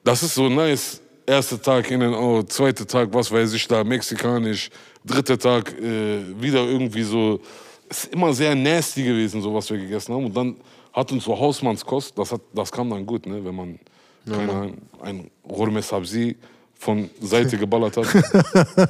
das 0.05 0.23
ist 0.23 0.35
so 0.35 0.49
nice. 0.49 1.01
Erster 1.27 1.61
Tag 1.61 1.91
in 1.91 2.03
and 2.03 2.15
out, 2.15 2.53
zweiter 2.53 2.87
Tag, 2.87 3.09
was 3.13 3.31
weiß 3.31 3.53
ich 3.55 3.67
da, 3.67 3.83
mexikanisch, 3.83 4.71
dritter 5.05 5.39
Tag 5.39 5.73
äh, 5.79 6.21
wieder 6.41 6.65
irgendwie 6.65 7.03
so. 7.03 7.41
Es 7.89 8.05
ist 8.05 8.13
immer 8.13 8.33
sehr 8.33 8.55
nasty 8.55 9.03
gewesen, 9.03 9.43
so 9.43 9.55
was 9.55 9.69
wir 9.71 9.79
gegessen 9.79 10.15
haben. 10.15 10.27
Und 10.27 10.37
dann 10.37 10.57
hat 10.93 11.11
uns 11.13 11.25
so 11.25 11.39
Hausmannskost, 11.39 12.19
das, 12.19 12.33
hat, 12.33 12.41
das 12.53 12.73
kam 12.73 12.91
dann 12.91 13.05
gut, 13.05 13.27
ne, 13.27 13.45
wenn 13.45 13.55
man 13.55 13.79
keine 14.27 14.53
Ahnung, 14.53 14.79
ein 15.03 15.31
Rorme 15.49 15.83
Sabzi 15.83 16.37
von 16.75 17.09
Seite 17.21 17.57
geballert 17.57 17.97
hat, 17.97 18.07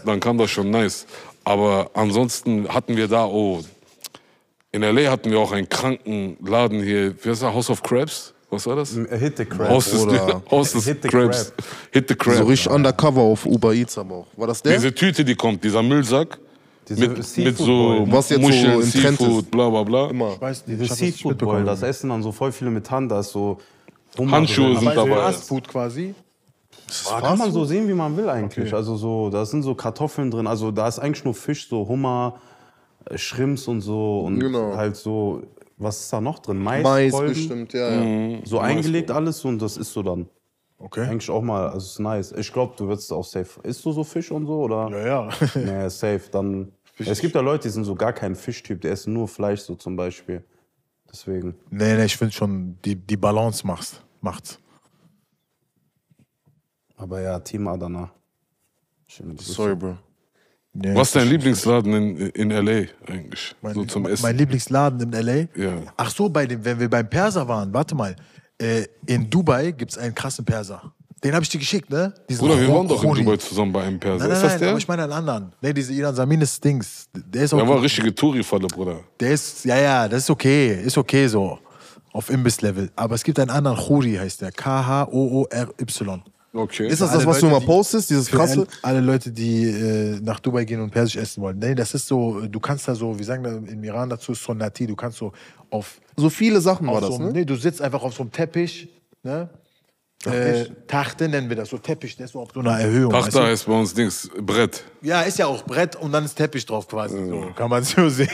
dann 0.04 0.20
kam 0.20 0.38
das 0.38 0.50
schon 0.50 0.70
nice. 0.70 1.06
Aber 1.44 1.90
ansonsten 1.94 2.68
hatten 2.68 2.96
wir 2.96 3.06
da, 3.06 3.26
oh, 3.26 3.62
in 4.72 4.82
L.A. 4.82 5.10
hatten 5.10 5.30
wir 5.30 5.38
auch 5.38 5.52
einen 5.52 5.68
kranken 5.68 6.36
Laden 6.44 6.82
hier, 6.82 7.14
wie 7.22 7.30
heißt 7.30 7.42
der, 7.42 7.54
House 7.54 7.70
of 7.70 7.82
Crabs? 7.82 8.34
Was 8.57 8.66
war 8.66 8.77
das? 8.77 8.91
Hit 8.95 9.37
the 9.37 9.45
Crab. 9.45 9.69
Haus 9.69 9.91
des, 9.91 10.03
Bruder. 10.05 10.43
Haus 10.51 10.73
des 10.73 10.85
Hit 10.87 11.03
the 11.03 11.09
Crabs. 11.09 11.53
Hit 11.93 12.09
the 12.09 12.15
Crab. 12.15 12.37
So 12.39 12.45
richtig 12.45 12.70
undercover 12.73 13.20
auf 13.20 13.45
Uber 13.47 13.73
Eats 13.74 13.99
aber 13.99 14.15
auch. 14.16 14.27
War 14.37 14.47
das 14.47 14.62
der? 14.62 14.74
Diese 14.74 14.95
Tüte, 14.95 15.24
die 15.24 15.35
kommt, 15.35 15.62
dieser 15.62 15.83
Müllsack. 15.83 16.39
Diese 16.89 17.09
Mit, 17.09 17.37
mit 17.37 17.59
so. 17.59 18.07
Was 18.11 18.31
jetzt 18.31 18.41
so 18.41 18.47
Muscheln, 18.47 18.81
im 18.81 18.91
Trend 18.93 19.19
Seafood, 19.19 19.43
ist. 19.45 19.51
bla 19.51 19.69
bla 19.69 19.83
bla. 19.83 20.11
Immer. 20.11 20.33
Ich 20.35 20.41
weiß 20.41 20.65
Diese 20.65 20.87
Seafood 20.87 21.39
Bowl, 21.39 21.65
das 21.65 21.83
essen 21.83 22.11
dann 22.11 22.23
so 22.23 22.33
voll 22.33 22.53
viele 22.53 22.70
mit 22.70 22.91
Hand, 22.91 23.11
da 23.11 23.20
ist 23.20 23.31
so 23.31 23.59
Hummer 24.16 24.33
Handschuhe 24.39 24.66
drin. 24.73 24.78
sind 24.78 24.89
Aber 24.89 25.01
so 25.03 25.07
dabei. 25.09 25.20
Fastfood 25.23 25.69
quasi. 25.69 26.15
Ah, 27.11 27.20
kann 27.20 27.39
man 27.39 27.51
so 27.51 27.65
sehen, 27.65 27.89
wie 27.89 27.95
man 27.95 28.16
will 28.16 28.28
eigentlich. 28.28 28.73
Also 28.73 28.97
so, 28.97 29.28
da 29.31 29.45
sind 29.45 29.62
so 29.65 29.74
Kartoffeln 29.74 30.31
drin. 30.31 30.47
Also 30.47 30.70
da 30.70 30.87
ist 30.87 30.99
eigentlich 31.01 31.24
nur 31.24 31.35
Fisch, 31.35 31.69
so 31.69 31.87
Hummer, 31.89 32.39
äh, 33.11 33.19
Shrimps 33.19 33.66
und 33.66 33.81
so 33.81 34.20
und 34.20 34.39
Genau. 34.39 34.77
halt 34.77 34.95
so. 34.97 35.43
Was 35.78 36.01
ist 36.01 36.12
da 36.12 36.20
noch 36.20 36.39
drin? 36.39 36.59
Mais, 36.59 36.82
Mais 36.82 37.12
Kolben, 37.12 37.35
bestimmt, 37.35 37.73
ja, 37.74 38.03
ja. 38.03 38.39
So 38.44 38.59
eingelegt 38.59 39.11
alles 39.11 39.44
und 39.44 39.61
das 39.61 39.77
isst 39.77 39.94
du 39.94 40.03
dann. 40.03 40.28
Okay. 40.78 41.03
Eigentlich 41.07 41.31
auch 41.31 41.43
mal, 41.43 41.69
also 41.69 41.86
ist 41.86 41.98
nice. 41.98 42.32
Ich 42.32 42.53
glaube, 42.53 42.74
du 42.77 42.89
wirst 42.89 43.12
auch 43.12 43.24
safe. 43.24 43.61
Isst 43.62 43.85
du 43.85 43.93
so 43.93 44.05
Fisch 44.05 44.31
und 44.31 44.47
so 44.47 44.62
oder? 44.62 44.89
Ja, 44.90 45.07
ja. 45.07 45.28
Nee, 45.55 45.89
safe. 45.89 46.23
Dann. 46.31 46.73
Es 46.98 47.20
gibt 47.20 47.35
ja 47.35 47.40
Leute, 47.40 47.65
die 47.65 47.70
sind 47.70 47.85
so 47.85 47.94
gar 47.94 48.12
kein 48.12 48.35
Fischtyp, 48.35 48.81
die 48.81 48.89
essen 48.89 49.12
nur 49.12 49.28
Fleisch 49.28 49.61
so 49.61 49.74
zum 49.74 49.97
Beispiel. 49.97 50.44
Deswegen. 51.11 51.55
nee, 51.70 51.94
nee, 51.94 52.05
ich 52.05 52.16
finde 52.16 52.32
schon, 52.35 52.78
die, 52.85 52.94
die 52.94 53.16
Balance 53.16 53.66
macht's. 53.66 54.03
macht's. 54.20 54.59
Aber 56.97 57.20
ja, 57.20 57.39
Team 57.40 57.69
Adana. 57.69 58.11
Schöne 59.07 59.35
Grüße. 59.35 59.53
Sorry, 59.53 59.77
Bro. 59.77 59.98
Nee, 60.78 60.94
Was 60.94 61.09
ist 61.09 61.16
dein 61.16 61.28
Lieblingsladen 61.28 61.93
in, 61.94 62.16
in 62.31 62.51
L.A. 62.51 62.85
eigentlich? 63.11 63.55
mein, 63.62 63.74
so 63.74 63.85
zum 63.85 64.07
Essen. 64.07 64.23
Mein 64.23 64.36
Lieblingsladen 64.36 65.01
in 65.01 65.12
L.A.? 65.12 65.61
Ja. 65.61 65.82
Ach 65.97 66.11
so, 66.11 66.28
bei 66.28 66.47
dem, 66.47 66.62
wenn 66.65 66.78
wir 66.78 66.90
beim 66.90 67.09
Perser 67.09 67.48
waren, 67.48 67.73
warte 67.73 67.94
mal. 67.94 68.15
Äh, 68.59 68.85
in 69.07 69.28
Dubai 69.31 69.73
gibt 69.73 69.93
es 69.93 69.98
einen 69.98 70.15
krassen 70.15 70.44
Perser. 70.44 70.93
Den 71.24 71.32
habe 71.32 71.43
ich 71.43 71.48
dir 71.48 71.59
geschickt, 71.59 71.89
ne? 71.89 72.12
Diesen 72.28 72.47
Bruder, 72.47 72.61
wir 72.61 72.69
waren 72.69 72.86
doch 72.86 73.03
in. 73.03 73.15
Dubai 73.15 73.36
zusammen 73.39 73.73
bei 73.73 73.82
einem 73.85 73.98
Perser. 73.98 74.19
Nein, 74.19 74.28
nein, 74.28 74.36
ist 74.36 74.43
das 74.43 74.53
nein, 74.53 74.61
der? 74.61 74.69
aber 74.69 74.78
ich 74.78 74.89
meine 74.89 75.03
einen 75.05 75.12
anderen. 75.12 75.53
Nee, 75.62 75.73
diese 75.73 75.93
Ilan 75.94 76.15
Samines 76.15 76.61
Dings. 76.61 77.09
Der 77.15 77.44
ist 77.44 77.55
auch 77.55 77.59
Der 77.59 77.69
war 77.69 77.81
richtige 77.82 78.15
Touri-Falle, 78.15 78.66
Bruder. 78.66 79.01
Der 79.19 79.31
ist, 79.31 79.65
ja, 79.65 79.78
ja, 79.78 80.09
das 80.09 80.24
ist 80.24 80.31
okay. 80.31 80.82
Ist 80.82 80.98
okay 80.98 81.27
so. 81.27 81.59
Auf 82.12 82.31
Imbiss-Level. 82.31 82.90
Aber 82.97 83.15
es 83.15 83.24
gibt 83.24 83.39
einen 83.39 83.51
anderen, 83.51 83.77
Khori 83.78 84.15
heißt 84.15 84.43
der. 84.43 84.53
K-H-O-O-R-Y. 84.53 86.23
Okay. 86.57 86.89
Ist 86.89 87.03
das 87.03 87.12
das, 87.12 87.27
was 87.27 87.39
du 87.41 87.47
Leute, 87.47 87.55
mal 87.55 87.61
die- 87.61 87.66
postest, 87.66 88.09
dieses 88.11 88.28
Für 88.28 88.37
krasse? 88.39 88.61
all- 88.83 88.97
alle 88.97 89.01
Leute, 89.01 89.31
die 89.31 89.65
äh, 89.65 90.19
nach 90.23 90.41
Dubai 90.41 90.65
gehen 90.65 90.81
und 90.81 90.91
Persisch 90.91 91.16
essen 91.16 91.43
wollen. 91.43 91.59
Nee, 91.59 91.74
das 91.74 91.93
ist 91.95 92.07
so, 92.07 92.41
du 92.47 92.59
kannst 92.61 92.89
da 92.89 92.95
so, 92.95 93.19
wie 93.19 93.24
sagen 93.24 93.43
da 93.45 93.51
im 93.51 93.85
Iran 93.85 94.09
dazu, 94.09 94.33
ist 94.33 94.43
so 94.43 94.55
Nati, 94.55 94.87
du 94.87 94.97
kannst 94.97 95.19
so 95.19 95.33
auf, 95.70 96.01
So 96.16 96.31
viele 96.31 96.61
Sachen 96.61 96.87
war 96.87 97.01
das, 97.01 97.11
so, 97.11 97.19
ne? 97.19 97.33
nee, 97.33 97.45
du 97.45 97.57
sitzt 97.57 97.83
einfach 97.83 98.03
auf 98.03 98.15
so 98.15 98.23
einem 98.23 98.33
Teppich, 98.33 98.89
ne? 99.23 99.49
Äh, 100.24 100.65
Tachte 100.89 101.28
nennen 101.28 101.49
wir 101.49 101.57
das, 101.57 101.69
so 101.69 101.78
Teppich, 101.78 102.16
der 102.16 102.24
ist 102.24 102.33
so 102.33 102.41
auf 102.41 102.49
so 102.53 102.61
einer 102.61 102.81
Erhöhung. 102.81 103.12
du? 103.12 103.41
ist 103.43 103.65
bei 103.66 103.73
uns 103.78 103.93
Dings, 103.95 104.28
Brett. 104.41 104.83
Ja, 105.03 105.20
ist 105.23 105.39
ja 105.39 105.47
auch 105.47 105.62
Brett 105.65 105.95
und 105.95 106.11
dann 106.11 106.24
ist 106.24 106.35
Teppich 106.35 106.65
drauf 106.66 106.89
quasi. 106.89 107.16
So, 107.28 107.51
kann 107.55 107.69
man 107.70 107.85
so 107.85 108.09
sehen. 108.09 108.27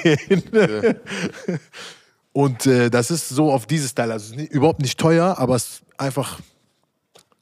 und 2.33 2.67
äh, 2.67 2.89
das 2.89 3.11
ist 3.11 3.29
so 3.29 3.51
auf 3.53 3.67
dieses 3.67 3.91
Style. 3.91 4.13
Also 4.13 4.27
es 4.27 4.31
ist 4.31 4.37
nicht, 4.37 4.53
überhaupt 4.53 4.81
nicht 4.81 4.99
teuer, 4.99 5.35
aber 5.39 5.57
es 5.57 5.65
ist 5.65 5.83
einfach 5.99 6.41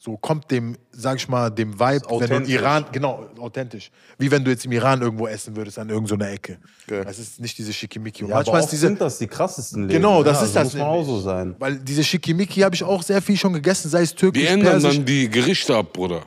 so 0.03 0.17
kommt 0.17 0.49
dem, 0.49 0.75
sag 0.91 1.17
ich 1.17 1.29
mal, 1.29 1.51
dem 1.51 1.79
Vibe, 1.79 1.83
wenn 1.83 1.99
du 1.99 2.15
in 2.15 2.23
authentisch. 2.23 2.53
Iran, 2.55 2.85
genau, 2.91 3.29
authentisch. 3.37 3.91
Wie 4.17 4.31
wenn 4.31 4.43
du 4.43 4.49
jetzt 4.49 4.65
im 4.65 4.71
Iran 4.71 4.99
irgendwo 4.99 5.27
essen 5.27 5.55
würdest, 5.55 5.77
an 5.77 5.89
irgendeiner 5.89 6.31
Ecke. 6.31 6.57
Es 6.87 7.19
ist 7.19 7.39
nicht 7.39 7.55
diese 7.55 7.71
Schickimicki. 7.71 8.23
Und 8.23 8.29
Ja, 8.31 8.37
aber 8.37 8.43
manchmal 8.45 8.61
ist 8.63 8.71
diese, 8.71 8.87
sind 8.87 8.99
das 8.99 9.19
die 9.19 9.27
krassesten 9.27 9.83
Läden. 9.83 10.01
Genau, 10.01 10.23
das 10.23 10.39
ja, 10.39 10.45
ist 10.47 10.55
das 10.55 10.63
Muss 10.65 10.73
man 10.73 10.87
auch 10.87 11.03
so 11.03 11.19
sein. 11.19 11.55
weil 11.59 11.77
diese 11.77 12.03
Schickimicki 12.03 12.61
habe 12.61 12.73
ich 12.73 12.83
auch 12.83 13.03
sehr 13.03 13.21
viel 13.21 13.37
schon 13.37 13.53
gegessen, 13.53 13.89
sei 13.89 14.01
es 14.01 14.15
türkisch, 14.15 14.41
Die 14.41 14.47
ändern 14.47 14.71
persisch. 14.81 14.95
dann 14.95 15.05
die 15.05 15.29
Gerichte 15.29 15.75
ab, 15.77 15.93
Bruder. 15.93 16.23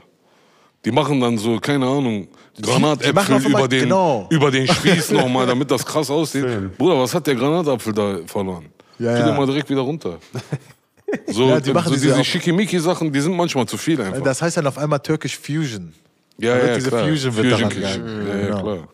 Die 0.85 0.93
machen 0.93 1.19
dann 1.21 1.37
so, 1.37 1.59
keine 1.59 1.87
Ahnung, 1.87 2.29
die 2.57 2.63
Granatäpfel 2.63 3.45
über, 3.51 3.67
den, 3.67 3.81
genau. 3.81 4.29
über 4.31 4.53
den 4.53 4.69
Spieß 4.69 5.11
nochmal, 5.19 5.49
damit 5.49 5.69
das 5.73 5.85
krass 5.85 6.09
aussieht. 6.11 6.47
Bruder, 6.79 7.01
was 7.01 7.13
hat 7.13 7.27
der 7.27 7.35
Granatapfel 7.35 7.93
da 7.93 8.19
verloren? 8.25 8.67
Ja, 9.01 9.21
Tu 9.21 9.29
ja. 9.31 9.35
mal 9.37 9.47
direkt 9.47 9.69
wieder 9.69 9.81
runter. 9.81 10.19
So, 11.29 11.49
Ja, 11.49 11.61
die 11.61 11.71
so 11.73 11.81
diese 11.95 12.07
diese 12.09 12.25
Schickimicki-Sachen, 12.25 13.13
die 13.13 13.21
sind 13.21 13.37
manchmal 13.37 13.67
zu 13.67 13.77
viel 13.77 14.01
einfach. 14.01 14.23
Das 14.23 14.43
heißt 14.43 14.57
dann 14.57 14.67
auf 14.67 14.79
einmal 14.79 15.01
türkisch 15.01 15.39
Fusion. 15.39 15.95
ja, 16.39 16.57
ja, 16.57 16.75
diese 16.75 16.89
klar. 16.89 17.07
Fusion 17.07 17.37
wird 17.37 17.53
daran 17.53 17.69
Küche. 17.69 17.81
gegangen. 18.01 18.27
Ja, 18.29 18.35
ja, 18.37 18.47
Genau. 18.47 18.63
klar. 18.63 18.89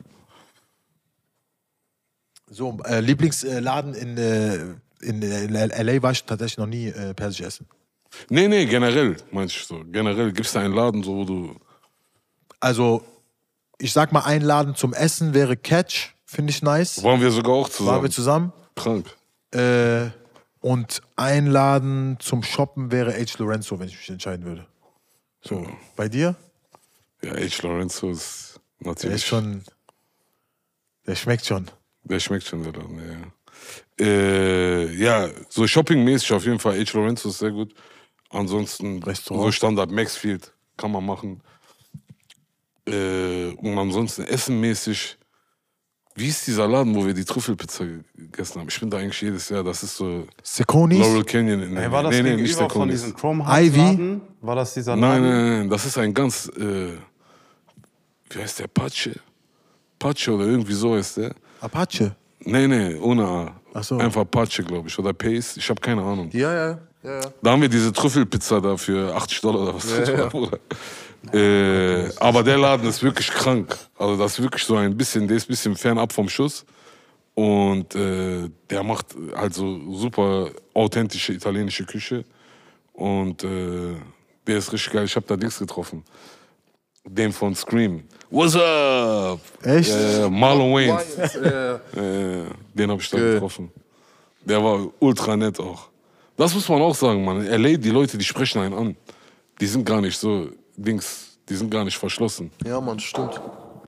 So, 2.53 2.79
äh, 2.85 3.01
Lieblingsladen 3.01 3.95
in, 3.95 4.17
äh, 4.19 4.57
in, 5.03 5.23
in 5.23 5.53
LA 5.55 6.03
war 6.03 6.11
ich 6.13 6.25
tatsächlich 6.25 6.59
noch 6.59 6.67
nie 6.67 6.89
äh, 6.89 7.15
persisch 7.15 7.41
essen. 7.43 7.67
Nee, 8.29 8.49
nee, 8.49 8.67
generell, 8.67 9.17
meinst 9.31 9.57
du 9.71 9.77
so. 9.77 9.85
Generell 9.87 10.33
gibt 10.33 10.47
es 10.47 10.53
da 10.53 10.61
einen 10.61 10.75
Laden, 10.75 11.03
so 11.05 11.15
wo 11.17 11.25
du. 11.25 11.55
Also, 12.59 13.05
ich 13.79 13.93
sag 13.93 14.11
mal, 14.13 14.25
einladen 14.25 14.75
zum 14.75 14.93
Essen 14.93 15.33
wäre 15.33 15.57
Catch, 15.57 16.15
finde 16.27 16.51
ich 16.51 16.61
nice. 16.63 17.03
Waren 17.05 17.21
wir 17.21 17.31
sogar 17.31 17.55
auch 17.55 17.69
Waren 17.69 17.71
zusammen. 17.73 18.03
wir 18.03 18.11
zusammen. 18.11 18.53
Krank. 18.75 19.07
Äh, 19.55 20.11
und 20.61 21.01
einladen 21.17 22.19
zum 22.21 22.43
Shoppen 22.43 22.91
wäre 22.93 23.13
H. 23.15 23.39
Lorenzo, 23.39 23.79
wenn 23.79 23.89
ich 23.89 23.97
mich 23.97 24.11
entscheiden 24.11 24.45
würde. 24.45 24.67
So, 25.43 25.67
bei 25.97 26.09
dir? 26.09 26.37
Ja, 27.23 27.35
H. 27.35 27.63
Lorenzo 27.67 28.11
ist 28.11 28.61
Der 28.81 28.89
natürlich. 28.89 29.17
ist 29.17 29.27
schon. 29.27 29.63
Der 31.07 31.15
schmeckt 31.15 31.47
schon. 31.47 31.71
Der 32.05 32.21
schmeckt 32.21 32.45
schon, 32.45 32.63
der 32.63 32.73
Laden, 32.73 32.99
ja. 32.99 34.05
Äh, 34.05 34.95
ja, 34.95 35.29
so 35.49 35.67
shoppingmäßig 35.67 36.33
auf 36.33 36.45
jeden 36.45 36.59
Fall. 36.59 36.79
H. 36.79 36.93
Lorenzo 36.97 37.29
ist 37.29 37.39
sehr 37.39 37.51
gut. 37.51 37.75
Ansonsten 38.31 39.03
Restaurant. 39.03 39.45
so 39.47 39.53
Standard 39.53 39.91
Maxfield 39.91 40.53
kann 40.77 40.93
man 40.93 41.05
machen. 41.05 41.43
Äh, 42.87 43.49
und 43.57 43.79
ansonsten 43.79 44.23
essenmäßig. 44.25 45.17
Wie 46.21 46.29
ist 46.29 46.47
dieser 46.47 46.69
Laden, 46.69 46.95
wo 46.95 47.07
wir 47.07 47.15
die 47.15 47.25
Trüffelpizza 47.25 47.83
gegessen 48.15 48.61
haben? 48.61 48.69
Ich 48.69 48.79
bin 48.79 48.91
da 48.91 48.99
eigentlich 48.99 49.23
jedes 49.23 49.49
Jahr. 49.49 49.65
Das 49.65 49.83
ist 49.83 49.97
so 49.97 50.27
Seconis? 50.43 50.99
Laurel 50.99 51.25
Canyon. 51.25 51.63
In 51.63 51.77
Hey, 51.79 51.91
war 51.91 52.03
das 52.03 52.15
nee, 52.15 52.23
nee, 52.23 52.37
nicht 52.37 52.55
von 52.55 52.89
diesem 52.91 53.17
Chrome 53.17 53.43
Ivy? 53.49 54.21
War 54.43 54.55
das 54.55 54.75
dieser 54.75 54.97
Nein, 54.97 55.23
Laden? 55.23 55.23
nein, 55.23 55.59
nein, 55.61 55.71
das 55.71 55.87
ist 55.87 55.97
ein 55.97 56.13
ganz, 56.13 56.47
äh, 56.59 56.89
wie 58.29 58.39
heißt 58.39 58.59
der, 58.59 58.67
Pache? 58.67 59.19
Pache 59.99 60.35
oder 60.35 60.45
irgendwie 60.45 60.75
so 60.75 60.95
ist 60.95 61.17
der. 61.17 61.35
Apache. 61.63 62.15
Nee, 62.41 62.69
nee, 62.69 62.97
ohne 62.97 63.25
A. 63.25 63.55
Ach 63.73 63.83
so. 63.83 63.97
Einfach 63.97 64.31
Pache, 64.31 64.63
glaube 64.63 64.89
ich, 64.89 64.99
oder 64.99 65.15
Pace, 65.15 65.57
ich 65.57 65.71
habe 65.71 65.81
keine 65.81 66.03
Ahnung. 66.03 66.29
Ja, 66.33 66.53
ja, 66.53 66.79
ja, 67.03 67.15
ja. 67.15 67.21
Da 67.43 67.51
haben 67.51 67.63
wir 67.63 67.69
diese 67.71 67.95
Trüffelpizza 67.95 68.61
da 68.61 68.77
für 68.77 69.15
80 69.17 69.41
Dollar 69.41 69.63
oder 69.63 69.75
was. 69.75 69.87
das 69.87 70.13
war, 70.19 70.29
Bruder. 70.29 70.59
Äh, 71.33 72.09
aber 72.19 72.43
der 72.43 72.59
Laden 72.59 72.89
ist 72.89 73.03
wirklich 73.03 73.31
krank. 73.31 73.77
Also 73.99 74.17
das 74.17 74.33
ist 74.33 74.43
wirklich 74.43 74.65
so 74.65 74.77
ein 74.77 74.97
bisschen, 74.97 75.29
der 75.29 75.37
ist 75.37 75.45
ein 75.45 75.53
bisschen 75.53 75.77
fernab 75.77 76.13
vom 76.13 76.29
Schuss. 76.29 76.65
Und 77.35 77.95
äh, 77.95 78.49
der 78.69 78.83
macht 78.83 79.07
halt 79.35 79.55
so 79.55 79.93
super 79.93 80.51
authentische 80.75 81.33
italienische 81.33 81.85
Küche. 81.85 82.25
Und 82.93 83.45
äh, 83.45 83.95
der 84.47 84.59
ist 84.59 84.73
richtig 84.73 84.93
geil. 84.93 85.05
Ich 85.05 85.17
habe 85.17 85.27
da 85.27 85.37
Dings 85.37 85.59
getroffen. 85.59 86.05
Den 87.05 87.33
von 87.33 87.55
Scream. 87.55 88.03
What's 88.31 88.55
up? 88.57 89.41
Echt? 89.63 89.91
Ja, 89.91 90.29
Marlon 90.29 90.75
Wayans. 90.75 91.35
Ja, 91.35 91.75
Äh, 91.97 92.45
den 92.75 92.91
habe 92.91 93.01
ich 93.01 93.11
da 93.11 93.19
getroffen. 93.19 93.71
Der 94.45 94.63
war 94.63 94.87
ultra 94.99 95.37
nett 95.37 95.59
auch. 95.61 95.89
Das 96.37 96.55
muss 96.55 96.69
man 96.69 96.81
auch 96.83 96.95
sagen, 96.95 97.25
Mann. 97.25 97.45
In 97.45 97.63
LA, 97.63 97.77
die 97.77 97.91
Leute, 97.91 98.17
die 98.17 98.25
sprechen 98.25 98.61
einen 98.63 98.75
an. 98.75 98.97
Die 99.61 99.67
sind 99.67 99.85
gar 99.85 100.01
nicht 100.01 100.17
so, 100.19 100.49
Dings, 100.77 101.39
die 101.49 101.57
sind 101.57 101.71
gar 101.71 101.85
nicht 101.85 101.99
verschlossen. 101.99 102.51
ja, 102.65 102.81
Mann, 102.81 102.99
stimmt. 103.01 103.41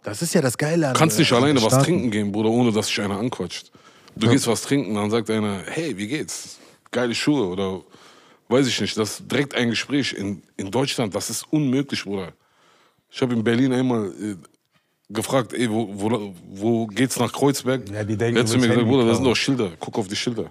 Das 0.02 0.20
ist 0.20 0.34
ja 0.34 0.40
das 0.40 0.58
Geile 0.58 0.88
an 0.88 0.94
Du 0.94 0.98
kannst 0.98 1.18
nicht 1.18 1.32
alleine 1.32 1.62
was 1.62 1.82
trinken 1.84 2.10
gehen, 2.10 2.32
Bruder, 2.32 2.48
ohne 2.50 2.72
dass 2.72 2.86
sich 2.88 3.00
einer 3.00 3.18
anquatscht. 3.18 3.70
Du 4.16 4.28
gehst 4.28 4.46
was 4.46 4.62
trinken, 4.62 4.94
dann 4.94 5.10
sagt 5.10 5.30
einer, 5.30 5.60
hey, 5.66 5.96
wie 5.96 6.06
geht's? 6.08 6.58
Geile 6.90 7.14
Schuhe 7.14 7.46
oder 7.46 7.80
weiß 8.48 8.66
ich 8.66 8.80
nicht. 8.80 8.96
Das 8.98 9.20
ist 9.20 9.30
direkt 9.30 9.54
ein 9.54 9.70
Gespräch. 9.70 10.12
In, 10.12 10.42
in 10.56 10.70
Deutschland, 10.70 11.14
das 11.14 11.30
ist 11.30 11.46
unmöglich, 11.50 12.04
Bruder. 12.04 12.32
Ich 13.10 13.22
habe 13.22 13.32
in 13.34 13.44
Berlin 13.44 13.72
einmal 13.72 14.08
äh, 14.08 14.36
gefragt, 15.08 15.52
ey, 15.54 15.70
wo, 15.70 15.88
wo, 15.92 16.34
wo 16.52 16.86
geht's 16.88 17.18
nach 17.18 17.32
Kreuzberg? 17.32 17.88
Ja, 17.88 18.04
die 18.04 18.16
denken, 18.16 18.36
Er 18.36 18.42
hat 18.42 18.48
zu 18.48 18.56
du 18.56 18.60
mir 18.60 18.68
gesagt, 18.68 18.86
Bruder, 18.86 19.06
das 19.06 19.16
sind 19.18 19.24
doch 19.26 19.36
Schilder. 19.36 19.70
Guck 19.78 19.98
auf 19.98 20.08
die 20.08 20.16
Schilder. 20.16 20.50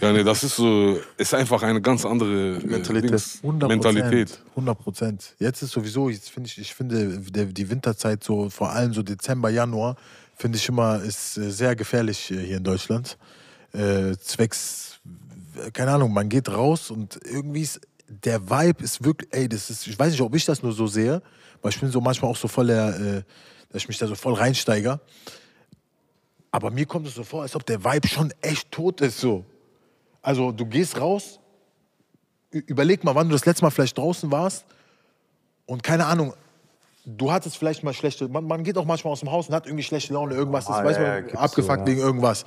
Ja, 0.00 0.12
nee, 0.12 0.24
das 0.24 0.42
ist 0.44 0.56
so, 0.56 0.98
ist 1.16 1.34
einfach 1.34 1.62
eine 1.62 1.80
ganz 1.80 2.04
andere 2.04 2.56
äh, 2.56 2.66
Mentalität. 2.66 3.10
Dings. 3.10 3.38
100 3.42 3.68
Mentalität. 3.68 4.40
100 4.50 4.78
Prozent. 4.78 5.34
Jetzt 5.38 5.62
ist 5.62 5.70
sowieso, 5.70 6.08
jetzt 6.08 6.30
finde 6.30 6.48
ich, 6.48 6.58
ich 6.58 6.74
finde 6.74 7.18
der, 7.18 7.46
die 7.46 7.70
Winterzeit 7.70 8.22
so, 8.22 8.50
vor 8.50 8.70
allem 8.70 8.92
so 8.92 9.02
Dezember, 9.02 9.50
Januar, 9.50 9.96
finde 10.36 10.58
ich 10.58 10.68
immer, 10.68 11.02
ist 11.02 11.36
äh, 11.36 11.50
sehr 11.50 11.76
gefährlich 11.76 12.30
äh, 12.30 12.38
hier 12.38 12.56
in 12.58 12.64
Deutschland. 12.64 13.16
Äh, 13.72 14.16
zwecks, 14.18 15.00
keine 15.72 15.92
Ahnung, 15.92 16.12
man 16.12 16.28
geht 16.28 16.48
raus 16.48 16.90
und 16.90 17.18
irgendwie 17.24 17.62
ist, 17.62 17.80
der 18.08 18.50
Vibe 18.50 18.84
ist 18.84 19.04
wirklich, 19.04 19.32
ey, 19.32 19.48
das 19.48 19.70
ist, 19.70 19.86
ich 19.86 19.98
weiß 19.98 20.12
nicht, 20.12 20.20
ob 20.20 20.34
ich 20.34 20.44
das 20.44 20.62
nur 20.62 20.72
so 20.72 20.86
sehe, 20.86 21.22
weil 21.62 21.70
ich 21.70 21.80
bin 21.80 21.90
so 21.90 22.00
manchmal 22.00 22.30
auch 22.30 22.36
so 22.36 22.48
voll 22.48 22.66
der, 22.66 22.88
äh, 22.88 23.22
dass 23.70 23.82
ich 23.82 23.88
mich 23.88 23.98
da 23.98 24.06
so 24.06 24.14
voll 24.14 24.34
reinsteige. 24.34 25.00
Aber 26.50 26.70
mir 26.70 26.84
kommt 26.84 27.06
es 27.06 27.14
so 27.14 27.24
vor, 27.24 27.42
als 27.42 27.56
ob 27.56 27.64
der 27.64 27.82
Vibe 27.82 28.06
schon 28.06 28.32
echt 28.42 28.70
tot 28.70 29.00
ist, 29.00 29.18
so. 29.18 29.46
Also, 30.22 30.52
du 30.52 30.66
gehst 30.66 31.00
raus, 31.00 31.40
überleg 32.50 33.02
mal, 33.04 33.14
wann 33.14 33.28
du 33.28 33.32
das 33.34 33.44
letzte 33.44 33.64
Mal 33.64 33.70
vielleicht 33.70 33.98
draußen 33.98 34.30
warst 34.30 34.64
und 35.66 35.82
keine 35.82 36.06
Ahnung, 36.06 36.34
du 37.04 37.32
hattest 37.32 37.56
vielleicht 37.56 37.82
mal 37.82 37.92
schlechte, 37.92 38.28
man, 38.28 38.44
man 38.44 38.62
geht 38.62 38.78
auch 38.78 38.84
manchmal 38.84 39.12
aus 39.12 39.20
dem 39.20 39.30
Haus 39.32 39.48
und 39.48 39.54
hat 39.54 39.66
irgendwie 39.66 39.82
schlechte 39.82 40.12
Laune, 40.14 40.34
irgendwas 40.34 40.64
ist, 40.64 40.70
Ah, 40.70 40.84
weiß 40.84 40.96
ja, 40.96 41.02
man, 41.02 41.28
ja, 41.28 41.34
abgefuckt 41.34 41.78
so, 41.78 41.80
ja. 41.80 41.86
wegen 41.86 42.00
irgendwas. 42.00 42.44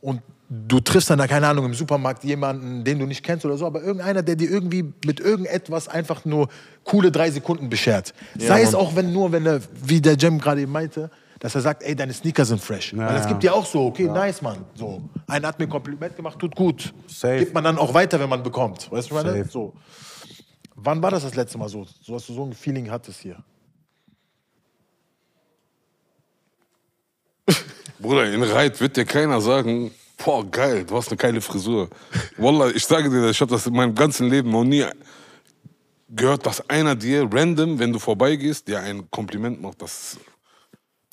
Und 0.00 0.22
du 0.48 0.78
triffst 0.78 1.10
dann 1.10 1.18
da, 1.18 1.26
keine 1.26 1.48
Ahnung, 1.48 1.64
im 1.64 1.74
Supermarkt 1.74 2.22
jemanden, 2.22 2.84
den 2.84 3.00
du 3.00 3.06
nicht 3.06 3.24
kennst 3.24 3.44
oder 3.44 3.56
so, 3.56 3.66
aber 3.66 3.82
irgendeiner, 3.82 4.22
der 4.22 4.36
dir 4.36 4.48
irgendwie 4.48 4.84
mit 5.04 5.18
irgendetwas 5.18 5.88
einfach 5.88 6.24
nur 6.24 6.48
coole 6.84 7.10
drei 7.10 7.30
Sekunden 7.32 7.68
beschert. 7.68 8.14
Sei 8.38 8.62
es 8.62 8.74
auch, 8.76 8.94
wenn 8.94 9.12
nur, 9.12 9.32
wenn 9.32 9.44
er, 9.44 9.60
wie 9.82 10.00
der 10.00 10.14
Jem 10.14 10.38
gerade 10.38 10.60
eben 10.60 10.72
meinte, 10.72 11.10
dass 11.38 11.54
er 11.54 11.60
sagt, 11.60 11.82
ey, 11.82 11.94
deine 11.94 12.12
Sneaker 12.12 12.44
sind 12.44 12.60
fresh. 12.60 12.96
Weil 12.96 13.16
es 13.16 13.22
ja. 13.22 13.28
gibt 13.28 13.44
ja 13.44 13.52
auch 13.52 13.66
so, 13.66 13.86
okay, 13.86 14.04
nice, 14.04 14.42
Mann. 14.42 14.64
So. 14.74 15.02
Einer 15.26 15.48
hat 15.48 15.58
mir 15.58 15.66
ein 15.66 15.70
Kompliment 15.70 16.16
gemacht, 16.16 16.38
tut 16.38 16.54
gut. 16.54 16.92
Safe. 17.06 17.38
Gibt 17.38 17.54
man 17.54 17.64
dann 17.64 17.78
auch 17.78 17.94
weiter, 17.94 18.18
wenn 18.18 18.28
man 18.28 18.42
bekommt. 18.42 18.90
Weißt 18.90 19.10
du, 19.10 19.14
was 19.14 19.24
ich 19.24 19.30
meine? 19.30 19.44
So. 19.44 19.74
Wann 20.74 21.02
war 21.02 21.10
das 21.10 21.22
das 21.22 21.34
letzte 21.34 21.58
Mal 21.58 21.68
so, 21.68 21.86
so 22.02 22.14
dass 22.14 22.26
du 22.26 22.34
so 22.34 22.44
ein 22.44 22.52
Feeling 22.52 22.90
hattest 22.90 23.20
hier? 23.20 23.42
Bruder, 27.98 28.32
in 28.32 28.42
Reit 28.42 28.80
wird 28.80 28.96
dir 28.96 29.04
keiner 29.04 29.40
sagen, 29.40 29.90
boah, 30.24 30.48
geil, 30.48 30.84
du 30.84 30.96
hast 30.96 31.08
eine 31.08 31.16
geile 31.16 31.40
Frisur. 31.40 31.88
Wallah, 32.36 32.70
ich 32.70 32.84
sage 32.84 33.10
dir, 33.10 33.30
ich 33.30 33.40
habe 33.40 33.50
das 33.50 33.66
in 33.66 33.74
meinem 33.74 33.94
ganzen 33.94 34.28
Leben 34.28 34.50
noch 34.50 34.64
nie 34.64 34.84
gehört, 36.08 36.46
dass 36.46 36.68
einer 36.68 36.94
dir 36.94 37.28
random, 37.30 37.78
wenn 37.78 37.92
du 37.92 37.98
vorbeigehst, 37.98 38.68
dir 38.68 38.80
ein 38.80 39.10
Kompliment 39.10 39.60
macht. 39.60 39.82
Das 39.82 40.16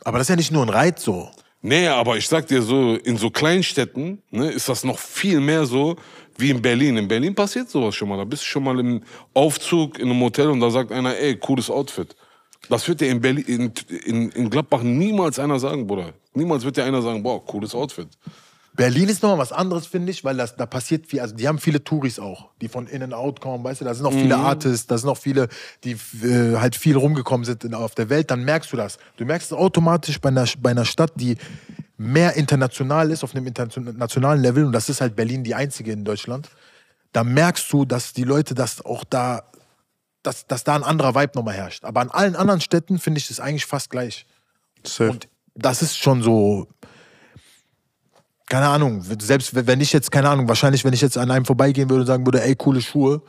Aber 0.06 0.19
das 0.19 0.26
ist 0.26 0.30
ja 0.30 0.36
nicht 0.36 0.52
nur 0.52 0.61
ein 0.61 0.69
Reiz 0.69 1.03
so. 1.03 1.30
Nee, 1.61 1.88
aber 1.88 2.15
ich 2.15 2.27
sag 2.27 2.48
dir 2.48 2.61
so, 2.61 2.95
in 2.95 3.18
so 3.18 3.32
Kleinstädten 3.32 4.22
ne, 4.30 4.52
ist 4.52 4.69
das 4.69 4.84
noch 4.84 4.99
viel 4.99 5.40
mehr 5.40 5.65
so 5.65 5.95
wie 6.38 6.52
in 6.52 6.61
Berlin. 6.61 6.95
In 6.95 7.07
Berlin 7.07 7.34
passiert 7.34 7.69
sowas 7.69 7.95
schon 7.95 8.10
mal. 8.10 8.18
Da 8.18 8.23
bist 8.23 8.44
du 8.44 8.45
schon 8.45 8.64
mal 8.64 8.80
im 8.80 9.02
Aufzug 9.34 9.98
in 9.98 10.11
einem 10.11 10.22
Hotel 10.22 10.49
und 10.49 10.60
da 10.60 10.69
sagt 10.69 10.91
einer, 10.91 11.18
ey, 11.18 11.36
cooles 11.38 11.72
Outfit. 11.72 12.15
Das 12.69 12.88
wird 12.88 13.02
dir 13.02 13.10
in, 13.10 13.19
Berlin, 13.19 13.45
in, 13.48 13.72
in, 14.06 14.30
in 14.30 14.49
Gladbach 14.52 14.84
niemals 14.84 15.40
einer 15.40 15.60
sagen, 15.60 15.88
Bruder. 15.88 16.14
Niemals 16.36 16.64
wird 16.64 16.77
dir 16.77 16.84
einer 16.84 17.02
sagen, 17.02 17.23
boah, 17.23 17.44
cooles 17.44 17.73
Outfit. 17.73 18.10
Berlin 18.76 19.10
ist 19.10 19.24
nochmal 19.24 19.38
was 19.38 19.52
anderes, 19.52 19.88
finde 19.88 20.12
ich, 20.12 20.24
weil 20.24 20.38
das, 20.38 20.56
da 20.56 20.66
passiert 20.66 21.08
viel. 21.08 21.22
Also, 21.22 21.36
die 21.36 21.48
haben 21.48 21.60
viele 21.60 21.84
Touris 21.84 22.20
auch, 22.20 22.50
die 22.62 22.68
von 22.68 22.88
In 22.88 23.04
and 23.04 23.14
Out 23.14 23.40
kommen, 23.40 23.64
weißt 23.64 23.82
du, 23.82 23.86
da 23.86 23.94
sind 23.94 24.06
auch 24.06 24.12
viele 24.12 24.38
Artists, 24.38 24.88
da 24.88 24.98
sind 24.98 25.10
auch 25.10 25.18
viele, 25.18 25.48
die 25.84 25.98
äh, 26.24 26.58
halt 26.58 26.76
viel 26.76 26.98
rumgekommen 26.98 27.46
sind 27.46 27.64
in, 27.64 27.74
auf 27.74 27.96
der 27.96 28.10
Welt. 28.10 28.32
Dann 28.32 28.44
merkst 28.44 28.72
du 28.74 28.78
das. 28.78 28.98
Du 29.18 29.26
merkst 29.26 29.52
es 29.52 29.58
automatisch 29.58 30.20
bei 30.20 30.30
einer, 30.30 30.46
bei 30.60 30.72
einer 30.72 30.86
Stadt, 30.86 31.14
die 31.16 31.38
mehr 31.98 32.36
international 32.36 33.12
ist, 33.12 33.24
auf 33.24 33.34
einem 33.34 33.48
internationalen 33.48 34.42
Level, 34.42 34.66
und 34.66 34.74
das 34.74 34.90
ist 34.90 35.00
halt 35.00 35.16
Berlin 35.16 35.44
die 35.44 35.56
einzige 35.56 35.92
in 35.92 36.04
Deutschland. 36.04 36.50
Da 37.14 37.24
merkst 37.24 37.72
du, 37.72 37.86
dass 37.86 38.12
die 38.12 38.24
Leute 38.24 38.56
das 38.56 38.84
auch 38.84 39.06
da, 39.06 39.44
dass, 40.22 40.48
dass 40.48 40.66
da 40.66 40.76
ein 40.76 40.84
anderer 40.84 41.16
Vibe 41.16 41.32
nochmal 41.36 41.54
herrscht. 41.54 41.86
Aber 41.86 42.02
an 42.02 42.10
allen 42.10 42.36
anderen 42.36 42.60
Städten 42.60 43.00
finde 43.00 43.20
ich 43.20 43.30
das 43.30 43.40
eigentlich 43.40 43.66
fast 43.66 43.90
gleich. 43.90 44.26
Safe. 44.86 45.12
Und 45.12 45.30
das 45.54 45.82
ist 45.82 45.98
schon 45.98 46.22
so, 46.22 46.68
keine 48.48 48.68
Ahnung, 48.68 49.02
selbst 49.02 49.54
wenn 49.68 49.82
ich 49.82 49.92
jetzt, 49.94 50.12
keine 50.12 50.30
Ahnung, 50.30 50.48
wahrscheinlich, 50.48 50.84
wenn 50.86 50.94
ich 50.94 51.02
jetzt 51.02 51.18
an 51.18 51.32
einem 51.32 51.46
vorbeigehen 51.46 51.90
würde 51.90 52.02
und 52.02 52.08
sagen 52.08 52.26
würde, 52.26 52.44
ey, 52.44 52.56
coole 52.56 52.82
Schuhe, 52.82 53.22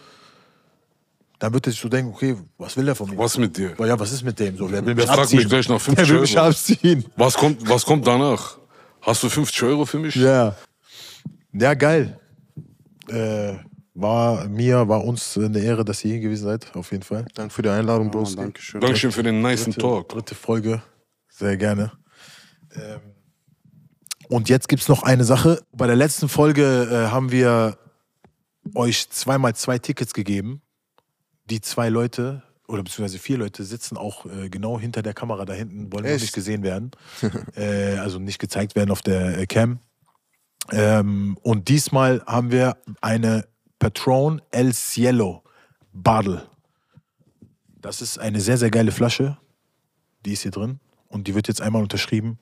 dann 1.38 1.52
würde 1.52 1.70
ich 1.70 1.78
so 1.78 1.88
denken, 1.88 2.12
okay, 2.12 2.36
was 2.58 2.76
will 2.76 2.84
der 2.86 2.94
von 2.94 3.10
mir? 3.10 3.18
Was 3.18 3.36
mit 3.36 3.56
dir? 3.56 3.74
Ja, 3.78 3.98
was 3.98 4.12
ist 4.12 4.22
mit 4.22 4.38
dem 4.40 4.56
so? 4.56 4.68
Der 4.68 4.84
will 4.84 4.94
mich 4.94 5.08
abziehen. 5.08 5.38
mich 5.40 5.48
gleich 5.48 5.68
nach 5.68 5.80
50 5.80 5.94
Der 6.06 6.14
will 6.14 6.20
mich 6.22 6.36
Euro. 6.36 6.46
abziehen. 6.48 7.04
Was 7.16 7.34
kommt, 7.34 7.68
was 7.68 7.84
kommt 7.84 8.06
danach? 8.06 8.56
Hast 9.02 9.22
du 9.22 9.28
50 9.28 9.62
Euro 9.64 9.84
für 9.84 9.98
mich? 9.98 10.14
Ja. 10.14 10.56
Ja, 11.52 11.74
geil. 11.74 12.18
Äh, 13.08 13.54
war 13.94 14.46
mir, 14.48 14.88
war 14.88 15.04
uns 15.04 15.38
eine 15.38 15.58
Ehre, 15.58 15.84
dass 15.84 16.04
ihr 16.04 16.12
hier 16.12 16.20
gewesen 16.20 16.44
seid, 16.44 16.74
auf 16.74 16.90
jeden 16.90 17.02
Fall. 17.04 17.24
Danke 17.34 17.52
für 17.54 17.62
die 17.62 17.68
Einladung, 17.70 18.08
Oh, 18.08 18.10
Bros. 18.10 18.34
Dankeschön. 18.36 18.80
Dankeschön 18.80 19.12
für 19.12 19.22
den 19.22 19.40
niceen 19.40 19.72
dritte, 19.72 19.78
Talk. 19.80 20.08
dritte 20.10 20.34
Folge. 20.34 20.82
Sehr 21.28 21.56
gerne. 21.56 21.92
Ähm, 22.74 23.00
und 24.28 24.48
jetzt 24.48 24.68
gibt 24.68 24.82
es 24.82 24.88
noch 24.88 25.02
eine 25.02 25.24
Sache. 25.24 25.62
Bei 25.72 25.86
der 25.86 25.96
letzten 25.96 26.28
Folge 26.28 26.88
äh, 26.90 27.10
haben 27.10 27.30
wir 27.30 27.78
euch 28.74 29.08
zweimal 29.10 29.54
zwei 29.54 29.78
Tickets 29.78 30.14
gegeben. 30.14 30.62
Die 31.48 31.60
zwei 31.60 31.88
Leute, 31.88 32.42
oder 32.66 32.82
beziehungsweise 32.82 33.18
vier 33.18 33.38
Leute, 33.38 33.64
sitzen 33.64 33.96
auch 33.96 34.26
äh, 34.26 34.48
genau 34.48 34.80
hinter 34.80 35.02
der 35.02 35.14
Kamera 35.14 35.44
da 35.44 35.52
hinten, 35.52 35.92
wollen 35.92 36.04
Echt? 36.04 36.22
nicht 36.22 36.34
gesehen 36.34 36.62
werden. 36.62 36.90
äh, 37.56 37.96
also 37.98 38.18
nicht 38.18 38.38
gezeigt 38.38 38.74
werden 38.74 38.90
auf 38.90 39.02
der 39.02 39.38
äh, 39.38 39.46
Cam. 39.46 39.78
Ähm, 40.72 41.38
und 41.42 41.68
diesmal 41.68 42.22
haben 42.26 42.50
wir 42.50 42.76
eine 43.00 43.46
Patron 43.78 44.42
El 44.50 44.74
Cielo 44.74 45.44
Badel. 45.92 46.42
Das 47.80 48.02
ist 48.02 48.18
eine 48.18 48.40
sehr, 48.40 48.58
sehr 48.58 48.70
geile 48.70 48.90
Flasche. 48.90 49.38
Die 50.24 50.32
ist 50.32 50.42
hier 50.42 50.50
drin. 50.50 50.80
Und 51.08 51.28
die 51.28 51.36
wird 51.36 51.46
jetzt 51.46 51.60
einmal 51.60 51.82
unterschrieben 51.82 52.38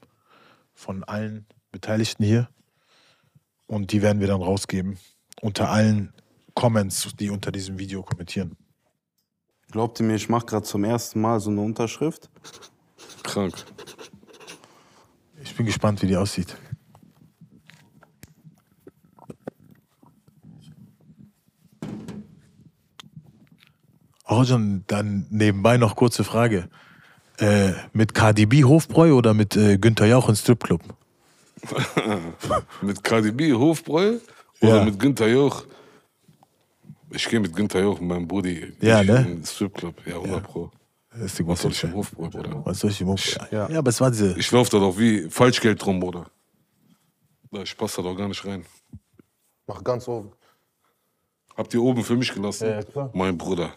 von 0.73 1.05
allen 1.05 1.47
Beteiligten 1.75 2.25
hier. 2.25 2.49
Und 3.67 3.91
die 3.91 4.01
werden 4.01 4.21
wir 4.21 4.29
dann 4.29 4.41
rausgeben. 4.41 4.97
Unter 5.43 5.71
allen 5.71 6.13
Comments, 6.55 7.09
die 7.19 7.31
unter 7.31 7.51
diesem 7.51 7.81
Video 7.81 8.05
kommentieren. 8.05 8.57
Glaubt 9.73 9.99
ihr 9.99 10.07
mir, 10.07 10.15
ich 10.15 10.29
mache 10.29 10.47
gerade 10.47 10.65
zum 10.65 10.85
ersten 10.85 11.21
Mal 11.21 11.41
so 11.41 11.51
eine 11.51 11.61
Unterschrift? 11.61 12.31
Krank. 13.25 13.55
Ich 15.43 15.57
bin 15.57 15.67
gespannt, 15.67 16.01
wie 16.03 16.07
die 16.07 16.17
aussieht. 16.17 16.57
Orjan, 24.23 24.85
dann 24.87 25.27
nebenbei 25.31 25.77
noch 25.77 25.97
kurze 25.97 26.23
Frage. 26.23 26.69
Äh, 27.39 27.73
mit 27.93 28.15
KDB 28.15 28.63
Hofbräu 28.63 29.15
oder 29.15 29.35
mit 29.35 29.57
äh, 29.57 29.77
Günther 29.77 30.07
Jauch 30.07 30.29
in 30.29 30.37
Stripclub? 30.37 30.97
Mit 32.82 33.03
KDB 33.03 33.53
Hofbräu 33.55 34.19
oder 34.61 34.77
Ja. 34.78 34.85
mit 34.85 34.99
Günther 34.99 35.28
Joch? 35.28 35.65
Ich 37.11 37.28
gehe 37.28 37.41
mit 37.41 37.55
Günther 37.55 37.81
Joch, 37.82 38.01
mit 38.01 38.09
meinem 38.09 38.27
Brudi. 38.28 38.73
Ja, 38.81 39.03
ne? 39.03 39.19
in 39.19 39.24
den 39.36 39.45
Stripclub, 39.45 40.07
ja, 40.07 40.16
100 40.16 40.43
Pro. 40.43 40.70
Das 41.11 41.23
ist 41.39 41.47
Was 41.47 41.62
soll 41.62 41.70
ich 41.70 41.85
im. 41.85 41.95
Hofbräu, 41.95 42.28
Bruder? 42.28 42.61
Was 42.65 42.81
soll 42.81 42.91
ich 42.91 43.01
im 43.01 43.09
Hof? 43.09 43.36
Ja. 43.53 43.69
ja, 43.70 43.78
aber 43.78 43.91
es 43.91 44.01
war 44.01 44.11
diese. 44.11 44.36
Ich 44.36 44.51
laufe 44.51 44.70
da 44.73 44.78
doch 44.81 44.99
wie 44.99 45.28
Falschgeld 45.31 45.85
drum, 45.85 46.01
Bruder. 46.01 46.27
Da, 47.53 47.62
Ich 47.62 47.77
passe 47.77 47.99
da 47.99 48.03
doch 48.09 48.16
gar 48.16 48.27
nicht 48.27 48.45
rein. 48.45 48.65
Mach 49.69 49.82
ganz 49.85 50.09
oben. 50.09 50.32
Habt 51.57 51.73
ihr 51.73 51.81
oben 51.82 52.03
für 52.03 52.16
mich 52.16 52.35
gelassen? 52.35 52.69
Ja, 52.69 52.82
klar. 52.82 53.11
Mein 53.15 53.39
Bruder. 53.39 53.73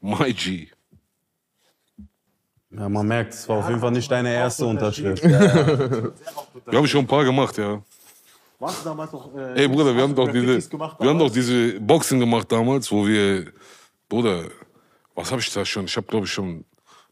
My 0.00 0.32
G. 0.32 0.68
Ja, 2.76 2.88
man 2.88 3.06
merkt, 3.06 3.34
es 3.34 3.48
war 3.48 3.58
auf 3.58 3.68
jeden 3.68 3.80
Fall 3.80 3.92
nicht 3.92 4.10
deine 4.10 4.32
erste 4.32 4.66
Unterschrift. 4.66 5.22
Wir 5.24 6.12
haben 6.72 6.86
schon 6.86 7.04
ein 7.04 7.06
paar 7.06 7.24
gemacht, 7.24 7.56
ja. 7.58 7.82
Warst 8.58 8.80
du 8.80 8.88
damals 8.88 9.12
noch. 9.12 9.34
Äh, 9.36 9.62
Ey, 9.62 9.68
Bruder, 9.68 9.94
wir 9.94 10.02
haben 10.02 10.14
doch 10.14 10.30
diese, 10.30 10.68
gemacht 10.68 10.96
wir 10.98 11.10
haben 11.10 11.18
doch 11.18 11.30
diese 11.30 11.78
Boxen 11.80 12.20
gemacht 12.20 12.50
damals, 12.50 12.90
wo 12.90 13.06
wir, 13.06 13.52
Bruder, 14.08 14.44
was 15.14 15.30
habe 15.30 15.40
ich 15.40 15.52
da 15.52 15.64
schon? 15.64 15.84
Ich 15.84 15.96
habe, 15.96 16.06
glaube 16.06 16.26
ich, 16.26 16.32
schon 16.32 16.64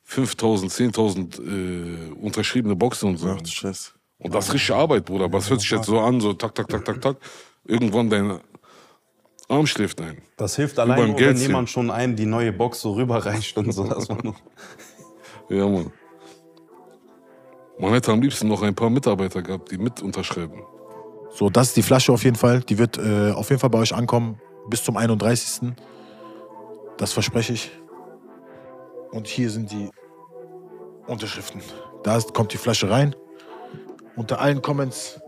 5000, 0.05 0.73
10.000 0.73 2.11
äh, 2.11 2.13
unterschriebene 2.13 2.77
Boxen 2.77 3.11
und 3.11 3.17
so. 3.19 3.29
Ach 3.29 3.47
Scheiße. 3.47 3.93
Und 4.19 4.35
das 4.35 4.47
ist 4.47 4.55
richtige 4.55 4.79
Arbeit, 4.79 5.05
Bruder. 5.05 5.25
Aber 5.25 5.39
es 5.39 5.51
hört 5.51 5.61
sich 5.61 5.71
jetzt 5.71 5.87
so 5.87 5.99
an, 6.01 6.21
so 6.21 6.33
tak, 6.33 6.55
tak, 6.55 6.69
tak, 6.69 6.85
tak, 6.85 7.01
tak. 7.01 7.17
Irgendwann 7.65 8.09
dein 8.09 8.41
Arm 9.49 9.67
schläft 9.67 10.01
ein. 10.01 10.23
Das 10.37 10.57
hilft 10.57 10.77
beim 10.77 10.91
allein, 10.91 11.11
nur, 11.11 11.21
wenn 11.21 11.37
jemand 11.37 11.71
schon 11.71 11.91
einem 11.91 12.17
die 12.17 12.27
neue 12.27 12.53
Box 12.53 12.81
so 12.81 12.93
rüberreicht 12.93 13.57
und 13.59 13.73
so. 13.73 13.87
Dass 13.87 14.09
man 14.09 14.21
noch 14.23 14.41
Ja, 15.49 15.67
Mann. 15.69 15.93
Man 17.79 17.93
hätte 17.93 18.13
am 18.13 18.21
liebsten 18.21 18.49
noch 18.49 18.63
ein 18.63 18.75
paar 18.75 18.91
Mitarbeiter 18.91 19.43
gehabt, 19.43 19.71
die 19.71 19.79
mit 19.79 20.03
unterschreiben. 20.03 20.63
So, 21.31 21.49
das 21.49 21.69
ist 21.69 21.77
die 21.77 21.83
Flasche 21.83 22.13
auf 22.13 22.25
jeden 22.25 22.37
Fall. 22.37 22.61
Die 22.61 22.79
wird 22.79 22.99
äh, 22.99 23.33
auf 23.33 23.49
jeden 23.51 23.61
Fall 23.61 23.71
bei 23.71 23.79
euch 23.79 23.95
ankommen 23.95 24.41
bis 24.69 24.85
zum 24.85 24.97
31. 24.97 25.73
Das 26.99 27.13
verspreche 27.13 27.55
ich. 27.55 27.71
Und 29.11 29.27
hier 29.27 29.51
sind 29.51 29.73
die 29.73 29.91
Unterschriften. 31.07 31.63
Da 32.03 32.17
ist, 32.17 32.35
kommt 32.35 32.53
die 32.53 32.59
Flasche 32.59 32.91
rein. 32.91 33.15
Unter 34.17 34.41
allen 34.41 34.63
Comments 34.63 35.21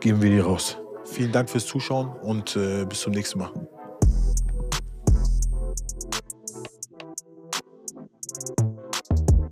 geben 0.00 0.22
wir 0.22 0.30
die 0.30 0.40
raus. 0.40 0.78
Vielen 1.04 1.32
Dank 1.32 1.50
fürs 1.50 1.66
Zuschauen 1.66 2.08
und 2.22 2.56
äh, 2.56 2.84
bis 2.84 3.00
zum 3.00 3.12
nächsten 3.12 3.38
Mal. 3.38 3.50